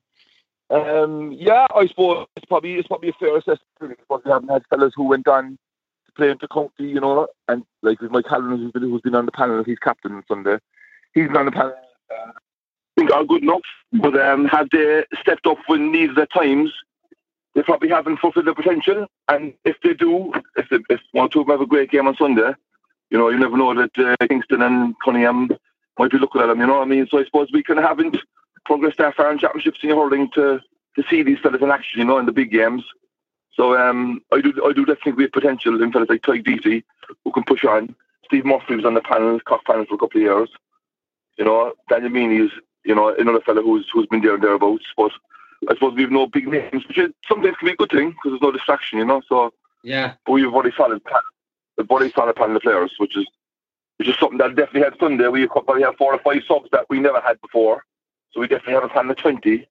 Um, 0.70 1.32
yeah, 1.32 1.66
I 1.74 1.86
suppose 1.86 2.26
it's 2.36 2.46
probably 2.46 2.74
it's 2.74 2.88
probably 2.88 3.10
a 3.10 3.12
fair 3.12 3.36
assessment. 3.36 4.00
But 4.08 4.24
we 4.24 4.30
haven't 4.32 4.50
had 4.50 4.66
fellas 4.68 4.92
who 4.96 5.04
went 5.04 5.28
on 5.28 5.56
playing 6.18 6.38
for 6.38 6.48
county, 6.48 6.90
you 6.90 7.00
know, 7.00 7.26
and 7.48 7.64
like 7.82 8.00
with 8.02 8.10
Mike 8.10 8.26
Callan, 8.26 8.58
who's 8.58 8.72
been, 8.72 8.82
who's 8.82 9.00
been 9.00 9.14
on 9.14 9.24
the 9.24 9.32
panel, 9.32 9.64
he's 9.64 9.78
captain 9.78 10.12
on 10.12 10.24
Sunday. 10.28 10.58
He's 11.14 11.28
on 11.34 11.46
the 11.46 11.52
panel. 11.52 11.74
I 12.10 12.32
think 12.96 13.12
are 13.12 13.24
good 13.24 13.42
enough, 13.42 13.62
but 13.92 14.20
um, 14.20 14.44
have 14.46 14.68
they 14.70 15.04
stepped 15.20 15.46
up 15.46 15.58
when 15.68 15.92
needed 15.92 16.18
at 16.18 16.32
times? 16.32 16.72
They 17.54 17.62
probably 17.62 17.88
haven't 17.88 18.18
fulfilled 18.18 18.46
their 18.46 18.54
potential, 18.54 19.06
and 19.28 19.54
if 19.64 19.76
they 19.82 19.94
do, 19.94 20.32
if 20.56 20.68
they, 20.68 20.78
if 20.90 21.00
one 21.12 21.26
or 21.26 21.28
two 21.28 21.40
of 21.40 21.46
them 21.46 21.54
have 21.54 21.62
a 21.62 21.66
great 21.66 21.90
game 21.90 22.06
on 22.06 22.16
Sunday, 22.16 22.52
you 23.10 23.18
know, 23.18 23.30
you 23.30 23.38
never 23.38 23.56
know 23.56 23.74
that 23.74 23.98
uh, 23.98 24.26
Kingston 24.26 24.62
and 24.62 24.94
Cunningham 25.04 25.48
might 25.98 26.10
be 26.10 26.18
looking 26.18 26.40
at 26.40 26.46
them. 26.46 26.60
You 26.60 26.66
know 26.66 26.74
what 26.74 26.82
I 26.82 26.86
mean? 26.86 27.06
So 27.10 27.18
I 27.18 27.24
suppose 27.24 27.48
we 27.52 27.62
kind 27.62 27.78
of 27.78 27.84
haven't 27.84 28.16
progressed 28.64 28.98
that 28.98 29.16
far 29.16 29.32
in 29.32 29.38
championships 29.38 29.78
in 29.82 29.90
hurling 29.90 30.30
to 30.34 30.60
to 30.96 31.04
see 31.08 31.22
these 31.22 31.38
fellas 31.38 31.62
in 31.62 31.70
action, 31.70 32.00
you 32.00 32.04
know, 32.04 32.18
in 32.18 32.26
the 32.26 32.32
big 32.32 32.50
games. 32.50 32.82
So 33.58 33.76
um, 33.76 34.22
I 34.32 34.40
do 34.40 34.52
I 34.64 34.72
do 34.72 34.84
definitely 34.84 35.12
we 35.12 35.22
have 35.24 35.32
potential 35.32 35.82
in 35.82 35.92
fellas 35.92 36.08
like 36.08 36.22
Tadhg 36.22 36.44
Deasy 36.44 36.84
who 37.24 37.32
can 37.32 37.42
push 37.42 37.64
on. 37.64 37.94
Steve 38.24 38.44
Murphy 38.44 38.76
was 38.76 38.84
on 38.84 38.94
the 38.94 39.00
panel, 39.00 39.40
Cork 39.40 39.64
panel 39.64 39.84
for 39.84 39.96
a 39.96 39.98
couple 39.98 40.20
of 40.20 40.22
years. 40.22 40.48
You 41.38 41.44
know, 41.44 41.72
Daniel 41.88 42.10
Meany 42.10 42.36
is 42.36 42.52
you 42.84 42.94
know 42.94 43.12
another 43.16 43.40
fellow 43.40 43.62
who's 43.62 43.88
who's 43.92 44.06
been 44.06 44.22
there 44.22 44.34
and 44.34 44.42
thereabouts. 44.42 44.84
But 44.96 45.10
I 45.68 45.74
suppose 45.74 45.94
we 45.94 46.02
have 46.02 46.12
no 46.12 46.28
big 46.28 46.46
names, 46.46 46.86
which 46.86 46.98
is, 46.98 47.10
sometimes 47.26 47.56
can 47.56 47.66
be 47.66 47.72
a 47.72 47.76
good 47.76 47.90
thing 47.90 48.10
because 48.10 48.30
there's 48.30 48.42
no 48.42 48.52
distraction, 48.52 49.00
you 49.00 49.04
know. 49.04 49.22
So 49.28 49.52
yeah, 49.82 50.14
but 50.24 50.32
we've 50.32 50.54
already 50.54 50.74
solid 50.76 51.02
the 51.76 51.84
body 51.84 52.12
solid 52.12 52.36
panel 52.36 52.56
of 52.56 52.62
players, 52.62 52.94
which 52.98 53.16
is 53.16 53.26
which 53.96 54.08
is 54.08 54.14
something 54.20 54.38
that 54.38 54.54
definitely 54.54 54.82
had 54.82 54.94
Sunday. 55.00 55.26
We 55.26 55.48
probably 55.48 55.82
have 55.82 55.96
four 55.96 56.14
or 56.14 56.20
five 56.20 56.42
subs 56.46 56.68
that 56.70 56.86
we 56.88 57.00
never 57.00 57.20
had 57.20 57.40
before. 57.40 57.84
So 58.30 58.40
we 58.40 58.46
definitely 58.46 58.74
have 58.74 58.84
a 58.84 58.88
panel 58.88 59.10
of 59.10 59.16
twenty, 59.16 59.66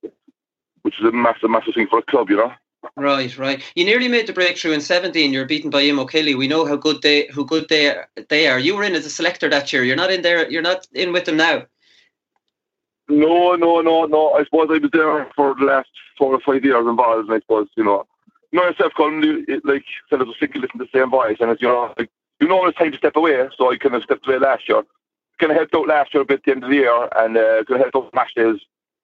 which 0.81 0.99
is 0.99 1.05
a 1.05 1.11
massive, 1.13 1.49
massive 1.49 1.73
thing 1.73 1.87
for 1.87 1.99
a 1.99 2.03
club, 2.03 2.29
you 2.29 2.35
know. 2.35 2.51
Right, 2.97 3.37
right. 3.37 3.63
You 3.75 3.85
nearly 3.85 4.07
made 4.07 4.25
the 4.25 4.33
breakthrough 4.33 4.71
in 4.71 4.81
seventeen. 4.81 5.31
You're 5.31 5.45
beaten 5.45 5.69
by 5.69 5.83
Imokilly. 5.83 6.35
We 6.35 6.47
know 6.47 6.65
how 6.65 6.75
good 6.75 7.03
they 7.03 7.27
how 7.27 7.43
good 7.43 7.69
they 7.69 7.89
are, 7.89 8.09
they 8.29 8.47
are. 8.47 8.57
You 8.57 8.75
were 8.75 8.83
in 8.83 8.95
as 8.95 9.05
a 9.05 9.09
selector 9.11 9.47
that 9.49 9.71
year. 9.71 9.83
You're 9.83 9.95
not 9.95 10.11
in 10.11 10.23
there. 10.23 10.49
You're 10.49 10.63
not 10.63 10.87
in 10.93 11.13
with 11.13 11.25
them 11.25 11.37
now. 11.37 11.67
No, 13.07 13.55
no, 13.55 13.81
no, 13.81 14.05
no. 14.05 14.31
I 14.31 14.43
suppose 14.45 14.69
I 14.71 14.79
was 14.79 14.89
there 14.91 15.29
for 15.35 15.53
the 15.53 15.65
last 15.65 15.89
four 16.17 16.33
or 16.33 16.39
five 16.39 16.65
years 16.65 16.87
involved, 16.87 17.31
I 17.31 17.39
suppose 17.39 17.67
you 17.77 17.83
know, 17.83 18.07
you 18.51 18.59
know 18.59 18.65
yourself, 18.65 18.93
Colin. 18.97 19.45
Like 19.63 19.85
fellas 20.09 20.29
are 20.29 20.39
sick 20.39 20.55
of 20.55 20.63
to 20.63 20.77
the 20.79 20.87
same 20.91 21.11
voice, 21.11 21.37
and 21.39 21.51
as 21.51 21.61
you 21.61 21.67
know, 21.67 21.93
like 21.99 22.09
you 22.41 22.47
know, 22.47 22.65
it's 22.65 22.79
time 22.79 22.91
to 22.93 22.97
step 22.97 23.15
away. 23.15 23.47
So 23.55 23.71
I 23.71 23.77
kind 23.77 23.93
of 23.93 24.03
stepped 24.03 24.27
away 24.27 24.39
last 24.39 24.67
year. 24.67 24.81
Kind 25.39 25.51
of 25.51 25.57
helped 25.57 25.75
out 25.75 25.87
last 25.87 26.15
year 26.15 26.23
a 26.23 26.25
bit 26.25 26.39
at 26.39 26.45
the 26.45 26.51
end 26.51 26.63
of 26.63 26.71
the 26.71 26.77
year, 26.77 27.09
and 27.15 27.37
uh, 27.37 27.63
kind 27.65 27.79
of 27.79 27.91
helped 27.91 27.95
out 27.95 28.15
match 28.15 28.33
days 28.35 28.59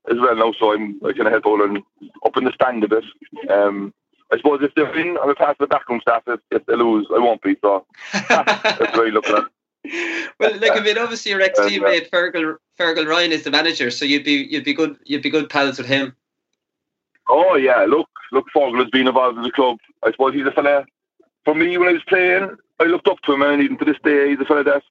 as 0.09 0.17
well 0.19 0.35
now, 0.35 0.53
so 0.59 0.73
I'm 0.73 0.99
I 1.03 1.09
of 1.09 1.31
help 1.31 1.47
out 1.47 1.69
and 1.69 1.77
up 2.25 2.37
in 2.37 2.43
the 2.43 2.51
stand 2.51 2.83
a 2.83 2.87
bit. 2.87 3.03
Um, 3.49 3.93
I 4.31 4.37
suppose 4.37 4.61
if 4.63 4.73
they're 4.75 4.97
in, 4.97 5.17
I'm 5.17 5.29
a 5.29 5.35
part 5.35 5.51
of 5.51 5.57
the 5.59 5.67
backroom 5.67 6.01
staff. 6.01 6.23
If, 6.27 6.39
if 6.51 6.65
they 6.65 6.75
lose, 6.75 7.07
I 7.13 7.19
won't 7.19 7.41
be. 7.41 7.55
So 7.61 7.85
that's 8.29 8.95
very 8.95 9.11
looking 9.11 9.35
at. 9.35 9.43
Well, 10.39 10.57
like 10.59 10.71
I 10.71 10.79
mean, 10.79 10.97
obviously 10.97 11.31
your 11.31 11.41
ex 11.41 11.59
teammate 11.59 12.09
Fergal 12.09 12.55
Fergal 12.79 13.05
Ryan 13.05 13.33
is 13.33 13.43
the 13.43 13.51
manager, 13.51 13.91
so 13.91 14.05
you'd 14.05 14.23
be 14.23 14.47
you'd 14.49 14.63
be 14.63 14.73
good 14.73 14.97
you'd 15.03 15.21
be 15.21 15.29
good 15.29 15.49
pals 15.49 15.77
with 15.77 15.87
him. 15.87 16.15
Oh 17.27 17.55
yeah, 17.55 17.85
look, 17.85 18.07
look, 18.31 18.45
Fergal 18.55 18.79
has 18.79 18.89
been 18.91 19.09
involved 19.09 19.37
in 19.37 19.43
the 19.43 19.51
club. 19.51 19.79
I 20.01 20.11
suppose 20.11 20.35
he's 20.35 20.45
a 20.45 20.51
fella. 20.51 20.85
For 21.43 21.53
me, 21.53 21.77
when 21.77 21.89
I 21.89 21.91
was 21.91 22.03
playing, 22.07 22.55
I 22.79 22.85
looked 22.85 23.09
up 23.09 23.19
to 23.23 23.33
him, 23.33 23.41
and 23.41 23.61
even 23.61 23.77
to 23.79 23.83
this 23.83 23.97
day, 24.05 24.29
he's 24.29 24.39
a 24.39 24.45
fella 24.45 24.63
that's 24.63 24.85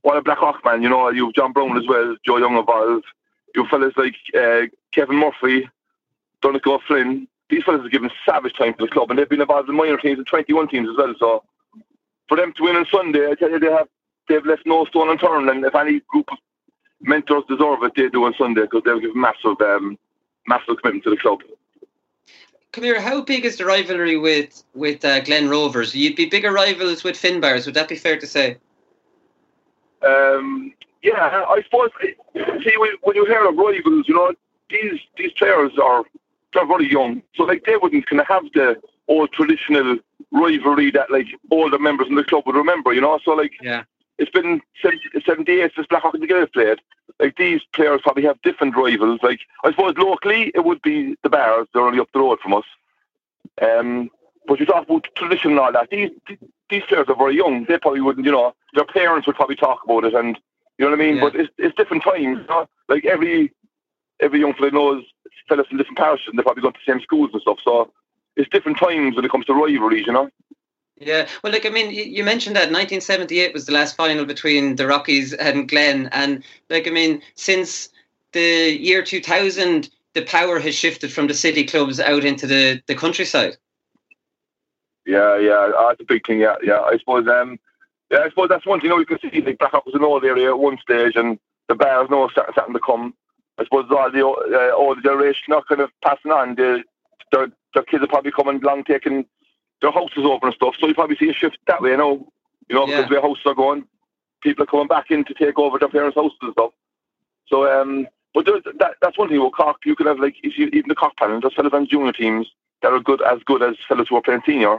one 0.00 0.16
a 0.16 0.22
Blackrock 0.22 0.64
man. 0.64 0.82
You 0.82 0.88
know, 0.88 1.10
you've 1.10 1.34
John 1.34 1.52
Brown 1.52 1.76
as 1.76 1.86
well, 1.86 2.16
Joe 2.24 2.38
Young 2.38 2.56
involved 2.56 3.04
you 3.54 3.66
fellas 3.66 3.94
like 3.96 4.16
uh, 4.38 4.66
Kevin 4.92 5.16
Murphy, 5.16 5.68
Donegal 6.42 6.80
Flynn, 6.86 7.28
these 7.48 7.64
fellas 7.64 7.82
have 7.82 7.90
given 7.90 8.10
savage 8.24 8.54
time 8.54 8.74
to 8.74 8.86
the 8.86 8.90
club 8.90 9.10
and 9.10 9.18
they've 9.18 9.28
been 9.28 9.40
involved 9.40 9.68
in 9.68 9.76
minor 9.76 9.96
teams 9.96 10.18
and 10.18 10.26
21 10.26 10.68
teams 10.68 10.88
as 10.88 10.96
well. 10.96 11.14
So 11.18 11.44
for 12.28 12.36
them 12.36 12.52
to 12.54 12.62
win 12.62 12.76
on 12.76 12.86
Sunday, 12.90 13.28
I 13.28 13.34
tell 13.34 13.50
you, 13.50 13.58
they 13.58 13.70
have 13.70 13.88
they've 14.28 14.46
left 14.46 14.62
no 14.64 14.84
stone 14.86 15.10
unturned. 15.10 15.50
And 15.50 15.64
if 15.64 15.74
any 15.74 16.00
group 16.08 16.30
of 16.32 16.38
mentors 17.00 17.44
deserve 17.48 17.82
it, 17.82 17.92
they 17.96 18.08
do 18.08 18.24
on 18.24 18.34
Sunday 18.38 18.62
because 18.62 18.82
they've 18.84 19.00
given 19.00 19.20
massive, 19.20 19.60
um, 19.60 19.98
massive 20.46 20.76
commitment 20.80 21.04
to 21.04 21.10
the 21.10 21.16
club. 21.16 21.40
Come 22.72 22.84
how 22.94 23.20
big 23.20 23.44
is 23.44 23.56
the 23.56 23.64
rivalry 23.64 24.16
with 24.16 24.62
with 24.74 25.04
uh, 25.04 25.20
Glen 25.20 25.48
Rovers? 25.48 25.92
You'd 25.94 26.14
be 26.14 26.26
bigger 26.26 26.52
rivals 26.52 27.02
with 27.02 27.16
Finbarrs, 27.16 27.66
would 27.66 27.74
that 27.74 27.88
be 27.88 27.96
fair 27.96 28.16
to 28.16 28.26
say? 28.28 28.58
Um, 30.06 30.72
yeah, 31.02 31.44
I 31.48 31.62
suppose. 31.64 31.90
See, 32.02 32.76
when 33.02 33.16
you 33.16 33.24
hear 33.26 33.48
of 33.48 33.56
rivals, 33.56 34.08
you 34.08 34.14
know 34.14 34.32
these 34.68 35.00
these 35.16 35.32
players 35.32 35.72
are 35.82 36.04
they're 36.52 36.66
very 36.66 36.90
young, 36.90 37.22
so 37.34 37.44
like 37.44 37.64
they 37.64 37.76
wouldn't 37.76 38.06
kind 38.06 38.20
of 38.20 38.26
have 38.26 38.44
the 38.54 38.80
old 39.08 39.32
traditional 39.32 39.98
rivalry 40.32 40.90
that 40.90 41.10
like 41.10 41.26
all 41.50 41.70
the 41.70 41.78
members 41.78 42.08
in 42.08 42.14
the 42.14 42.24
club 42.24 42.44
would 42.46 42.56
remember. 42.56 42.92
You 42.92 43.00
know, 43.00 43.18
so 43.24 43.32
like 43.32 43.52
yeah. 43.62 43.84
It's 44.18 44.30
been 44.30 44.60
70, 44.82 45.00
78 45.24 45.72
since 45.74 45.86
Blackrock 45.86 46.12
and 46.12 46.22
the 46.22 46.26
Gaels 46.26 46.50
played. 46.52 46.78
Like 47.18 47.36
these 47.38 47.62
players 47.72 48.02
probably 48.02 48.24
have 48.24 48.40
different 48.42 48.76
rivals. 48.76 49.18
Like 49.22 49.40
I 49.64 49.70
suppose 49.70 49.94
locally 49.96 50.52
it 50.54 50.62
would 50.62 50.82
be 50.82 51.16
the 51.22 51.30
Bears. 51.30 51.66
They're 51.72 51.82
only 51.82 52.00
up 52.00 52.10
the 52.12 52.20
road 52.20 52.38
from 52.40 52.52
us. 52.52 52.64
Um, 53.62 54.10
but 54.46 54.60
you 54.60 54.66
talk 54.66 54.84
about 54.84 55.06
tradition 55.16 55.52
and 55.52 55.60
all 55.60 55.72
that. 55.72 55.88
These 55.88 56.10
these 56.68 56.82
players 56.86 57.06
are 57.08 57.16
very 57.16 57.34
young. 57.34 57.64
They 57.64 57.78
probably 57.78 58.02
wouldn't. 58.02 58.26
You 58.26 58.32
know, 58.32 58.54
their 58.74 58.84
parents 58.84 59.26
would 59.26 59.36
probably 59.36 59.56
talk 59.56 59.80
about 59.84 60.04
it 60.04 60.12
and 60.12 60.38
you 60.80 60.86
know 60.86 60.96
what 60.96 61.02
I 61.02 61.04
mean? 61.04 61.16
Yeah. 61.16 61.22
But 61.24 61.36
it's, 61.36 61.50
it's 61.58 61.76
different 61.76 62.02
times. 62.02 62.38
You 62.38 62.46
know? 62.48 62.66
Like 62.88 63.04
every 63.04 63.52
every 64.20 64.40
young 64.40 64.54
fella 64.54 64.70
knows 64.70 65.04
fellas 65.46 65.66
from 65.66 65.76
different 65.76 65.98
parishes 65.98 66.28
and 66.28 66.38
they're 66.38 66.42
probably 66.42 66.62
gone 66.62 66.72
to 66.72 66.78
the 66.84 66.92
same 66.92 67.02
schools 67.02 67.30
and 67.34 67.42
stuff. 67.42 67.58
So 67.62 67.92
it's 68.36 68.48
different 68.48 68.78
times 68.78 69.16
when 69.16 69.24
it 69.24 69.30
comes 69.30 69.44
to 69.46 69.54
rivalries, 69.54 70.06
you 70.06 70.12
know? 70.12 70.30
Yeah, 70.96 71.28
well, 71.42 71.52
like 71.52 71.66
I 71.66 71.70
mean, 71.70 71.90
you 71.90 72.24
mentioned 72.24 72.56
that 72.56 72.72
1978 72.72 73.54
was 73.54 73.66
the 73.66 73.72
last 73.72 73.96
final 73.96 74.24
between 74.24 74.76
the 74.76 74.86
Rockies 74.86 75.32
and 75.32 75.66
Glen, 75.66 76.10
and 76.12 76.44
like 76.68 76.86
I 76.86 76.90
mean, 76.90 77.22
since 77.36 77.88
the 78.32 78.76
year 78.78 79.02
2000, 79.02 79.88
the 80.14 80.22
power 80.22 80.58
has 80.58 80.74
shifted 80.74 81.10
from 81.10 81.26
the 81.26 81.34
city 81.34 81.64
clubs 81.64 82.00
out 82.00 82.24
into 82.24 82.46
the, 82.46 82.82
the 82.86 82.94
countryside. 82.94 83.56
Yeah, 85.06 85.38
yeah, 85.38 85.72
that's 85.88 86.02
a 86.02 86.04
big 86.04 86.26
thing. 86.26 86.40
Yeah, 86.40 86.56
yeah. 86.62 86.80
I 86.80 86.98
suppose 86.98 87.26
um, 87.28 87.58
yeah, 88.10 88.20
I 88.20 88.28
suppose 88.28 88.48
that's 88.48 88.66
one 88.66 88.80
thing. 88.80 88.90
You 88.90 88.96
know, 88.96 88.98
you 88.98 89.06
can 89.06 89.20
see 89.20 89.40
like 89.40 89.58
Black 89.58 89.72
was 89.72 89.94
an 89.94 90.04
old 90.04 90.24
area 90.24 90.50
at 90.50 90.58
one 90.58 90.78
stage, 90.78 91.14
and 91.16 91.38
the 91.68 91.74
Bears 91.74 92.10
know 92.10 92.28
starting, 92.28 92.52
starting 92.52 92.74
to 92.74 92.80
come. 92.80 93.14
I 93.58 93.64
suppose 93.64 93.86
all 93.90 94.10
the 94.10 94.26
uh, 94.26 94.74
older 94.74 95.00
generation 95.02 95.52
are 95.52 95.56
not 95.56 95.68
kind 95.68 95.80
of 95.80 95.90
passing 96.02 96.32
on. 96.32 96.54
The, 96.54 96.82
their, 97.30 97.48
their 97.74 97.82
kids 97.84 98.02
are 98.02 98.08
probably 98.08 98.32
coming 98.32 98.62
along, 98.62 98.84
taking 98.84 99.26
their 99.82 99.92
houses 99.92 100.24
over 100.24 100.46
and 100.46 100.54
stuff. 100.54 100.74
So 100.80 100.86
you 100.86 100.94
probably 100.94 101.16
see 101.16 101.28
a 101.28 101.34
shift 101.34 101.58
that 101.66 101.82
way. 101.82 101.90
You 101.90 101.98
know, 101.98 102.32
you 102.68 102.74
know, 102.74 102.86
yeah. 102.86 102.96
because 102.96 103.10
where 103.10 103.20
houses 103.20 103.42
are 103.46 103.54
going, 103.54 103.84
people 104.42 104.64
are 104.64 104.66
coming 104.66 104.88
back 104.88 105.10
in 105.10 105.24
to 105.24 105.34
take 105.34 105.58
over 105.58 105.78
their 105.78 105.88
parents' 105.88 106.16
houses 106.16 106.38
and 106.40 106.52
stuff. 106.52 106.72
So, 107.46 107.70
um, 107.70 108.06
but 108.32 108.46
that, 108.46 108.94
that's 109.02 109.18
one 109.18 109.28
thing 109.28 109.42
with 109.42 109.52
Cork. 109.52 109.78
You 109.84 109.94
can 109.94 110.06
have 110.06 110.18
like 110.18 110.36
if 110.42 110.58
you, 110.58 110.66
even 110.68 110.88
the 110.88 110.94
Cork 110.94 111.16
panel, 111.16 111.40
there's 111.40 111.54
fellas 111.54 111.72
on 111.72 111.86
junior 111.86 112.12
teams 112.12 112.48
that 112.82 112.92
are 112.92 113.00
good 113.00 113.22
as 113.22 113.40
good 113.44 113.62
as 113.62 113.76
fellas 113.88 114.08
who 114.08 114.16
are 114.16 114.22
playing 114.22 114.42
senior. 114.46 114.78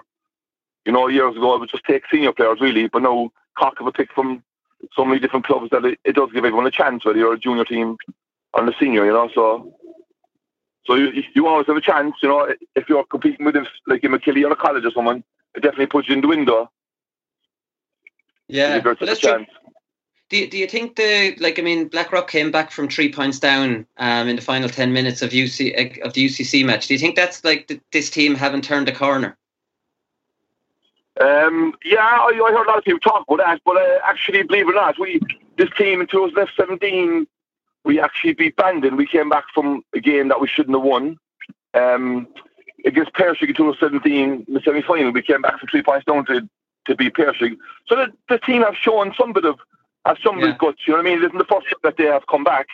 You 0.85 0.91
know, 0.91 1.07
years 1.07 1.35
ago, 1.35 1.55
I 1.55 1.59
would 1.59 1.69
just 1.69 1.85
take 1.85 2.03
senior 2.11 2.31
players, 2.31 2.59
really, 2.59 2.87
but 2.87 3.03
now 3.03 3.31
Cork 3.57 3.77
have 3.77 3.87
a 3.87 3.91
pick 3.91 4.11
from 4.13 4.43
so 4.93 5.05
many 5.05 5.19
different 5.19 5.45
clubs 5.45 5.69
that 5.71 5.85
it, 5.85 5.99
it, 6.03 6.15
does 6.15 6.31
give 6.31 6.43
everyone 6.43 6.65
a 6.65 6.71
chance, 6.71 7.05
whether 7.05 7.19
you're 7.19 7.33
a 7.33 7.39
junior 7.39 7.65
team 7.65 7.97
or 8.53 8.67
a 8.67 8.73
senior, 8.79 9.05
you 9.05 9.11
know. 9.11 9.29
So 9.33 9.75
so 10.85 10.95
you, 10.95 11.23
you 11.35 11.47
always 11.47 11.67
have 11.67 11.77
a 11.77 11.81
chance, 11.81 12.15
you 12.23 12.29
know, 12.29 12.53
if 12.75 12.89
you're 12.89 13.03
competing 13.05 13.45
with, 13.45 13.55
like 13.87 14.03
in 14.03 14.11
Imokilly 14.11 14.43
or 14.43 14.51
a 14.51 14.55
college 14.55 14.83
or 14.83 14.91
someone, 14.91 15.23
it 15.55 15.61
definitely 15.61 15.85
puts 15.85 16.07
you 16.07 16.15
in 16.15 16.21
the 16.21 16.27
window. 16.27 16.71
Yeah, 18.47 18.81
well, 18.83 18.95
that's 18.99 19.19
true. 19.19 19.45
Do 20.29 20.37
you, 20.37 20.49
do 20.49 20.57
you 20.57 20.67
think 20.67 20.95
the 20.95 21.35
like 21.39 21.59
I 21.59 21.61
mean 21.61 21.89
Blackrock 21.89 22.29
came 22.29 22.51
back 22.51 22.71
from 22.71 22.87
three 22.87 23.11
points 23.11 23.37
down 23.37 23.85
um, 23.97 24.29
in 24.29 24.37
the 24.37 24.41
final 24.41 24.69
ten 24.69 24.93
minutes 24.93 25.21
of 25.21 25.31
UC 25.31 26.01
of 26.01 26.13
the 26.13 26.25
UCC 26.25 26.65
match? 26.65 26.87
Do 26.87 26.93
you 26.93 26.99
think 26.99 27.17
that's 27.17 27.43
like 27.43 27.67
the, 27.67 27.81
this 27.91 28.09
team 28.09 28.35
haven't 28.35 28.63
turned 28.63 28.87
a 28.87 28.95
corner? 28.95 29.37
Um, 31.21 31.75
yeah, 31.85 31.99
I, 31.99 32.29
I, 32.29 32.51
heard 32.51 32.65
a 32.65 32.69
lot 32.69 32.77
of 32.79 32.83
people 32.83 32.99
talk 32.99 33.25
about 33.27 33.45
that, 33.45 33.61
but 33.63 33.77
uh, 33.77 33.99
actually, 34.03 34.43
believe 34.43 34.67
it 34.67 34.71
or 34.71 34.75
not, 34.75 34.99
we 34.99 35.19
this 35.57 35.69
team 35.77 36.01
in 36.01 36.07
2017, 36.07 37.27
we 37.83 37.99
actually 37.99 38.33
beat 38.33 38.55
Bandon. 38.55 38.97
We 38.97 39.05
came 39.05 39.29
back 39.29 39.45
from 39.53 39.83
a 39.93 39.99
game 39.99 40.29
that 40.29 40.41
we 40.41 40.47
shouldn't 40.47 40.75
have 40.75 40.83
won. 40.83 41.17
Um, 41.73 42.27
against 42.85 43.13
Pershing 43.13 43.49
in 43.49 43.55
2017, 43.55 44.45
in 44.47 44.53
the 44.53 44.61
semi-final, 44.65 45.11
we 45.11 45.21
came 45.21 45.41
back 45.41 45.59
from 45.59 45.69
three 45.69 45.83
points 45.83 46.05
down 46.05 46.25
to, 46.25 46.47
to 46.87 46.95
beat 46.95 47.13
Pershing. 47.13 47.57
So 47.87 47.95
the, 47.95 48.07
the 48.27 48.39
team 48.39 48.63
have 48.63 48.75
shown 48.75 49.13
some 49.17 49.33
bit 49.33 49.45
of 49.45 49.59
have 50.05 50.17
somebody's 50.23 50.51
Yeah. 50.53 50.57
guts. 50.59 50.79
You 50.87 50.93
know 50.93 50.97
what 50.97 51.07
I 51.07 51.09
mean? 51.09 51.19
It 51.19 51.25
isn't 51.25 51.37
the 51.37 51.45
first 51.45 51.67
time 51.67 51.79
that 51.83 51.97
they 51.97 52.05
have 52.05 52.25
come 52.27 52.43
back. 52.43 52.67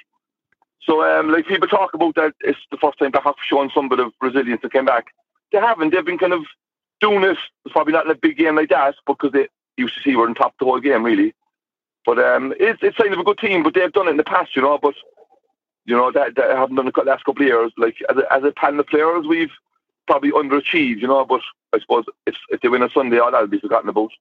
So, 0.82 1.04
um, 1.04 1.30
like 1.32 1.48
people 1.48 1.68
talk 1.68 1.94
about 1.94 2.16
that, 2.16 2.34
it's 2.40 2.60
the 2.72 2.78
first 2.78 2.98
time 3.00 3.12
they 3.12 3.20
have 3.22 3.36
shown 3.46 3.70
some 3.74 3.90
bit 3.90 4.00
of 4.00 4.14
resilience 4.22 4.62
to 4.62 4.70
came 4.70 4.86
back. 4.86 5.08
They 5.52 5.60
haven't. 5.60 5.94
They've 5.94 6.06
been 6.06 6.18
kind 6.18 6.32
of 6.34 6.46
doing 7.00 7.24
it. 7.24 7.38
It's 7.66 7.74
probably 7.74 7.94
not 7.94 8.06
in 8.06 8.12
a 8.12 8.16
big 8.16 8.38
game 8.38 8.56
like 8.56 8.70
that, 8.70 8.96
because 9.06 9.32
they 9.32 9.48
UCC 9.80 10.16
were 10.16 10.28
on 10.28 10.36
top 10.36 10.56
the 10.60 10.66
whole 10.66 10.80
game, 10.80 11.04
really. 11.04 11.34
But 12.06 12.20
um, 12.20 12.54
it's 12.60 12.80
it's 12.82 12.98
kind 12.98 13.14
of 13.14 13.20
a 13.20 13.24
good 13.24 13.38
team. 13.38 13.64
But 13.64 13.74
they've 13.74 13.92
done 13.92 14.08
it 14.08 14.12
in 14.12 14.18
the 14.18 14.24
past, 14.24 14.56
you 14.56 14.62
know. 14.62 14.78
But 14.78 14.96
you 15.86 15.96
know 15.96 16.12
that 16.12 16.36
they 16.36 16.42
haven't 16.42 16.76
done 16.76 16.88
it 16.88 16.96
the 16.96 17.04
last 17.04 17.26
couple 17.26 17.44
of 17.44 17.48
years. 17.48 17.72
Like 17.78 17.96
as 18.10 18.18
a, 18.18 18.34
as 18.34 18.44
a 18.44 18.52
panel 18.52 18.80
of 18.80 18.88
players, 18.88 19.26
we've 19.28 19.52
probably 20.08 20.32
underachieved, 20.32 21.02
you 21.02 21.08
know. 21.08 21.26
But 21.26 21.42
I 21.74 21.80
suppose 21.80 22.06
if 22.26 22.36
if 22.50 22.62
they 22.62 22.70
win 22.70 22.84
on 22.84 22.92
Sunday, 22.92 23.20
all 23.20 23.32
that'll 23.32 23.48
be 23.48 23.60
forgotten 23.60 23.90
about. 23.90 24.12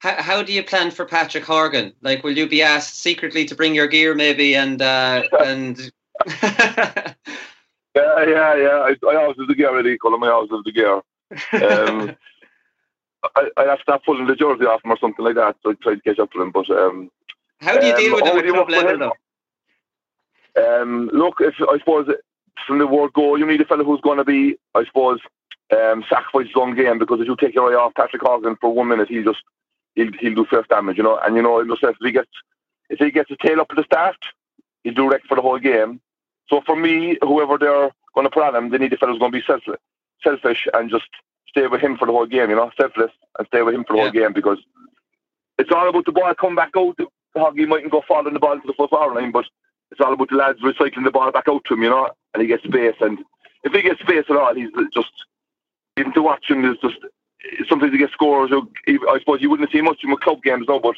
How, 0.00 0.20
how 0.20 0.42
do 0.42 0.52
you 0.52 0.62
plan 0.62 0.90
for 0.90 1.06
Patrick 1.06 1.44
Horgan? 1.44 1.94
Like, 2.02 2.24
will 2.24 2.36
you 2.36 2.46
be 2.46 2.62
asked 2.62 3.00
secretly 3.00 3.46
to 3.46 3.54
bring 3.54 3.74
your 3.74 3.86
gear, 3.86 4.14
maybe, 4.14 4.54
and 4.54 4.80
uh, 4.82 5.24
and 5.40 5.90
Yeah, 7.94 8.24
yeah, 8.26 8.56
yeah. 8.56 8.88
I, 8.90 8.96
I 9.08 9.16
always 9.16 9.36
have 9.38 9.46
the 9.46 9.54
gear 9.54 9.74
ready, 9.74 9.96
Colin. 9.98 10.22
I 10.24 10.32
always 10.32 10.50
have 10.50 10.64
the 10.64 10.72
gear. 10.72 11.00
Um, 11.60 12.16
I, 13.36 13.48
I 13.56 13.62
have 13.64 13.78
to 13.78 13.82
stop 13.82 14.04
pulling 14.04 14.26
the 14.26 14.36
jersey 14.36 14.64
off 14.66 14.84
him 14.84 14.92
or 14.92 14.98
something 14.98 15.24
like 15.24 15.36
that. 15.36 15.56
So 15.62 15.70
I 15.70 15.74
try 15.82 15.94
to 15.94 16.00
catch 16.02 16.18
up 16.18 16.32
to 16.32 16.42
him. 16.42 16.50
But 16.50 16.70
um, 16.70 17.10
how 17.60 17.78
do 17.78 17.86
you 17.86 17.94
deal 17.94 18.12
Um, 18.12 18.16
with 18.16 18.26
him 18.26 18.32
do 18.42 18.46
you 18.48 18.54
at 18.60 18.68
club 18.68 18.68
level, 18.70 18.98
though? 20.56 20.82
Um, 20.82 21.10
look, 21.12 21.36
if 21.40 21.54
I 21.60 21.78
suppose 21.78 22.08
from 22.66 22.78
the 22.78 22.86
word 22.86 23.12
go, 23.14 23.36
you 23.36 23.46
need 23.46 23.60
a 23.60 23.64
fellow 23.64 23.84
who's 23.84 24.00
going 24.02 24.18
to 24.18 24.24
be, 24.24 24.56
I 24.74 24.84
suppose, 24.84 25.20
um, 25.72 26.04
sacrifice 26.08 26.46
his 26.46 26.56
own 26.56 26.76
game 26.76 26.98
because 26.98 27.20
if 27.20 27.26
you 27.26 27.36
take 27.36 27.54
your 27.54 27.72
eye 27.72 27.76
off 27.82 27.94
Patrick 27.94 28.22
Horgan 28.22 28.56
for 28.60 28.72
one 28.72 28.88
minute, 28.88 29.08
he'll 29.08 29.24
just 29.24 29.42
he'll 29.94 30.12
he'll 30.20 30.34
do 30.34 30.44
first 30.44 30.68
damage, 30.68 30.96
you 30.96 31.02
know. 31.02 31.18
And 31.18 31.36
you 31.36 31.42
know 31.42 31.60
if 31.60 31.96
he 32.00 32.12
gets 32.12 32.30
if 32.90 32.98
he 32.98 33.10
gets 33.10 33.28
his 33.30 33.38
tail 33.38 33.60
up 33.60 33.68
at 33.70 33.76
the 33.76 33.84
start, 33.84 34.16
he'll 34.84 34.94
do 34.94 35.10
wreck 35.10 35.22
for 35.26 35.36
the 35.36 35.42
whole 35.42 35.58
game. 35.58 36.00
So 36.48 36.60
for 36.66 36.76
me, 36.76 37.16
whoever 37.22 37.58
they're 37.58 37.90
going 38.14 38.26
to 38.26 38.30
put 38.30 38.44
on 38.44 38.54
him, 38.54 38.70
they 38.70 38.78
need 38.78 38.92
a 38.92 38.96
fellow 38.96 39.12
who's 39.12 39.20
going 39.20 39.32
to 39.32 39.38
be 39.38 39.44
self, 39.46 39.62
selfish 40.24 40.66
and 40.74 40.90
just 40.90 41.06
stay 41.48 41.68
with 41.68 41.80
him 41.80 41.96
for 41.96 42.06
the 42.06 42.12
whole 42.12 42.26
game, 42.26 42.50
you 42.50 42.56
know, 42.56 42.72
selfless 42.76 43.12
and 43.38 43.46
stay 43.46 43.62
with 43.62 43.74
him 43.74 43.84
for 43.84 43.94
the 43.94 44.02
whole 44.02 44.10
game 44.10 44.32
because 44.32 44.58
it's 45.58 45.70
all 45.70 45.88
about 45.88 46.04
the 46.04 46.12
ball 46.12 46.34
coming 46.34 46.56
back 46.56 46.72
out. 46.76 46.98
Hoggy 47.36 47.68
mightn't 47.68 47.92
go 47.92 48.02
following 48.08 48.34
the 48.34 48.40
ball 48.40 48.58
to 48.58 48.66
the 48.66 48.74
first 48.76 48.92
hour 48.92 49.14
line, 49.14 49.30
but 49.30 49.44
it's 49.90 50.00
all 50.00 50.12
about 50.12 50.28
the 50.30 50.36
lads 50.36 50.60
recycling 50.62 51.04
the 51.04 51.10
ball 51.10 51.30
back 51.30 51.48
out 51.48 51.64
to 51.66 51.74
him, 51.74 51.82
you 51.82 51.90
know, 51.90 52.10
and 52.32 52.40
he 52.40 52.48
gets 52.48 52.64
space. 52.64 52.96
And 53.00 53.18
if 53.62 53.72
he 53.72 53.82
gets 53.82 54.00
space 54.00 54.24
at 54.28 54.36
all, 54.36 54.54
he's 54.54 54.70
just, 54.92 55.12
even 55.96 56.12
to 56.14 56.22
watch 56.22 56.48
him, 56.48 56.64
is 56.64 56.78
just, 56.82 56.96
sometimes 57.68 57.92
he 57.92 57.98
gets 57.98 58.12
scores. 58.12 58.50
Or, 58.50 58.62
I 58.88 59.18
suppose 59.20 59.40
you 59.40 59.50
wouldn't 59.50 59.70
see 59.70 59.80
much 59.80 60.02
in 60.02 60.16
club 60.16 60.42
games, 60.42 60.66
no, 60.68 60.80
but 60.80 60.96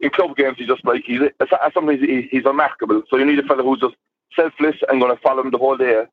in 0.00 0.10
club 0.10 0.36
games, 0.36 0.56
he's 0.58 0.68
just 0.68 0.84
like, 0.84 1.04
he's 1.04 1.20
sometimes 1.74 2.00
he's 2.00 2.44
remarkable. 2.44 3.02
So 3.10 3.16
you 3.16 3.24
need 3.24 3.38
a 3.38 3.42
fella 3.42 3.62
who's 3.62 3.80
just 3.80 3.96
selfless 4.34 4.76
and 4.88 5.00
going 5.00 5.14
to 5.14 5.22
follow 5.22 5.42
him 5.42 5.50
the 5.50 5.58
whole 5.58 5.76
day 5.76 6.04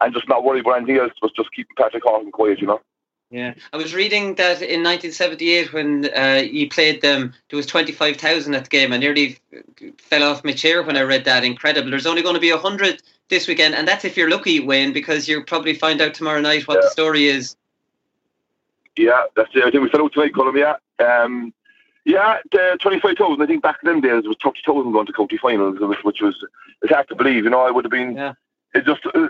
and 0.00 0.14
just 0.14 0.28
not 0.28 0.44
worry 0.44 0.60
about 0.60 0.76
anything 0.76 0.98
else, 0.98 1.12
but 1.20 1.34
just 1.34 1.52
keeping 1.52 1.74
Patrick 1.76 2.02
Horgan 2.04 2.32
quiet, 2.32 2.60
you 2.60 2.66
know. 2.66 2.80
Yeah, 3.30 3.54
I 3.72 3.76
was 3.78 3.94
reading 3.94 4.36
that 4.36 4.62
in 4.62 4.84
1978 4.84 5.72
when 5.72 6.08
uh, 6.16 6.42
you 6.44 6.68
played 6.68 7.02
them, 7.02 7.32
there 7.48 7.56
was 7.56 7.66
25,000 7.66 8.54
at 8.54 8.64
the 8.64 8.70
game. 8.70 8.92
I 8.92 8.96
nearly 8.96 9.38
fell 9.98 10.22
off 10.22 10.44
my 10.44 10.52
chair 10.52 10.82
when 10.82 10.96
I 10.96 11.02
read 11.02 11.24
that. 11.24 11.42
Incredible. 11.42 11.90
There's 11.90 12.06
only 12.06 12.22
going 12.22 12.34
to 12.34 12.40
be 12.40 12.52
100 12.52 13.02
this 13.30 13.48
weekend, 13.48 13.74
and 13.74 13.88
that's 13.88 14.04
if 14.04 14.16
you're 14.16 14.30
lucky, 14.30 14.60
Wayne, 14.60 14.92
because 14.92 15.26
you'll 15.26 15.42
probably 15.42 15.74
find 15.74 16.00
out 16.00 16.14
tomorrow 16.14 16.40
night 16.40 16.68
what 16.68 16.80
the 16.80 16.90
story 16.90 17.26
is. 17.26 17.56
Yeah, 18.96 19.24
that's 19.34 19.50
it. 19.54 19.64
I 19.64 19.70
think 19.70 19.82
we 19.82 19.88
fell 19.88 20.04
out 20.04 20.12
tonight, 20.12 20.34
Colin, 20.34 20.56
yeah. 20.56 20.76
Um, 21.04 21.52
yeah, 22.04 22.38
the 22.52 22.78
25,000, 22.80 23.42
I 23.42 23.46
think 23.46 23.62
back 23.62 23.78
in 23.82 23.88
them 23.88 24.00
days, 24.00 24.24
it 24.24 24.28
was 24.28 24.36
30,000 24.44 24.92
going 24.92 25.06
to 25.06 25.12
county 25.12 25.38
finals, 25.38 25.78
which, 25.80 26.04
which 26.04 26.20
was, 26.20 26.36
it's 26.82 26.92
hard 26.92 27.08
to 27.08 27.16
believe, 27.16 27.44
you 27.44 27.50
know, 27.50 27.66
I 27.66 27.70
would 27.70 27.84
have 27.84 27.90
been, 27.90 28.16
it 28.74 28.84
just, 28.84 29.06
uh, 29.12 29.28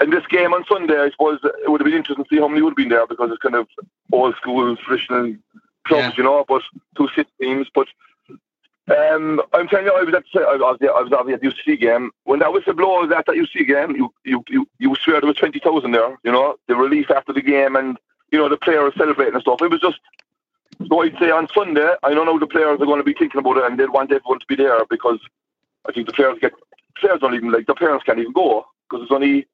in 0.00 0.10
this 0.10 0.26
game 0.26 0.52
on 0.52 0.64
Sunday, 0.66 0.98
I 0.98 1.10
suppose 1.10 1.38
it 1.42 1.70
would 1.70 1.80
have 1.80 1.86
been 1.86 1.94
interesting 1.94 2.24
to 2.24 2.28
see 2.28 2.40
how 2.40 2.48
many 2.48 2.62
would 2.62 2.70
have 2.70 2.76
been 2.76 2.88
there 2.88 3.06
because 3.06 3.30
it's 3.30 3.42
kind 3.42 3.54
of 3.54 3.68
old 4.12 4.34
school, 4.36 4.76
traditional 4.76 5.34
clubs, 5.84 6.16
you 6.18 6.24
know, 6.24 6.44
but 6.48 6.62
two 6.96 7.08
city 7.14 7.30
teams, 7.40 7.68
but 7.74 7.88
um, 8.88 9.42
I'm 9.52 9.66
telling 9.66 9.86
you, 9.86 9.92
I 9.92 10.02
was 10.02 10.14
at 10.14 10.24
the, 10.32 10.40
I 10.40 10.54
was, 10.54 10.78
I 10.80 11.00
was 11.02 11.12
obviously 11.12 11.34
at 11.34 11.40
the 11.40 11.72
UC 11.72 11.80
game. 11.80 12.12
When 12.24 12.38
that 12.38 12.52
whistle 12.52 12.72
blows 12.72 13.10
at 13.10 13.26
that 13.26 13.34
UC 13.34 13.66
game, 13.66 13.96
you, 13.96 14.12
you, 14.24 14.44
you, 14.48 14.68
you 14.78 14.94
swear 15.02 15.20
there 15.20 15.26
was 15.26 15.36
20,000 15.36 15.90
there, 15.90 16.16
you 16.22 16.30
know, 16.30 16.56
the 16.68 16.76
relief 16.76 17.10
after 17.10 17.32
the 17.32 17.42
game 17.42 17.74
and, 17.74 17.98
you 18.30 18.38
know, 18.38 18.48
the 18.48 18.56
players 18.56 18.92
celebrating 18.96 19.34
and 19.34 19.42
stuff. 19.42 19.60
It 19.60 19.72
was 19.72 19.80
just, 19.80 19.98
so 20.86 21.02
I'd 21.02 21.18
say 21.18 21.30
on 21.30 21.48
Sunday, 21.52 21.94
I 22.04 22.14
don't 22.14 22.26
know 22.26 22.38
the 22.38 22.46
players 22.46 22.80
are 22.80 22.86
going 22.86 23.00
to 23.00 23.04
be 23.04 23.14
thinking 23.14 23.40
about 23.40 23.56
it 23.56 23.64
and 23.64 23.78
they'll 23.78 23.90
want 23.90 24.12
everyone 24.12 24.38
to 24.38 24.46
be 24.46 24.54
there 24.54 24.84
because 24.88 25.18
I 25.88 25.92
think 25.92 26.06
the 26.06 26.12
players 26.12 26.38
get, 26.40 26.52
players 26.96 27.20
don't 27.20 27.34
even, 27.34 27.50
like, 27.50 27.66
the 27.66 27.74
parents 27.74 28.04
can't 28.04 28.20
even 28.20 28.32
go 28.32 28.66
because 28.88 29.02
it's 29.04 29.12
only, 29.12 29.46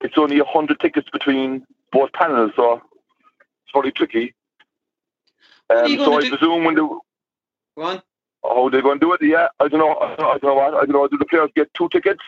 it's 0.00 0.16
only 0.18 0.38
a 0.38 0.44
hundred 0.44 0.80
tickets 0.80 1.08
between 1.10 1.66
both 1.92 2.12
panels, 2.12 2.52
so 2.56 2.74
it's 2.74 3.72
very 3.74 3.92
tricky. 3.92 4.34
Um, 5.70 5.96
so 5.98 6.16
I 6.16 6.20
do- 6.22 6.30
presume 6.36 6.64
when 6.64 6.74
the, 6.74 6.82
Go 7.76 7.82
on. 7.82 8.02
how 8.42 8.68
they're 8.70 8.82
going 8.82 8.98
to 9.00 9.06
do 9.06 9.12
it, 9.12 9.22
yeah, 9.22 9.48
I 9.60 9.68
don't 9.68 9.80
know. 9.80 9.94
I 9.98 10.16
don't 10.16 10.42
know, 10.42 10.54
what. 10.54 10.74
I 10.74 10.80
don't 10.80 10.90
know. 10.90 11.06
Do 11.08 11.18
the 11.18 11.26
players 11.26 11.50
get 11.54 11.72
two 11.74 11.88
tickets? 11.90 12.22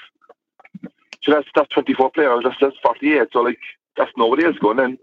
So 1.22 1.32
that's 1.32 1.48
that's 1.54 1.68
24 1.70 2.10
players. 2.12 2.40
That's 2.44 2.56
that's 2.60 2.76
48. 2.82 3.28
So 3.32 3.40
like 3.40 3.58
that's 3.96 4.10
nobody 4.16 4.44
else 4.44 4.56
going 4.58 4.78
in. 4.78 4.98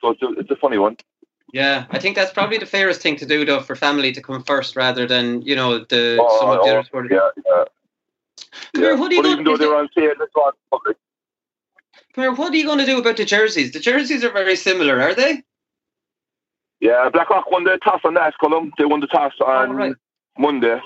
So 0.00 0.10
it's 0.10 0.22
a, 0.22 0.28
it's 0.38 0.50
a 0.50 0.56
funny 0.56 0.78
one. 0.78 0.96
Yeah, 1.52 1.86
I 1.90 1.98
think 1.98 2.16
that's 2.16 2.32
probably 2.32 2.58
the 2.58 2.66
fairest 2.66 3.00
thing 3.00 3.16
to 3.16 3.26
do, 3.26 3.44
though, 3.44 3.60
for 3.60 3.74
family 3.76 4.12
to 4.12 4.20
come 4.20 4.42
first 4.42 4.76
rather 4.76 5.06
than, 5.06 5.42
you 5.42 5.54
know, 5.56 5.78
the 5.78 6.18
Oh, 6.20 6.40
some 6.40 6.50
of 6.50 6.56
the 6.56 6.70
oh, 6.70 6.78
other 6.78 6.84
sport. 6.84 7.06
yeah, 7.10 7.28
yeah. 7.46 7.64
Here, 8.74 8.92
yeah. 8.92 8.98
what 8.98 9.10
are 9.10 9.14
you 9.14 9.22
but 9.22 9.28
going 9.28 9.32
even 9.40 9.44
though 9.44 9.56
they're 9.56 9.74
on 9.74 9.88
sale, 9.96 10.10
it's 10.10 10.32
not 10.36 10.54
public. 10.70 10.96
Come 12.14 12.24
here, 12.24 12.32
what 12.32 12.52
are 12.52 12.56
you 12.56 12.64
going 12.64 12.78
to 12.78 12.86
do 12.86 12.98
about 12.98 13.16
the 13.16 13.24
jerseys? 13.24 13.72
The 13.72 13.80
jerseys 13.80 14.24
are 14.24 14.30
very 14.32 14.56
similar, 14.56 15.00
are 15.00 15.14
they? 15.14 15.42
Yeah, 16.80 17.08
Blackrock 17.10 17.50
won 17.50 17.64
the 17.64 17.78
toss 17.82 18.00
on 18.04 18.14
that, 18.14 18.34
Colm. 18.42 18.70
They 18.78 18.84
won 18.84 19.00
the 19.00 19.06
toss 19.06 19.32
on 19.40 19.96
Monday. 20.38 20.80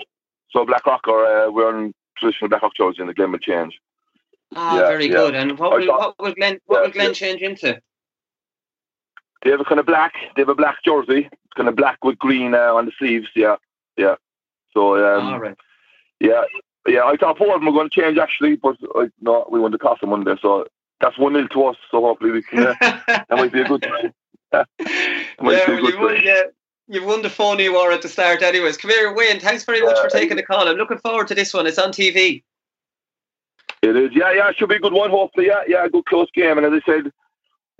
So 0.50 0.64
Blackrock 0.64 1.06
are 1.08 1.46
uh, 1.46 1.50
wearing 1.50 1.94
traditional 2.16 2.48
Blackrock 2.48 2.74
jersey 2.76 3.00
and 3.00 3.08
the 3.08 3.14
game 3.14 3.32
will 3.32 3.38
change. 3.38 3.78
Ah, 4.54 4.76
Yeah, 4.76 4.88
very 4.88 5.06
yeah. 5.06 5.12
good. 5.12 5.34
And 5.34 5.58
what 5.58 5.72
will, 5.72 5.86
thought- 5.86 6.18
what 6.18 6.20
will 6.20 6.34
Glenn 6.34 6.58
what 6.66 6.82
will 6.82 6.90
Glenn 6.90 7.08
yeah. 7.08 7.12
change 7.14 7.42
into? 7.42 7.80
They 9.42 9.50
have 9.50 9.60
a 9.60 9.64
kind 9.64 9.80
of 9.80 9.86
black. 9.86 10.12
They 10.36 10.42
have 10.42 10.48
a 10.50 10.54
black 10.54 10.76
jersey. 10.84 11.28
It's 11.32 11.52
kind 11.56 11.68
of 11.68 11.74
black 11.76 12.04
with 12.04 12.18
green 12.18 12.54
uh, 12.54 12.74
on 12.74 12.84
the 12.86 12.92
sleeves. 12.98 13.28
Yeah, 13.34 13.56
yeah. 13.96 14.16
So 14.74 14.96
um, 14.96 15.26
All 15.26 15.40
right. 15.40 15.56
Yeah, 16.20 16.42
yeah. 16.86 17.04
I 17.04 17.16
thought 17.16 17.38
four 17.38 17.54
of 17.54 17.60
them 17.60 17.66
were 17.66 17.72
going 17.72 17.90
to 17.90 18.00
change 18.00 18.18
actually, 18.18 18.56
but 18.56 18.76
uh, 18.94 19.06
no, 19.20 19.46
we 19.50 19.60
won 19.60 19.72
the 19.72 19.78
on 19.78 20.08
Monday, 20.08 20.34
so 20.40 20.66
that's 21.00 21.18
one 21.18 21.32
nil 21.32 21.48
to 21.48 21.64
us. 21.66 21.76
So 21.90 22.00
hopefully 22.00 22.30
we 22.30 22.42
can. 22.42 22.66
Uh, 22.68 22.74
that 22.80 23.26
might 23.30 23.52
be 23.52 23.62
a 23.62 23.64
good. 23.64 23.86
Yeah, 24.52 24.64
Yeah, 24.80 25.20
well, 25.40 25.84
you 25.84 26.00
won, 26.00 26.20
yeah, 26.24 26.42
you've 26.88 27.04
won 27.04 27.22
the 27.22 27.30
phony 27.30 27.68
war 27.68 27.92
at 27.92 28.02
the 28.02 28.08
start, 28.08 28.42
anyways. 28.42 28.76
Come 28.78 28.90
here, 28.90 29.14
Wayne. 29.14 29.38
Thanks 29.38 29.64
very 29.64 29.80
much 29.80 29.96
for 30.00 30.08
taking 30.08 30.36
the 30.36 30.42
call. 30.42 30.66
I'm 30.66 30.76
looking 30.76 30.98
forward 30.98 31.28
to 31.28 31.36
this 31.36 31.54
one. 31.54 31.68
It's 31.68 31.78
on 31.78 31.92
TV. 31.92 32.42
It 33.82 33.96
is. 33.96 34.10
Yeah, 34.12 34.32
yeah. 34.32 34.48
It 34.48 34.56
should 34.56 34.68
be 34.68 34.74
a 34.74 34.80
good 34.80 34.92
one. 34.92 35.10
Hopefully, 35.10 35.46
yeah, 35.46 35.62
yeah. 35.68 35.84
A 35.84 35.88
good 35.88 36.04
close 36.06 36.28
game, 36.34 36.58
and 36.58 36.66
as 36.66 36.82
I 36.84 36.92
said. 36.92 37.12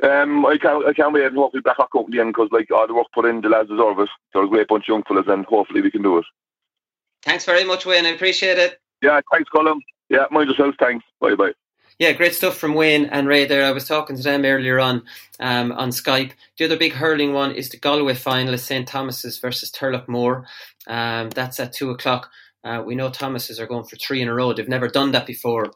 Um, 0.03 0.47
I 0.47 0.57
can't, 0.57 0.87
I 0.87 0.95
can't 0.95 1.13
wait 1.13 1.27
and 1.27 1.37
hopefully 1.37 1.61
back 1.61 1.77
up 1.79 1.91
in 1.95 2.11
the 2.11 2.21
end 2.21 2.31
because 2.31 2.49
like 2.53 2.71
all 2.71 2.87
the 2.87 2.95
work 2.95 3.09
put 3.13 3.27
in, 3.27 3.43
the 3.43 3.51
lads 3.51 3.69
deserve 3.69 3.99
it. 3.99 4.09
They're 4.33 4.45
a 4.45 4.49
great 4.49 4.69
bunch 4.69 4.85
of 4.85 4.95
young 4.95 5.03
fellas, 5.03 5.27
and 5.29 5.45
hopefully 5.45 5.83
we 5.83 5.91
can 5.91 6.03
do 6.03 6.17
it. 6.17 6.25
Thanks 7.23 7.45
very 7.45 7.65
much, 7.65 7.85
Wayne. 7.85 8.07
I 8.07 8.11
appreciate 8.11 8.57
it. 8.57 8.81
Yeah, 9.03 9.21
thanks, 9.33 9.49
Colin. 9.51 9.81
Yeah, 10.09 10.27
mind 10.31 10.51
yourself. 10.51 10.75
Thanks. 10.81 11.05
Bye, 11.21 11.35
bye. 11.37 11.53
Yeah, 11.99 12.13
great 12.13 12.35
stuff 12.35 12.57
from 12.57 12.75
Wayne 12.75 13.07
and 13.07 13.29
Ray 13.29 13.45
there. 13.47 13.65
I 13.65 13.73
was 13.73 13.87
talking 13.87 14.17
to 14.17 14.23
them 14.23 14.45
earlier 14.45 14.81
on 14.81 15.03
um, 15.39 15.73
on 15.73 15.91
Skype. 15.91 16.33
The 16.59 16.65
other 16.65 16.79
big 16.79 16.95
hurling 16.95 17.35
one 17.35 17.53
is 17.53 17.69
the 17.69 17.77
Galway 17.79 18.15
final, 18.15 18.57
St 18.57 18.89
Thomas's 18.89 19.39
versus 19.39 19.71
Turloughmore. 19.71 20.45
Um, 20.87 21.31
that's 21.31 21.61
at 21.61 21.75
two 21.75 21.91
o'clock. 21.91 22.31
Uh, 22.65 22.83
we 22.85 22.95
know 22.95 23.11
Thomas's 23.11 23.61
are 23.61 23.67
going 23.67 23.85
for 23.85 23.97
three 23.97 24.23
in 24.23 24.29
a 24.29 24.35
row. 24.35 24.53
They've 24.53 24.69
never 24.69 24.89
done 24.89 25.13
that 25.13 25.27
before. 25.27 25.73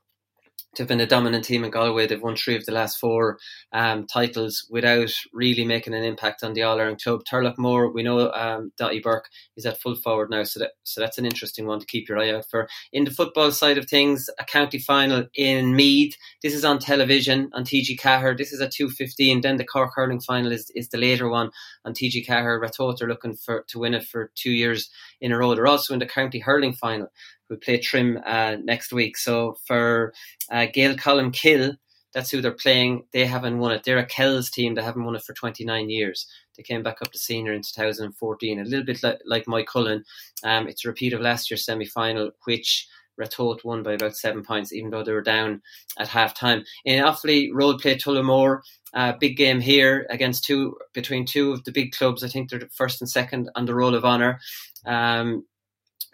They've 0.77 0.89
been 0.89 1.01
a 1.01 1.07
dominant 1.07 1.45
team 1.45 1.65
in 1.65 1.71
Galway. 1.71 2.07
They've 2.07 2.21
won 2.21 2.37
three 2.37 2.57
of 2.57 2.67
the 2.67 2.73
last 2.73 2.99
four 2.99 3.39
um, 3.73 4.07
titles 4.07 4.67
without 4.71 5.11
really 5.33 5.65
making 5.65 5.95
an 5.95 6.03
impact 6.03 6.43
on 6.43 6.53
the 6.53 6.63
All 6.63 6.81
Ireland 6.81 7.03
club. 7.03 7.23
Turloughmore, 7.25 7.95
we 7.95 8.03
know 8.03 8.33
um, 8.33 8.73
Dáithí 8.81 9.03
Burke 9.03 9.29
is 9.57 9.67
at 9.67 9.81
full 9.81 9.95
forward 9.95 10.31
now, 10.31 10.43
so 10.43 10.61
that 10.61 10.73
so 10.83 11.01
that's 11.01 11.19
an 11.19 11.27
interesting 11.27 11.67
one 11.67 11.81
to 11.81 11.87
keep 11.87 12.09
your 12.09 12.19
eye 12.19 12.33
out 12.33 12.47
for. 12.51 12.69
In 12.93 13.05
the 13.05 13.11
football 13.11 13.53
side 13.53 13.79
of 13.79 13.89
things, 13.89 14.29
a 14.39 14.45
county 14.45 14.79
final 14.79 15.27
in 15.35 15.77
Meath. 15.77 16.17
This 16.43 16.55
is 16.55 16.65
on 16.65 16.79
television 16.79 17.51
on 17.55 17.65
TG4. 17.65 18.37
This 18.37 18.53
is 18.53 18.61
at 18.61 18.73
two 18.73 18.91
fifteen. 18.91 19.41
Then 19.41 19.57
the 19.57 19.65
Cork 19.65 19.93
hurling 19.95 20.21
final 20.21 20.53
is, 20.53 20.71
is 20.75 20.89
the 20.89 20.99
later 20.99 21.29
one 21.29 21.51
on 21.85 21.93
TG 21.93 22.27
Cahir. 22.27 22.61
Ratoath 22.61 23.01
are 23.01 23.09
looking 23.09 23.37
for 23.37 23.65
to 23.69 23.79
win 23.79 23.95
it 23.95 24.05
for 24.05 24.33
two 24.35 24.53
years 24.53 24.91
in 25.21 25.33
a 25.33 25.39
row. 25.39 25.55
They're 25.55 25.67
also 25.67 25.95
in 25.95 26.01
the 26.01 26.07
county 26.07 26.41
hurling 26.41 26.73
final. 26.73 27.09
We 27.51 27.57
play 27.57 27.79
Trim 27.79 28.21
uh, 28.25 28.57
next 28.63 28.93
week. 28.93 29.17
So 29.17 29.57
for 29.67 30.13
uh, 30.51 30.67
Gaeil 30.75 30.97
Colmcille, 30.97 31.77
That's 32.13 32.31
who 32.31 32.41
they're 32.41 32.53
playing. 32.53 33.05
They 33.13 33.27
haven't 33.27 33.59
won 33.59 33.73
it. 33.73 33.83
They're 33.85 33.99
a 33.99 34.07
Kells 34.07 34.51
team 34.51 34.75
They 34.75 34.83
haven't 34.83 35.05
won 35.05 35.17
it 35.17 35.25
for 35.25 35.35
29 35.35 35.91
years. 35.91 36.27
They 36.57 36.63
came 36.63 36.83
back 36.83 37.03
up 37.03 37.11
to 37.13 37.19
senior 37.19 37.53
in 37.53 37.63
2014, 37.63 38.61
a 38.61 38.65
little 38.65 38.85
bit 38.85 39.03
like, 39.03 39.19
like 39.27 39.49
Mike 39.49 39.67
Moycullen. 39.67 40.05
Um, 40.45 40.69
it's 40.69 40.85
a 40.85 40.89
repeat 40.89 41.13
of 41.13 41.21
last 41.21 41.51
year's 41.51 41.65
semi 41.65 41.85
final, 41.85 42.31
which 42.45 42.87
Ratoath 43.21 43.65
won 43.65 43.83
by 43.83 43.93
about 43.93 44.17
seven 44.17 44.43
points, 44.43 44.73
even 44.73 44.91
though 44.91 45.03
they 45.03 45.13
were 45.13 45.23
down 45.23 45.63
at 45.99 46.09
half 46.09 46.35
time. 46.35 46.65
In 46.85 47.05
Offaly, 47.05 47.51
Rhode 47.53 47.81
play 47.81 47.97
Tullamore. 47.97 48.61
Uh, 48.93 49.13
big 49.19 49.37
game 49.37 49.61
here 49.61 50.07
against 50.11 50.45
two 50.45 50.77
between 50.93 51.27
two 51.27 51.53
of 51.53 51.65
the 51.65 51.73
big 51.73 51.93
clubs. 51.93 52.23
I 52.23 52.29
think 52.29 52.49
they're 52.49 52.69
first 52.73 53.01
and 53.01 53.11
second 53.11 53.51
on 53.57 53.67
the 53.67 53.75
roll 53.75 53.95
of 53.95 54.05
honour. 54.05 54.39
Um, 54.87 55.45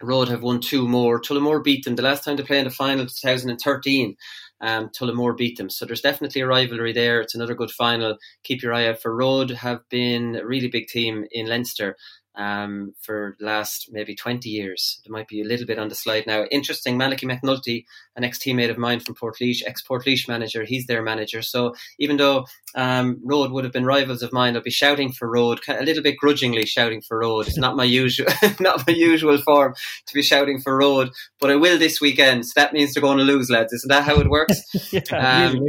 Rhode 0.03 0.29
have 0.29 0.43
won 0.43 0.59
two 0.59 0.87
more. 0.87 1.19
Tullamore 1.19 1.63
beat 1.63 1.85
them 1.85 1.95
the 1.95 2.01
last 2.01 2.23
time 2.23 2.35
they 2.35 2.43
played 2.43 2.59
in 2.59 2.65
the 2.65 2.71
final, 2.71 3.05
2013. 3.05 4.15
Um, 4.61 4.89
Tullamore 4.89 5.35
beat 5.35 5.57
them, 5.57 5.69
so 5.69 5.85
there's 5.85 6.01
definitely 6.01 6.41
a 6.41 6.47
rivalry 6.47 6.93
there. 6.93 7.19
It's 7.21 7.33
another 7.33 7.55
good 7.55 7.71
final. 7.71 8.17
Keep 8.43 8.61
your 8.61 8.73
eye 8.73 8.87
out 8.87 9.01
for 9.01 9.15
Rhode. 9.15 9.49
Have 9.51 9.81
been 9.89 10.35
a 10.35 10.45
really 10.45 10.67
big 10.67 10.87
team 10.87 11.25
in 11.31 11.47
Leinster 11.47 11.95
um, 12.35 12.93
for 13.01 13.35
the 13.39 13.45
last 13.45 13.89
maybe 13.91 14.15
20 14.15 14.49
years. 14.49 15.01
There 15.05 15.11
might 15.11 15.27
be 15.27 15.41
a 15.41 15.45
little 15.45 15.65
bit 15.65 15.79
on 15.79 15.89
the 15.89 15.95
slide 15.95 16.25
now. 16.25 16.45
Interesting, 16.45 16.97
Malachy 16.97 17.27
McNulty, 17.27 17.85
an 18.15 18.23
ex 18.23 18.39
teammate 18.39 18.69
of 18.69 18.77
mine 18.77 18.99
from 18.99 19.15
Portlaoise, 19.15 19.61
ex 19.65 19.81
Portlaoise 19.81 20.27
manager, 20.27 20.63
he's 20.63 20.85
their 20.85 21.01
manager. 21.01 21.41
So 21.41 21.75
even 21.99 22.17
though 22.17 22.45
um, 22.75 23.19
Rhode 23.23 23.51
would 23.51 23.63
have 23.63 23.73
been 23.73 23.85
rivals 23.85 24.21
of 24.21 24.31
mine, 24.31 24.55
I'll 24.55 24.61
be 24.61 24.71
shouting 24.71 25.11
for 25.11 25.29
Rhode, 25.29 25.59
a 25.67 25.83
little 25.83 26.03
bit 26.03 26.17
grudgingly 26.17 26.65
shouting 26.65 27.01
for 27.01 27.19
Rhode. 27.19 27.47
It's 27.47 27.57
not 27.57 27.75
my 27.75 27.83
usual, 27.83 28.27
not 28.59 28.85
my 28.87 28.93
usual 28.93 29.37
form 29.39 29.75
to 30.05 30.13
be 30.13 30.21
shouting 30.21 30.61
for 30.61 30.77
Rhode, 30.77 31.11
but 31.39 31.51
I 31.51 31.55
will 31.55 31.77
this 31.77 31.99
weekend. 31.99 32.45
So 32.45 32.53
that 32.55 32.73
means 32.73 32.93
they're 32.93 33.01
going 33.01 33.17
to 33.17 33.23
lose, 33.23 33.49
lads. 33.49 33.73
Isn't 33.73 33.89
that 33.89 34.03
how 34.03 34.19
it 34.19 34.29
works? 34.29 34.61
yeah, 34.91 35.01
um, 35.11 35.65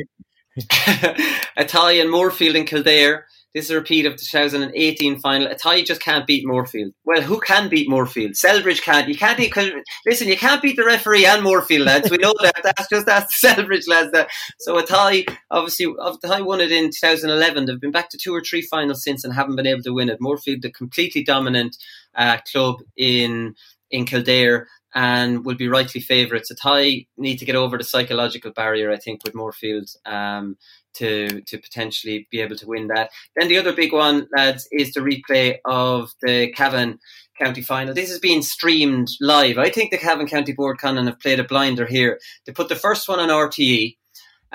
Athy 0.58 2.00
and 2.00 2.10
Moorefield 2.10 2.56
and 2.56 2.66
Kildare. 2.66 3.26
This 3.54 3.66
is 3.66 3.70
a 3.70 3.74
repeat 3.74 4.06
of 4.06 4.14
the 4.14 4.24
2018 4.24 5.18
final. 5.18 5.48
Athy 5.48 5.84
just 5.84 6.00
can't 6.00 6.26
beat 6.26 6.46
Moorefield. 6.46 6.92
Well, 7.04 7.20
who 7.20 7.38
can 7.38 7.68
beat 7.68 7.88
Moorefield? 7.88 8.30
Celbridge 8.30 8.82
can't. 8.82 9.08
You 9.08 9.16
can't 9.16 9.38
even, 9.40 9.82
listen, 10.06 10.28
you 10.28 10.38
can't 10.38 10.62
beat 10.62 10.76
the 10.76 10.84
referee 10.84 11.26
and 11.26 11.44
Moorefield, 11.44 11.84
lads. 11.84 12.10
We 12.10 12.16
know 12.16 12.34
that. 12.40 12.54
That's 12.62 12.88
just 12.88 13.06
that's 13.06 13.44
Celbridge, 13.44 13.88
lads. 13.88 14.12
That. 14.12 14.30
So 14.60 14.76
Athy, 14.80 15.28
obviously, 15.50 15.86
Athy 15.86 16.44
won 16.44 16.60
it 16.60 16.72
in 16.72 16.86
2011. 16.86 17.66
They've 17.66 17.80
been 17.80 17.90
back 17.90 18.08
to 18.10 18.18
two 18.18 18.34
or 18.34 18.40
three 18.40 18.62
finals 18.62 19.04
since 19.04 19.24
and 19.24 19.34
haven't 19.34 19.56
been 19.56 19.66
able 19.66 19.82
to 19.82 19.92
win 19.92 20.08
it. 20.08 20.20
Moorefield, 20.20 20.62
the 20.62 20.70
completely 20.70 21.22
dominant 21.22 21.76
uh, 22.14 22.38
club 22.50 22.76
in 22.96 23.54
in 23.90 24.06
Kildare 24.06 24.68
and 24.94 25.44
will 25.44 25.54
be 25.54 25.68
rightly 25.68 26.00
favourites. 26.00 26.52
Athy 26.52 27.06
need 27.16 27.38
to 27.38 27.44
get 27.44 27.56
over 27.56 27.78
the 27.78 27.84
psychological 27.84 28.52
barrier, 28.52 28.90
I 28.90 28.96
think, 28.96 29.22
with 29.24 29.34
Moorefield. 29.34 29.94
Um, 30.06 30.56
to 30.94 31.40
to 31.42 31.58
potentially 31.58 32.26
be 32.30 32.40
able 32.40 32.56
to 32.56 32.66
win 32.66 32.88
that. 32.88 33.10
Then 33.36 33.48
the 33.48 33.58
other 33.58 33.72
big 33.72 33.92
one, 33.92 34.28
lads, 34.36 34.68
is 34.70 34.92
the 34.92 35.00
replay 35.00 35.58
of 35.64 36.10
the 36.20 36.52
Cavan 36.52 36.98
County 37.38 37.62
final. 37.62 37.94
This 37.94 38.10
is 38.10 38.18
being 38.18 38.42
streamed 38.42 39.08
live. 39.20 39.58
I 39.58 39.70
think 39.70 39.90
the 39.90 39.98
Cavan 39.98 40.26
County 40.26 40.52
Board 40.52 40.78
Canon 40.78 41.06
have 41.06 41.20
played 41.20 41.40
a 41.40 41.44
blinder 41.44 41.86
here. 41.86 42.18
They 42.46 42.52
put 42.52 42.68
the 42.68 42.76
first 42.76 43.08
one 43.08 43.20
on 43.20 43.28
RTE. 43.28 43.96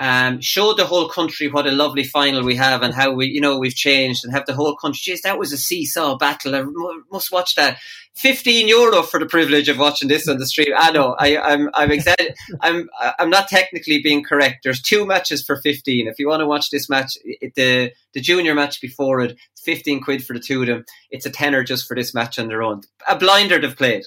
Um, 0.00 0.40
showed 0.40 0.76
the 0.76 0.86
whole 0.86 1.08
country 1.08 1.48
what 1.48 1.66
a 1.66 1.72
lovely 1.72 2.04
final 2.04 2.44
we 2.44 2.54
have 2.54 2.82
and 2.82 2.94
how 2.94 3.10
we, 3.10 3.26
you 3.26 3.40
know, 3.40 3.58
we've 3.58 3.74
changed 3.74 4.24
and 4.24 4.32
have 4.32 4.46
the 4.46 4.54
whole 4.54 4.76
country. 4.76 5.12
Jeez, 5.12 5.22
that 5.22 5.40
was 5.40 5.52
a 5.52 5.58
seesaw 5.58 6.16
battle. 6.16 6.54
I 6.54 6.62
must 7.10 7.32
watch 7.32 7.56
that. 7.56 7.78
15 8.18 8.66
euro 8.66 9.04
for 9.04 9.20
the 9.20 9.26
privilege 9.26 9.68
of 9.68 9.78
watching 9.78 10.08
this 10.08 10.26
on 10.26 10.38
the 10.38 10.46
stream. 10.46 10.74
I 10.76 10.90
know. 10.90 11.14
I, 11.20 11.38
I'm 11.38 11.70
I'm 11.74 11.92
excited. 11.92 12.34
I'm 12.60 12.90
I'm 13.18 13.30
not 13.30 13.48
technically 13.48 14.02
being 14.02 14.24
correct. 14.24 14.64
There's 14.64 14.82
two 14.82 15.06
matches 15.06 15.44
for 15.44 15.56
15. 15.56 16.08
If 16.08 16.18
you 16.18 16.26
want 16.28 16.40
to 16.40 16.46
watch 16.46 16.70
this 16.70 16.88
match, 16.88 17.16
it, 17.24 17.54
the 17.54 17.92
the 18.18 18.22
junior 18.22 18.52
match 18.52 18.80
before 18.80 19.20
it, 19.20 19.38
15 19.64 20.00
quid 20.02 20.24
for 20.24 20.32
the 20.32 20.40
two 20.40 20.60
of 20.62 20.66
them. 20.66 20.84
It's 21.10 21.24
a 21.24 21.30
tenner 21.30 21.62
just 21.62 21.86
for 21.86 21.94
this 21.94 22.12
match 22.12 22.36
on 22.36 22.48
their 22.48 22.64
own. 22.64 22.82
A 23.08 23.16
blinder 23.16 23.60
they've 23.60 23.76
played. 23.76 24.02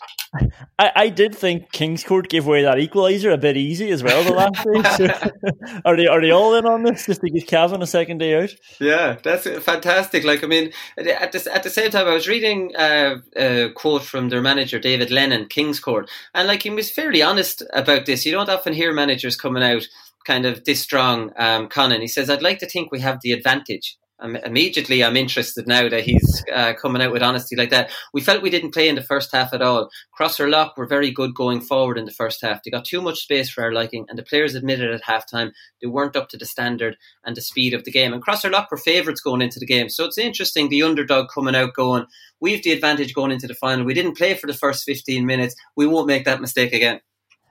I, 0.78 0.92
I 0.96 1.10
did 1.10 1.34
think 1.34 1.72
Kingscourt 1.72 2.28
gave 2.28 2.46
away 2.46 2.64
that 2.64 2.78
equaliser 2.78 3.34
a 3.34 3.38
bit 3.38 3.56
easy 3.56 3.90
as 3.90 4.04
well 4.04 4.22
the 4.24 4.34
last 4.34 4.98
day. 4.98 5.32
are 5.86 5.96
they 5.96 6.08
are 6.08 6.22
they 6.22 6.32
all 6.32 6.56
in 6.56 6.66
on 6.66 6.84
this 6.84 7.06
just 7.06 7.22
to 7.22 7.30
give 7.30 7.48
Cavan 7.48 7.82
a 7.82 7.88
second 7.88 8.18
day 8.18 8.42
out? 8.42 8.50
Yeah, 8.80 9.18
that's 9.24 9.48
fantastic. 9.64 10.26
Like 10.26 10.44
I 10.44 10.48
mean, 10.48 10.72
at 10.98 11.32
the 11.32 11.54
at 11.54 11.64
the 11.64 11.70
same 11.70 11.90
time, 11.90 12.08
I 12.08 12.14
was 12.14 12.28
reading 12.28 12.76
uh, 12.76 13.18
a 13.36 13.70
quote 13.72 14.04
from 14.04 14.28
their 14.28 14.42
manager 14.42 14.80
David 14.80 15.10
Lennon, 15.10 15.46
Kingscourt, 15.46 16.10
and 16.34 16.50
like 16.50 16.64
he 16.64 16.70
was 16.70 16.92
fairly 16.92 17.22
honest 17.22 17.64
about 17.74 18.06
this. 18.06 18.26
You 18.26 18.34
don't 18.34 18.50
often 18.50 18.74
hear 18.74 18.94
managers 18.94 19.38
coming 19.38 19.64
out 19.64 19.88
kind 20.26 20.46
of 20.46 20.66
this 20.66 20.82
strong. 20.82 21.32
Um, 21.38 21.68
Conan, 21.68 22.02
he 22.02 22.08
says, 22.08 22.30
"I'd 22.30 22.42
like 22.42 22.60
to 22.60 22.70
think 22.70 22.92
we 22.92 23.00
have 23.00 23.20
the 23.22 23.32
advantage." 23.32 23.98
Um, 24.22 24.36
immediately, 24.36 25.04
I'm 25.04 25.18
interested 25.18 25.68
now 25.68 25.90
that 25.90 26.04
he's 26.04 26.46
uh, 26.54 26.74
coming 26.74 27.02
out 27.02 27.12
with 27.12 27.24
honesty 27.24 27.56
like 27.56 27.72
that. 27.72 27.90
We 28.14 28.22
felt 28.22 28.44
we 28.44 28.52
didn't 28.52 28.74
play 28.74 28.88
in 28.88 28.96
the 28.96 29.02
first 29.02 29.32
half 29.32 29.52
at 29.52 29.64
all. 29.64 29.90
Crosserlough 30.18 30.78
were 30.78 30.86
very 30.86 31.10
good 31.10 31.34
going 31.34 31.60
forward 31.60 31.98
in 31.98 32.06
the 32.06 32.12
first 32.12 32.42
half. 32.42 32.62
They 32.62 32.70
got 32.70 32.86
too 32.86 33.02
much 33.02 33.22
space 33.22 33.50
for 33.50 33.64
our 33.64 33.74
liking, 33.74 34.06
and 34.08 34.20
the 34.20 34.24
players 34.24 34.54
admitted 34.54 34.92
at 34.92 35.04
halftime 35.04 35.52
they 35.82 35.88
weren't 35.88 36.16
up 36.16 36.30
to 36.30 36.38
the 36.38 36.46
standard 36.46 36.98
and 37.26 37.36
the 37.36 37.42
speed 37.42 37.74
of 37.74 37.84
the 37.84 37.92
game. 37.92 38.14
And 38.14 38.24
Crosserlough 38.24 38.68
were 38.70 38.78
favourites 38.78 39.22
going 39.22 39.42
into 39.42 39.60
the 39.60 39.66
game, 39.66 39.90
so 39.90 40.06
it's 40.06 40.20
interesting 40.20 40.70
the 40.70 40.84
underdog 40.84 41.28
coming 41.34 41.56
out 41.56 41.74
going, 41.74 42.06
"We 42.40 42.54
have 42.54 42.64
the 42.64 42.74
advantage 42.74 43.16
going 43.16 43.32
into 43.32 43.48
the 43.48 43.56
final. 43.56 43.86
We 43.86 43.96
didn't 43.96 44.18
play 44.18 44.36
for 44.36 44.46
the 44.46 44.54
first 44.54 44.84
15 44.86 45.26
minutes. 45.26 45.56
We 45.76 45.88
won't 45.88 46.08
make 46.08 46.26
that 46.26 46.42
mistake 46.42 46.74
again." 46.74 47.02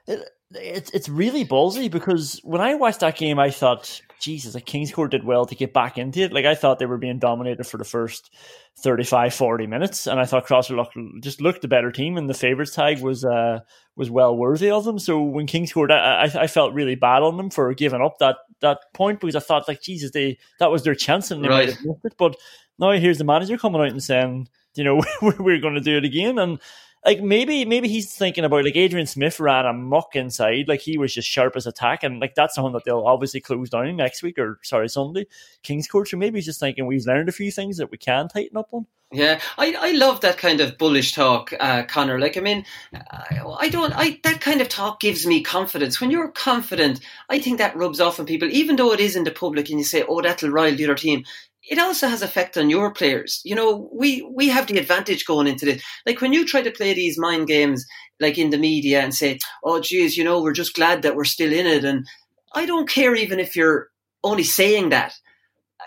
It, 0.06 0.28
it's 0.52 0.90
it's 0.90 1.08
really 1.08 1.44
ballsy 1.44 1.90
because 1.90 2.40
when 2.44 2.60
I 2.60 2.74
watched 2.74 3.00
that 3.00 3.16
game, 3.16 3.38
I 3.38 3.50
thought 3.50 4.00
Jesus, 4.20 4.54
like 4.54 4.66
Kingscourt 4.66 5.10
did 5.10 5.24
well 5.24 5.46
to 5.46 5.54
get 5.54 5.72
back 5.72 5.98
into 5.98 6.20
it. 6.20 6.32
Like 6.32 6.44
I 6.44 6.54
thought 6.54 6.78
they 6.78 6.86
were 6.86 6.98
being 6.98 7.18
dominated 7.18 7.64
for 7.64 7.78
the 7.78 7.84
first 7.84 8.34
35, 8.78 9.34
40 9.34 9.66
minutes, 9.66 10.06
and 10.06 10.20
I 10.20 10.24
thought 10.24 10.46
Crosserlough 10.46 11.22
just 11.22 11.40
looked 11.40 11.62
the 11.62 11.68
better 11.68 11.90
team, 11.90 12.16
and 12.16 12.28
the 12.28 12.34
favourites 12.34 12.74
tag 12.74 13.00
was 13.00 13.24
uh, 13.24 13.60
was 13.96 14.10
well 14.10 14.36
worthy 14.36 14.70
of 14.70 14.84
them. 14.84 14.98
So 14.98 15.22
when 15.22 15.46
Kingscourt, 15.46 15.90
I, 15.90 16.24
I, 16.24 16.42
I 16.42 16.46
felt 16.46 16.74
really 16.74 16.94
bad 16.94 17.22
on 17.22 17.36
them 17.36 17.50
for 17.50 17.72
giving 17.74 18.02
up 18.02 18.18
that 18.18 18.36
that 18.60 18.80
point 18.94 19.20
because 19.20 19.36
I 19.36 19.40
thought 19.40 19.68
like 19.68 19.82
Jesus, 19.82 20.10
they 20.12 20.38
that 20.58 20.70
was 20.70 20.84
their 20.84 20.94
chance 20.94 21.30
and 21.30 21.42
they 21.42 21.48
right. 21.48 21.66
might 21.68 21.74
have 21.74 21.84
missed 21.84 22.04
it. 22.04 22.14
But 22.18 22.36
now 22.78 22.92
here's 22.92 23.18
the 23.18 23.24
manager 23.24 23.58
coming 23.58 23.80
out 23.80 23.88
and 23.88 24.02
saying, 24.02 24.48
you 24.74 24.84
know, 24.84 25.02
we're 25.22 25.60
going 25.60 25.74
to 25.74 25.80
do 25.80 25.96
it 25.96 26.04
again, 26.04 26.38
and 26.38 26.60
like 27.04 27.22
maybe 27.22 27.64
maybe 27.64 27.88
he's 27.88 28.14
thinking 28.14 28.44
about 28.44 28.64
like 28.64 28.76
Adrian 28.76 29.06
Smith 29.06 29.40
ran 29.40 29.66
a 29.66 29.72
muck 29.72 30.14
inside, 30.14 30.68
like 30.68 30.80
he 30.80 30.98
was 30.98 31.14
just 31.14 31.28
sharp 31.28 31.56
as 31.56 31.66
attack, 31.66 32.02
and 32.02 32.20
like 32.20 32.34
that's 32.34 32.54
something 32.54 32.72
that 32.72 32.84
they'll 32.84 33.06
obviously 33.06 33.40
close 33.40 33.70
down 33.70 33.96
next 33.96 34.22
week 34.22 34.38
or 34.38 34.58
sorry 34.62 34.88
Sunday, 34.88 35.26
Kingscourt. 35.64 36.08
So 36.08 36.16
maybe 36.16 36.38
he's 36.38 36.46
just 36.46 36.60
thinking 36.60 36.86
we've 36.86 37.06
learned 37.06 37.28
a 37.28 37.32
few 37.32 37.50
things 37.50 37.78
that 37.78 37.90
we 37.90 37.98
can 37.98 38.28
tighten 38.28 38.56
up 38.56 38.68
on. 38.72 38.86
Yeah, 39.12 39.40
I, 39.58 39.74
I 39.76 39.90
love 39.90 40.20
that 40.20 40.38
kind 40.38 40.60
of 40.60 40.78
bullish 40.78 41.14
talk, 41.14 41.52
uh, 41.58 41.82
Connor. 41.82 42.20
Like, 42.20 42.36
I 42.36 42.40
mean, 42.40 42.64
I, 42.94 43.42
I 43.58 43.68
don't, 43.68 43.92
I 43.92 44.20
that 44.22 44.40
kind 44.40 44.60
of 44.60 44.68
talk 44.68 45.00
gives 45.00 45.26
me 45.26 45.42
confidence. 45.42 46.00
When 46.00 46.12
you're 46.12 46.30
confident, 46.30 47.00
I 47.28 47.40
think 47.40 47.58
that 47.58 47.74
rubs 47.74 48.00
off 48.00 48.20
on 48.20 48.26
people, 48.26 48.48
even 48.52 48.76
though 48.76 48.92
it 48.92 49.00
is 49.00 49.16
in 49.16 49.24
the 49.24 49.32
public, 49.32 49.68
and 49.68 49.80
you 49.80 49.84
say, 49.84 50.04
"Oh, 50.08 50.20
that'll 50.20 50.50
rile 50.50 50.76
the 50.76 50.84
other 50.84 50.94
team." 50.94 51.24
It 51.68 51.78
also 51.78 52.08
has 52.08 52.22
effect 52.22 52.56
on 52.56 52.70
your 52.70 52.92
players. 52.92 53.40
You 53.44 53.54
know, 53.54 53.90
we 53.92 54.22
we 54.34 54.48
have 54.48 54.66
the 54.66 54.78
advantage 54.78 55.24
going 55.26 55.46
into 55.46 55.66
this. 55.66 55.82
Like 56.06 56.20
when 56.20 56.32
you 56.32 56.46
try 56.46 56.62
to 56.62 56.70
play 56.70 56.94
these 56.94 57.18
mind 57.18 57.48
games, 57.48 57.84
like 58.18 58.38
in 58.38 58.50
the 58.50 58.58
media, 58.58 59.00
and 59.00 59.14
say, 59.14 59.38
"Oh, 59.64 59.80
geez, 59.80 60.16
you 60.16 60.24
know, 60.24 60.40
we're 60.42 60.52
just 60.52 60.74
glad 60.74 61.02
that 61.02 61.16
we're 61.16 61.24
still 61.24 61.52
in 61.52 61.66
it," 61.66 61.84
and 61.84 62.06
I 62.54 62.66
don't 62.66 62.88
care 62.88 63.14
even 63.14 63.38
if 63.38 63.54
you're 63.56 63.88
only 64.24 64.44
saying 64.44 64.90
that. 64.90 65.14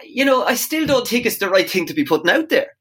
You 0.03 0.25
know, 0.25 0.43
I 0.43 0.55
still 0.55 0.85
don't 0.85 1.07
think 1.07 1.25
it's 1.25 1.37
the 1.37 1.49
right 1.49 1.69
thing 1.69 1.85
to 1.87 1.93
be 1.93 2.03
putting 2.03 2.31
out 2.31 2.49
there. 2.49 2.71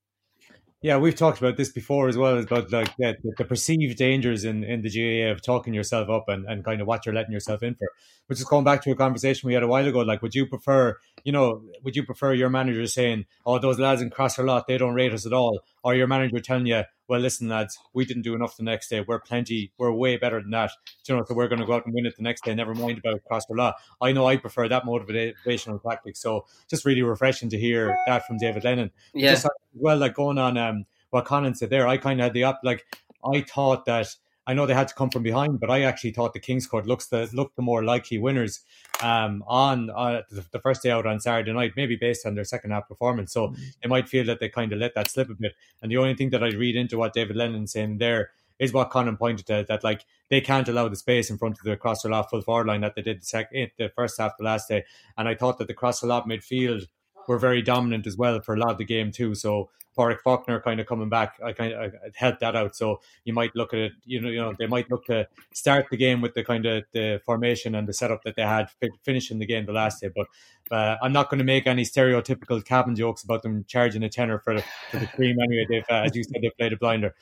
Yeah, 0.83 0.97
we've 0.97 1.15
talked 1.15 1.39
about 1.39 1.57
this 1.57 1.71
before 1.71 2.09
as 2.09 2.17
well, 2.17 2.39
about 2.39 2.73
like 2.73 2.97
the, 2.97 3.17
the 3.39 3.45
perceived 3.45 3.97
dangers 3.97 4.45
in, 4.45 4.65
in 4.65 4.83
the 4.83 4.91
GAA 4.91 5.31
of 5.31 5.41
talking 5.41 5.75
yourself 5.75 6.11
up 6.11 6.29
and, 6.29 6.45
and 6.47 6.65
kind 6.65 6.81
of 6.81 6.89
what 6.89 7.07
you're 7.07 7.15
letting 7.15 7.33
yourself 7.33 7.63
in 7.63 7.77
for. 7.77 7.89
Which 8.27 8.41
is 8.41 8.45
going 8.45 8.65
back 8.65 8.83
to 8.83 8.91
a 8.91 8.97
conversation 8.97 9.47
we 9.47 9.55
had 9.55 9.63
a 9.63 9.69
while 9.69 9.87
ago. 9.87 10.01
Like, 10.01 10.23
would 10.23 10.35
you 10.35 10.45
prefer, 10.45 10.99
you 11.23 11.31
know, 11.31 11.63
would 11.85 11.95
you 11.95 12.03
prefer 12.03 12.35
your 12.35 12.51
manager 12.51 12.85
saying, 12.89 13.27
"Oh, 13.47 13.61
those 13.61 13.79
lads 13.79 14.03
in 14.03 14.11
Crosserlough, 14.11 14.65
they 14.67 14.77
don't 14.77 14.95
rate 14.95 15.13
us 15.13 15.25
at 15.25 15.33
all," 15.33 15.61
or 15.85 15.95
your 15.95 16.09
manager 16.09 16.41
telling 16.41 16.67
you, 16.67 16.83
"Well, 17.13 17.21
listen, 17.21 17.47
lads, 17.47 17.79
we 17.93 18.07
didn't 18.07 18.23
do 18.23 18.35
enough 18.35 18.57
the 18.57 18.63
next 18.63 18.89
day. 18.89 19.05
We're 19.07 19.21
plenty, 19.21 19.71
we're 19.77 19.93
way 19.93 20.17
better 20.17 20.41
than 20.41 20.51
that. 20.53 20.71
you 21.07 21.15
know, 21.15 21.23
so 21.29 21.35
we're 21.35 21.47
going 21.47 21.61
to 21.61 21.67
go 21.67 21.75
out 21.75 21.85
and 21.85 21.95
win 21.95 22.07
it 22.07 22.17
the 22.17 22.23
next 22.23 22.43
day. 22.43 22.55
Never 22.55 22.75
mind 22.75 22.97
about 22.97 23.21
Crosserlough." 23.31 23.75
I 24.01 24.13
know 24.13 24.27
I 24.27 24.39
prefer 24.39 24.67
that 24.67 24.85
motivational 24.85 25.83
tactic. 25.83 26.17
So 26.17 26.47
just 26.71 26.87
really 26.87 27.03
refreshing 27.03 27.51
to 27.51 27.59
hear 27.59 27.95
that 28.07 28.27
from 28.27 28.39
David 28.39 28.65
Lennon. 28.65 28.91
Yeah. 29.13 29.33
Just, 29.33 29.47
well, 29.75 29.99
like 29.99 30.15
going 30.15 30.39
on 30.39 30.57
um, 30.57 30.87
what 31.11 31.27
Conan 31.27 31.55
said 31.55 31.69
there, 31.69 31.87
I 31.87 31.99
kind 31.99 32.19
of 32.19 32.25
had 32.25 32.33
the 32.33 32.45
up 32.45 32.61
like 32.65 32.87
I 33.23 33.43
thought 33.43 33.85
that 33.85 34.09
I 34.47 34.55
know 34.55 34.67
they 34.67 34.75
had 34.75 34.89
to 34.89 34.95
come 34.95 35.11
from 35.11 35.23
behind, 35.23 35.61
but 35.61 35.71
I 35.71 35.83
actually 35.83 36.11
thought 36.11 36.33
the 36.33 36.41
Kingscourt 36.41 36.87
looks 36.87 37.07
the 37.07 37.29
looked 37.33 37.57
the 37.57 37.63
more 37.63 37.85
likely 37.85 38.19
winners 38.19 38.61
um, 39.03 39.45
on 39.47 39.91
uh, 39.91 40.23
the, 40.31 40.45
the, 40.51 40.61
first 40.61 40.83
day 40.83 40.91
out 40.91 41.07
on 41.07 41.21
Saturday 41.21 41.53
night, 41.53 41.73
maybe 41.77 41.97
based 41.97 42.27
on 42.27 42.35
their 42.35 42.45
second 42.45 42.73
half 42.73 42.89
performance. 42.89 43.33
So 43.33 43.49
mm-hmm. 43.49 43.63
they 43.83 43.89
might 43.89 44.09
feel 44.09 44.25
that 44.27 44.41
they 44.41 44.49
kind 44.49 44.73
of 44.73 44.79
let 44.81 44.95
that 44.95 45.11
slip 45.11 45.31
a 45.31 45.35
bit. 45.35 45.53
And 45.81 45.93
the 45.93 45.97
only 45.97 46.15
thing 46.15 46.31
that 46.31 46.43
I 46.43 46.49
read 46.49 46.77
into 46.77 46.99
what 46.99 47.13
David 47.13 47.37
Lennon's 47.37 47.73
saying 47.73 47.99
there 47.99 48.31
is 48.59 48.73
what 48.73 48.91
Conan 48.91 49.17
pointed 49.17 49.47
to 49.47 49.65
that 49.69 49.85
like 49.85 50.05
they 50.29 50.41
can't 50.41 50.69
allow 50.69 50.89
the 50.89 50.97
space 50.97 51.31
in 51.31 51.39
front 51.39 51.59
of 51.59 51.65
the 51.65 51.77
Crosserlough 51.77 52.29
full 52.29 52.43
forward 52.43 52.67
line 52.67 52.81
that 52.83 52.95
they 52.95 53.03
did 53.03 53.21
the, 53.21 53.27
second, 53.27 53.71
the 53.79 53.91
first 53.95 54.19
half 54.19 54.37
the 54.39 54.45
last 54.45 54.69
day. 54.69 54.85
And 55.17 55.29
I 55.29 55.35
thought 55.35 55.59
that 55.59 55.69
the 55.69 55.75
Crosserlough 55.75 56.27
midfield 56.27 56.87
were 57.29 57.39
very 57.39 57.63
dominant 57.63 58.07
as 58.07 58.17
well 58.17 58.41
for 58.41 58.55
a 58.55 58.59
lot 58.59 58.71
of 58.71 58.79
the 58.79 58.85
game 58.85 59.13
too. 59.13 59.35
So 59.35 59.71
Pádraig 59.97 60.21
Faulkner 60.21 60.61
kind 60.61 60.81
of 60.81 60.87
coming 60.87 61.09
back, 61.09 61.39
I 61.45 61.53
kind 61.53 61.73
of 61.73 61.95
helped 62.15 62.41
that 62.41 62.57
out. 62.57 62.75
So 62.77 63.01
you 63.25 63.33
might 63.33 63.55
look 63.55 63.73
at 63.73 63.81
it, 63.81 63.93
you 64.05 64.21
know, 64.21 64.29
you 64.29 64.41
know, 64.41 64.55
they 64.59 64.67
might 64.67 64.91
look 64.91 65.07
to 65.07 65.29
start 65.53 65.87
the 65.91 65.97
game 65.97 66.21
with 66.21 66.35
the 66.35 66.45
kind 66.45 66.67
of 66.67 66.85
the 66.93 67.21
formation 67.25 67.75
and 67.75 67.89
the 67.89 67.93
setup 67.93 68.23
that 68.25 68.37
they 68.37 68.43
had 68.43 68.69
finishing 69.05 69.39
the 69.39 69.47
game 69.47 69.67
the 69.67 69.73
last 69.73 70.01
day. 70.01 70.11
But 70.15 70.27
uh, 70.71 70.97
I'm 71.03 71.13
not 71.13 71.29
going 71.29 71.39
to 71.39 71.45
make 71.45 71.67
any 71.67 71.83
stereotypical 71.83 72.65
Cavan 72.65 72.97
jokes 72.97 73.23
about 73.23 73.43
them 73.43 73.65
charging 73.69 74.03
a 74.03 74.09
tenner 74.09 74.39
for 74.39 74.55
the, 74.55 74.65
for 74.91 74.99
the 74.99 75.07
cream 75.07 75.37
anyway. 75.39 75.67
They've, 75.69 75.85
uh, 75.91 76.05
as 76.07 76.17
you 76.17 76.25
said, 76.25 76.41
they 76.41 76.51
played 76.51 76.73
a 76.73 76.77
blinder. 76.77 77.15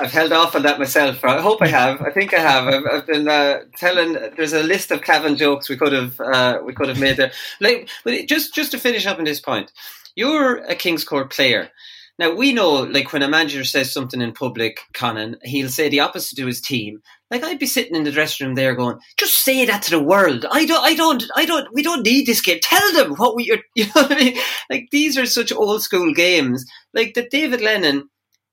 I've 0.00 0.12
held 0.12 0.32
off 0.32 0.56
on 0.56 0.62
that 0.62 0.78
myself. 0.78 1.22
I 1.24 1.40
hope 1.40 1.60
I 1.60 1.68
have. 1.68 2.00
I 2.00 2.10
think 2.10 2.32
I 2.32 2.40
have. 2.40 2.66
I've, 2.66 2.86
I've 2.90 3.06
been 3.06 3.28
uh, 3.28 3.60
telling. 3.76 4.14
There's 4.36 4.54
a 4.54 4.62
list 4.62 4.90
of 4.90 5.02
Cavan 5.02 5.36
jokes 5.36 5.68
we 5.68 5.76
could 5.76 5.92
have 5.92 6.18
uh, 6.20 6.60
we 6.64 6.72
could 6.72 6.88
have 6.88 6.98
made 6.98 7.18
there. 7.18 7.32
Like, 7.60 7.90
but 8.04 8.26
just 8.26 8.54
just 8.54 8.70
to 8.70 8.78
finish 8.78 9.06
up 9.06 9.18
on 9.18 9.24
this 9.24 9.40
point, 9.40 9.70
you're 10.14 10.56
a 10.56 10.74
Kingscourt 10.74 11.30
player. 11.30 11.70
Now 12.18 12.34
we 12.34 12.52
know, 12.52 12.82
like 12.82 13.12
when 13.12 13.22
a 13.22 13.28
manager 13.28 13.62
says 13.62 13.92
something 13.92 14.20
in 14.20 14.32
public, 14.32 14.80
Conan, 14.92 15.36
he'll 15.44 15.68
say 15.68 15.88
the 15.88 16.00
opposite 16.00 16.36
to 16.36 16.46
his 16.46 16.60
team. 16.60 17.00
Like 17.30 17.44
I'd 17.44 17.60
be 17.60 17.66
sitting 17.66 17.94
in 17.94 18.02
the 18.02 18.10
dressing 18.10 18.46
room 18.46 18.56
there, 18.56 18.74
going, 18.74 18.98
"Just 19.16 19.34
say 19.34 19.64
that 19.66 19.82
to 19.82 19.90
the 19.90 20.02
world. 20.02 20.44
I 20.50 20.66
don't, 20.66 20.84
I 20.84 20.94
don't, 20.94 21.24
I 21.36 21.44
don't. 21.44 21.72
We 21.72 21.82
don't 21.82 22.04
need 22.04 22.26
this 22.26 22.40
game. 22.40 22.58
Tell 22.60 22.92
them 22.92 23.14
what 23.14 23.36
we, 23.36 23.52
are, 23.52 23.58
you 23.74 23.84
know 23.84 24.02
what 24.02 24.12
I 24.12 24.16
mean? 24.16 24.38
Like 24.68 24.88
these 24.90 25.16
are 25.16 25.26
such 25.26 25.52
old 25.52 25.82
school 25.82 26.12
games. 26.12 26.64
Like 26.92 27.14
that, 27.14 27.30
David 27.30 27.60
Lennon, 27.60 28.08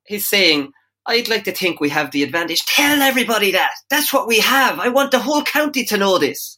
he's 0.05 0.27
saying." 0.27 0.71
I'd 1.07 1.29
like 1.29 1.43
to 1.43 1.51
think 1.51 1.79
we 1.79 1.89
have 1.89 2.09
the 2.09 2.23
advantage. 2.23 2.65
Tell 2.65 2.99
everybody 2.99 3.51
that. 3.51 3.69
That's 3.91 4.11
what 4.11 4.27
we 4.27 4.39
have. 4.39 4.79
I 4.79 4.89
want 4.89 5.11
the 5.11 5.19
whole 5.19 5.43
county 5.43 5.85
to 5.85 5.97
know 5.97 6.17
this. 6.17 6.57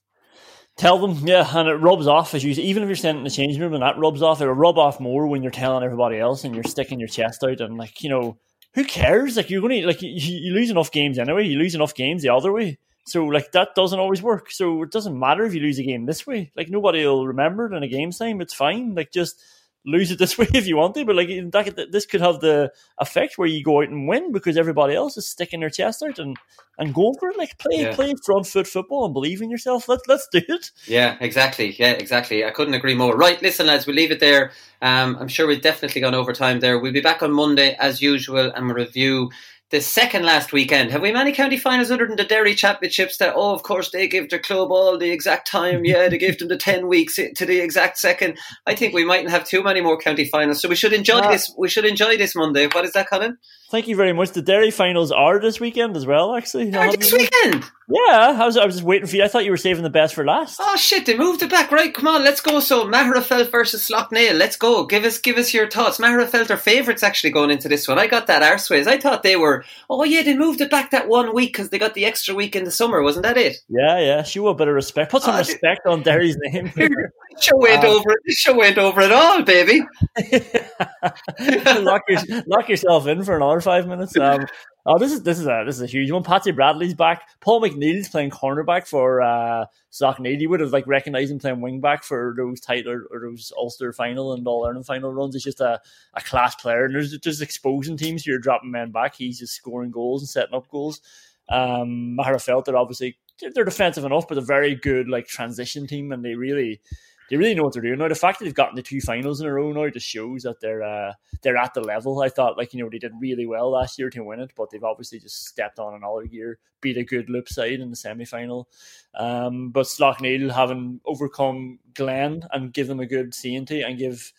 Tell 0.78 1.00
them, 1.00 1.28
yeah, 1.28 1.48
and 1.58 1.68
it 1.68 1.74
rubs 1.74 2.06
off 2.06 2.36
as 2.36 2.44
you 2.44 2.52
even 2.52 2.84
if 2.84 2.88
you're 2.88 2.96
standing 2.96 3.22
in 3.22 3.24
the 3.24 3.32
changing 3.32 3.62
room 3.62 3.74
and 3.74 3.82
that 3.82 3.98
rubs 3.98 4.22
off, 4.22 4.42
it'll 4.42 4.54
rub 4.54 4.78
off 4.78 5.00
more 5.00 5.26
when 5.26 5.42
you're 5.42 5.52
telling 5.52 5.84
everybody 5.84 6.20
else 6.20 6.44
and 6.44 6.54
you're 6.54 6.64
sticking 6.64 7.00
your 7.00 7.08
chest 7.08 7.44
out 7.44 7.62
and 7.62 7.78
like 7.78 8.04
you 8.04 8.10
know 8.10 8.38
who 8.76 8.84
cares? 8.84 9.38
Like 9.38 9.50
you're 9.50 9.68
to 9.68 9.88
like 9.88 10.04
you, 10.04 10.12
you 10.12 10.54
lose 10.54 10.70
enough 10.70 10.92
games 10.92 11.18
anyway. 11.18 11.48
You 11.48 11.58
lose 11.58 11.74
enough 11.74 11.96
games 11.96 12.22
the 12.22 12.30
other 12.30 12.54
way, 12.54 12.78
so 13.08 13.26
like 13.26 13.52
that 13.54 13.74
doesn't 13.74 14.00
always 14.00 14.22
work. 14.22 14.52
So 14.52 14.84
it 14.84 14.92
doesn't 14.92 15.18
matter 15.18 15.46
if 15.46 15.56
you 15.56 15.62
lose 15.62 15.80
a 15.80 15.84
game 15.84 16.06
this 16.06 16.28
way. 16.28 16.52
Like 16.56 16.70
nobody 16.70 17.04
will 17.04 17.26
remember 17.26 17.66
it 17.66 17.76
in 17.76 17.82
a 17.82 17.88
game 17.88 18.12
time. 18.12 18.40
It's 18.40 18.54
fine. 18.54 18.94
Like 18.94 19.12
just 19.12 19.42
lose 19.88 20.12
it 20.12 20.20
this 20.20 20.38
way 20.38 20.48
if 20.54 20.68
you 20.68 20.78
want 20.78 20.94
to, 20.96 21.06
but 21.06 21.16
like 21.16 21.30
that, 21.30 21.88
this 21.92 22.06
could 22.06 22.22
have 22.22 22.42
the 22.42 22.72
effect 23.00 23.38
where 23.38 23.48
you 23.48 23.64
go 23.64 23.82
out 23.82 23.90
and 23.90 24.08
win 24.08 24.32
because 24.32 24.58
everybody 24.58 24.94
else 24.94 25.18
is 25.18 25.26
sticking 25.26 25.62
their 25.62 25.70
chest 25.70 26.04
out 26.04 26.20
and, 26.20 26.38
and 26.78 26.94
going 26.94 27.16
for 27.20 27.30
it. 27.30 27.38
Like 27.38 27.58
play 27.58 27.82
yeah. 27.82 27.96
play 27.96 28.14
front 28.24 28.46
foot 28.46 28.68
football 28.68 29.06
and 29.06 29.14
believe 29.14 29.42
in 29.42 29.50
yourself. 29.50 29.88
Let's 29.88 30.08
let's 30.08 30.28
do 30.32 30.42
it. 30.48 30.72
Yeah, 30.86 31.18
exactly. 31.22 31.76
Yeah, 31.80 31.92
exactly. 31.92 32.46
I 32.46 32.52
couldn't 32.52 32.74
agree 32.74 32.96
more. 32.96 33.16
Right, 33.16 33.42
listen, 33.42 33.68
lads, 33.68 33.88
we'll 33.88 33.96
leave 33.96 34.12
it 34.12 34.20
there. 34.20 34.52
Um, 34.82 35.18
I'm 35.20 35.28
sure 35.28 35.48
we've 35.48 35.62
definitely 35.62 36.02
gone 36.02 36.14
over 36.14 36.34
time 36.34 36.60
there. 36.60 36.78
We'll 36.78 36.94
be 36.94 37.02
back 37.02 37.24
on 37.24 37.32
Monday 37.32 37.76
as 37.80 38.02
usual 38.02 38.52
and 38.52 38.68
we'll 38.68 38.76
review 38.76 39.32
the 39.70 39.82
second 39.82 40.24
last 40.24 40.54
weekend. 40.54 40.92
Have 40.92 41.02
we 41.02 41.12
many 41.12 41.34
county 41.34 41.58
finals 41.58 41.92
other 41.92 42.08
than 42.08 42.16
the 42.16 42.24
Derry 42.24 42.56
Championships 42.56 43.18
that, 43.18 43.34
oh, 43.36 43.54
of 43.54 43.64
course, 43.64 43.92
they 43.92 44.08
give 44.08 44.30
their 44.30 44.40
club 44.40 44.72
all 44.72 44.98
the 44.98 45.12
exact 45.12 45.50
time. 45.50 45.84
Yeah, 45.84 46.08
they 46.08 46.18
give 46.18 46.38
them 46.38 46.48
the 46.48 46.58
10 46.58 46.88
weeks 46.90 47.16
to 47.16 47.46
the 47.46 47.60
exact 47.60 47.98
second. 47.98 48.38
I 48.66 48.76
think 48.76 48.94
we 48.94 49.04
mightn't 49.04 49.32
have 49.32 49.46
too 49.46 49.64
many 49.64 49.82
more 49.82 49.98
county 49.98 50.26
finals. 50.26 50.62
So 50.62 50.70
we 50.70 50.76
should 50.76 50.94
enjoy 50.94 51.20
yeah. 51.20 51.32
this. 51.32 51.54
We 51.58 51.68
should 51.68 51.86
enjoy 51.86 52.18
this 52.18 52.36
Monday. 52.36 52.68
What 52.68 52.86
is 52.86 52.94
that, 52.94 53.10
Colin? 53.10 53.38
Thank 53.70 53.88
you 53.88 53.96
very 53.96 54.14
much. 54.14 54.32
The 54.32 54.42
Derry 54.42 54.72
finals 54.72 55.12
are 55.12 55.40
this 55.40 55.60
weekend 55.60 55.98
as 55.98 56.06
well, 56.06 56.36
actually. 56.36 56.74
Are 56.74 56.96
this 56.96 57.12
weekend? 57.12 57.66
Yeah, 57.90 58.36
I 58.38 58.46
was, 58.46 58.58
I 58.58 58.66
was 58.66 58.76
just 58.76 58.86
waiting 58.86 59.08
for 59.08 59.16
you. 59.16 59.24
I 59.24 59.30
thought 59.30 59.46
you 59.46 59.52
were 59.52 59.56
saving 59.56 59.84
the 59.84 59.90
best 59.90 60.14
for 60.14 60.26
last. 60.26 60.60
Oh 60.62 60.76
shit! 60.76 61.06
They 61.06 61.18
moved 61.18 61.42
it 61.42 61.50
back. 61.50 61.72
Right, 61.72 61.94
come 61.94 62.06
on, 62.06 62.22
let's 62.22 62.42
go. 62.42 62.60
So 62.60 62.86
Magherafelt 62.86 63.50
versus 63.50 63.88
Slaughtneil. 63.88 64.38
Let's 64.38 64.58
go. 64.58 64.86
Give 64.86 65.06
us, 65.06 65.18
give 65.20 65.38
us 65.38 65.54
your 65.54 65.70
thoughts. 65.70 65.98
Magherafelt 65.98 66.50
are 66.50 66.58
favourites 66.58 67.02
actually 67.02 67.30
going 67.30 67.50
into 67.50 67.70
this 67.70 67.88
one. 67.88 67.98
I 67.98 68.08
got 68.08 68.28
that 68.28 68.42
arseways. 68.42 68.88
I 68.88 68.98
thought 68.98 69.24
they 69.24 69.38
were. 69.38 69.64
Oh 69.90 70.04
yeah, 70.04 70.22
they 70.22 70.38
moved 70.38 70.60
it 70.60 70.70
back 70.70 70.92
that 70.92 71.08
one 71.08 71.34
week 71.34 71.54
because 71.54 71.70
they 71.70 71.80
got 71.80 71.94
the 71.94 72.04
extra 72.04 72.36
week 72.36 72.58
in 72.58 72.66
the 72.66 72.72
summer. 72.72 73.02
Wasn't 73.02 73.24
that 73.24 73.38
it? 73.38 73.56
Yeah, 73.70 74.00
yeah. 74.00 74.24
Show 74.24 74.48
a 74.48 74.54
bit 74.54 74.68
of 74.68 74.74
respect. 74.74 75.10
Put 75.10 75.24
some 75.24 75.36
uh, 75.36 75.40
respect 75.40 75.86
on 75.86 76.04
Derry's 76.04 76.36
name. 76.42 76.74
show 77.40 77.56
went 77.56 77.86
uh, 77.86 77.88
over. 77.88 78.18
This 78.26 78.38
show 78.38 78.54
went 78.54 78.78
over 78.78 79.00
it 79.00 79.14
all, 79.14 79.44
baby. 79.44 79.80
lock, 81.80 82.02
your, 82.10 82.44
lock 82.48 82.68
yourself 82.68 83.08
in 83.08 83.24
for 83.24 83.38
another 83.38 83.62
five 83.62 83.88
minutes. 83.88 84.18
Um, 84.18 84.46
oh, 84.88 84.98
this 84.98 85.12
is 85.12 85.22
this 85.22 85.38
is 85.38 85.46
a 85.46 85.64
this 85.66 85.76
is 85.76 85.82
a 85.82 85.88
huge 85.88 86.10
one. 86.10 86.24
Patsy 86.24 86.52
Bradley's 86.52 86.94
back. 86.94 87.28
Paul 87.42 87.62
McNeil's 87.62 88.08
playing 88.08 88.32
cornerback 88.32 88.88
for 88.88 89.22
uh, 89.22 89.66
Slaughtneil. 89.92 90.40
You 90.40 90.50
would 90.50 90.62
have 90.62 90.72
like 90.72 90.88
recognized 90.88 91.32
him 91.32 91.40
playing 91.40 91.58
wingback 91.58 92.04
for 92.04 92.34
those 92.38 92.60
title 92.62 93.04
or 93.12 93.20
those 93.20 93.52
Ulster 93.58 93.92
final 93.94 94.34
and 94.34 94.48
All 94.48 94.66
Ireland 94.66 94.86
final 94.86 95.14
runs. 95.14 95.36
He's 95.36 95.44
just 95.44 95.60
a, 95.60 95.80
a 96.14 96.22
class 96.22 96.56
player, 96.56 96.86
and 96.86 96.96
there's 96.96 97.16
just 97.18 97.42
exposing 97.42 97.98
teams. 97.98 98.26
You're 98.26 98.40
dropping 98.40 98.72
men 98.72 98.92
back. 98.92 99.16
He's 99.16 99.40
just 99.40 99.54
scoring 99.54 99.92
goals 99.92 100.22
and 100.22 100.30
setting 100.30 100.56
up 100.56 100.70
goals. 100.70 101.02
Um, 101.50 102.18
Magherafelt, 102.20 102.66
they're 102.66 102.78
obviously 102.78 103.18
they're 103.54 103.66
defensive 103.66 104.06
enough, 104.06 104.28
but 104.28 104.36
they're 104.36 104.44
very 104.44 104.74
good 104.74 105.10
like 105.10 105.28
transition 105.28 105.86
team, 105.86 106.12
and 106.12 106.24
they 106.24 106.36
really 106.36 106.82
they 107.30 107.38
really 107.38 107.56
know 107.56 107.64
what 107.64 107.74
they're 107.74 107.82
doing 107.82 108.00
now. 108.00 108.08
The 108.08 108.16
fact 108.16 108.40
that 108.40 108.46
they've 108.46 108.54
gotten 108.54 108.76
the 108.76 108.82
two 108.82 109.02
finals 109.02 109.42
in 109.42 109.48
a 109.48 109.54
row 109.54 109.72
now 109.72 109.90
just 109.90 110.08
shows 110.08 110.44
that 110.44 110.60
they're 110.62 110.84
uh, 110.84 111.14
they're 111.42 111.58
at 111.58 111.74
the 111.74 111.82
level. 111.82 112.22
I 112.22 112.30
thought 112.30 112.58
like 112.58 112.74
you 112.74 112.84
know 112.84 112.90
they 112.90 113.00
did 113.00 113.14
really 113.20 113.46
well 113.46 113.72
last 113.72 114.00
year 114.00 114.10
to 114.10 114.24
win 114.24 114.40
it, 114.40 114.52
but 114.56 114.70
they've 114.70 114.84
obviously 114.84 115.20
just 115.20 115.46
stepped 115.46 115.80
on 115.80 115.94
another 115.94 116.26
gear, 116.26 116.60
beat 116.82 116.98
a 116.98 117.04
good 117.04 117.30
Loup 117.30 117.50
side 117.50 117.80
in 117.80 117.90
the 117.90 117.96
semi 117.96 118.26
final. 118.26 118.70
Um, 119.16 119.70
but 119.72 119.88
Slaughtneil 119.88 120.52
having 120.52 121.02
overcome 121.06 121.80
Glen 121.94 122.44
and 122.52 122.74
give 122.74 122.88
them 122.88 123.00
a 123.00 123.06
good 123.06 123.32
CNT 123.32 123.86
and 123.86 123.98
give 123.98 124.32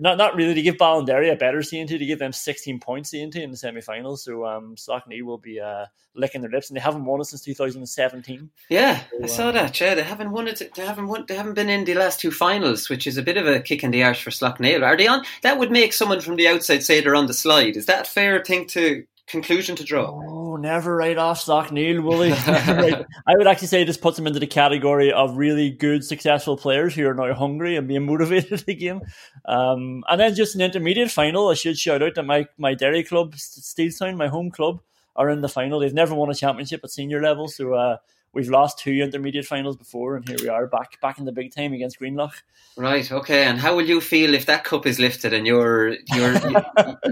not 0.00 0.16
not 0.16 0.34
really 0.34 0.54
to 0.54 0.62
give 0.62 0.76
Ballinderry 0.76 1.30
a 1.30 1.36
better 1.36 1.58
CNT 1.58 1.98
to 1.98 2.06
give 2.06 2.18
them 2.18 2.32
16 2.32 2.80
points 2.80 3.10
CNT 3.10 3.36
in 3.36 3.50
the 3.50 3.56
semi 3.56 3.80
final. 3.80 4.16
So 4.16 4.46
um, 4.46 4.74
will 5.22 5.38
be 5.38 5.60
uh, 5.60 5.86
licking 6.14 6.40
their 6.40 6.50
lips, 6.50 6.70
and 6.70 6.76
they 6.76 6.80
haven't 6.80 7.04
won 7.04 7.20
it 7.20 7.26
since 7.26 7.42
2017. 7.42 8.50
Yeah, 8.70 9.00
so, 9.00 9.04
I 9.22 9.26
saw 9.26 9.48
uh, 9.48 9.52
that. 9.52 9.80
Yeah, 9.80 9.94
they 9.94 10.02
haven't 10.02 10.32
won 10.32 10.48
it. 10.48 10.62
They 10.74 10.86
haven't 10.86 11.06
won. 11.06 11.26
They 11.28 11.36
haven't 11.36 11.54
been 11.54 11.68
in 11.68 11.84
the 11.84 11.94
last 11.94 12.18
two 12.18 12.30
finals, 12.30 12.88
which 12.88 13.06
is 13.06 13.18
a 13.18 13.22
bit 13.22 13.36
of 13.36 13.46
a 13.46 13.60
kick 13.60 13.84
in 13.84 13.90
the 13.90 14.02
arse 14.02 14.20
for 14.20 14.30
Slaughtneil. 14.30 14.82
Are 14.82 14.96
they 14.96 15.06
on? 15.06 15.24
That 15.42 15.58
would 15.58 15.70
make 15.70 15.92
someone 15.92 16.20
from 16.20 16.36
the 16.36 16.48
outside 16.48 16.82
say 16.82 17.00
they're 17.00 17.14
on 17.14 17.26
the 17.26 17.34
slide. 17.34 17.76
Is 17.76 17.86
that 17.86 18.06
a 18.08 18.10
fair 18.10 18.42
thing 18.42 18.66
to 18.68 19.04
conclusion 19.30 19.76
to 19.76 19.84
draw? 19.84 20.20
Oh, 20.26 20.56
never 20.56 20.96
write 20.96 21.18
off 21.18 21.44
Slaughtneil, 21.44 22.02
will 22.02 22.22
he? 22.22 22.32
I 23.26 23.36
would 23.36 23.46
actually 23.46 23.68
say 23.68 23.84
this 23.84 23.96
puts 23.96 24.18
him 24.18 24.26
into 24.26 24.40
the 24.40 24.46
category 24.46 25.12
of 25.12 25.36
really 25.36 25.70
good, 25.70 26.04
successful 26.04 26.56
players 26.56 26.94
who 26.94 27.06
are 27.06 27.14
now 27.14 27.32
hungry 27.34 27.76
and 27.76 27.88
being 27.88 28.06
motivated 28.06 28.68
again. 28.68 29.00
Um, 29.44 30.04
and 30.08 30.20
then 30.20 30.34
just 30.34 30.54
an 30.54 30.60
intermediate 30.60 31.10
final, 31.10 31.48
I 31.48 31.54
should 31.54 31.78
shout 31.78 32.02
out 32.02 32.14
that 32.16 32.24
my, 32.24 32.46
my 32.58 32.74
Derry 32.74 33.04
club, 33.04 33.34
Steelstown, 33.34 34.16
my 34.16 34.28
home 34.28 34.50
club, 34.50 34.80
are 35.16 35.30
in 35.30 35.40
the 35.40 35.48
final. 35.48 35.80
They've 35.80 35.94
never 35.94 36.14
won 36.14 36.30
a 36.30 36.34
championship 36.34 36.80
at 36.84 36.90
senior 36.90 37.22
level, 37.22 37.48
so 37.48 37.74
uh, 37.74 37.96
we've 38.32 38.48
lost 38.48 38.78
two 38.78 38.92
intermediate 38.92 39.44
finals 39.44 39.76
before, 39.76 40.16
and 40.16 40.28
here 40.28 40.38
we 40.40 40.48
are 40.48 40.66
back 40.66 41.00
back 41.00 41.18
in 41.18 41.24
the 41.24 41.32
big 41.32 41.52
time 41.54 41.72
against 41.72 42.00
Greenlough. 42.00 42.32
Right. 42.76 43.10
Okay. 43.10 43.44
And 43.44 43.58
how 43.58 43.76
will 43.76 43.86
you 43.86 44.00
feel 44.00 44.34
if 44.34 44.46
that 44.46 44.64
cup 44.64 44.86
is 44.86 44.98
lifted 44.98 45.32
and 45.32 45.46
you're 45.46 45.96
you're 46.14 46.34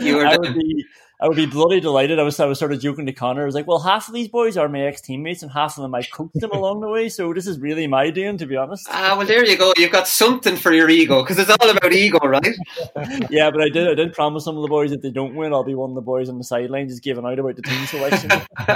you're? 0.01 0.27
I 0.27 0.37
would 0.37 0.55
be 0.55 0.85
I 1.21 1.27
would 1.27 1.37
be 1.37 1.47
bloody 1.47 1.81
delighted. 1.81 2.21
I 2.21 2.23
was 2.23 2.39
I 2.39 2.47
was 2.47 2.61
sort 2.61 2.73
of 2.73 2.81
joking 2.81 3.07
to 3.07 3.13
Connor. 3.13 3.43
I 3.43 3.47
was 3.47 3.55
like, 3.55 3.67
well, 3.67 3.81
half 3.81 4.07
of 4.07 4.15
these 4.15 4.29
boys 4.29 4.57
are 4.57 4.69
my 4.69 4.83
ex 4.83 5.01
teammates, 5.01 5.43
and 5.43 5.51
half 5.51 5.77
of 5.77 5.83
them 5.83 5.93
I 5.93 6.03
coached 6.03 6.39
them 6.41 6.51
along 6.53 6.81
the 6.81 6.89
way. 6.89 7.09
So 7.09 7.33
this 7.35 7.49
is 7.49 7.59
really 7.59 7.89
my 7.89 8.11
doing, 8.11 8.39
to 8.39 8.47
be 8.47 8.57
honest. 8.57 8.87
Ah, 8.89 9.17
well, 9.17 9.27
there 9.27 9.45
you 9.45 9.57
go. 9.57 9.73
You've 9.77 9.91
got 9.91 10.07
something 10.07 10.55
for 10.55 10.73
your 10.73 10.89
ego 10.89 11.23
because 11.23 11.39
it's 11.39 11.51
all 11.51 11.71
about 11.71 11.93
ego, 11.93 12.19
right? 12.19 12.55
yeah, 13.31 13.51
but 13.51 13.61
I 13.61 13.69
did 13.69 13.89
I 13.89 13.95
did 13.95 14.13
promise 14.13 14.45
some 14.45 14.57
of 14.57 14.63
the 14.63 14.69
boys 14.69 14.93
if 14.93 15.03
they 15.03 15.11
don't 15.11 15.35
win, 15.35 15.53
I'll 15.53 15.65
be 15.65 15.75
one 15.75 15.91
of 15.91 15.97
the 15.97 16.03
boys 16.03 16.29
on 16.29 16.39
the 16.39 16.45
sideline 16.45 16.89
just 16.89 17.03
giving 17.03 17.25
out 17.25 17.39
about 17.39 17.57
the 17.57 17.63
team 17.63 17.87
selection. 17.87 18.31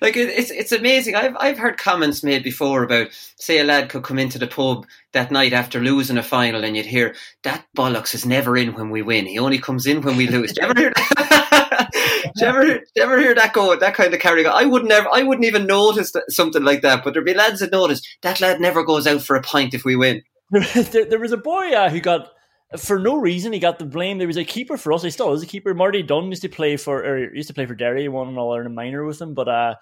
like 0.00 0.16
it, 0.16 0.30
it's 0.30 0.50
it's 0.50 0.72
amazing. 0.72 1.14
I've 1.14 1.36
I've 1.38 1.58
heard 1.58 1.76
comments 1.76 2.22
made 2.22 2.42
before 2.42 2.82
about 2.84 3.08
say 3.36 3.58
a 3.58 3.64
lad 3.64 3.90
could 3.90 4.02
come 4.02 4.18
into 4.18 4.38
the 4.38 4.46
pub 4.46 4.86
that 5.12 5.30
night 5.30 5.52
after 5.52 5.80
losing 5.80 6.18
a 6.18 6.22
final, 6.22 6.64
and 6.64 6.76
you'd 6.76 6.86
hear 6.86 7.14
that 7.42 7.66
bollocks 7.76 8.14
is 8.14 8.26
never 8.26 8.56
in 8.56 8.74
when 8.74 8.90
we 8.90 9.02
win. 9.02 9.26
He 9.26 9.38
only 9.38 9.58
comes 9.58 9.86
in 9.86 10.02
when 10.02 10.16
we 10.16 10.26
lose. 10.26 10.52
Do 10.52 10.62
you 10.62 10.68
ever 10.68 10.80
hear 10.80 10.92
that? 10.94 11.88
do, 12.36 12.44
you 12.44 12.46
ever, 12.46 12.66
do 12.66 12.84
you 12.96 13.02
ever 13.02 13.18
hear 13.18 13.34
that 13.34 13.52
go? 13.52 13.74
That 13.74 13.94
kind 13.94 14.12
of 14.12 14.20
carry 14.20 14.42
go. 14.42 14.50
I 14.50 14.64
would 14.64 14.84
never. 14.84 15.08
I 15.12 15.22
wouldn't 15.22 15.46
even 15.46 15.66
notice 15.66 16.12
that, 16.12 16.30
something 16.30 16.62
like 16.62 16.82
that. 16.82 17.04
But 17.04 17.14
there'd 17.14 17.24
be 17.24 17.34
lads 17.34 17.60
that 17.60 17.72
notice 17.72 18.02
that 18.22 18.40
lad 18.40 18.60
never 18.60 18.84
goes 18.84 19.06
out 19.06 19.22
for 19.22 19.36
a 19.36 19.42
pint 19.42 19.74
if 19.74 19.84
we 19.84 19.96
win. 19.96 20.22
there, 20.50 21.04
there 21.04 21.18
was 21.18 21.32
a 21.32 21.36
boy 21.36 21.72
uh, 21.72 21.90
who 21.90 22.00
got 22.00 22.32
for 22.76 22.98
no 22.98 23.16
reason 23.16 23.52
he 23.52 23.58
got 23.58 23.78
the 23.78 23.86
blame. 23.86 24.18
There 24.18 24.26
was 24.26 24.36
a 24.36 24.44
keeper 24.44 24.76
for 24.76 24.92
us. 24.92 25.02
He 25.02 25.10
still 25.10 25.32
is 25.32 25.42
a 25.42 25.46
keeper. 25.46 25.74
Marty 25.74 26.02
Dunn 26.02 26.28
used 26.28 26.42
to 26.42 26.48
play 26.48 26.76
for 26.76 27.02
or 27.02 27.34
used 27.34 27.48
to 27.48 27.54
play 27.54 27.66
for 27.66 27.74
Derry. 27.74 28.08
Won 28.08 28.28
an 28.28 28.38
All 28.38 28.52
Ireland 28.52 28.74
minor 28.74 29.04
with 29.04 29.20
him, 29.20 29.34
but 29.34 29.48
uh, 29.48 29.74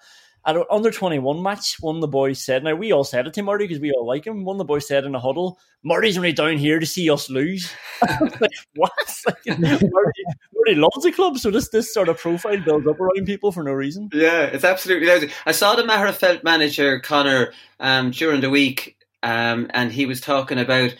at 0.47 0.55
an 0.55 0.63
under 0.71 0.89
21 0.89 1.43
match, 1.43 1.75
one 1.81 1.95
of 1.95 2.01
the 2.01 2.07
boys 2.07 2.41
said, 2.41 2.63
now 2.63 2.73
we 2.73 2.93
all 2.93 3.03
said 3.03 3.27
it 3.27 3.33
to 3.33 3.43
Marty 3.43 3.65
because 3.65 3.81
we 3.81 3.91
all 3.91 4.07
like 4.07 4.25
him. 4.25 4.45
One 4.45 4.55
of 4.55 4.59
the 4.59 4.65
boys 4.65 4.87
said 4.87 5.03
in 5.03 5.13
a 5.13 5.19
huddle, 5.19 5.59
Marty's 5.83 6.17
only 6.17 6.31
down 6.31 6.57
here 6.57 6.79
to 6.79 6.85
see 6.85 7.09
us 7.09 7.29
lose. 7.29 7.69
like, 8.41 8.51
what? 8.75 8.91
Like, 9.25 9.59
Marty, 9.59 10.23
Marty 10.53 10.75
loves 10.75 11.03
the 11.03 11.11
club, 11.11 11.37
so 11.37 11.51
this 11.51 11.67
this 11.69 11.93
sort 11.93 12.07
of 12.07 12.17
profile 12.17 12.61
builds 12.61 12.87
up 12.87 12.99
around 12.99 13.25
people 13.25 13.51
for 13.51 13.61
no 13.61 13.73
reason. 13.73 14.09
Yeah, 14.13 14.43
it's 14.43 14.63
absolutely 14.63 15.07
lousy. 15.07 15.31
I 15.45 15.51
saw 15.51 15.75
the 15.75 15.83
Magherafelt 15.83 16.43
manager, 16.43 16.99
Connor, 17.01 17.51
um, 17.81 18.11
during 18.11 18.39
the 18.39 18.49
week, 18.49 18.97
um, 19.23 19.69
and 19.71 19.91
he 19.91 20.05
was 20.05 20.21
talking 20.21 20.59
about 20.59 20.95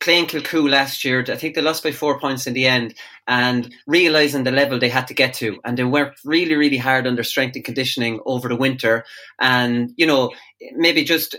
playing 0.00 0.26
Kilcoo 0.26 0.68
last 0.68 1.04
year, 1.04 1.24
I 1.26 1.36
think 1.36 1.54
they 1.54 1.62
lost 1.62 1.82
by 1.82 1.92
four 1.92 2.18
points 2.18 2.46
in 2.46 2.54
the 2.54 2.66
end, 2.66 2.94
and 3.26 3.72
realizing 3.86 4.44
the 4.44 4.50
level 4.50 4.78
they 4.78 4.88
had 4.88 5.08
to 5.08 5.14
get 5.14 5.34
to, 5.34 5.58
and 5.64 5.76
they 5.76 5.84
worked 5.84 6.20
really, 6.24 6.54
really 6.54 6.76
hard 6.76 7.06
on 7.06 7.14
their 7.14 7.24
strength 7.24 7.56
and 7.56 7.64
conditioning 7.64 8.20
over 8.26 8.48
the 8.48 8.56
winter, 8.56 9.04
and 9.40 9.92
you 9.96 10.06
know 10.06 10.32
maybe 10.74 11.04
just 11.04 11.36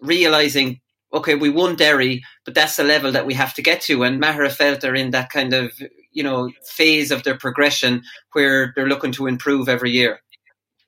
realizing. 0.00 0.80
Okay, 1.14 1.34
we 1.34 1.50
won 1.50 1.76
Derry, 1.76 2.22
but 2.46 2.54
that's 2.54 2.76
the 2.76 2.84
level 2.84 3.12
that 3.12 3.26
we 3.26 3.34
have 3.34 3.52
to 3.54 3.62
get 3.62 3.82
to. 3.82 4.02
And 4.02 4.18
Magherafelt 4.18 4.82
are 4.82 4.94
in 4.94 5.10
that 5.10 5.28
kind 5.28 5.52
of, 5.52 5.70
you 6.10 6.22
know, 6.22 6.50
phase 6.64 7.10
of 7.10 7.22
their 7.22 7.36
progression 7.36 8.02
where 8.32 8.72
they're 8.74 8.88
looking 8.88 9.12
to 9.12 9.26
improve 9.26 9.68
every 9.68 9.90
year. 9.90 10.20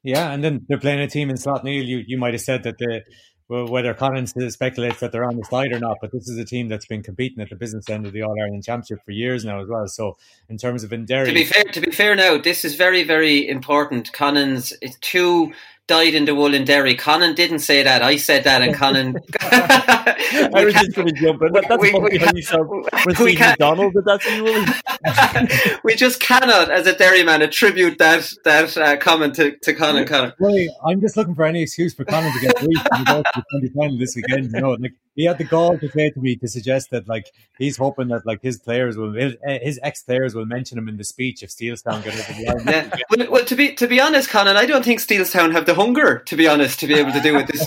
Yeah, 0.02 0.32
and 0.32 0.42
then 0.42 0.64
they're 0.66 0.78
playing 0.78 1.00
a 1.00 1.08
team 1.08 1.28
in 1.28 1.36
Slaughtneil. 1.36 1.86
You 1.86 2.02
you 2.06 2.16
might 2.16 2.32
have 2.32 2.40
said 2.40 2.62
that 2.62 2.78
the 2.78 3.02
whether 3.48 3.92
Collins 3.92 4.32
speculates 4.48 5.00
that 5.00 5.12
they're 5.12 5.24
on 5.24 5.36
the 5.36 5.44
slide 5.44 5.72
or 5.72 5.78
not, 5.78 5.98
but 6.00 6.10
this 6.12 6.28
is 6.28 6.38
a 6.38 6.44
team 6.44 6.68
that's 6.68 6.86
been 6.86 7.02
competing 7.02 7.42
at 7.42 7.50
the 7.50 7.56
business 7.56 7.90
end 7.90 8.06
of 8.06 8.12
the 8.12 8.22
All 8.22 8.34
Ireland 8.40 8.64
Championship 8.64 9.04
for 9.04 9.10
years 9.10 9.44
now 9.44 9.60
as 9.60 9.68
well. 9.68 9.86
So 9.86 10.16
in 10.48 10.56
terms 10.56 10.82
of 10.82 10.90
Derry, 11.06 11.28
to 11.28 11.34
be 11.34 11.44
fair, 11.44 11.64
to 11.64 11.80
be 11.80 11.90
fair 11.90 12.14
now, 12.14 12.38
this 12.38 12.64
is 12.64 12.74
very 12.74 13.04
very 13.04 13.46
important. 13.46 14.12
Collins 14.12 14.72
is 14.80 14.96
two 15.00 15.52
died 15.86 16.14
in 16.14 16.24
the 16.24 16.34
wool 16.34 16.54
in 16.54 16.64
Derry. 16.64 16.94
Conan 16.94 17.34
didn't 17.34 17.58
say 17.58 17.82
that. 17.82 18.02
I 18.02 18.16
said 18.16 18.44
that, 18.44 18.62
and 18.62 18.74
Conan. 18.74 19.16
I 19.40 20.64
was 20.64 20.74
just 20.74 20.94
going 20.94 21.08
to 21.08 21.12
jump 21.12 21.42
in. 21.42 21.52
That, 21.52 21.66
that's 21.68 21.82
we, 21.82 21.92
we, 21.92 22.00
we, 23.20 23.24
we 23.24 23.36
can, 23.36 23.56
Donald, 23.58 23.94
but 23.94 24.04
that's 24.04 24.26
you, 24.26 25.78
We 25.84 25.94
just 25.94 26.20
cannot, 26.20 26.70
as 26.70 26.86
a 26.86 26.94
Derry 26.94 27.22
man, 27.22 27.42
attribute 27.42 27.98
that 27.98 28.32
that 28.44 28.76
uh, 28.76 28.96
comment 28.96 29.34
to, 29.36 29.56
to 29.58 29.74
Conan. 29.74 30.06
Conan. 30.06 30.32
Well, 30.38 30.56
I'm 30.86 31.00
just 31.00 31.16
looking 31.16 31.34
for 31.34 31.44
any 31.44 31.62
excuse 31.62 31.94
for 31.94 32.04
Conan 32.04 32.32
to 32.32 32.40
get 32.40 32.54
go 32.56 33.22
to 33.22 33.44
the 33.60 33.70
final 33.76 33.98
this 33.98 34.16
weekend. 34.16 34.52
You 34.52 34.60
know, 34.60 34.70
like 34.72 34.94
he 35.14 35.24
had 35.24 35.38
the 35.38 35.44
gall 35.44 35.78
to 35.78 35.88
say 35.90 36.10
to 36.10 36.20
me 36.20 36.36
to 36.36 36.48
suggest 36.48 36.90
that 36.90 37.06
like 37.08 37.30
he's 37.58 37.76
hoping 37.76 38.08
that 38.08 38.26
like 38.26 38.42
his 38.42 38.58
players 38.58 38.96
will 38.96 39.12
his, 39.12 39.36
his 39.62 39.78
ex 39.82 40.02
players 40.02 40.34
will 40.34 40.46
mention 40.46 40.78
him 40.78 40.88
in 40.88 40.96
the 40.96 41.04
speech 41.04 41.42
if 41.42 41.50
Steelstown 41.50 42.02
get 42.02 42.14
over 42.14 42.32
the 42.32 42.44
line. 42.44 42.66
Yeah. 42.66 42.96
Well, 43.10 43.30
well, 43.30 43.44
to 43.44 43.54
be 43.54 43.74
to 43.74 43.86
be 43.86 44.00
honest, 44.00 44.28
Conan, 44.28 44.56
I 44.56 44.66
don't 44.66 44.84
think 44.84 45.00
Steelstown 45.00 45.52
have 45.52 45.66
the 45.66 45.73
hunger 45.74 46.20
to 46.20 46.36
be 46.36 46.48
honest 46.48 46.80
to 46.80 46.86
be 46.86 46.94
able 46.94 47.12
to 47.12 47.20
do 47.20 47.34
with 47.34 47.46
This 47.54 47.64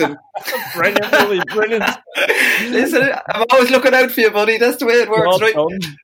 brilliant, 0.75 1.47
brilliant. 1.49 1.83
Listen, 2.69 3.11
I'm 3.29 3.45
always 3.49 3.71
looking 3.71 3.93
out 3.93 4.11
for 4.11 4.21
you, 4.21 4.31
buddy. 4.31 4.57
That's 4.57 4.77
the 4.77 4.85
way 4.85 4.93
it 4.93 5.09
works, 5.09 5.41
right? 5.41 5.55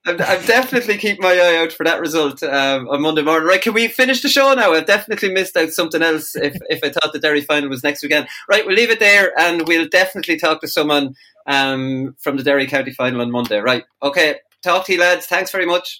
I'm, 0.05 0.21
I'm, 0.21 0.45
definitely 0.45 0.97
keeping 0.97 1.21
my 1.21 1.33
eye 1.33 1.57
out 1.57 1.71
for 1.71 1.83
that 1.83 1.99
result 1.99 2.41
um, 2.43 2.87
on 2.89 3.01
Monday 3.01 3.21
morning. 3.21 3.47
Right? 3.47 3.61
Can 3.61 3.73
we 3.73 3.87
finish 3.87 4.21
the 4.21 4.29
show 4.29 4.53
now? 4.53 4.73
I've 4.73 4.85
definitely 4.85 5.33
missed 5.33 5.55
out 5.55 5.69
something 5.69 6.01
else 6.01 6.35
if 6.35 6.55
if 6.69 6.83
I 6.83 6.89
thought 6.89 7.13
the 7.13 7.19
Derry 7.19 7.41
final 7.41 7.69
was 7.69 7.83
next 7.83 8.03
weekend. 8.03 8.27
Right, 8.49 8.65
we'll 8.65 8.75
leave 8.75 8.91
it 8.91 8.99
there, 8.99 9.37
and 9.39 9.67
we'll 9.67 9.87
definitely 9.87 10.37
talk 10.37 10.61
to 10.61 10.67
someone 10.67 11.15
um, 11.45 12.15
from 12.19 12.37
the 12.37 12.43
Derry 12.43 12.67
County 12.67 12.91
final 12.91 13.21
on 13.21 13.31
Monday. 13.31 13.59
Right. 13.59 13.83
Okay. 14.01 14.37
Talk 14.61 14.85
to 14.85 14.93
you, 14.93 14.99
lads. 14.99 15.25
Thanks 15.25 15.51
very 15.51 15.65
much. 15.65 15.99